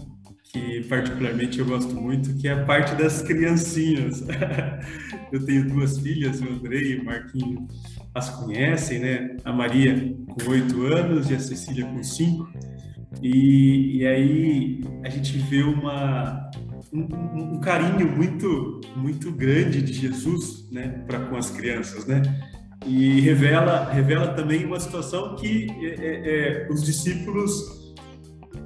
que 0.51 0.83
particularmente 0.89 1.59
eu 1.59 1.65
gosto 1.65 1.95
muito, 1.95 2.35
que 2.35 2.49
é 2.49 2.51
a 2.51 2.65
parte 2.65 2.95
das 2.95 3.21
criancinhas. 3.21 4.25
eu 5.31 5.45
tenho 5.45 5.69
duas 5.69 5.97
filhas, 5.99 6.41
o 6.41 6.49
Andrei 6.49 6.95
e 6.95 6.99
o 6.99 7.05
Marquinho 7.05 7.65
as 8.13 8.29
conhecem, 8.29 8.99
né? 8.99 9.37
A 9.45 9.53
Maria 9.53 10.13
com 10.27 10.51
oito 10.51 10.81
anos 10.81 11.29
e 11.29 11.35
a 11.35 11.39
Cecília 11.39 11.85
com 11.85 12.03
cinco. 12.03 12.51
E, 13.21 13.97
e 13.97 14.07
aí 14.07 14.81
a 15.03 15.09
gente 15.09 15.37
vê 15.37 15.63
uma, 15.63 16.49
um, 16.93 17.55
um, 17.55 17.59
carinho 17.59 18.15
muito, 18.15 18.81
muito 18.95 19.31
grande 19.31 19.81
de 19.81 19.93
Jesus, 19.93 20.69
né, 20.71 21.03
para 21.07 21.19
com 21.19 21.35
as 21.35 21.49
crianças, 21.49 22.05
né? 22.05 22.21
E 22.85 23.19
revela, 23.19 23.91
revela 23.91 24.33
também 24.33 24.65
uma 24.65 24.79
situação 24.79 25.35
que 25.35 25.67
é, 25.81 26.05
é, 26.05 26.65
é 26.65 26.67
os 26.69 26.83
discípulos 26.83 27.79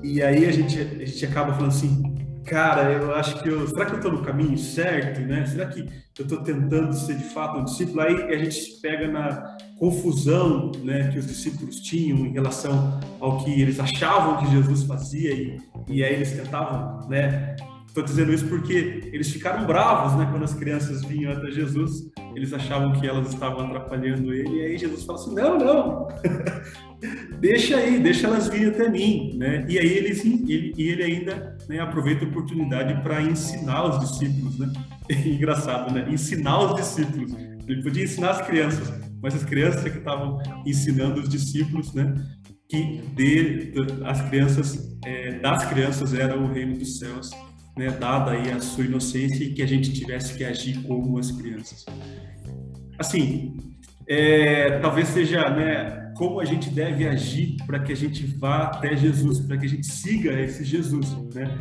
e 0.04 0.22
aí 0.22 0.46
a 0.46 0.52
gente, 0.52 0.80
a 0.80 1.06
gente 1.06 1.26
acaba 1.26 1.54
falando 1.54 1.70
assim, 1.70 2.14
cara, 2.46 2.92
eu 2.92 3.16
acho 3.16 3.42
que 3.42 3.48
eu, 3.48 3.66
será 3.70 3.86
que 3.86 3.94
eu 3.94 3.98
estou 3.98 4.12
no 4.12 4.22
caminho 4.22 4.58
certo, 4.58 5.22
né? 5.22 5.46
Será 5.46 5.66
que 5.68 5.80
eu 5.80 6.24
estou 6.24 6.44
tentando 6.44 6.94
ser 6.94 7.16
de 7.16 7.24
fato 7.24 7.60
um 7.60 7.64
discípulo? 7.64 8.02
Aí 8.02 8.22
a 8.24 8.38
gente 8.38 8.82
pega 8.82 9.08
na 9.08 9.58
confusão, 9.78 10.72
né, 10.84 11.10
que 11.12 11.20
os 11.20 11.28
discípulos 11.28 11.80
tinham 11.82 12.20
em 12.20 12.32
relação 12.32 13.00
ao 13.20 13.44
que 13.44 13.62
eles 13.62 13.80
achavam 13.80 14.38
que 14.38 14.52
Jesus 14.52 14.84
fazia 14.84 15.34
e, 15.34 15.58
e 15.88 16.04
aí 16.04 16.14
eles 16.14 16.32
tentavam, 16.32 17.08
né? 17.10 17.56
Estou 17.88 18.04
dizendo 18.04 18.34
isso 18.34 18.48
porque 18.48 19.10
eles 19.14 19.30
ficaram 19.30 19.68
bravos, 19.68 20.18
né, 20.18 20.28
quando 20.32 20.44
as 20.44 20.54
crianças 20.54 21.04
vinham 21.04 21.32
até 21.32 21.52
Jesus, 21.52 22.12
eles 22.36 22.52
achavam 22.52 22.92
que 22.94 23.08
elas 23.08 23.32
estavam 23.32 23.68
atrapalhando 23.68 24.34
ele 24.34 24.50
e 24.50 24.62
aí 24.62 24.78
Jesus 24.78 25.04
fala 25.04 25.20
assim, 25.20 25.36
não, 25.36 25.60
não. 25.60 26.08
deixa 27.40 27.78
aí, 27.78 28.00
deixa 28.00 28.26
elas 28.26 28.48
virem 28.48 28.70
até 28.70 28.90
mim, 28.90 29.36
né? 29.38 29.66
E 29.70 29.78
aí 29.78 29.88
eles, 29.88 30.26
ele, 30.26 30.74
ele 30.76 31.04
ainda 31.04 31.56
né, 31.70 31.80
aproveita 31.80 32.26
a 32.26 32.28
oportunidade 32.28 33.00
para 33.04 33.22
ensinar 33.22 33.84
os 33.84 34.00
discípulos, 34.00 34.58
né? 34.58 34.74
engraçado, 35.26 35.94
né? 35.94 36.08
Ensinar 36.10 36.60
os 36.60 36.76
discípulos. 36.76 37.53
Ele 37.68 37.82
podia 37.82 38.04
ensinar 38.04 38.32
as 38.32 38.46
crianças, 38.46 38.92
mas 39.22 39.36
as 39.36 39.44
crianças 39.44 39.84
que 39.84 39.98
estavam 39.98 40.42
ensinando 40.66 41.22
os 41.22 41.30
discípulos, 41.30 41.94
né? 41.94 42.14
Que 42.70 43.02
de, 43.16 43.74
as 44.06 44.22
crianças, 44.30 44.98
é, 45.06 45.40
das 45.40 45.66
crianças 45.66 46.14
era 46.14 46.38
o 46.38 46.52
reino 46.52 46.78
dos 46.78 47.00
céus, 47.00 47.30
né? 47.78 47.90
Dada 47.92 48.32
aí 48.32 48.52
a 48.52 48.60
sua 48.60 48.86
inocência 48.86 49.44
e 49.44 49.54
que 49.54 49.62
a 49.62 49.68
gente 49.68 49.92
tivesse 49.94 50.36
que 50.36 50.44
agir 50.44 50.82
como 50.84 51.18
as 51.18 51.32
crianças. 51.32 51.86
Assim, 53.00 53.58
é, 54.08 54.80
talvez 54.80 55.08
seja, 55.10 55.50
né? 55.50 56.04
como 56.16 56.40
a 56.40 56.46
gente 56.46 56.70
deve 56.70 57.08
agir 57.08 57.58
para 57.66 57.80
que 57.80 57.92
a 57.92 57.96
gente 57.96 58.26
vá 58.26 58.64
até 58.64 58.96
Jesus, 58.96 59.40
para 59.40 59.58
que 59.58 59.66
a 59.66 59.70
gente 59.70 59.86
siga 59.86 60.40
esse 60.40 60.64
Jesus, 60.64 61.12
né? 61.34 61.60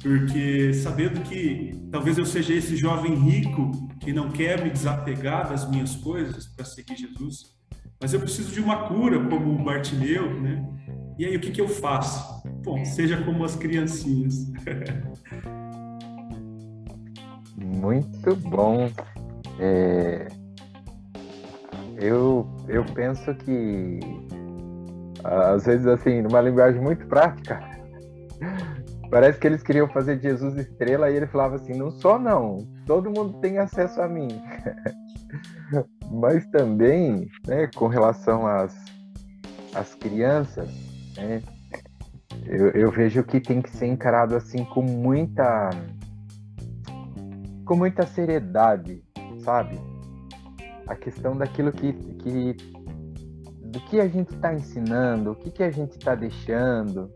Porque 0.00 0.72
sabendo 0.74 1.20
que 1.22 1.74
talvez 1.90 2.16
eu 2.18 2.24
seja 2.24 2.54
esse 2.54 2.76
jovem 2.76 3.14
rico 3.14 3.87
que 4.08 4.12
não 4.14 4.30
quer 4.30 4.64
me 4.64 4.70
desapegar 4.70 5.50
das 5.50 5.68
minhas 5.68 5.94
coisas 5.94 6.46
para 6.46 6.64
seguir 6.64 6.96
Jesus, 6.96 7.54
mas 8.00 8.14
eu 8.14 8.20
preciso 8.20 8.50
de 8.50 8.58
uma 8.58 8.88
cura, 8.88 9.22
como 9.28 9.52
o 9.52 9.62
Bartimeu, 9.62 10.32
né? 10.40 10.66
E 11.18 11.26
aí, 11.26 11.36
o 11.36 11.40
que, 11.40 11.50
que 11.50 11.60
eu 11.60 11.68
faço? 11.68 12.42
Bom, 12.64 12.82
seja 12.86 13.22
como 13.22 13.44
as 13.44 13.54
criancinhas. 13.54 14.50
Muito 17.54 18.34
bom. 18.36 18.90
É... 19.60 20.28
Eu, 22.00 22.48
eu 22.66 22.86
penso 22.94 23.34
que, 23.34 24.00
às 25.22 25.66
vezes, 25.66 25.86
assim, 25.86 26.22
numa 26.22 26.40
linguagem 26.40 26.80
muito 26.80 27.06
prática, 27.08 27.60
parece 29.10 29.38
que 29.38 29.48
eles 29.48 29.62
queriam 29.62 29.86
fazer 29.88 30.18
Jesus 30.18 30.56
estrela 30.56 31.10
e 31.10 31.16
ele 31.16 31.26
falava 31.26 31.56
assim: 31.56 31.74
não 31.74 31.90
sou, 31.90 32.18
não, 32.18 32.66
todo 32.88 33.10
mundo 33.10 33.38
tem 33.40 33.58
acesso 33.58 34.00
a 34.00 34.08
mim. 34.08 34.28
Mas 36.10 36.44
também, 36.46 37.30
né, 37.46 37.68
com 37.76 37.86
relação 37.86 38.46
às, 38.46 38.74
às 39.74 39.94
crianças, 39.94 40.68
né, 41.14 41.42
eu, 42.46 42.70
eu 42.70 42.90
vejo 42.90 43.22
que 43.22 43.40
tem 43.40 43.60
que 43.60 43.70
ser 43.70 43.86
encarado 43.86 44.34
assim 44.34 44.64
com 44.64 44.82
muita 44.82 45.70
com 47.66 47.76
muita 47.76 48.06
seriedade, 48.06 49.04
sabe? 49.40 49.78
A 50.86 50.96
questão 50.96 51.36
daquilo 51.36 51.70
que, 51.70 51.92
que 51.92 52.56
do 53.64 53.78
que 53.80 54.00
a 54.00 54.08
gente 54.08 54.34
está 54.34 54.54
ensinando, 54.54 55.32
o 55.32 55.34
que, 55.34 55.50
que 55.50 55.62
a 55.62 55.70
gente 55.70 55.98
está 55.98 56.14
deixando, 56.14 57.12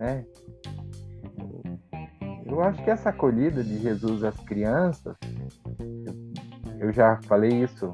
né? 0.00 0.24
Eu 2.52 2.60
acho 2.60 2.84
que 2.84 2.90
essa 2.90 3.08
acolhida 3.08 3.64
de 3.64 3.78
Jesus 3.78 4.22
às 4.22 4.38
crianças, 4.40 5.16
eu 6.78 6.92
já 6.92 7.18
falei 7.22 7.64
isso, 7.64 7.90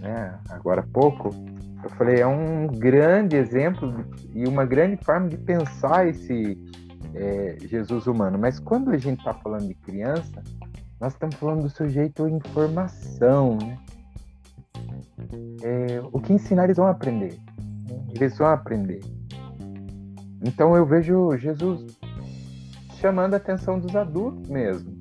né? 0.00 0.34
Agora 0.48 0.80
há 0.80 0.86
pouco, 0.86 1.28
eu 1.84 1.90
falei 1.90 2.22
é 2.22 2.26
um 2.26 2.68
grande 2.68 3.36
exemplo 3.36 3.94
e 4.32 4.48
uma 4.48 4.64
grande 4.64 4.96
forma 5.04 5.28
de 5.28 5.36
pensar 5.36 6.08
esse 6.08 6.58
é, 7.14 7.58
Jesus 7.60 8.06
humano. 8.06 8.38
Mas 8.38 8.58
quando 8.58 8.90
a 8.92 8.96
gente 8.96 9.18
está 9.18 9.34
falando 9.34 9.68
de 9.68 9.74
criança, 9.74 10.42
nós 10.98 11.12
estamos 11.12 11.36
falando 11.36 11.64
do 11.64 11.68
sujeito 11.68 12.26
em 12.26 12.40
formação, 12.54 13.58
né? 13.58 13.78
É, 15.62 16.00
o 16.12 16.18
que 16.18 16.32
ensinar 16.32 16.64
eles 16.64 16.78
vão 16.78 16.86
aprender. 16.86 17.38
Eles 18.14 18.38
vão 18.38 18.46
aprender. 18.46 19.02
Então 20.42 20.74
eu 20.74 20.86
vejo 20.86 21.36
Jesus 21.36 21.95
chamando 22.96 23.34
a 23.34 23.36
atenção 23.36 23.78
dos 23.78 23.94
adultos 23.94 24.48
mesmo. 24.48 24.98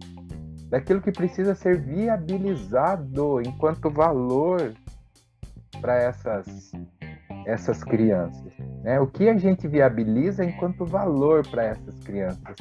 Daquilo 0.69 1.01
que 1.01 1.11
precisa 1.11 1.55
ser 1.55 1.79
viabilizado 1.79 3.41
enquanto 3.41 3.89
valor 3.89 4.73
para 5.79 5.95
essas, 5.95 6.71
essas 7.45 7.83
crianças. 7.83 8.53
Né? 8.83 8.99
O 8.99 9.07
que 9.07 9.29
a 9.29 9.37
gente 9.37 9.67
viabiliza 9.67 10.43
enquanto 10.43 10.85
valor 10.85 11.47
para 11.47 11.63
essas 11.63 11.99
crianças. 11.99 12.55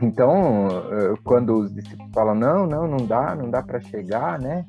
Então, 0.00 0.68
eh, 0.68 1.14
quando 1.24 1.54
os 1.54 1.74
discípulos 1.74 2.12
falam, 2.14 2.34
não, 2.34 2.66
não, 2.66 2.86
não 2.86 3.06
dá, 3.06 3.34
não 3.34 3.50
dá 3.50 3.62
para 3.62 3.80
chegar, 3.80 4.38
né? 4.40 4.64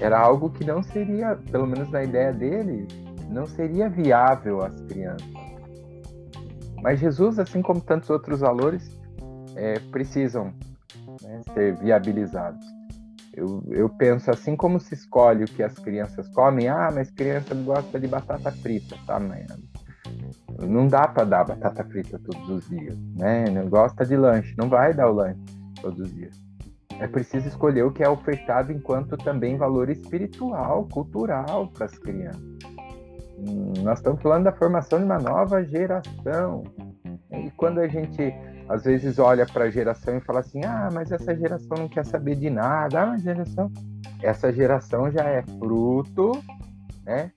Era 0.00 0.18
algo 0.18 0.50
que 0.50 0.64
não 0.64 0.82
seria, 0.82 1.36
pelo 1.50 1.66
menos 1.66 1.90
na 1.90 2.02
ideia 2.02 2.32
dele, 2.32 2.86
não 3.28 3.46
seria 3.46 3.88
viável 3.88 4.62
às 4.62 4.80
crianças. 4.82 5.37
Mas 6.82 7.00
Jesus, 7.00 7.38
assim 7.38 7.62
como 7.62 7.80
tantos 7.80 8.10
outros 8.10 8.40
valores, 8.40 8.98
é, 9.56 9.78
precisam 9.90 10.52
né, 11.22 11.40
ser 11.52 11.76
viabilizados. 11.76 12.64
Eu, 13.34 13.62
eu 13.70 13.88
penso 13.88 14.30
assim 14.30 14.56
como 14.56 14.80
se 14.80 14.94
escolhe 14.94 15.44
o 15.44 15.46
que 15.46 15.62
as 15.62 15.74
crianças 15.74 16.28
comem. 16.28 16.68
Ah, 16.68 16.90
mas 16.92 17.10
criança 17.10 17.54
gosta 17.54 18.00
de 18.00 18.08
batata 18.08 18.50
frita, 18.50 18.96
tá, 19.06 19.20
mãe? 19.20 19.46
Não 20.66 20.88
dá 20.88 21.06
para 21.06 21.24
dar 21.24 21.44
batata 21.44 21.84
frita 21.84 22.18
todos 22.18 22.48
os 22.48 22.68
dias, 22.68 22.98
né? 23.16 23.44
Não 23.50 23.68
gosta 23.68 24.04
de 24.04 24.16
lanche, 24.16 24.54
não 24.58 24.68
vai 24.68 24.92
dar 24.92 25.08
o 25.08 25.14
lanche 25.14 25.40
todos 25.80 26.00
os 26.00 26.12
dias. 26.12 26.48
É 26.98 27.06
preciso 27.06 27.46
escolher 27.46 27.84
o 27.84 27.92
que 27.92 28.02
é 28.02 28.08
ofertado 28.08 28.72
enquanto 28.72 29.16
também 29.16 29.56
valor 29.56 29.88
espiritual, 29.88 30.88
cultural 30.88 31.68
para 31.68 31.86
as 31.86 31.96
crianças. 31.96 32.58
Nós 33.82 33.98
estamos 33.98 34.20
falando 34.20 34.44
da 34.44 34.52
formação 34.52 34.98
de 34.98 35.04
uma 35.04 35.18
nova 35.18 35.64
geração. 35.64 36.64
E 37.30 37.50
quando 37.52 37.78
a 37.78 37.88
gente 37.88 38.34
às 38.68 38.84
vezes 38.84 39.18
olha 39.18 39.46
para 39.46 39.64
a 39.64 39.70
geração 39.70 40.16
e 40.16 40.20
fala 40.20 40.40
assim: 40.40 40.64
ah, 40.64 40.88
mas 40.92 41.10
essa 41.10 41.34
geração 41.34 41.76
não 41.78 41.88
quer 41.88 42.04
saber 42.04 42.36
de 42.36 42.50
nada. 42.50 43.02
Ah, 43.02 43.06
mas 43.06 43.22
geração. 43.22 43.72
Essa 44.22 44.52
geração 44.52 45.10
já 45.10 45.24
é 45.24 45.42
fruto 45.58 46.32
né, 47.04 47.32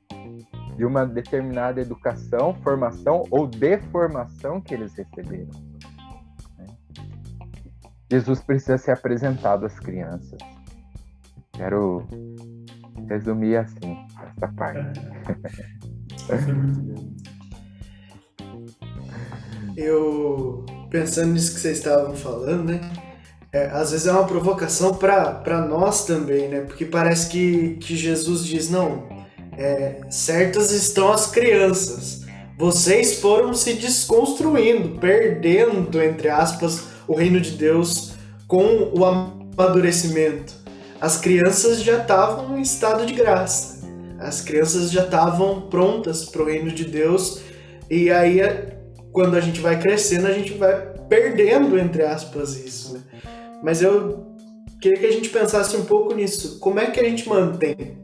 de 0.75 0.83
uma 0.83 1.05
determinada 1.05 1.79
educação, 1.79 2.53
formação 2.55 3.23
ou 3.29 3.47
deformação 3.47 4.59
que 4.59 4.73
eles 4.73 4.93
receberam. 4.95 5.49
Né? 6.57 6.67
Jesus 8.09 8.41
precisa 8.41 8.77
ser 8.77 8.91
apresentado 8.91 9.65
às 9.65 9.79
crianças. 9.79 10.39
Quero 11.53 12.05
resumir 13.07 13.55
assim 13.57 14.05
essa 14.35 14.47
parte. 14.53 14.99
Eu, 19.77 20.65
pensando 20.89 21.33
nisso 21.33 21.53
que 21.55 21.59
vocês 21.59 21.77
estavam 21.77 22.15
falando, 22.15 22.65
né? 22.65 22.81
É, 23.53 23.65
às 23.67 23.91
vezes 23.91 24.07
é 24.07 24.11
uma 24.11 24.25
provocação 24.25 24.93
para 24.93 25.65
nós 25.67 26.05
também, 26.05 26.47
né? 26.47 26.61
Porque 26.61 26.85
parece 26.85 27.29
que, 27.29 27.77
que 27.81 27.95
Jesus 27.95 28.45
diz: 28.45 28.69
não, 28.69 29.09
é, 29.57 30.01
certas 30.09 30.71
estão 30.71 31.11
as 31.11 31.27
crianças. 31.27 32.21
Vocês 32.57 33.19
foram 33.19 33.53
se 33.53 33.73
desconstruindo, 33.73 34.99
perdendo, 34.99 36.01
entre 36.01 36.29
aspas, 36.29 36.83
o 37.07 37.15
reino 37.15 37.41
de 37.41 37.51
Deus 37.51 38.13
com 38.47 38.91
o 38.93 39.03
amadurecimento. 39.03 40.53
As 40.99 41.17
crianças 41.17 41.81
já 41.81 41.97
estavam 41.97 42.57
em 42.57 42.61
estado 42.61 43.05
de 43.05 43.13
graça. 43.13 43.70
As 44.21 44.41
crianças 44.41 44.91
já 44.91 45.03
estavam 45.03 45.61
prontas 45.61 46.25
para 46.25 46.41
o 46.41 46.45
reino 46.45 46.71
de 46.71 46.85
Deus. 46.85 47.41
E 47.89 48.09
aí, 48.09 48.39
quando 49.11 49.35
a 49.35 49.41
gente 49.41 49.59
vai 49.59 49.79
crescendo, 49.79 50.27
a 50.27 50.33
gente 50.33 50.53
vai 50.53 50.93
perdendo, 51.09 51.77
entre 51.77 52.03
aspas, 52.03 52.55
isso. 52.55 52.93
Né? 52.93 53.01
Mas 53.63 53.81
eu 53.81 54.35
queria 54.79 54.99
que 54.99 55.05
a 55.05 55.11
gente 55.11 55.29
pensasse 55.29 55.75
um 55.75 55.85
pouco 55.85 56.13
nisso. 56.13 56.59
Como 56.59 56.79
é 56.79 56.89
que 56.89 56.99
a 56.99 57.03
gente 57.03 57.27
mantém 57.27 58.01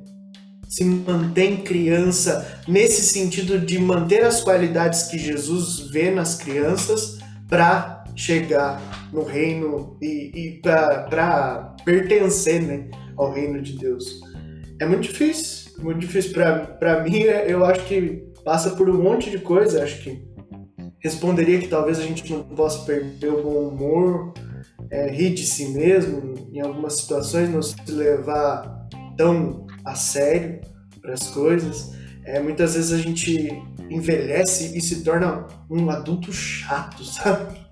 se 0.68 0.84
mantém 0.84 1.58
criança 1.58 2.60
nesse 2.68 3.02
sentido 3.02 3.60
de 3.60 3.80
manter 3.80 4.24
as 4.26 4.42
qualidades 4.42 5.04
que 5.04 5.18
Jesus 5.18 5.90
vê 5.90 6.12
nas 6.12 6.36
crianças 6.36 7.20
para 7.48 8.04
chegar 8.16 8.82
no 9.14 9.24
reino 9.24 9.98
e, 10.02 10.32
e 10.36 10.62
para 10.62 11.76
pertencer 11.86 12.62
né, 12.62 12.90
ao 13.16 13.32
reino 13.32 13.62
de 13.62 13.78
Deus. 13.78 14.20
É 14.80 14.86
muito 14.86 15.04
difícil, 15.04 15.67
muito 15.80 16.00
difícil. 16.00 16.34
Para 16.34 17.04
mim, 17.04 17.20
eu 17.20 17.66
acho 17.66 17.86
que 17.86 18.28
passa 18.44 18.72
por 18.72 18.90
um 18.90 19.02
monte 19.02 19.30
de 19.30 19.40
coisa. 19.40 19.84
Acho 19.84 20.02
que 20.02 20.28
responderia 21.00 21.60
que 21.60 21.68
talvez 21.68 22.00
a 22.00 22.04
gente 22.04 22.32
não 22.32 22.44
possa 22.44 22.86
perder 22.86 23.30
o 23.30 23.44
bom 23.44 23.68
humor, 23.68 24.34
é, 24.90 25.10
rir 25.10 25.34
de 25.34 25.46
si 25.46 25.70
mesmo 25.70 26.50
em 26.52 26.62
algumas 26.62 26.94
situações, 26.94 27.50
não 27.50 27.62
se 27.62 27.76
levar 27.92 28.88
tão 29.18 29.66
a 29.84 29.96
sério 29.96 30.62
para 31.02 31.14
as 31.14 31.30
coisas. 31.30 31.94
É, 32.26 32.40
muitas 32.40 32.76
vezes 32.76 32.92
a 32.92 32.98
gente 32.98 33.62
envelhece 33.90 34.78
e 34.78 34.82
se 34.82 35.04
torna 35.04 35.48
um 35.70 35.90
adulto 35.90 36.32
chato, 36.32 37.04
sabe? 37.06 37.68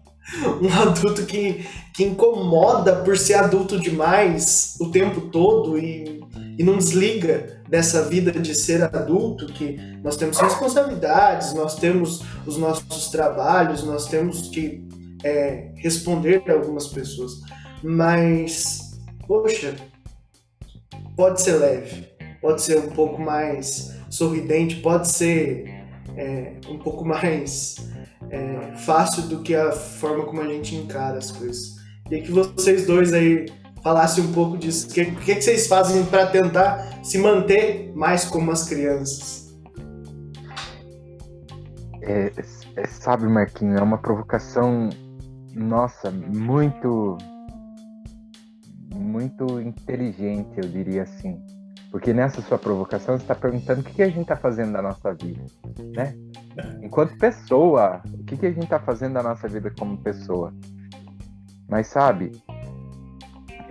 Um 0.59 0.73
adulto 0.73 1.23
que, 1.25 1.65
que 1.93 2.03
incomoda 2.03 2.95
por 2.95 3.15
ser 3.15 3.35
adulto 3.35 3.79
demais 3.79 4.75
o 4.79 4.89
tempo 4.89 5.21
todo 5.21 5.77
e, 5.77 6.19
e 6.57 6.63
não 6.63 6.77
desliga 6.77 7.54
dessa 7.67 8.03
vida 8.03 8.31
de 8.31 8.53
ser 8.53 8.83
adulto, 8.83 9.47
que 9.47 9.77
nós 10.03 10.17
temos 10.17 10.39
responsabilidades, 10.39 11.53
nós 11.53 11.75
temos 11.75 12.23
os 12.45 12.57
nossos 12.57 13.09
trabalhos, 13.09 13.83
nós 13.83 14.07
temos 14.07 14.49
que 14.49 14.87
é, 15.23 15.71
responder 15.75 16.41
para 16.41 16.53
algumas 16.53 16.87
pessoas. 16.87 17.41
Mas, 17.83 18.99
poxa, 19.27 19.75
pode 21.15 21.41
ser 21.41 21.53
leve, 21.53 22.07
pode 22.41 22.61
ser 22.61 22.77
um 22.79 22.89
pouco 22.89 23.21
mais 23.21 23.95
sorridente, 24.09 24.77
pode 24.77 25.09
ser 25.09 25.65
é, 26.15 26.53
um 26.69 26.77
pouco 26.77 27.03
mais 27.03 27.75
é, 28.29 28.75
fácil 28.77 29.23
do 29.23 29.41
que 29.41 29.55
a 29.55 29.71
forma 29.71 30.23
como 30.25 30.41
a 30.41 30.47
gente 30.47 30.75
encara 30.75 31.17
as 31.17 31.31
coisas. 31.31 31.75
Queria 32.07 32.23
que 32.23 32.31
vocês 32.31 32.85
dois 32.85 33.13
aí 33.13 33.47
falassem 33.85 34.23
um 34.23 34.33
pouco 34.33 34.57
disso. 34.57 34.89
O 34.89 34.93
que, 34.93 35.05
que, 35.11 35.35
que 35.35 35.41
vocês 35.43 35.67
fazem 35.67 36.03
para 36.05 36.25
tentar 36.25 37.03
se 37.03 37.19
manter 37.19 37.93
mais 37.95 38.25
como 38.25 38.49
as 38.49 38.67
crianças? 38.67 39.55
É, 42.01 42.31
é, 42.77 42.87
sabe, 42.87 43.27
Marquinhos, 43.27 43.79
é 43.79 43.83
uma 43.83 43.99
provocação, 43.99 44.89
nossa, 45.53 46.09
muito, 46.09 47.15
muito 48.95 49.61
inteligente, 49.61 50.49
eu 50.57 50.67
diria 50.67 51.03
assim 51.03 51.39
Porque 51.91 52.11
nessa 52.11 52.41
sua 52.41 52.57
provocação 52.57 53.15
você 53.15 53.23
está 53.23 53.35
perguntando 53.35 53.81
o 53.81 53.83
que, 53.83 53.93
que 53.93 54.03
a 54.03 54.07
gente 54.07 54.21
está 54.21 54.35
fazendo 54.35 54.73
da 54.73 54.81
nossa 54.81 55.13
vida, 55.13 55.45
né? 55.95 56.15
Enquanto 56.81 57.15
pessoa, 57.19 58.01
o 58.19 58.23
que, 58.23 58.35
que 58.35 58.47
a 58.47 58.51
gente 58.51 58.63
está 58.63 58.79
fazendo 58.79 59.13
da 59.13 59.21
nossa 59.21 59.47
vida 59.47 59.71
como 59.77 59.97
pessoa? 59.97 60.51
Mas 61.69 61.87
sabe, 61.87 62.31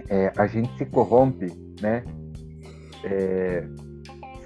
é, 0.08 0.32
a 0.36 0.46
gente 0.46 0.76
se 0.76 0.86
corrompe, 0.86 1.46
né? 1.80 2.04
É, 3.04 3.66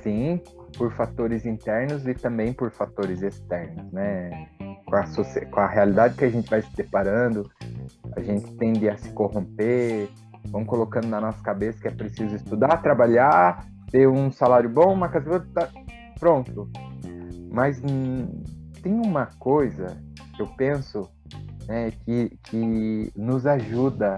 sim, 0.02 0.40
por 0.76 0.93
fatores 0.93 1.44
internos 1.44 2.06
e 2.06 2.14
também 2.14 2.52
por 2.52 2.70
fatores 2.70 3.22
externos, 3.22 3.90
né? 3.93 4.48
Com 4.86 4.97
a, 4.97 5.05
com 5.51 5.60
a 5.60 5.66
realidade 5.66 6.16
que 6.16 6.24
a 6.24 6.30
gente 6.30 6.48
vai 6.48 6.62
se 6.62 6.74
deparando, 6.74 7.51
a 8.16 8.20
gente 8.20 8.56
tende 8.56 8.89
a 8.89 8.97
se 8.97 9.12
corromper, 9.12 10.09
vão 10.51 10.64
colocando 10.64 11.09
na 11.09 11.20
nossa 11.20 11.43
cabeça 11.43 11.80
que 11.80 11.89
é 11.89 11.90
preciso 11.90 12.35
estudar, 12.35 12.78
trabalhar, 12.78 13.66
ter 13.90 14.09
um 14.09 14.30
salário 14.30 14.68
bom, 14.68 14.93
uma 14.93 15.09
casa 15.09 15.47
tá, 15.55 15.68
pronto. 16.18 16.70
Mas 17.51 17.80
tem 18.82 18.93
uma 18.93 19.26
coisa 19.39 19.97
que 20.35 20.43
eu 20.43 20.47
penso 20.47 21.09
né, 21.66 21.90
que, 22.05 22.30
que 22.44 23.12
nos 23.16 23.47
ajuda 23.47 24.16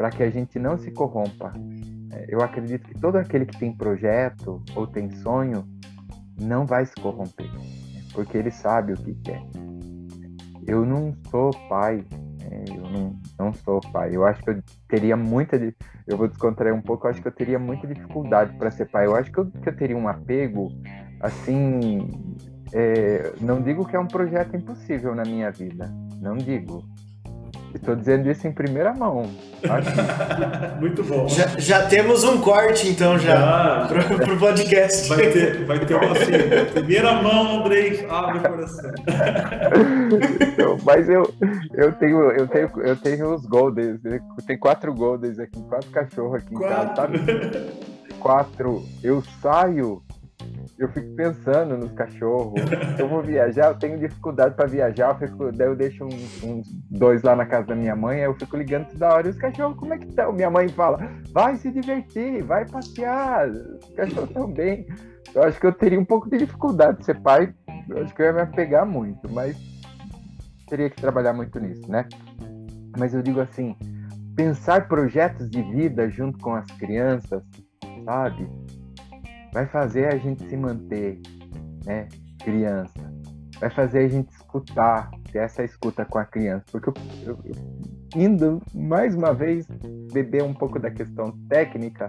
para 0.00 0.10
que 0.10 0.22
a 0.22 0.30
gente 0.30 0.58
não 0.58 0.78
se 0.78 0.90
corrompa. 0.90 1.52
É, 2.10 2.24
eu 2.30 2.40
acredito 2.40 2.88
que 2.88 2.98
todo 2.98 3.16
aquele 3.16 3.44
que 3.44 3.58
tem 3.58 3.70
projeto 3.70 4.62
ou 4.74 4.86
tem 4.86 5.10
sonho 5.10 5.62
não 6.40 6.64
vai 6.64 6.86
se 6.86 6.94
corromper, 6.94 7.50
porque 8.14 8.38
ele 8.38 8.50
sabe 8.50 8.94
o 8.94 8.96
que 8.96 9.14
quer. 9.16 9.42
Eu 10.66 10.86
não 10.86 11.14
sou 11.30 11.52
pai, 11.68 11.96
né, 12.40 12.64
eu 12.74 12.80
não, 12.90 13.20
não 13.38 13.52
sou 13.52 13.78
pai. 13.92 14.16
Eu 14.16 14.24
acho 14.24 14.42
que 14.42 14.48
eu 14.48 14.62
teria 14.88 15.18
muita. 15.18 15.56
Eu 16.06 16.16
vou 16.16 16.28
descontrair 16.28 16.74
um 16.74 16.80
pouco, 16.80 17.06
eu 17.06 17.10
acho 17.10 17.20
que 17.20 17.28
eu 17.28 17.32
teria 17.32 17.58
muita 17.58 17.86
dificuldade 17.86 18.56
para 18.56 18.70
ser 18.70 18.86
pai. 18.86 19.04
Eu 19.04 19.14
acho 19.14 19.30
que 19.30 19.38
eu, 19.38 19.50
que 19.50 19.68
eu 19.68 19.76
teria 19.76 19.98
um 19.98 20.08
apego, 20.08 20.68
assim. 21.20 22.08
É, 22.72 23.34
não 23.38 23.60
digo 23.60 23.84
que 23.84 23.94
é 23.94 24.00
um 24.00 24.06
projeto 24.06 24.56
impossível 24.56 25.14
na 25.14 25.24
minha 25.24 25.50
vida, 25.50 25.92
não 26.22 26.38
digo. 26.38 26.82
Estou 27.74 27.94
dizendo 27.94 28.30
isso 28.30 28.46
em 28.46 28.52
primeira 28.52 28.92
mão. 28.92 29.30
Muito 30.80 31.04
bom. 31.04 31.28
Já, 31.28 31.46
já, 31.58 31.86
temos 31.86 32.24
um 32.24 32.40
corte, 32.40 32.88
então, 32.88 33.18
já, 33.18 33.36
já. 33.36 33.86
Pro, 33.88 34.34
o 34.34 34.38
podcast. 34.38 35.08
Vai 35.08 35.30
ter, 35.30 35.64
vai 35.64 35.78
ter 35.78 35.94
uma 35.94 36.12
assim, 36.12 36.32
primeira 36.72 37.22
mão, 37.22 37.60
Andrei, 37.60 38.06
abre 38.08 38.38
o 38.38 38.42
coração. 38.42 38.90
Então, 40.40 40.78
mas 40.84 41.08
eu, 41.08 41.32
eu, 41.74 41.92
tenho, 41.92 42.30
eu, 42.32 42.48
tenho, 42.48 42.70
eu 42.82 42.96
tenho 42.96 43.34
os 43.34 43.46
Goldens, 43.46 44.00
tem 44.46 44.58
quatro 44.58 44.92
Goldens 44.92 45.38
aqui, 45.38 45.62
quatro 45.62 45.90
cachorros 45.90 46.34
aqui 46.34 46.54
quatro. 46.54 47.14
em 47.14 47.18
casa, 47.18 47.36
sabe? 47.36 48.18
Quatro. 48.18 48.82
Eu 49.02 49.22
saio 49.40 50.02
eu 50.80 50.88
fico 50.88 51.14
pensando 51.14 51.76
nos 51.76 51.92
cachorros. 51.92 52.58
Eu 52.98 53.06
vou 53.06 53.22
viajar, 53.22 53.66
eu 53.66 53.78
tenho 53.78 53.98
dificuldade 53.98 54.54
para 54.54 54.66
viajar. 54.66 55.10
Eu 55.10 55.28
fico, 55.28 55.52
daí 55.52 55.68
eu 55.68 55.76
deixo 55.76 56.04
uns, 56.06 56.42
uns, 56.42 56.66
dois 56.90 57.22
lá 57.22 57.36
na 57.36 57.44
casa 57.44 57.66
da 57.66 57.76
minha 57.76 57.94
mãe, 57.94 58.20
aí 58.20 58.24
eu 58.24 58.34
fico 58.34 58.56
ligando 58.56 58.88
toda 58.88 59.12
hora. 59.12 59.26
E 59.26 59.30
os 59.30 59.36
cachorros, 59.36 59.76
como 59.76 59.92
é 59.92 59.98
que 59.98 60.06
estão? 60.06 60.32
Minha 60.32 60.48
mãe 60.48 60.68
fala: 60.70 60.98
vai 61.32 61.56
se 61.56 61.70
divertir, 61.70 62.42
vai 62.44 62.66
passear. 62.66 63.50
Os 63.50 63.92
cachorros 63.94 64.30
estão 64.30 64.50
bem. 64.50 64.86
Eu 65.34 65.42
acho 65.42 65.60
que 65.60 65.66
eu 65.66 65.72
teria 65.72 66.00
um 66.00 66.04
pouco 66.04 66.30
de 66.30 66.38
dificuldade 66.38 67.00
de 67.00 67.04
ser 67.04 67.20
pai. 67.20 67.54
Eu 67.86 68.02
acho 68.02 68.14
que 68.14 68.22
eu 68.22 68.26
ia 68.26 68.32
me 68.32 68.40
apegar 68.40 68.86
muito, 68.86 69.30
mas 69.30 69.58
teria 70.66 70.88
que 70.88 70.96
trabalhar 70.96 71.34
muito 71.34 71.60
nisso, 71.60 71.90
né? 71.90 72.08
Mas 72.96 73.12
eu 73.12 73.20
digo 73.20 73.38
assim: 73.38 73.76
pensar 74.34 74.88
projetos 74.88 75.50
de 75.50 75.60
vida 75.60 76.08
junto 76.08 76.38
com 76.38 76.54
as 76.54 76.70
crianças, 76.70 77.42
sabe? 78.06 78.48
Vai 79.52 79.66
fazer 79.66 80.06
a 80.12 80.16
gente 80.16 80.48
se 80.48 80.56
manter, 80.56 81.20
né, 81.84 82.08
criança. 82.42 83.10
Vai 83.58 83.70
fazer 83.70 84.04
a 84.04 84.08
gente 84.08 84.30
escutar, 84.30 85.10
ter 85.30 85.38
essa 85.38 85.62
escuta 85.62 86.04
com 86.04 86.18
a 86.18 86.24
criança. 86.24 86.64
Porque 86.70 86.88
eu, 86.88 86.94
eu, 87.26 87.38
indo 88.16 88.62
mais 88.74 89.14
uma 89.14 89.34
vez 89.34 89.66
beber 90.12 90.42
um 90.42 90.54
pouco 90.54 90.78
da 90.78 90.90
questão 90.90 91.36
técnica, 91.48 92.08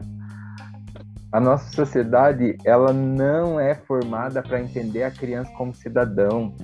a 1.31 1.39
nossa 1.39 1.69
sociedade 1.73 2.57
ela 2.65 2.91
não 2.91 3.59
é 3.59 3.75
formada 3.75 4.41
para 4.41 4.61
entender 4.61 5.03
a 5.03 5.11
criança 5.11 5.51
como 5.57 5.73
cidadão, 5.73 6.55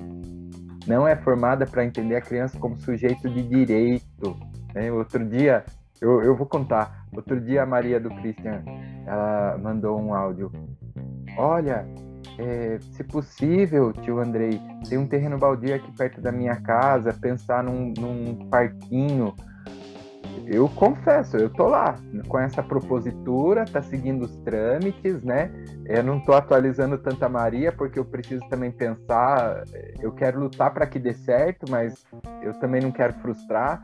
não 0.86 1.06
é 1.06 1.16
formada 1.16 1.66
para 1.66 1.84
entender 1.84 2.16
a 2.16 2.20
criança 2.20 2.58
como 2.58 2.76
sujeito 2.78 3.28
de 3.28 3.42
direito. 3.42 4.36
Né? 4.74 4.90
Outro 4.92 5.24
dia 5.26 5.64
eu, 6.00 6.22
eu 6.22 6.36
vou 6.36 6.46
contar. 6.46 7.06
Outro 7.14 7.40
dia 7.40 7.62
a 7.62 7.66
Maria 7.66 7.98
do 7.98 8.10
Christian, 8.10 8.62
ela 9.08 9.58
mandou 9.58 9.98
um 9.98 10.12
áudio. 10.12 10.52
Olha, 11.36 11.86
é, 12.38 12.78
se 12.92 13.02
possível, 13.02 13.92
tio 13.92 14.20
Andrei, 14.20 14.60
tem 14.88 14.98
um 14.98 15.06
terreno 15.06 15.38
baldio 15.38 15.74
aqui 15.74 15.90
perto 15.92 16.20
da 16.20 16.30
minha 16.30 16.56
casa, 16.56 17.12
pensar 17.12 17.64
num, 17.64 17.92
num 17.98 18.48
parquinho. 18.48 19.34
Eu 20.46 20.68
confesso, 20.68 21.36
eu 21.36 21.50
tô 21.50 21.66
lá 21.66 21.96
com 22.28 22.38
essa 22.38 22.62
propositura, 22.62 23.64
tá 23.64 23.82
seguindo 23.82 24.22
os 24.22 24.36
trâmites, 24.38 25.22
né? 25.22 25.50
Eu 25.84 26.02
não 26.02 26.20
tô 26.20 26.32
atualizando 26.32 26.96
tanto 26.98 27.22
a 27.24 27.28
Maria 27.28 27.72
porque 27.72 27.98
eu 27.98 28.04
preciso 28.04 28.46
também 28.48 28.70
pensar, 28.70 29.64
eu 30.00 30.12
quero 30.12 30.38
lutar 30.40 30.72
para 30.72 30.86
que 30.86 30.98
dê 30.98 31.12
certo, 31.12 31.70
mas 31.70 32.04
eu 32.42 32.52
também 32.60 32.80
não 32.80 32.92
quero 32.92 33.14
frustrar. 33.14 33.82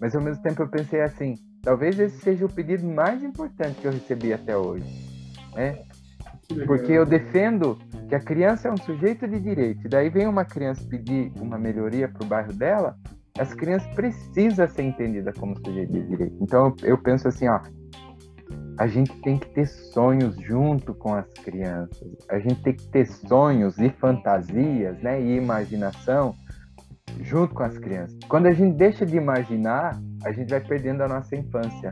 Mas 0.00 0.14
ao 0.14 0.22
mesmo 0.22 0.42
tempo 0.42 0.62
eu 0.62 0.68
pensei 0.68 1.00
assim, 1.00 1.34
Talvez 1.66 1.98
esse 1.98 2.18
seja 2.18 2.46
o 2.46 2.48
pedido 2.48 2.86
mais 2.86 3.24
importante 3.24 3.80
que 3.80 3.88
eu 3.88 3.90
recebi 3.90 4.32
até 4.32 4.56
hoje. 4.56 4.86
Né? 5.52 5.76
Porque 6.64 6.92
eu 6.92 7.04
defendo 7.04 7.76
que 8.08 8.14
a 8.14 8.20
criança 8.20 8.68
é 8.68 8.72
um 8.72 8.76
sujeito 8.76 9.26
de 9.26 9.40
direito. 9.40 9.84
E 9.84 9.88
daí 9.88 10.08
vem 10.08 10.28
uma 10.28 10.44
criança 10.44 10.86
pedir 10.88 11.32
uma 11.40 11.58
melhoria 11.58 12.06
para 12.06 12.24
o 12.24 12.28
bairro 12.28 12.52
dela, 12.52 12.96
essa 13.36 13.56
criança 13.56 13.88
precisa 13.96 14.68
ser 14.68 14.82
entendida 14.84 15.32
como 15.32 15.58
sujeito 15.58 15.92
de 15.92 16.06
direito. 16.06 16.36
Então 16.40 16.72
eu 16.84 16.96
penso 16.98 17.26
assim, 17.26 17.48
ó, 17.48 17.58
a 18.78 18.86
gente 18.86 19.12
tem 19.22 19.36
que 19.36 19.48
ter 19.48 19.66
sonhos 19.66 20.36
junto 20.36 20.94
com 20.94 21.14
as 21.14 21.28
crianças. 21.32 22.16
A 22.28 22.38
gente 22.38 22.62
tem 22.62 22.74
que 22.74 22.86
ter 22.90 23.08
sonhos 23.08 23.76
e 23.78 23.90
fantasias, 23.90 25.02
né, 25.02 25.20
e 25.20 25.36
imaginação 25.36 26.32
junto 27.20 27.54
com 27.54 27.62
as 27.62 27.78
crianças. 27.78 28.18
Quando 28.28 28.46
a 28.46 28.52
gente 28.52 28.76
deixa 28.76 29.04
de 29.04 29.16
imaginar, 29.16 30.00
a 30.24 30.32
gente 30.32 30.50
vai 30.50 30.60
perdendo 30.60 31.02
a 31.02 31.08
nossa 31.08 31.34
infância. 31.36 31.90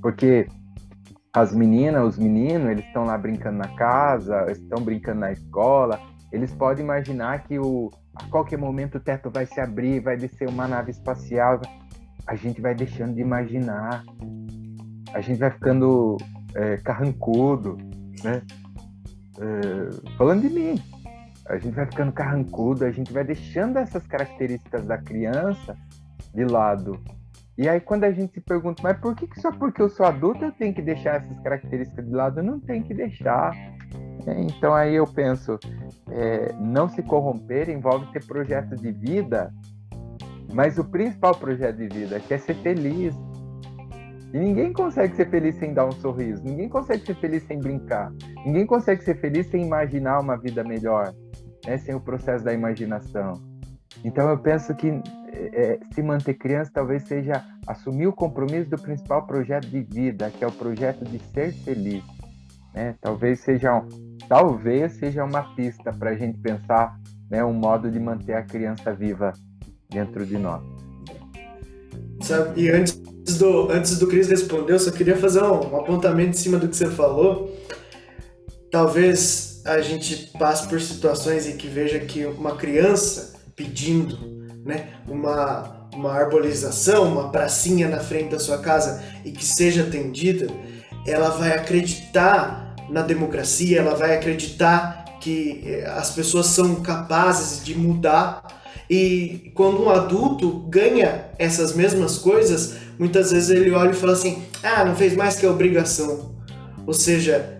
Porque 0.00 0.46
as 1.32 1.54
meninas, 1.54 2.14
os 2.14 2.18
meninos, 2.18 2.70
eles 2.70 2.84
estão 2.84 3.04
lá 3.04 3.16
brincando 3.16 3.58
na 3.58 3.68
casa, 3.76 4.50
estão 4.50 4.82
brincando 4.82 5.20
na 5.20 5.32
escola, 5.32 6.00
eles 6.32 6.52
podem 6.54 6.84
imaginar 6.84 7.44
que 7.44 7.58
o, 7.58 7.90
a 8.14 8.24
qualquer 8.24 8.58
momento 8.58 8.96
o 8.96 9.00
teto 9.00 9.30
vai 9.30 9.46
se 9.46 9.60
abrir, 9.60 10.00
vai 10.00 10.16
descer 10.16 10.48
uma 10.48 10.66
nave 10.66 10.90
espacial. 10.90 11.60
A 12.26 12.34
gente 12.34 12.60
vai 12.60 12.74
deixando 12.74 13.14
de 13.14 13.20
imaginar. 13.20 14.04
A 15.14 15.20
gente 15.20 15.38
vai 15.38 15.50
ficando 15.50 16.16
é, 16.54 16.76
carrancudo, 16.78 17.78
né? 18.22 18.42
É, 19.40 20.16
falando 20.16 20.42
de 20.42 20.50
mim, 20.50 20.82
a 21.48 21.58
gente 21.58 21.74
vai 21.74 21.86
ficando 21.86 22.12
carrancudo, 22.12 22.84
a 22.84 22.90
gente 22.90 23.12
vai 23.12 23.24
deixando 23.24 23.78
essas 23.78 24.06
características 24.06 24.84
da 24.86 24.98
criança 24.98 25.76
de 26.34 26.44
lado 26.44 27.00
e 27.58 27.68
aí 27.68 27.80
quando 27.80 28.04
a 28.04 28.12
gente 28.12 28.34
se 28.34 28.40
pergunta, 28.40 28.80
mas 28.84 28.96
por 29.00 29.16
que, 29.16 29.26
que 29.26 29.40
só 29.40 29.50
porque 29.50 29.82
eu 29.82 29.88
sou 29.88 30.06
adulto 30.06 30.44
eu 30.44 30.52
tenho 30.52 30.72
que 30.72 30.80
deixar 30.80 31.16
essas 31.16 31.40
características 31.40 32.06
de 32.06 32.12
lado? 32.12 32.40
Não 32.40 32.60
tenho 32.60 32.84
que 32.84 32.94
deixar. 32.94 33.52
É, 34.24 34.40
então 34.42 34.72
aí 34.72 34.94
eu 34.94 35.04
penso, 35.04 35.58
é, 36.08 36.52
não 36.60 36.88
se 36.88 37.02
corromper 37.02 37.68
envolve 37.68 38.06
ter 38.12 38.24
projeto 38.24 38.76
de 38.76 38.92
vida, 38.92 39.52
mas 40.54 40.78
o 40.78 40.84
principal 40.84 41.34
projeto 41.34 41.78
de 41.78 41.88
vida 41.88 42.22
é 42.30 42.38
ser 42.38 42.54
feliz. 42.54 43.12
E 44.32 44.38
ninguém 44.38 44.72
consegue 44.72 45.16
ser 45.16 45.28
feliz 45.28 45.56
sem 45.56 45.74
dar 45.74 45.86
um 45.86 45.92
sorriso, 45.92 46.44
ninguém 46.44 46.68
consegue 46.68 47.04
ser 47.04 47.16
feliz 47.16 47.42
sem 47.42 47.58
brincar, 47.58 48.12
ninguém 48.46 48.66
consegue 48.66 49.02
ser 49.02 49.16
feliz 49.16 49.48
sem 49.48 49.64
imaginar 49.64 50.20
uma 50.20 50.36
vida 50.36 50.62
melhor, 50.62 51.12
né? 51.68 51.78
sem 51.78 51.94
o 51.94 52.00
processo 52.00 52.42
da 52.42 52.52
imaginação. 52.52 53.34
Então 54.04 54.28
eu 54.28 54.38
penso 54.38 54.74
que 54.74 54.88
é, 55.32 55.78
se 55.92 56.02
manter 56.02 56.34
criança 56.34 56.70
talvez 56.72 57.02
seja 57.04 57.44
assumir 57.66 58.06
o 58.06 58.12
compromisso 58.12 58.70
do 58.70 58.78
principal 58.78 59.26
projeto 59.26 59.66
de 59.66 59.82
vida, 59.82 60.30
que 60.30 60.42
é 60.42 60.46
o 60.46 60.52
projeto 60.52 61.04
de 61.04 61.18
ser 61.18 61.52
feliz. 61.52 62.02
Né? 62.74 62.94
Talvez 63.00 63.40
seja 63.40 63.82
talvez 64.28 64.92
seja 64.94 65.24
uma 65.24 65.42
pista 65.54 65.92
para 65.92 66.10
a 66.10 66.14
gente 66.14 66.38
pensar 66.38 66.98
né, 67.30 67.44
um 67.44 67.52
modo 67.52 67.90
de 67.90 67.98
manter 67.98 68.34
a 68.34 68.42
criança 68.42 68.92
viva 68.92 69.32
dentro 69.90 70.24
de 70.24 70.38
nós. 70.38 70.62
E 72.56 72.68
antes 72.68 73.00
do, 73.38 73.70
antes 73.70 73.98
do 73.98 74.06
Cris 74.06 74.28
responder, 74.28 74.72
eu 74.72 74.78
só 74.78 74.90
queria 74.90 75.16
fazer 75.16 75.42
um, 75.42 75.72
um 75.72 75.76
apontamento 75.76 76.30
em 76.30 76.34
cima 76.34 76.58
do 76.58 76.68
que 76.68 76.76
você 76.76 76.90
falou. 76.90 77.54
Talvez 78.70 79.57
a 79.68 79.80
gente 79.82 80.30
passe 80.38 80.66
por 80.66 80.80
situações 80.80 81.46
em 81.46 81.56
que 81.56 81.68
veja 81.68 81.98
que 81.98 82.24
uma 82.24 82.56
criança 82.56 83.34
pedindo 83.54 84.16
né, 84.64 84.88
uma, 85.06 85.88
uma 85.94 86.12
arborização, 86.12 87.12
uma 87.12 87.30
pracinha 87.30 87.88
na 87.88 87.98
frente 87.98 88.30
da 88.30 88.38
sua 88.38 88.58
casa 88.58 89.02
e 89.24 89.30
que 89.30 89.44
seja 89.44 89.82
atendida, 89.82 90.46
ela 91.06 91.30
vai 91.30 91.52
acreditar 91.52 92.74
na 92.88 93.02
democracia, 93.02 93.78
ela 93.78 93.94
vai 93.94 94.16
acreditar 94.16 95.04
que 95.20 95.62
eh, 95.66 95.86
as 95.86 96.10
pessoas 96.10 96.46
são 96.46 96.76
capazes 96.76 97.64
de 97.64 97.74
mudar. 97.74 98.42
E 98.88 99.50
quando 99.54 99.82
um 99.82 99.90
adulto 99.90 100.64
ganha 100.68 101.26
essas 101.38 101.74
mesmas 101.74 102.16
coisas, 102.16 102.76
muitas 102.98 103.32
vezes 103.32 103.50
ele 103.50 103.70
olha 103.72 103.90
e 103.90 103.94
fala 103.94 104.12
assim: 104.12 104.42
ah, 104.62 104.84
não 104.84 104.96
fez 104.96 105.14
mais 105.14 105.36
que 105.36 105.44
a 105.44 105.50
obrigação. 105.50 106.34
Ou 106.86 106.94
seja, 106.94 107.57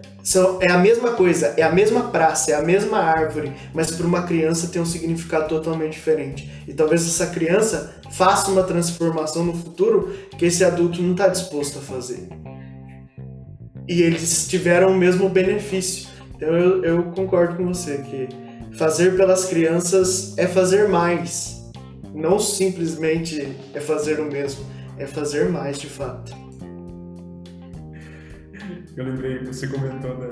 é 0.61 0.71
a 0.71 0.79
mesma 0.79 1.13
coisa, 1.13 1.55
é 1.57 1.63
a 1.63 1.73
mesma 1.73 2.11
praça, 2.11 2.51
é 2.51 2.55
a 2.55 2.63
mesma 2.63 2.99
árvore, 2.99 3.53
mas 3.73 3.91
para 3.91 4.07
uma 4.07 4.23
criança 4.23 4.69
tem 4.69 4.83
um 4.83 4.87
significado 4.87 5.49
totalmente 5.49 5.93
diferente. 5.93 6.51
E 6.67 6.75
talvez 6.75 7.07
essa 7.07 7.29
criança 7.29 7.95
faça 8.11 8.51
uma 8.51 8.63
transformação 8.63 9.45
no 9.45 9.55
futuro 9.55 10.13
que 10.37 10.45
esse 10.45 10.65
adulto 10.65 11.01
não 11.01 11.13
está 11.13 11.29
disposto 11.29 11.79
a 11.79 11.83
fazer. 11.83 12.29
E 13.89 14.03
eles 14.03 14.47
tiveram 14.49 14.91
o 14.91 14.99
mesmo 14.99 15.29
benefício. 15.29 16.09
Então 16.37 16.49
eu, 16.51 16.85
eu 16.85 17.03
concordo 17.05 17.57
com 17.57 17.67
você 17.67 17.99
que 17.99 18.29
fazer 18.77 19.17
pelas 19.17 19.47
crianças 19.47 20.37
é 20.37 20.47
fazer 20.47 20.89
mais, 20.89 21.71
não 22.15 22.39
simplesmente 22.39 23.57
é 23.73 23.81
fazer 23.81 24.21
o 24.21 24.25
mesmo, 24.25 24.65
é 24.99 25.07
fazer 25.07 25.49
mais 25.49 25.79
de 25.79 25.87
fato. 25.87 26.48
Eu 28.99 29.05
lembrei, 29.05 29.45
você 29.45 29.69
comentou 29.69 30.17
da, 30.17 30.27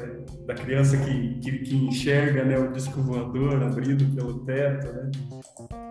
da 0.45 0.55
criança 0.55 0.97
que, 0.97 1.39
que, 1.39 1.59
que, 1.61 1.77
enxerga 1.77 2.45
né, 2.45 2.59
o 2.59 2.73
disco 2.73 3.01
voador 3.01 3.63
abrido 3.63 4.05
pelo 4.07 4.41
teto. 4.41 4.93
Né? 4.93 5.11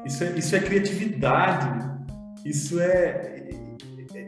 Isso, 0.06 0.22
é, 0.26 0.38
isso 0.38 0.54
é 0.58 0.60
criatividade, 0.60 1.90
isso 2.44 2.78
é. 2.82 3.48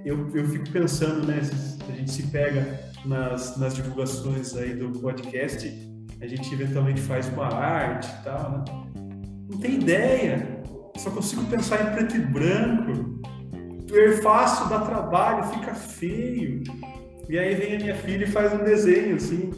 Eu, 0.06 0.34
eu 0.34 0.48
fico 0.48 0.69
pensando, 0.72 1.28
né? 1.28 1.41
A 1.90 1.91
gente 1.91 2.10
se 2.10 2.24
pega 2.28 2.80
nas, 3.03 3.57
nas 3.57 3.76
divulgações 3.76 4.56
aí 4.56 4.74
do 4.74 4.98
podcast, 4.98 5.68
a 6.22 6.26
gente 6.26 6.53
eventualmente 6.53 7.02
faz 7.02 7.28
uma 7.28 7.53
arte 7.53 8.07
e 8.07 8.24
tal, 8.24 8.52
né? 8.52 8.64
Não 9.52 9.60
tem 9.60 9.76
ideia, 9.76 10.64
só 10.95 11.10
consigo 11.10 11.44
pensar 11.48 11.82
em 11.82 11.94
preto 11.94 12.15
e 12.15 12.19
branco. 12.19 13.22
O 13.91 14.22
fácil 14.22 14.69
dá 14.69 14.80
trabalho, 14.80 15.44
fica 15.48 15.74
feio. 15.74 16.64
E 17.30 17.38
aí 17.38 17.56
vem 17.56 17.76
a 17.76 17.80
minha 17.80 17.95
filha 17.95 18.24
e 18.24 18.28
faz 18.28 18.54
um 18.54 18.64
desenho, 18.64 19.16
assim. 19.16 19.52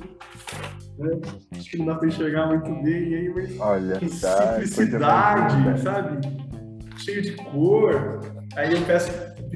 Né? 0.98 1.20
Acho 1.56 1.70
que 1.70 1.78
não 1.78 1.86
dá 1.86 1.96
para 1.96 2.08
enxergar 2.08 2.48
muito 2.48 2.70
bem. 2.84 3.10
E 3.10 3.16
aí 3.16 3.30
vai 3.30 3.58
Olha, 3.60 4.00
tá, 4.22 4.54
simplicidade, 4.54 5.82
sabe? 5.82 6.28
Cheio 6.98 7.22
de 7.22 7.34
cor. 7.34 8.20
Aí 8.56 8.74
eu 8.74 8.82
peço 8.82 9.12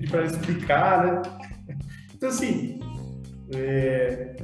para 0.10 0.20
ela 0.20 0.28
explicar, 0.28 1.06
né? 1.06 1.22
Então, 2.14 2.30
assim, 2.30 2.80
é, 3.56 4.36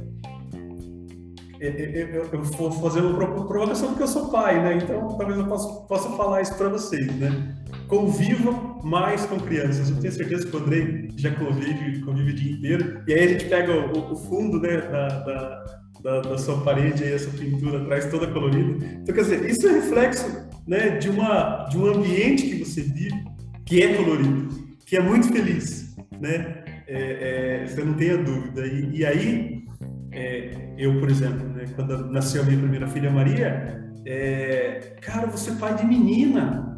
é, 1.60 1.66
é, 1.66 2.16
eu, 2.16 2.28
eu 2.32 2.42
vou 2.42 2.72
fazer 2.72 3.00
uma 3.00 3.16
provocação 3.16 3.88
porque 3.88 4.02
eu 4.02 4.08
sou 4.08 4.30
pai, 4.30 4.62
né? 4.62 4.74
Então, 4.82 5.08
talvez 5.16 5.38
eu 5.38 5.46
possa, 5.46 5.68
possa 5.86 6.10
falar 6.16 6.40
isso 6.40 6.54
para 6.56 6.68
vocês, 6.68 7.06
né? 7.16 7.56
Conviva 7.88 8.52
mais 8.82 9.26
com 9.26 9.38
crianças. 9.38 9.90
Eu 9.90 9.96
tenho 9.96 10.12
certeza 10.12 10.46
que 10.46 10.56
o 10.56 10.60
Andrei 10.60 11.08
já 11.16 11.30
convive, 11.32 12.00
convive 12.00 12.30
o 12.30 12.34
dia 12.34 12.52
inteiro. 12.52 13.02
E 13.06 13.12
aí 13.12 13.24
a 13.24 13.28
gente 13.28 13.44
pega 13.46 13.72
o, 13.72 14.12
o 14.12 14.16
fundo 14.16 14.60
né, 14.60 14.76
da, 14.78 15.08
da, 15.08 15.64
da, 16.02 16.20
da, 16.20 16.38
sua 16.38 16.60
parede, 16.62 17.04
aí, 17.04 17.12
essa 17.12 17.30
pintura 17.30 17.82
atrás 17.82 18.06
toda 18.10 18.26
colorida. 18.26 18.84
Então, 19.02 19.14
quer 19.14 19.22
dizer, 19.22 19.48
isso 19.48 19.66
é 19.68 19.72
reflexo 19.72 20.48
né, 20.66 20.98
de, 20.98 21.08
uma, 21.10 21.66
de 21.70 21.78
um 21.78 21.86
ambiente 21.86 22.46
que 22.46 22.64
você 22.64 22.82
vive 22.82 23.24
que 23.66 23.82
é 23.82 23.94
colorido, 23.94 24.48
que 24.84 24.96
é 24.96 25.00
muito 25.00 25.32
feliz, 25.32 25.94
né? 26.20 26.64
É, 26.88 27.62
é, 27.62 27.66
você 27.66 27.84
não 27.84 27.94
tenha 27.94 28.16
dúvida. 28.16 28.66
E, 28.66 28.98
e 28.98 29.06
aí, 29.06 29.64
é, 30.10 30.74
eu, 30.76 30.98
por 30.98 31.08
exemplo, 31.08 31.46
né, 31.50 31.66
quando 31.76 32.10
nasceu 32.10 32.42
a 32.42 32.44
minha 32.44 32.58
primeira 32.58 32.88
filha 32.88 33.10
Maria, 33.10 33.80
é, 34.04 34.96
cara, 35.00 35.28
você 35.28 35.50
é 35.50 35.54
pai 35.54 35.76
de 35.76 35.86
menina. 35.86 36.69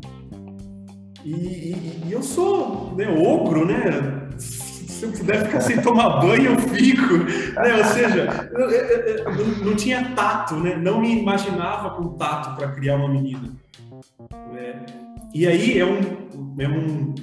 E, 1.25 1.31
e, 1.31 2.03
e 2.07 2.13
eu 2.13 2.23
sou 2.23 2.95
né, 2.97 3.09
ogro, 3.09 3.65
né? 3.67 4.29
Se 4.39 5.05
eu 5.05 5.13
puder 5.13 5.47
ficar 5.47 5.61
sem 5.61 5.81
tomar 5.81 6.21
banho, 6.21 6.53
eu 6.53 6.59
fico. 6.59 7.15
Né? 7.17 7.75
Ou 7.77 7.85
seja, 7.85 8.51
eu, 8.53 8.71
eu, 8.71 9.25
eu, 9.25 9.65
não 9.65 9.75
tinha 9.75 10.13
tato, 10.15 10.57
né? 10.57 10.77
Não 10.77 11.01
me 11.01 11.21
imaginava 11.21 11.91
com 11.91 12.11
tato 12.11 12.57
para 12.57 12.71
criar 12.73 12.97
uma 12.97 13.09
menina. 13.09 13.51
É, 14.55 14.77
e 15.35 15.47
aí 15.47 15.79
é 15.79 15.85
um, 15.85 16.57
é 16.59 16.69
um 16.69 17.15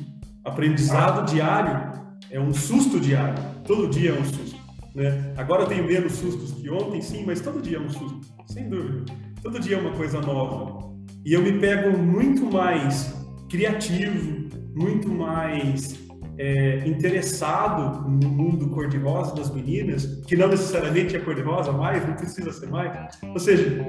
aprendizado 0.43 1.30
diário, 1.31 1.91
é 2.31 2.39
um 2.39 2.53
susto 2.53 2.99
diário. 2.99 3.41
Todo 3.65 3.88
dia 3.88 4.11
é 4.11 4.13
um 4.13 4.26
susto. 4.26 4.59
Né? 4.95 5.34
Agora 5.38 5.63
eu 5.63 5.67
tenho 5.67 5.85
menos 5.85 6.13
sustos 6.13 6.51
que 6.51 6.69
ontem, 6.69 7.01
sim, 7.01 7.23
mas 7.26 7.39
todo 7.39 7.61
dia 7.61 7.77
é 7.77 7.80
um 7.80 7.89
susto, 7.89 8.21
sem 8.47 8.67
dúvida. 8.67 9.05
Todo 9.41 9.59
dia 9.59 9.77
é 9.77 9.80
uma 9.80 9.91
coisa 9.91 10.19
nova. 10.19 10.89
E 11.26 11.34
eu 11.34 11.41
me 11.41 11.53
pego 11.59 11.97
muito 11.97 12.45
mais 12.45 13.19
criativo, 13.49 14.47
muito 14.76 15.09
mais 15.09 15.99
é, 16.38 16.88
interessado 16.88 18.07
no 18.07 18.30
mundo 18.30 18.69
cor-de-rosa 18.69 19.35
das 19.35 19.53
meninas, 19.53 20.05
que 20.26 20.38
não 20.38 20.47
necessariamente 20.47 21.15
é 21.15 21.19
cor-de-rosa 21.19 21.71
mais, 21.71 22.07
não 22.07 22.15
precisa 22.15 22.51
ser 22.53 22.69
mais. 22.69 23.19
Ou 23.23 23.39
seja, 23.39 23.85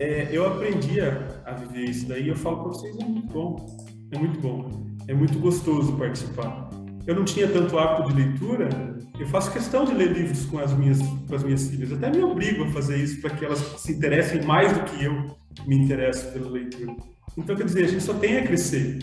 é, 0.00 0.28
eu 0.32 0.46
aprendi 0.46 1.00
a, 1.00 1.52
viver 1.52 1.90
isso 1.90 2.08
daí. 2.08 2.28
Eu 2.28 2.36
falo 2.36 2.56
para 2.56 2.68
vocês, 2.68 2.98
é 2.98 3.04
muito 3.04 3.32
bom, 3.32 3.56
é 4.10 4.18
muito 4.18 4.40
bom, 4.40 4.86
é 5.06 5.14
muito 5.14 5.38
gostoso 5.38 5.96
participar. 5.96 6.70
Eu 7.06 7.14
não 7.14 7.24
tinha 7.24 7.48
tanto 7.48 7.78
hábito 7.78 8.08
de 8.08 8.22
leitura, 8.22 8.68
eu 9.18 9.26
faço 9.28 9.52
questão 9.52 9.84
de 9.84 9.94
ler 9.94 10.12
livros 10.12 10.44
com 10.46 10.58
as 10.58 10.72
minhas, 10.72 11.00
com 11.00 11.34
as 11.34 11.44
minhas 11.44 11.68
filhas. 11.68 11.92
Até 11.92 12.10
me 12.10 12.22
obrigo 12.22 12.64
a 12.64 12.68
fazer 12.68 12.96
isso 12.96 13.20
para 13.20 13.30
que 13.30 13.44
elas 13.44 13.58
se 13.58 13.92
interessem 13.92 14.42
mais 14.42 14.72
do 14.72 14.84
que 14.84 15.04
eu 15.04 15.36
me 15.66 15.76
interesso 15.76 16.32
pela 16.32 16.50
leitura. 16.50 16.96
Então, 17.36 17.56
quer 17.56 17.64
dizer, 17.64 17.84
a 17.84 17.88
gente 17.88 18.02
só 18.02 18.14
tem 18.14 18.38
a 18.38 18.46
crescer. 18.46 18.98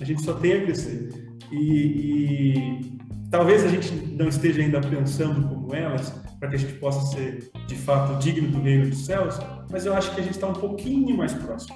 A 0.00 0.04
gente 0.04 0.22
só 0.22 0.34
tem 0.34 0.54
a 0.54 0.62
crescer. 0.64 1.08
E, 1.52 1.58
e 1.60 2.98
talvez 3.30 3.64
a 3.64 3.68
gente 3.68 3.92
não 3.94 4.28
esteja 4.28 4.62
ainda 4.62 4.80
pensando 4.80 5.48
como 5.48 5.74
elas, 5.74 6.10
para 6.38 6.48
que 6.48 6.56
a 6.56 6.58
gente 6.58 6.74
possa 6.74 7.14
ser, 7.14 7.50
de 7.66 7.74
fato, 7.76 8.18
digno 8.18 8.48
do 8.48 8.60
reino 8.60 8.88
dos 8.88 9.04
céus, 9.04 9.38
mas 9.70 9.86
eu 9.86 9.94
acho 9.94 10.14
que 10.14 10.20
a 10.20 10.24
gente 10.24 10.34
está 10.34 10.48
um 10.48 10.54
pouquinho 10.54 11.16
mais 11.16 11.32
próximo. 11.32 11.74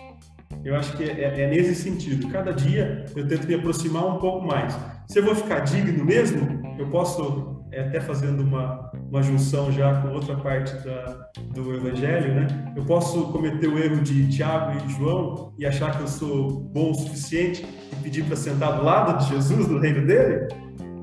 Eu 0.65 0.75
acho 0.75 0.97
que 0.97 1.05
é, 1.05 1.43
é, 1.43 1.51
nesse 1.51 1.75
sentido. 1.75 2.29
Cada 2.29 2.53
dia 2.53 3.07
eu 3.15 3.27
tento 3.27 3.47
me 3.47 3.55
aproximar 3.55 4.07
um 4.07 4.19
pouco 4.19 4.47
mais. 4.47 4.77
Se 5.07 5.19
eu 5.19 5.25
vou 5.25 5.35
ficar 5.35 5.61
digno 5.61 6.05
mesmo, 6.05 6.77
eu 6.79 6.89
posso, 6.91 7.63
é, 7.71 7.83
até 7.83 8.01
fazendo 8.01 8.43
uma, 8.43 8.88
uma 9.11 9.23
junção 9.23 9.73
já 9.73 10.03
com 10.03 10.09
outra 10.13 10.37
parte 10.37 10.75
da, 10.85 11.31
do 11.55 11.75
Evangelho, 11.75 12.35
né? 12.35 12.73
Eu 12.77 12.85
posso 12.85 13.33
cometer 13.33 13.67
o 13.67 13.79
erro 13.79 14.03
de 14.03 14.29
Tiago 14.29 14.79
e 14.85 14.93
João 14.93 15.53
e 15.59 15.65
achar 15.65 15.97
que 15.97 16.03
eu 16.03 16.09
sou 16.09 16.51
bom 16.51 16.91
o 16.91 16.95
suficiente 16.95 17.67
e 17.93 17.97
pedir 18.03 18.25
para 18.25 18.37
sentar 18.37 18.77
do 18.77 18.85
lado 18.85 19.19
de 19.19 19.31
Jesus 19.31 19.67
no 19.67 19.79
reino 19.79 20.07
dele? 20.07 20.47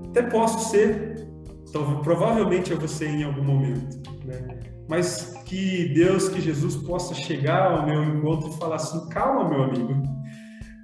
Até 0.10 0.22
posso 0.22 0.70
ser, 0.70 1.28
então, 1.68 2.02
provavelmente 2.02 2.72
eu 2.72 2.78
vou 2.78 2.88
ser 2.88 3.10
em 3.10 3.24
algum 3.24 3.44
momento, 3.44 3.98
né? 4.24 4.60
Mas 4.88 5.34
que 5.46 5.94
Deus, 5.94 6.30
que 6.30 6.40
Jesus 6.40 6.76
possa 6.76 7.16
chegar 7.16 7.72
ao 7.72 7.86
meu 7.86 8.04
encontro 8.04 8.50
e 8.50 8.58
falar 8.58 8.76
assim: 8.76 9.10
calma, 9.10 9.50
meu 9.50 9.64
amigo, 9.64 10.04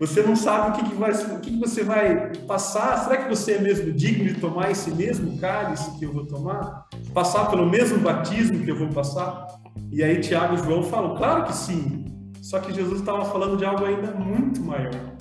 você 0.02 0.24
não 0.24 0.36
sabe 0.36 0.70
o 0.70 0.74
que, 0.74 0.90
que, 0.90 0.96
vai, 0.96 1.12
o 1.12 1.40
que, 1.40 1.52
que 1.52 1.60
você 1.60 1.84
vai 1.84 2.36
passar. 2.48 2.98
Será 3.04 3.18
que 3.18 3.30
você 3.30 3.52
é 3.52 3.62
mesmo 3.62 3.94
digno 3.94 4.34
de 4.34 4.40
tomar 4.40 4.72
esse 4.72 4.90
mesmo 4.90 5.38
cálice 5.38 5.96
que 6.00 6.06
eu 6.06 6.12
vou 6.12 6.26
tomar? 6.26 6.88
Passar 7.14 7.52
pelo 7.52 7.70
mesmo 7.70 8.00
batismo 8.00 8.64
que 8.64 8.72
eu 8.72 8.80
vou 8.80 8.88
passar? 8.88 9.46
E 9.92 10.04
aí 10.04 10.20
Tiago 10.20 10.56
e 10.56 10.58
João 10.58 10.82
falam: 10.82 11.16
claro 11.16 11.44
que 11.44 11.56
sim. 11.56 12.06
Só 12.42 12.58
que 12.58 12.74
Jesus 12.74 13.02
estava 13.02 13.24
falando 13.26 13.58
de 13.58 13.64
algo 13.64 13.86
ainda 13.86 14.12
muito 14.14 14.60
maior, 14.62 15.16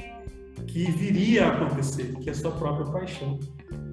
que 0.66 0.90
viria 0.92 1.44
a 1.44 1.48
acontecer, 1.48 2.14
que 2.18 2.30
é 2.30 2.32
a 2.32 2.34
sua 2.34 2.50
própria 2.50 2.86
paixão. 2.86 3.38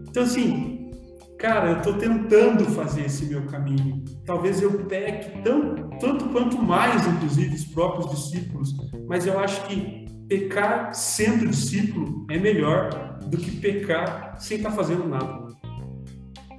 Então, 0.08 0.24
assim, 0.24 0.90
cara, 1.38 1.72
eu 1.72 1.78
estou 1.80 1.96
tentando 1.96 2.64
fazer 2.64 3.08
esse 3.08 3.26
meu 3.26 3.42
caminho. 3.48 4.06
Talvez 4.26 4.62
eu 4.62 4.72
peque 4.86 5.42
tão, 5.42 5.76
tanto 6.00 6.30
quanto 6.30 6.58
mais, 6.58 7.06
inclusive, 7.06 7.54
os 7.54 7.66
próprios 7.66 8.10
discípulos, 8.10 8.74
mas 9.06 9.28
eu 9.28 9.38
acho 9.38 9.66
que 9.66 9.97
pecar 10.28 10.94
sendo 10.94 11.48
discípulo 11.48 12.26
é 12.30 12.38
melhor 12.38 13.20
do 13.26 13.38
que 13.38 13.52
pecar 13.52 14.36
sem 14.40 14.58
estar 14.58 14.70
tá 14.70 14.76
fazendo 14.76 15.08
nada. 15.08 15.48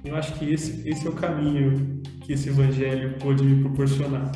Eu 0.03 0.15
acho 0.15 0.33
que 0.35 0.51
esse, 0.51 0.87
esse 0.87 1.05
é 1.05 1.09
o 1.09 1.13
caminho 1.13 2.01
que 2.21 2.33
esse 2.33 2.49
evangelho 2.49 3.17
pode 3.19 3.43
me 3.43 3.61
proporcionar. 3.61 4.31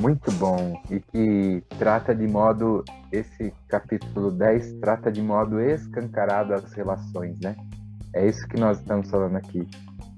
Muito 0.00 0.30
bom. 0.32 0.82
E 0.90 1.00
que 1.00 1.62
trata 1.78 2.14
de 2.14 2.26
modo, 2.26 2.84
esse 3.12 3.52
capítulo 3.68 4.30
10 4.32 4.80
trata 4.80 5.10
de 5.10 5.22
modo 5.22 5.60
escancarado 5.60 6.52
as 6.52 6.72
relações, 6.72 7.38
né? 7.40 7.54
É 8.12 8.28
isso 8.28 8.46
que 8.48 8.58
nós 8.58 8.78
estamos 8.78 9.08
falando 9.10 9.36
aqui. 9.36 9.68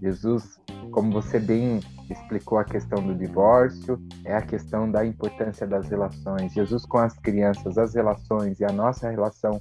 Jesus, 0.07 0.61
como 0.93 1.11
você 1.11 1.41
bem 1.41 1.81
explicou 2.09 2.59
a 2.59 2.65
questão 2.65 3.05
do 3.05 3.13
divórcio, 3.13 4.01
é 4.25 4.37
a 4.37 4.43
questão 4.43 4.89
da 4.89 5.05
importância 5.05 5.67
das 5.67 5.89
relações. 5.89 6.53
Jesus 6.53 6.87
com 6.87 6.99
as 6.99 7.19
crianças, 7.19 7.77
as 7.77 7.93
relações 7.93 8.61
e 8.61 8.65
a 8.65 8.71
nossa 8.71 9.11
relação 9.11 9.61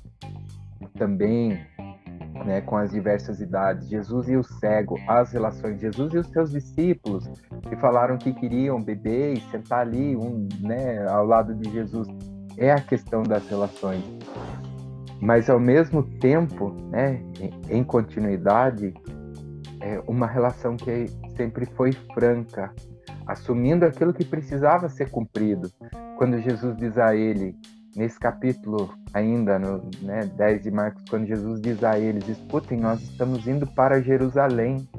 também 0.99 1.59
né, 2.45 2.61
com 2.61 2.77
as 2.77 2.91
diversas 2.91 3.41
idades, 3.41 3.87
Jesus 3.87 4.29
e 4.29 4.35
o 4.35 4.43
cego, 4.43 4.99
as 5.07 5.31
relações, 5.31 5.81
Jesus 5.81 6.13
e 6.13 6.17
os 6.19 6.27
seus 6.27 6.51
discípulos, 6.51 7.27
que 7.67 7.75
falaram 7.77 8.17
que 8.17 8.31
queriam 8.31 8.79
beber 8.79 9.33
e 9.33 9.41
sentar 9.49 9.79
ali 9.79 10.15
um, 10.15 10.47
né, 10.59 11.07
ao 11.07 11.25
lado 11.25 11.55
de 11.55 11.71
Jesus, 11.71 12.07
é 12.55 12.71
a 12.71 12.79
questão 12.79 13.23
das 13.23 13.47
relações. 13.49 14.03
Mas 15.19 15.49
ao 15.49 15.59
mesmo 15.59 16.03
tempo, 16.03 16.69
né, 16.91 17.19
em 17.67 17.83
continuidade, 17.83 18.93
é 19.85 20.01
uma 20.07 20.25
relação 20.25 20.75
que 20.75 21.05
sempre 21.37 21.67
foi 21.67 21.91
franca, 22.15 22.73
assumindo 23.27 23.85
aquilo 23.85 24.15
que 24.15 24.25
precisava 24.25 24.89
ser 24.89 25.11
cumprido. 25.11 25.71
Quando 26.17 26.41
Jesus 26.41 26.75
diz 26.75 26.97
a 26.97 27.15
ele, 27.15 27.55
nesse 27.95 28.19
capítulo 28.19 28.91
ainda, 29.13 29.59
no 29.59 29.87
né, 30.01 30.21
10 30.35 30.63
de 30.63 30.71
Marcos, 30.71 31.03
quando 31.07 31.27
Jesus 31.27 31.61
diz 31.61 31.83
a 31.83 31.99
eles: 31.99 32.27
escutem, 32.27 32.79
nós 32.79 32.99
estamos 33.03 33.47
indo 33.47 33.67
para 33.67 34.01
Jerusalém, 34.01 34.89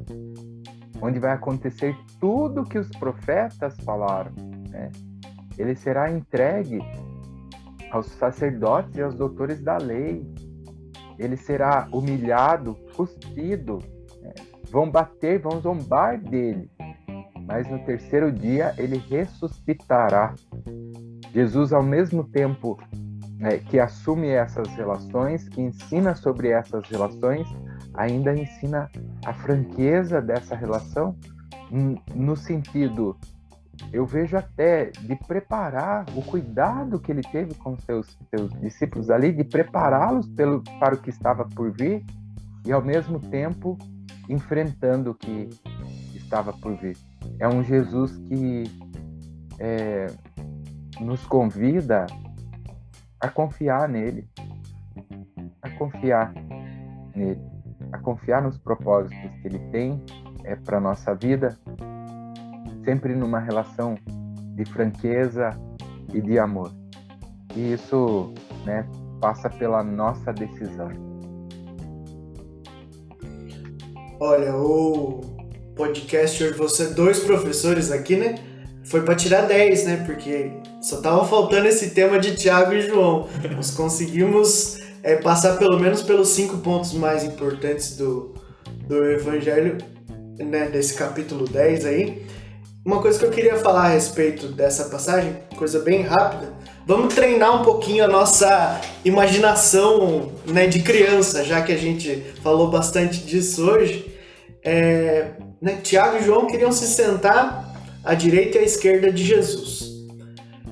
onde 1.03 1.19
vai 1.19 1.33
acontecer 1.33 1.97
tudo 2.21 2.63
que 2.63 2.79
os 2.79 2.89
profetas 2.91 3.77
falaram. 3.81 4.31
Né? 4.71 4.93
Ele 5.59 5.75
será 5.75 6.13
entregue 6.13 6.79
aos 7.91 8.07
sacerdotes 8.07 8.97
e 8.97 9.03
aos 9.03 9.17
doutores 9.17 9.61
da 9.61 9.79
lei. 9.79 10.25
Ele 11.19 11.37
será 11.37 11.89
humilhado, 11.91 12.77
cuspido. 12.95 13.96
Vão 14.77 14.91
bater, 14.91 15.39
vão 15.39 15.59
zombar 15.59 16.21
dele. 16.21 16.71
Mas 17.47 17.67
no 17.67 17.79
terceiro 17.87 18.31
dia 18.31 18.75
ele 18.77 18.99
ressuscitará. 19.09 20.35
Jesus, 21.33 21.73
ao 21.73 21.83
mesmo 21.83 22.25
tempo 22.25 22.79
é, 23.41 23.57
que 23.57 23.81
assume 23.81 24.29
essas 24.29 24.69
relações, 24.75 25.49
que 25.49 25.63
ensina 25.63 26.15
sobre 26.15 26.49
essas 26.51 26.87
relações, 26.91 27.49
ainda 27.95 28.35
ensina 28.35 28.91
a 29.25 29.33
franqueza 29.33 30.21
dessa 30.21 30.55
relação, 30.55 31.17
no 32.15 32.37
sentido, 32.37 33.17
eu 33.91 34.05
vejo 34.05 34.37
até 34.37 34.91
de 34.91 35.17
preparar 35.27 36.05
o 36.15 36.21
cuidado 36.21 37.01
que 37.01 37.13
ele 37.13 37.23
teve 37.23 37.55
com 37.55 37.79
seus, 37.79 38.19
seus 38.29 38.53
discípulos 38.61 39.09
ali, 39.09 39.33
de 39.33 39.43
prepará-los 39.43 40.31
para 40.79 40.95
o 40.95 40.99
que 40.99 41.09
estava 41.09 41.47
por 41.47 41.73
vir 41.73 42.05
e 42.67 42.73
ao 42.73 42.83
mesmo 42.85 43.19
tempo 43.19 43.79
enfrentando 44.29 45.11
o 45.11 45.15
que 45.15 45.49
estava 46.15 46.53
por 46.53 46.75
vir. 46.77 46.97
É 47.39 47.49
um 47.49 47.63
Jesus 47.63 48.17
que 48.29 48.65
é, 49.59 50.07
nos 51.01 51.25
convida 51.27 52.07
a 53.21 53.29
confiar 53.29 53.89
nele, 53.89 54.29
a 55.63 55.71
confiar 55.71 56.33
nele, 57.15 57.41
a 57.93 57.99
confiar 57.99 58.43
nos 58.43 58.59
propósitos 58.59 59.19
que 59.41 59.49
ele 59.49 59.59
tem 59.71 60.03
é, 60.45 60.57
para 60.57 60.81
nossa 60.81 61.15
vida, 61.15 61.57
sempre 62.85 63.15
numa 63.15 63.39
relação 63.39 63.97
de 64.55 64.65
franqueza 64.65 65.51
e 66.13 66.21
de 66.21 66.39
amor. 66.39 66.73
E 67.55 67.73
isso 67.73 68.33
né, 68.65 68.87
passa 69.21 69.49
pela 69.49 69.83
nossa 69.83 70.33
decisão. 70.33 71.16
Olha, 74.19 74.57
o 74.57 75.21
podcast 75.75 76.53
você 76.53 76.87
dois 76.87 77.21
professores 77.21 77.91
aqui, 77.91 78.17
né? 78.17 78.37
Foi 78.85 79.03
para 79.03 79.15
tirar 79.15 79.43
10, 79.43 79.85
né? 79.85 80.05
Porque 80.07 80.53
só 80.81 81.03
tava 81.03 81.27
faltando 81.27 81.69
esse 81.69 81.91
tema 81.91 82.19
de 82.19 82.35
Tiago 82.35 82.73
e 82.73 82.81
João. 82.81 83.29
Nós 83.55 83.73
conseguimos 83.73 84.79
é, 85.03 85.17
passar 85.17 85.59
pelo 85.59 85.79
menos 85.79 86.03
pelos 86.03 86.29
cinco 86.29 86.59
pontos 86.59 86.95
mais 86.95 87.25
importantes 87.25 87.97
do, 87.97 88.35
do 88.89 89.05
Evangelho, 89.05 89.77
né, 90.39 90.67
desse 90.69 90.95
capítulo 90.95 91.47
10 91.47 91.85
aí. 91.85 92.27
Uma 92.85 93.03
coisa 93.03 93.19
que 93.19 93.25
eu 93.25 93.31
queria 93.31 93.57
falar 93.57 93.87
a 93.87 93.89
respeito 93.89 94.49
dessa 94.49 94.85
passagem, 94.87 95.37
coisa 95.57 95.81
bem 95.81 96.03
rápida, 96.03 96.55
vamos 96.87 97.13
treinar 97.15 97.61
um 97.61 97.65
pouquinho 97.65 98.05
a 98.05 98.09
nossa 98.09 98.81
imaginação 99.05 100.33
né, 100.47 100.69
de 100.69 100.81
criança, 100.81 101.45
já 101.45 101.61
que 101.61 101.73
a 101.73 101.77
gente 101.77 102.23
falou 102.43 102.71
bastante 102.71 103.19
disso 103.25 103.69
hoje. 103.69 104.17
É, 104.63 105.33
né, 105.61 105.81
Tiago 105.83 106.17
e 106.17 106.25
João 106.25 106.47
queriam 106.47 106.71
se 106.71 106.87
sentar 106.87 107.75
à 108.05 108.15
direita 108.15 108.59
e 108.59 108.61
à 108.61 108.65
esquerda 108.65 109.13
de 109.13 109.25
Jesus. 109.25 109.85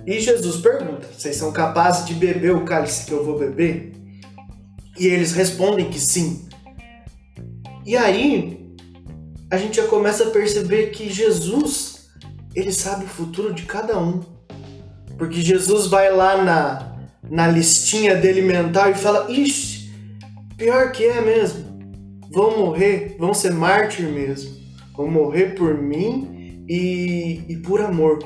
E 0.07 0.21
Jesus 0.21 0.57
pergunta: 0.59 1.09
Vocês 1.13 1.35
são 1.35 1.51
capazes 1.51 2.07
de 2.07 2.15
beber 2.15 2.55
o 2.55 2.65
cálice 2.65 3.05
que 3.05 3.13
eu 3.13 3.25
vou 3.25 3.37
beber? 3.37 3.93
E 4.97 5.07
eles 5.07 5.33
respondem 5.33 5.91
que 5.91 5.99
sim. 5.99 6.47
E 7.85 7.97
aí 7.97 8.73
a 9.51 9.57
gente 9.57 9.77
já 9.77 9.87
começa 9.89 10.25
a 10.25 10.31
perceber 10.31 10.91
que 10.91 11.13
Jesus, 11.13 12.09
ele 12.55 12.73
sabe 12.73 13.05
o 13.05 13.09
futuro 13.09 13.53
de 13.53 13.65
cada 13.65 13.99
um. 13.99 14.34
Porque 15.17 15.41
Jesus 15.41 15.87
vai 15.87 16.13
lá 16.13 16.43
na, 16.43 16.97
na 17.31 17.47
listinha 17.47 18.17
dele 18.17 18.43
mental 18.43 18.91
e 18.91 18.95
fala: 18.95 19.31
Ixi, 19.31 19.93
pior 20.57 20.93
que 20.93 21.05
é 21.05 21.21
mesmo. 21.21 21.65
Vão 22.31 22.59
morrer, 22.59 23.17
vão 23.19 23.33
ser 23.33 23.53
mártir 23.53 24.07
mesmo. 24.09 24.57
Vão 24.97 25.09
morrer 25.09 25.55
por 25.55 25.77
mim 25.77 26.65
e, 26.69 27.43
e 27.49 27.57
por 27.57 27.81
amor. 27.81 28.19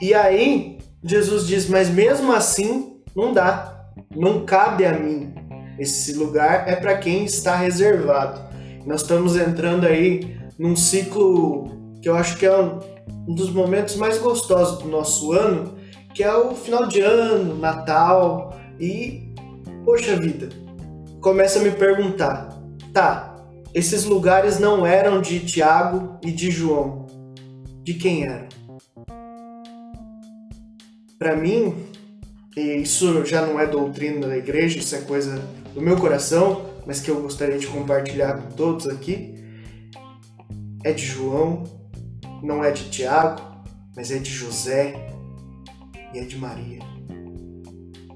E 0.00 0.12
aí, 0.14 0.78
Jesus 1.02 1.46
diz: 1.46 1.68
Mas 1.68 1.88
mesmo 1.88 2.32
assim, 2.32 2.96
não 3.14 3.32
dá, 3.32 3.88
não 4.14 4.44
cabe 4.44 4.84
a 4.84 4.92
mim. 4.92 5.34
Esse 5.78 6.12
lugar 6.14 6.68
é 6.68 6.76
para 6.76 6.98
quem 6.98 7.24
está 7.24 7.56
reservado. 7.56 8.40
Nós 8.86 9.02
estamos 9.02 9.36
entrando 9.36 9.86
aí 9.86 10.36
num 10.58 10.76
ciclo 10.76 11.96
que 12.00 12.08
eu 12.08 12.16
acho 12.16 12.36
que 12.36 12.44
é 12.44 12.54
um 12.54 12.78
dos 13.26 13.50
momentos 13.50 13.96
mais 13.96 14.18
gostosos 14.18 14.82
do 14.82 14.88
nosso 14.88 15.32
ano, 15.32 15.74
que 16.14 16.22
é 16.22 16.34
o 16.34 16.54
final 16.54 16.86
de 16.86 17.00
ano, 17.00 17.56
Natal 17.56 18.58
e 18.78 19.32
poxa 19.84 20.16
vida, 20.16 20.48
começa 21.20 21.58
a 21.58 21.62
me 21.62 21.70
perguntar, 21.70 22.58
tá? 22.92 23.36
Esses 23.74 24.04
lugares 24.04 24.58
não 24.58 24.86
eram 24.86 25.20
de 25.20 25.40
Tiago 25.40 26.18
e 26.22 26.30
de 26.30 26.50
João. 26.50 27.06
De 27.82 27.94
quem 27.94 28.24
eram? 28.24 28.48
Para 31.18 31.34
mim, 31.34 31.86
e 32.56 32.82
isso 32.82 33.24
já 33.24 33.46
não 33.46 33.58
é 33.58 33.66
doutrina 33.66 34.26
da 34.26 34.36
igreja, 34.36 34.78
isso 34.78 34.94
é 34.94 35.00
coisa 35.00 35.42
do 35.74 35.80
meu 35.80 35.96
coração, 35.96 36.66
mas 36.86 37.00
que 37.00 37.10
eu 37.10 37.22
gostaria 37.22 37.58
de 37.58 37.66
compartilhar 37.66 38.34
com 38.34 38.50
todos 38.50 38.86
aqui, 38.86 39.34
é 40.84 40.92
de 40.92 41.04
João, 41.04 41.64
não 42.42 42.64
é 42.64 42.70
de 42.70 42.90
Tiago, 42.90 43.40
mas 43.94 44.10
é 44.10 44.18
de 44.18 44.30
José 44.30 44.94
e 46.12 46.18
é 46.18 46.22
de 46.22 46.36
Maria. 46.36 46.80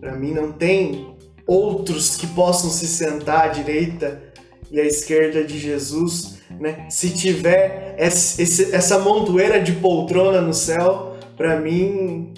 Para 0.01 0.17
mim 0.17 0.33
não 0.33 0.53
tem 0.53 1.17
outros 1.47 2.17
que 2.17 2.27
possam 2.27 2.69
se 2.71 2.87
sentar 2.87 3.47
à 3.47 3.49
direita 3.49 4.23
e 4.71 4.81
à 4.81 4.85
esquerda 4.85 5.45
de 5.45 5.59
Jesus, 5.59 6.39
né? 6.59 6.87
Se 6.91 7.11
tiver 7.11 7.95
essa 7.99 8.99
montoeira 8.99 9.61
de 9.61 9.73
poltrona 9.73 10.41
no 10.41 10.53
céu, 10.53 11.17
para 11.37 11.61
mim 11.61 12.35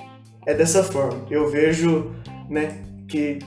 é 0.46 0.54
dessa 0.54 0.82
forma. 0.82 1.26
Eu 1.30 1.50
vejo, 1.50 2.12
né, 2.48 2.82
que 3.06 3.38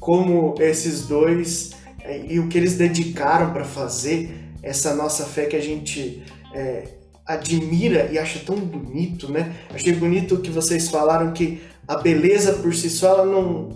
como 0.00 0.54
esses 0.58 1.06
dois 1.06 1.72
é, 2.02 2.24
e 2.26 2.38
o 2.38 2.48
que 2.48 2.56
eles 2.56 2.76
dedicaram 2.76 3.52
para 3.52 3.64
fazer 3.64 4.30
essa 4.62 4.94
nossa 4.94 5.24
fé 5.26 5.46
que 5.46 5.56
a 5.56 5.60
gente 5.60 6.22
é, 6.54 6.84
admira 7.30 8.08
e 8.10 8.18
acha 8.18 8.40
tão 8.40 8.56
bonito, 8.56 9.30
né? 9.30 9.54
Achei 9.72 9.92
bonito 9.92 10.38
que 10.38 10.50
vocês 10.50 10.88
falaram 10.88 11.32
que 11.32 11.62
a 11.86 11.96
beleza 11.96 12.54
por 12.54 12.74
si 12.74 12.90
só 12.90 13.08
ela 13.08 13.24
não, 13.24 13.68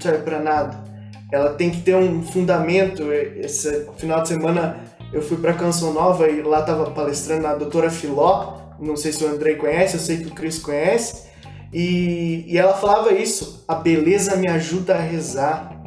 serve 0.00 0.18
para 0.18 0.40
nada. 0.40 0.84
Ela 1.32 1.54
tem 1.54 1.70
que 1.70 1.80
ter 1.80 1.96
um 1.96 2.22
fundamento. 2.22 3.12
Esse 3.12 3.88
final 3.96 4.22
de 4.22 4.28
semana 4.28 4.84
eu 5.12 5.20
fui 5.20 5.36
para 5.36 5.54
Canção 5.54 5.92
Nova 5.92 6.28
e 6.28 6.42
lá 6.42 6.62
tava 6.62 6.90
palestrando 6.90 7.46
a 7.46 7.54
doutora 7.54 7.90
Filó. 7.90 8.60
Não 8.78 8.96
sei 8.96 9.12
se 9.12 9.24
o 9.24 9.28
Andrei 9.28 9.56
conhece, 9.56 9.94
eu 9.94 10.00
sei 10.00 10.18
que 10.18 10.28
o 10.28 10.34
Cris 10.34 10.58
conhece. 10.58 11.26
E, 11.72 12.44
e 12.46 12.58
ela 12.58 12.74
falava 12.74 13.12
isso: 13.12 13.64
a 13.66 13.74
beleza 13.74 14.36
me 14.36 14.46
ajuda 14.46 14.94
a 14.94 15.00
rezar. 15.00 15.80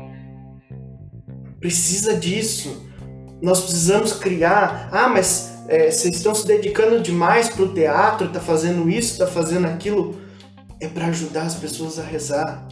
Precisa 1.59 2.15
disso. 2.15 2.83
Nós 3.41 3.61
precisamos 3.61 4.13
criar. 4.13 4.89
Ah, 4.91 5.07
mas 5.07 5.54
é, 5.67 5.91
vocês 5.91 6.15
estão 6.15 6.33
se 6.33 6.45
dedicando 6.45 7.01
demais 7.01 7.49
para 7.49 7.63
o 7.63 7.73
teatro, 7.73 8.29
tá 8.29 8.39
fazendo 8.39 8.89
isso, 8.89 9.17
tá 9.17 9.27
fazendo 9.27 9.65
aquilo. 9.65 10.19
É 10.79 10.87
para 10.87 11.07
ajudar 11.07 11.43
as 11.43 11.55
pessoas 11.55 11.97
a 11.99 12.03
rezar. 12.03 12.67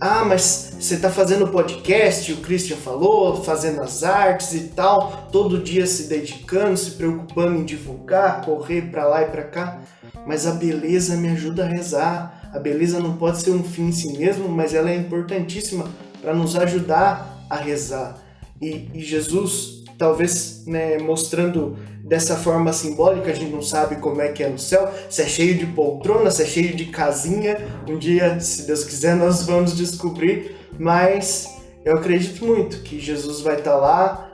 Ah, 0.00 0.24
mas 0.24 0.74
você 0.78 0.94
está 0.94 1.10
fazendo 1.10 1.48
podcast, 1.48 2.32
o 2.32 2.38
Christian 2.38 2.76
falou, 2.76 3.42
fazendo 3.42 3.80
as 3.80 4.02
artes 4.02 4.52
e 4.52 4.60
tal, 4.68 5.28
todo 5.30 5.62
dia 5.62 5.86
se 5.86 6.08
dedicando, 6.08 6.76
se 6.76 6.92
preocupando 6.92 7.56
em 7.56 7.64
divulgar, 7.64 8.44
correr 8.44 8.90
para 8.90 9.06
lá 9.06 9.22
e 9.22 9.26
para 9.26 9.44
cá 9.44 9.80
mas 10.26 10.46
a 10.46 10.52
beleza 10.52 11.16
me 11.16 11.28
ajuda 11.28 11.64
a 11.64 11.68
rezar. 11.68 12.50
A 12.52 12.58
beleza 12.58 13.00
não 13.00 13.16
pode 13.16 13.40
ser 13.40 13.50
um 13.50 13.62
fim 13.62 13.88
em 13.88 13.92
si 13.92 14.16
mesmo, 14.16 14.48
mas 14.48 14.74
ela 14.74 14.90
é 14.90 14.96
importantíssima 14.96 15.90
para 16.20 16.34
nos 16.34 16.56
ajudar 16.56 17.44
a 17.50 17.56
rezar. 17.56 18.18
e, 18.60 18.88
e 18.94 19.00
Jesus, 19.00 19.84
talvez 19.98 20.64
né, 20.66 20.98
mostrando 20.98 21.76
dessa 22.04 22.36
forma 22.36 22.72
simbólica, 22.72 23.30
a 23.30 23.34
gente 23.34 23.50
não 23.50 23.62
sabe 23.62 23.96
como 23.96 24.20
é 24.20 24.28
que 24.28 24.42
é 24.42 24.48
no 24.48 24.58
céu, 24.58 24.92
se 25.08 25.22
é 25.22 25.26
cheio 25.26 25.56
de 25.56 25.66
poltrona, 25.66 26.30
se 26.30 26.42
é 26.42 26.46
cheio 26.46 26.76
de 26.76 26.86
casinha. 26.86 27.56
Um 27.88 27.98
dia, 27.98 28.38
se 28.40 28.66
Deus 28.66 28.84
quiser, 28.84 29.16
nós 29.16 29.46
vamos 29.46 29.74
descobrir, 29.74 30.54
mas 30.78 31.48
eu 31.84 31.96
acredito 31.96 32.44
muito 32.44 32.82
que 32.82 33.00
Jesus 33.00 33.40
vai 33.40 33.56
estar 33.56 33.76
lá 33.76 34.30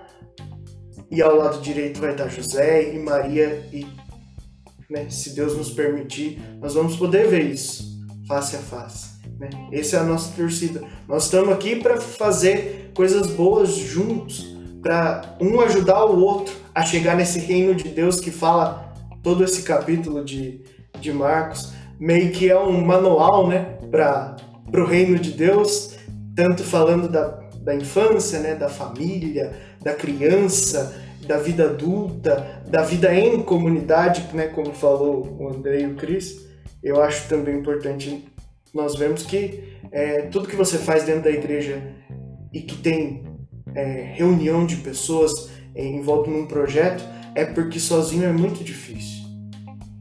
e 1.11 1.23
ao 1.23 1.37
lado 1.37 1.61
direito 1.61 2.01
vai 2.01 2.13
estar 2.13 2.29
José 2.29 2.95
e 2.95 2.99
Maria 2.99 3.69
e 3.73 3.87
né, 4.89 5.09
se 5.09 5.31
Deus 5.35 5.57
nos 5.57 5.71
permitir, 5.71 6.41
nós 6.61 6.75
vamos 6.75 6.97
poder 6.97 7.29
ver 7.29 7.45
isso 7.45 7.91
face 8.27 8.57
a 8.57 8.61
face. 8.61 9.11
Né? 9.39 9.49
Essa 9.73 9.97
é 9.97 10.01
a 10.01 10.05
nossa 10.05 10.33
torcida. 10.35 10.83
Nós 11.09 11.25
estamos 11.25 11.53
aqui 11.53 11.77
para 11.77 12.01
fazer 12.01 12.91
coisas 12.95 13.29
boas 13.29 13.71
juntos, 13.71 14.50
para 14.83 15.37
um 15.41 15.61
ajudar 15.61 16.05
o 16.07 16.21
outro 16.21 16.55
a 16.75 16.83
chegar 16.83 17.17
nesse 17.17 17.39
reino 17.39 17.75
de 17.75 17.89
Deus 17.89 18.21
que 18.21 18.31
fala 18.31 18.95
todo 19.23 19.45
esse 19.45 19.63
capítulo 19.63 20.25
de, 20.25 20.63
de 20.99 21.13
Marcos, 21.13 21.73
meio 21.99 22.31
que 22.33 22.49
é 22.49 22.59
um 22.59 22.81
manual 22.85 23.47
né, 23.47 23.79
para 23.91 24.37
o 24.73 24.85
reino 24.85 25.19
de 25.19 25.33
Deus, 25.33 25.97
tanto 26.35 26.63
falando 26.63 27.09
da, 27.09 27.41
da 27.63 27.75
infância, 27.75 28.41
né, 28.41 28.55
da 28.55 28.69
família, 28.69 29.53
da 29.83 29.93
criança, 29.93 30.95
da 31.27 31.37
vida 31.37 31.65
adulta, 31.65 32.63
da 32.67 32.83
vida 32.83 33.15
em 33.15 33.43
comunidade, 33.43 34.27
né, 34.35 34.47
como 34.47 34.73
falou 34.73 35.37
o 35.39 35.49
André 35.49 35.83
e 35.83 35.87
o 35.87 35.95
Cris, 35.95 36.49
eu 36.83 37.03
acho 37.03 37.29
também 37.29 37.59
importante 37.59 38.25
nós 38.73 38.97
vemos 38.97 39.25
que 39.25 39.65
é, 39.93 40.23
tudo 40.23 40.49
que 40.49 40.57
você 40.57 40.79
faz 40.79 41.05
dentro 41.05 41.25
da 41.25 41.31
igreja 41.31 41.83
e 42.53 42.63
que 42.63 42.77
tem 42.77 43.25
é, 43.75 44.13
reunião 44.15 44.67
de 44.67 44.77
pessoas 44.77 45.51
é, 45.75 45.85
em 45.85 46.03
volta 46.03 46.31
num 46.31 46.47
projeto 46.47 47.05
é 47.35 47.45
porque 47.45 47.79
sozinho 47.79 48.25
é 48.25 48.33
muito 48.33 48.65
difícil. 48.65 49.21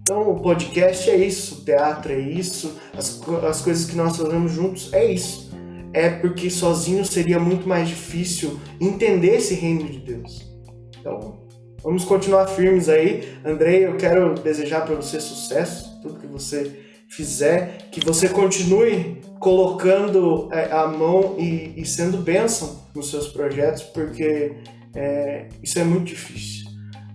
Então 0.02 0.30
o 0.32 0.40
podcast 0.40 1.10
é 1.10 1.16
isso, 1.16 1.62
o 1.62 1.66
teatro 1.66 2.12
é 2.12 2.20
isso, 2.20 2.80
as, 2.98 3.22
as 3.48 3.62
coisas 3.62 3.86
que 3.86 3.96
nós 3.96 4.18
fazemos 4.18 4.52
juntos 4.52 4.92
é 4.94 5.12
isso. 5.12 5.50
É 5.94 6.10
porque 6.10 6.50
sozinho 6.50 7.06
seria 7.06 7.40
muito 7.40 7.68
mais 7.68 7.88
difícil 7.88 8.60
entender 8.80 9.36
esse 9.36 9.56
reino 9.56 9.86
de 9.86 10.00
Deus. 10.00 10.48
Então, 11.00 11.48
vamos 11.82 12.04
continuar 12.06 12.48
firmes 12.48 12.90
aí. 12.90 13.38
Andrei, 13.44 13.86
eu 13.86 13.98
quero 13.98 14.36
desejar 14.36 14.86
para 14.86 14.96
você 14.96 15.20
sucesso, 15.20 16.00
tudo 16.02 16.20
que 16.20 16.28
você 16.28 16.89
fizer, 17.10 17.90
que 17.92 18.00
você 18.00 18.30
continue 18.30 19.20
colocando 19.40 20.50
é, 20.52 20.72
a 20.72 20.88
mão 20.88 21.36
e, 21.40 21.74
e, 21.76 21.86
sendo 21.86 22.18
bênção 22.18 22.88
nos 22.94 23.10
seus 23.10 23.28
projetos, 23.28 23.84
porque 23.84 24.54
é, 24.96 25.48
isso 25.64 25.80
é 25.80 25.84
muito 25.84 26.06
difícil. 26.06 26.68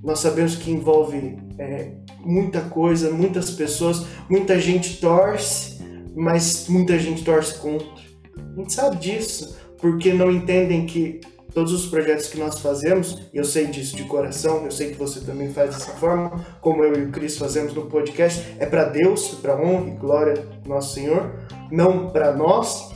Nós 0.02 0.18
sabemos 0.18 0.56
que 0.56 0.70
envolve 0.70 1.36
é, 1.58 1.92
muita 2.20 2.60
coisa, 2.62 3.10
muitas 3.10 3.50
pessoas, 3.50 4.04
muita 4.28 4.58
gente 4.58 4.98
torce, 5.00 5.82
mas 6.14 6.66
muita 6.68 6.98
gente 6.98 7.22
torce 7.22 7.58
contra. 7.58 8.04
A 8.36 8.60
gente 8.60 8.72
sabe 8.72 8.96
disso, 8.96 9.56
porque 9.78 10.12
não 10.12 10.30
entendem 10.30 10.86
que 10.86 11.20
todos 11.54 11.72
os 11.72 11.86
projetos 11.86 12.26
que 12.26 12.38
nós 12.38 12.58
fazemos, 12.58 13.22
e 13.32 13.38
eu 13.38 13.44
sei 13.44 13.66
disso 13.66 13.96
de 13.96 14.04
coração, 14.04 14.64
eu 14.64 14.70
sei 14.72 14.90
que 14.90 14.98
você 14.98 15.20
também 15.20 15.52
faz 15.52 15.70
dessa 15.70 15.92
forma, 15.92 16.44
como 16.60 16.82
eu 16.82 16.98
e 16.98 17.04
o 17.04 17.10
Cris 17.12 17.38
fazemos 17.38 17.72
no 17.72 17.86
podcast, 17.86 18.56
é 18.58 18.66
para 18.66 18.84
Deus, 18.84 19.28
para 19.36 19.56
honra 19.56 19.90
e 19.90 19.96
glória 19.96 20.34
do 20.34 20.68
nosso 20.68 20.94
Senhor, 20.94 21.32
não 21.70 22.10
para 22.10 22.34
nós, 22.34 22.92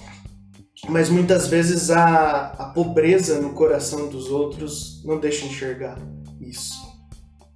mas 0.88 1.08
muitas 1.08 1.46
vezes 1.46 1.90
a, 1.90 2.46
a 2.58 2.64
pobreza 2.70 3.40
no 3.40 3.50
coração 3.54 4.08
dos 4.08 4.28
outros 4.28 5.04
não 5.04 5.18
deixa 5.18 5.46
enxergar 5.46 5.96
isso. 6.40 6.74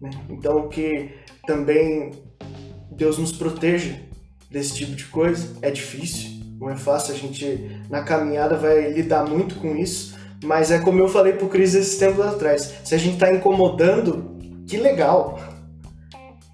Né? 0.00 0.10
Então 0.30 0.68
que 0.68 1.10
também 1.46 2.12
Deus 2.92 3.18
nos 3.18 3.32
proteja 3.32 3.98
desse 4.50 4.74
tipo 4.74 4.94
de 4.94 5.06
coisa, 5.06 5.56
é 5.62 5.70
difícil, 5.70 6.30
não 6.60 6.70
é 6.70 6.76
fácil, 6.76 7.14
a 7.14 7.18
gente 7.18 7.82
na 7.90 8.02
caminhada 8.02 8.56
vai 8.56 8.92
lidar 8.92 9.28
muito 9.28 9.56
com 9.56 9.74
isso, 9.76 10.14
mas 10.42 10.70
é 10.70 10.78
como 10.78 11.00
eu 11.00 11.08
falei 11.08 11.34
pro 11.34 11.48
Cris 11.48 11.74
esses 11.74 11.96
tempos 11.98 12.24
atrás. 12.26 12.74
Se 12.84 12.94
a 12.94 12.98
gente 12.98 13.18
tá 13.18 13.32
incomodando, 13.32 14.36
que 14.66 14.76
legal. 14.76 15.38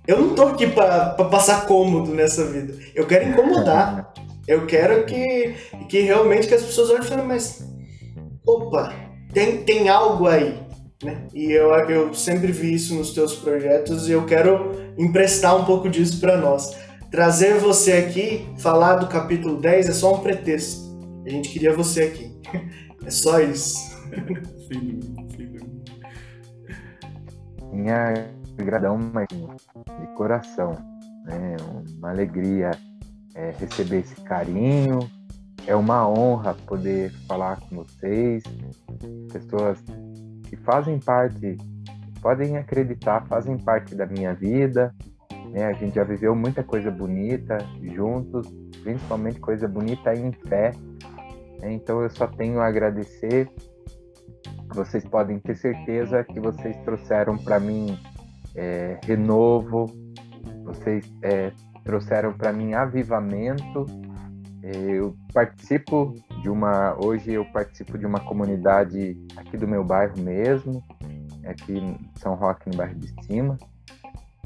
Eu 0.07 0.21
não 0.21 0.35
tô 0.35 0.45
aqui 0.45 0.67
para 0.67 1.11
passar 1.25 1.67
cômodo 1.67 2.13
nessa 2.13 2.45
vida. 2.47 2.75
Eu 2.95 3.07
quero 3.07 3.29
incomodar. 3.29 4.13
Eu 4.49 4.65
quero 4.65 5.05
que, 5.05 5.55
que 5.91 6.01
realmente 6.01 6.49
que 6.49 6.55
as 6.55 6.63
pessoas 6.63 6.89
olhem 6.89 7.03
e 7.03 7.07
falem, 7.07 7.27
mas 7.27 7.63
opa, 8.47 8.95
tem, 9.31 9.59
tem 9.59 9.91
algo 9.91 10.27
aí. 10.27 10.59
Né? 11.05 11.27
E 11.35 11.53
eu, 11.53 11.69
eu 11.91 12.15
sempre 12.15 12.51
vi 12.51 12.73
isso 12.73 12.95
nos 12.95 13.13
teus 13.13 13.37
projetos 13.37 14.09
e 14.09 14.13
eu 14.13 14.25
quero 14.25 14.73
emprestar 14.97 15.55
um 15.55 15.67
pouco 15.67 15.91
disso 15.91 16.19
para 16.19 16.39
nós. 16.39 16.75
Trazer 17.11 17.59
você 17.59 17.93
aqui, 17.93 18.47
falar 18.59 18.97
do 18.97 19.07
capítulo 19.07 19.61
10 19.61 19.91
é 19.91 19.93
só 19.93 20.15
um 20.15 20.21
pretexto. 20.21 20.97
A 21.27 21.29
gente 21.29 21.51
queria 21.51 21.75
você 21.75 22.05
aqui. 22.05 22.33
É 23.09 23.11
só 23.11 23.41
isso. 23.41 23.75
sim, 24.69 25.01
sim. 25.35 25.83
Minha 27.73 28.29
gratidão, 28.55 28.99
mas 28.99 29.27
de 29.29 30.07
coração. 30.15 30.77
Né? 31.25 31.57
Uma 31.97 32.11
alegria 32.11 32.71
é, 33.35 33.55
receber 33.59 34.01
esse 34.01 34.15
carinho. 34.17 34.99
É 35.67 35.75
uma 35.75 36.07
honra 36.07 36.55
poder 36.67 37.11
falar 37.27 37.59
com 37.61 37.77
vocês, 37.77 38.43
pessoas 39.33 39.79
que 40.45 40.57
fazem 40.57 40.99
parte, 40.99 41.57
podem 42.21 42.59
acreditar, 42.59 43.27
fazem 43.27 43.57
parte 43.57 43.95
da 43.95 44.05
minha 44.05 44.35
vida. 44.35 44.95
Né? 45.51 45.65
A 45.65 45.73
gente 45.73 45.95
já 45.95 46.05
viveu 46.05 46.37
muita 46.37 46.63
coisa 46.63 46.91
bonita 46.91 47.57
juntos, 47.83 48.47
principalmente 48.83 49.41
coisa 49.41 49.67
bonita 49.67 50.13
em 50.13 50.31
fé. 50.47 50.73
Né? 51.59 51.73
Então 51.73 52.03
eu 52.03 52.11
só 52.11 52.27
tenho 52.27 52.61
a 52.61 52.67
agradecer. 52.67 53.51
Vocês 54.75 55.05
podem 55.05 55.39
ter 55.39 55.57
certeza 55.57 56.23
que 56.25 56.39
vocês 56.41 56.77
trouxeram 56.85 57.37
para 57.39 57.59
mim 57.59 57.99
é, 58.55 58.99
renovo, 59.05 59.87
vocês 60.65 61.11
é, 61.23 61.53
trouxeram 61.85 62.33
para 62.33 62.53
mim 62.53 62.75
avivamento. 62.75 63.87
É, 64.63 64.77
eu 64.77 65.17
participo 65.33 66.15
de 66.43 66.51
uma, 66.51 66.97
hoje 67.03 67.33
eu 67.33 67.45
participo 67.47 67.97
de 67.97 68.05
uma 68.05 68.21
comunidade 68.21 69.17
aqui 69.37 69.57
do 69.57 69.67
meu 69.67 69.85
bairro 69.85 70.21
mesmo, 70.21 70.85
aqui 71.47 71.79
em 71.79 71.99
São 72.17 72.35
Roque, 72.35 72.69
no 72.69 72.77
bairro 72.77 72.97
de 72.97 73.09
cima. 73.25 73.57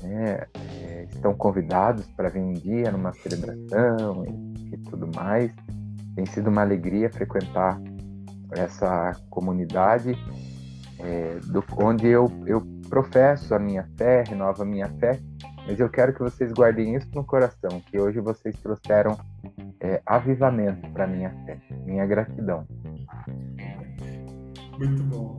É, 0.05 0.49
é, 0.55 1.05
estão 1.11 1.33
convidados 1.35 2.07
para 2.13 2.29
vir 2.29 2.41
um 2.41 2.53
dia 2.53 2.91
numa 2.91 3.13
celebração 3.13 4.25
e, 4.27 4.75
e 4.75 4.79
tudo 4.79 5.09
mais. 5.15 5.53
Tem 6.15 6.27
sido 6.27 6.51
uma 6.51 6.63
alegria 6.63 7.11
frequentar 7.11 7.81
essa 8.53 9.17
comunidade, 9.31 10.15
é, 10.99 11.39
do, 11.47 11.65
onde 11.79 12.07
eu, 12.07 12.31
eu 12.47 12.63
professo 12.89 13.55
a 13.55 13.59
minha 13.59 13.89
fé, 13.97 14.25
renovo 14.29 14.63
a 14.63 14.67
minha 14.67 14.89
fé, 15.01 15.19
mas 15.67 15.81
eu 15.81 15.89
quero 15.89 16.13
que 16.13 16.21
vocês 16.21 16.53
guardem 16.53 16.95
isso 16.95 17.09
no 17.15 17.25
coração, 17.25 17.81
que 17.87 17.99
hoje 17.99 18.21
vocês 18.21 18.55
trouxeram 18.61 19.17
é, 19.81 20.03
avivamento 20.05 20.89
para 20.91 21.07
minha 21.07 21.31
fé, 21.45 21.59
minha 21.85 22.05
gratidão. 22.05 22.67
Muito 24.79 25.03
bom. 25.05 25.39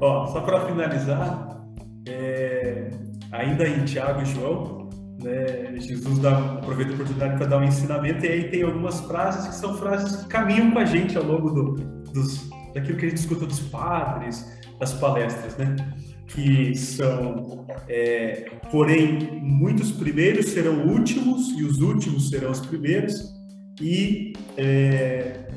Ó, 0.00 0.26
só 0.26 0.40
para 0.40 0.66
finalizar, 0.66 1.62
é, 2.06 2.90
ainda 3.32 3.68
em 3.68 3.84
Tiago 3.84 4.22
e 4.22 4.24
João, 4.26 4.79
né, 5.22 5.78
Jesus 5.78 6.18
dá, 6.18 6.54
aproveita 6.54 6.92
a 6.92 6.94
oportunidade 6.94 7.36
para 7.36 7.46
dar 7.46 7.58
um 7.58 7.64
ensinamento, 7.64 8.24
e 8.24 8.28
aí 8.28 8.44
tem 8.48 8.62
algumas 8.62 9.00
frases 9.00 9.48
que 9.48 9.54
são 9.54 9.76
frases 9.76 10.22
que 10.22 10.28
caminham 10.28 10.70
com 10.70 10.78
a 10.78 10.84
gente 10.84 11.16
ao 11.16 11.24
longo 11.24 11.50
do, 11.50 11.74
dos, 12.12 12.48
daquilo 12.74 12.98
que 12.98 13.06
a 13.06 13.08
gente 13.08 13.18
escuta 13.18 13.46
dos 13.46 13.60
padres, 13.60 14.58
das 14.78 14.92
palestras, 14.94 15.56
né? 15.56 15.76
Que 16.26 16.74
são, 16.76 17.66
é, 17.88 18.50
porém, 18.70 19.40
muitos 19.42 19.90
primeiros 19.90 20.46
serão 20.46 20.86
últimos 20.86 21.50
e 21.58 21.64
os 21.64 21.78
últimos 21.80 22.30
serão 22.30 22.50
os 22.50 22.60
primeiros, 22.60 23.34
e 23.80 24.32
é, 24.56 25.48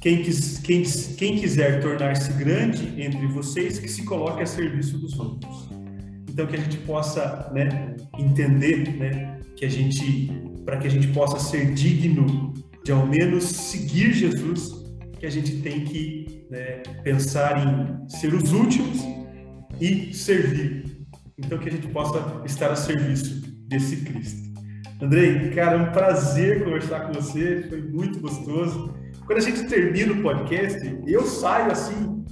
quem, 0.00 0.22
quis, 0.22 0.58
quem, 0.58 0.82
quem 0.82 1.38
quiser 1.38 1.80
tornar-se 1.80 2.32
grande 2.32 3.00
entre 3.00 3.26
vocês, 3.28 3.78
que 3.78 3.88
se 3.88 4.04
coloque 4.04 4.42
a 4.42 4.46
serviço 4.46 4.98
dos 4.98 5.18
outros. 5.18 5.83
Então 6.34 6.48
que 6.48 6.56
a 6.56 6.60
gente 6.60 6.78
possa 6.78 7.48
né, 7.54 7.94
entender 8.18 8.90
né, 8.96 9.38
que 9.54 9.64
a 9.64 9.68
gente, 9.68 10.32
para 10.64 10.78
que 10.78 10.88
a 10.88 10.90
gente 10.90 11.06
possa 11.12 11.38
ser 11.38 11.72
digno 11.74 12.52
de 12.82 12.90
ao 12.90 13.06
menos 13.06 13.44
seguir 13.44 14.12
Jesus, 14.12 14.84
que 15.16 15.26
a 15.26 15.30
gente 15.30 15.58
tem 15.58 15.84
que 15.84 16.44
né, 16.50 16.82
pensar 17.04 17.56
em 17.64 18.08
ser 18.08 18.34
os 18.34 18.50
últimos 18.50 18.98
e 19.80 20.12
servir. 20.12 21.06
Então 21.38 21.56
que 21.56 21.68
a 21.68 21.72
gente 21.72 21.86
possa 21.86 22.42
estar 22.44 22.72
a 22.72 22.74
serviço 22.74 23.40
desse 23.68 23.98
Cristo. 23.98 24.60
Andrei, 25.00 25.50
cara, 25.50 25.76
é 25.76 25.82
um 25.88 25.92
prazer 25.92 26.64
conversar 26.64 27.06
com 27.06 27.12
você, 27.12 27.64
foi 27.68 27.80
muito 27.80 28.18
gostoso. 28.18 28.92
Quando 29.24 29.38
a 29.38 29.40
gente 29.40 29.68
termina 29.68 30.12
o 30.12 30.20
podcast, 30.20 30.98
eu 31.06 31.24
saio 31.26 31.70
assim 31.70 32.23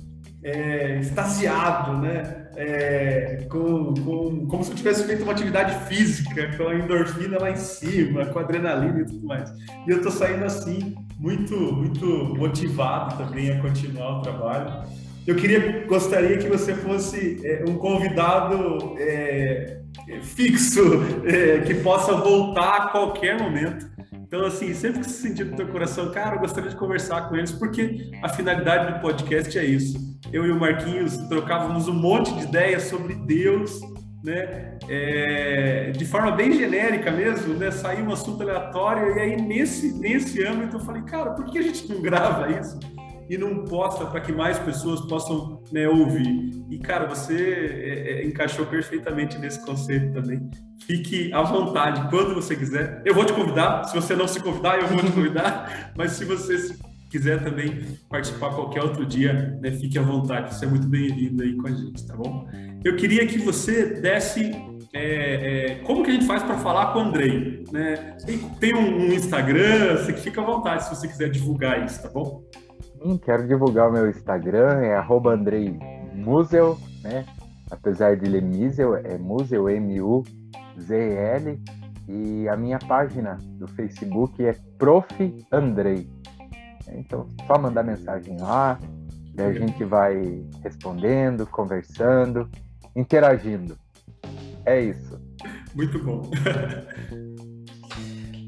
é, 0.43 0.99
extasiado, 0.99 1.99
né? 1.99 2.49
É, 2.55 3.47
com, 3.49 3.95
com, 3.95 4.47
como 4.47 4.63
se 4.63 4.71
eu 4.73 4.77
tivesse 4.77 5.07
feito 5.07 5.23
uma 5.23 5.33
atividade 5.33 5.87
física, 5.87 6.55
com 6.57 6.69
a 6.69 6.75
endorfina 6.75 7.39
lá 7.39 7.51
em 7.51 7.57
cima, 7.57 8.27
com 8.27 8.39
adrenalina 8.39 9.01
e 9.01 9.05
tudo 9.07 9.27
mais. 9.27 9.51
E 9.87 9.91
eu 9.91 10.03
tô 10.03 10.11
saindo 10.11 10.45
assim, 10.45 10.95
muito, 11.19 11.57
muito 11.57 12.07
motivado 12.37 13.17
também 13.17 13.51
a 13.51 13.61
continuar 13.63 14.19
o 14.19 14.23
trabalho. 14.23 14.87
Eu 15.27 15.37
queria, 15.37 15.87
gostaria 15.87 16.37
que 16.37 16.49
você 16.49 16.75
fosse 16.75 17.41
é, 17.45 17.65
um 17.67 17.79
convidado 17.79 18.97
é, 18.99 19.79
fixo, 20.23 20.83
é, 21.25 21.61
que 21.61 21.75
possa 21.77 22.13
voltar 22.15 22.77
a 22.77 22.89
qualquer 22.89 23.41
momento. 23.41 23.89
Então, 24.13 24.45
assim, 24.45 24.75
sempre 24.75 25.01
que 25.01 25.07
você 25.07 25.29
sentir 25.29 25.45
no 25.45 25.57
teu 25.57 25.69
coração, 25.69 26.11
cara, 26.11 26.37
eu 26.37 26.41
gostaria 26.41 26.71
de 26.71 26.77
conversar 26.77 27.29
com 27.29 27.37
eles, 27.37 27.53
porque 27.53 28.11
a 28.23 28.29
finalidade 28.29 28.95
do 28.95 29.01
podcast 29.01 29.57
é 29.59 29.65
isso. 29.65 30.12
Eu 30.31 30.47
e 30.47 30.51
o 30.51 30.59
Marquinhos 30.59 31.17
trocávamos 31.29 31.89
um 31.89 31.95
monte 31.95 32.33
de 32.35 32.45
ideias 32.45 32.85
sobre 32.85 33.15
Deus, 33.15 33.81
né? 34.23 34.79
É, 34.89 35.91
de 35.91 36.05
forma 36.05 36.31
bem 36.33 36.53
genérica 36.53 37.11
mesmo, 37.11 37.55
né? 37.55 37.71
Saiu 37.71 38.05
um 38.05 38.13
assunto 38.13 38.43
aleatório, 38.43 39.17
e 39.17 39.21
aí 39.21 39.37
nesse, 39.41 39.93
nesse 39.99 40.45
âmbito 40.45 40.77
eu 40.77 40.81
falei, 40.81 41.03
cara, 41.03 41.31
por 41.31 41.47
que 41.47 41.59
a 41.59 41.63
gente 41.63 41.89
não 41.89 42.01
grava 42.01 42.51
isso? 42.51 42.79
e 43.33 43.39
não 43.39 43.65
posta 43.65 44.05
para 44.05 44.21
que 44.21 44.31
mais 44.31 44.59
pessoas 44.59 45.01
possam 45.03 45.63
né, 45.73 45.89
ouvir. 45.89 46.63
E, 46.69 46.79
cara, 46.79 47.07
você 47.07 47.35
é, 47.35 48.13
é, 48.13 48.27
encaixou 48.27 48.67
perfeitamente 48.67 49.39
nesse 49.39 49.65
conceito 49.65 50.13
também. 50.13 50.51
Fique 50.81 51.33
à 51.33 51.41
vontade, 51.43 52.11
quando 52.11 52.35
você 52.35 52.55
quiser. 52.55 53.01
Eu 53.07 53.15
vou 53.15 53.25
te 53.25 53.33
convidar, 53.33 53.85
se 53.85 53.95
você 53.95 54.15
não 54.15 54.29
se 54.29 54.39
convidar, 54.39 54.79
eu 54.79 54.87
vou 54.87 54.99
te 54.99 55.13
convidar, 55.13 55.93
mas 55.97 56.13
se 56.13 56.27
você 56.27 56.77
quiser 57.13 57.45
também 57.45 57.99
participar 58.09 58.55
qualquer 58.55 58.83
outro 58.83 59.05
dia, 59.05 59.59
né, 59.61 59.71
fique 59.73 59.99
à 59.99 60.03
vontade. 60.03 60.55
Você 60.55 60.65
é 60.65 60.69
muito 60.69 60.89
bem-vindo 60.89 61.43
aí 61.43 61.55
com 61.55 61.69
a 61.69 61.71
gente, 61.71 62.07
tá 62.07 62.17
bom? 62.17 62.49
Eu 62.83 62.97
queria 62.97 63.27
que 63.27 63.39
você 63.39 64.01
desse 64.01 64.51
é, 64.95 65.75
é, 65.75 65.75
como 65.85 66.03
que 66.03 66.11
a 66.11 66.15
gente 66.15 66.27
faz 66.27 66.43
para 66.43 66.57
falar 66.59 66.93
com 66.93 66.99
o 67.01 67.03
Andrei? 67.03 67.65
Né? 67.71 68.17
Tem, 68.27 68.39
tem 68.39 68.75
um, 68.75 69.09
um, 69.09 69.13
Instagram, 69.13 69.97
você 69.97 70.15
fica 70.15 70.41
à 70.41 70.45
vontade 70.45 70.85
se 70.85 70.91
você 70.91 71.07
quiser 71.07 71.31
divulgar 71.31 71.85
isso, 71.85 72.03
tá 72.03 72.09
bom? 72.09 72.43
Sim, 73.03 73.19
quero 73.19 73.47
divulgar 73.47 73.91
o 73.91 73.93
meu 73.93 74.09
Instagram, 74.09 74.81
é 74.81 74.97
@andreimusel, 74.97 76.79
né? 77.03 77.27
Apesar 77.71 78.17
de 78.17 78.29
ler 78.29 78.43
Misel, 78.43 78.97
é 78.97 79.19
Musel, 79.19 79.69
M-U-Z-L. 79.69 81.59
E 82.09 82.49
a 82.49 82.57
minha 82.57 82.79
página 82.79 83.39
do 83.59 83.67
Facebook 83.69 84.45
é 84.45 84.55
Prof. 84.77 85.07
Andrei. 85.51 86.07
Então, 86.89 87.29
só 87.47 87.59
mandar 87.59 87.83
mensagem 87.83 88.39
lá, 88.39 88.79
e 89.37 89.41
a 89.43 89.53
gente 89.53 89.85
vai 89.85 90.43
respondendo, 90.63 91.47
conversando, 91.47 92.49
interagindo. 92.95 93.79
É 94.65 94.81
isso. 94.81 95.21
Muito 95.75 95.99
bom. 95.99 96.31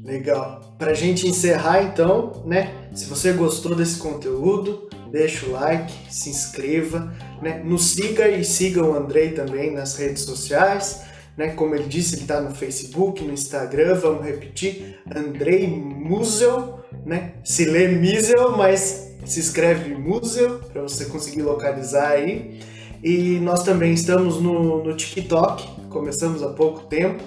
Legal. 0.03 0.75
Para 0.77 0.91
a 0.91 0.93
gente 0.93 1.27
encerrar, 1.27 1.81
então, 1.81 2.43
né? 2.45 2.89
Se 2.93 3.05
você 3.05 3.33
gostou 3.33 3.75
desse 3.75 3.97
conteúdo, 3.97 4.87
deixa 5.11 5.47
o 5.47 5.51
like, 5.51 5.91
se 6.13 6.29
inscreva, 6.29 7.11
né? 7.41 7.63
Nos 7.63 7.87
siga 7.87 8.29
e 8.29 8.43
siga 8.43 8.83
o 8.83 8.95
Andrei 8.95 9.31
também 9.31 9.73
nas 9.73 9.97
redes 9.97 10.21
sociais, 10.21 11.05
né? 11.35 11.49
Como 11.49 11.73
ele 11.73 11.87
disse, 11.87 12.15
ele 12.15 12.21
está 12.21 12.39
no 12.39 12.53
Facebook, 12.53 13.23
no 13.23 13.33
Instagram. 13.33 13.95
Vamos 13.95 14.23
repetir, 14.23 14.99
Andrei 15.13 15.67
Musel, 15.67 16.84
né? 17.05 17.33
Se 17.43 17.65
lê 17.65 17.87
Misel, 17.87 18.57
mas 18.57 19.15
se 19.25 19.39
escreve 19.39 19.93
Musel 19.93 20.59
para 20.71 20.81
você 20.81 21.05
conseguir 21.05 21.41
localizar 21.41 22.09
aí. 22.09 22.59
E 23.03 23.39
nós 23.39 23.63
também 23.63 23.93
estamos 23.93 24.41
no, 24.41 24.83
no 24.83 24.95
TikTok, 24.95 25.67
começamos 25.89 26.41
há 26.41 26.49
pouco 26.49 26.81
tempo. 26.87 27.23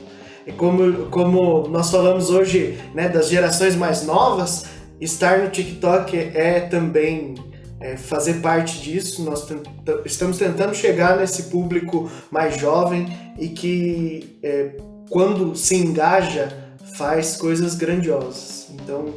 E 0.46 0.52
como, 0.52 1.06
como 1.06 1.68
nós 1.68 1.90
falamos 1.90 2.30
hoje 2.30 2.78
né, 2.94 3.08
das 3.08 3.28
gerações 3.28 3.76
mais 3.76 4.04
novas, 4.04 4.64
estar 5.00 5.38
no 5.38 5.50
TikTok 5.50 6.16
é 6.16 6.60
também 6.60 7.34
é, 7.80 7.96
fazer 7.96 8.34
parte 8.40 8.80
disso. 8.80 9.22
Nós 9.22 9.46
estamos 10.04 10.38
tentando 10.38 10.74
chegar 10.74 11.16
nesse 11.18 11.44
público 11.44 12.10
mais 12.30 12.58
jovem 12.58 13.06
e 13.38 13.48
que, 13.48 14.38
é, 14.42 14.76
quando 15.10 15.54
se 15.54 15.76
engaja, 15.76 16.48
faz 16.94 17.36
coisas 17.36 17.74
grandiosas. 17.74 18.68
Então, 18.72 19.14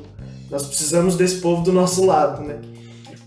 nós 0.51 0.67
precisamos 0.67 1.15
desse 1.15 1.39
povo 1.39 1.63
do 1.63 1.71
nosso 1.71 2.05
lado, 2.05 2.43
né? 2.43 2.59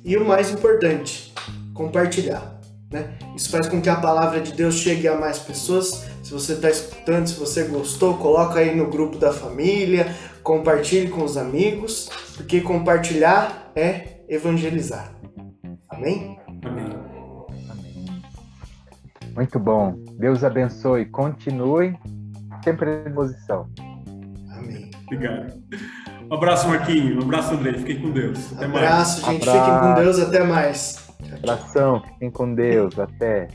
E 0.04 0.16
o 0.16 0.24
mais 0.24 0.50
importante, 0.50 1.32
compartilhar. 1.72 2.60
Né? 2.92 3.18
Isso 3.34 3.50
faz 3.50 3.66
com 3.66 3.80
que 3.80 3.88
a 3.88 3.96
palavra 3.96 4.40
de 4.40 4.52
Deus 4.52 4.74
chegue 4.76 5.08
a 5.08 5.18
mais 5.18 5.38
pessoas 5.38 6.04
se 6.22 6.32
você 6.32 6.52
está 6.52 6.70
escutando, 6.70 7.26
se 7.26 7.38
você 7.38 7.64
gostou, 7.64 8.16
coloca 8.16 8.58
aí 8.58 8.74
no 8.74 8.88
grupo 8.88 9.18
da 9.18 9.32
família, 9.32 10.06
compartilhe 10.42 11.08
com 11.08 11.22
os 11.22 11.36
amigos, 11.36 12.08
porque 12.36 12.60
compartilhar 12.60 13.70
é 13.74 14.20
evangelizar. 14.28 15.12
Amém? 15.88 16.38
Amém. 16.62 16.84
Amém. 17.70 18.22
Muito 19.34 19.58
bom. 19.58 19.94
Deus 20.18 20.44
abençoe. 20.44 21.06
Continue 21.06 21.94
sempre 22.62 22.90
à 22.90 23.04
disposição. 23.04 23.68
Amém. 24.50 24.90
Obrigado. 25.04 25.62
Um 26.30 26.34
abraço, 26.34 26.68
Marquinho. 26.68 27.18
Um 27.18 27.22
abraço, 27.22 27.54
André. 27.54 27.74
Fiquem 27.74 28.00
com 28.00 28.10
Deus. 28.10 28.52
Até 28.52 28.64
abraço, 28.64 29.22
mais. 29.22 29.34
gente. 29.34 29.48
Abraço. 29.48 29.64
Fiquem 29.64 29.80
com 29.80 29.94
Deus. 29.94 30.18
Até 30.20 30.44
mais. 30.44 31.08
Abração. 31.38 32.02
Fiquem 32.02 32.30
com 32.30 32.54
Deus. 32.54 32.98
Até. 32.98 33.48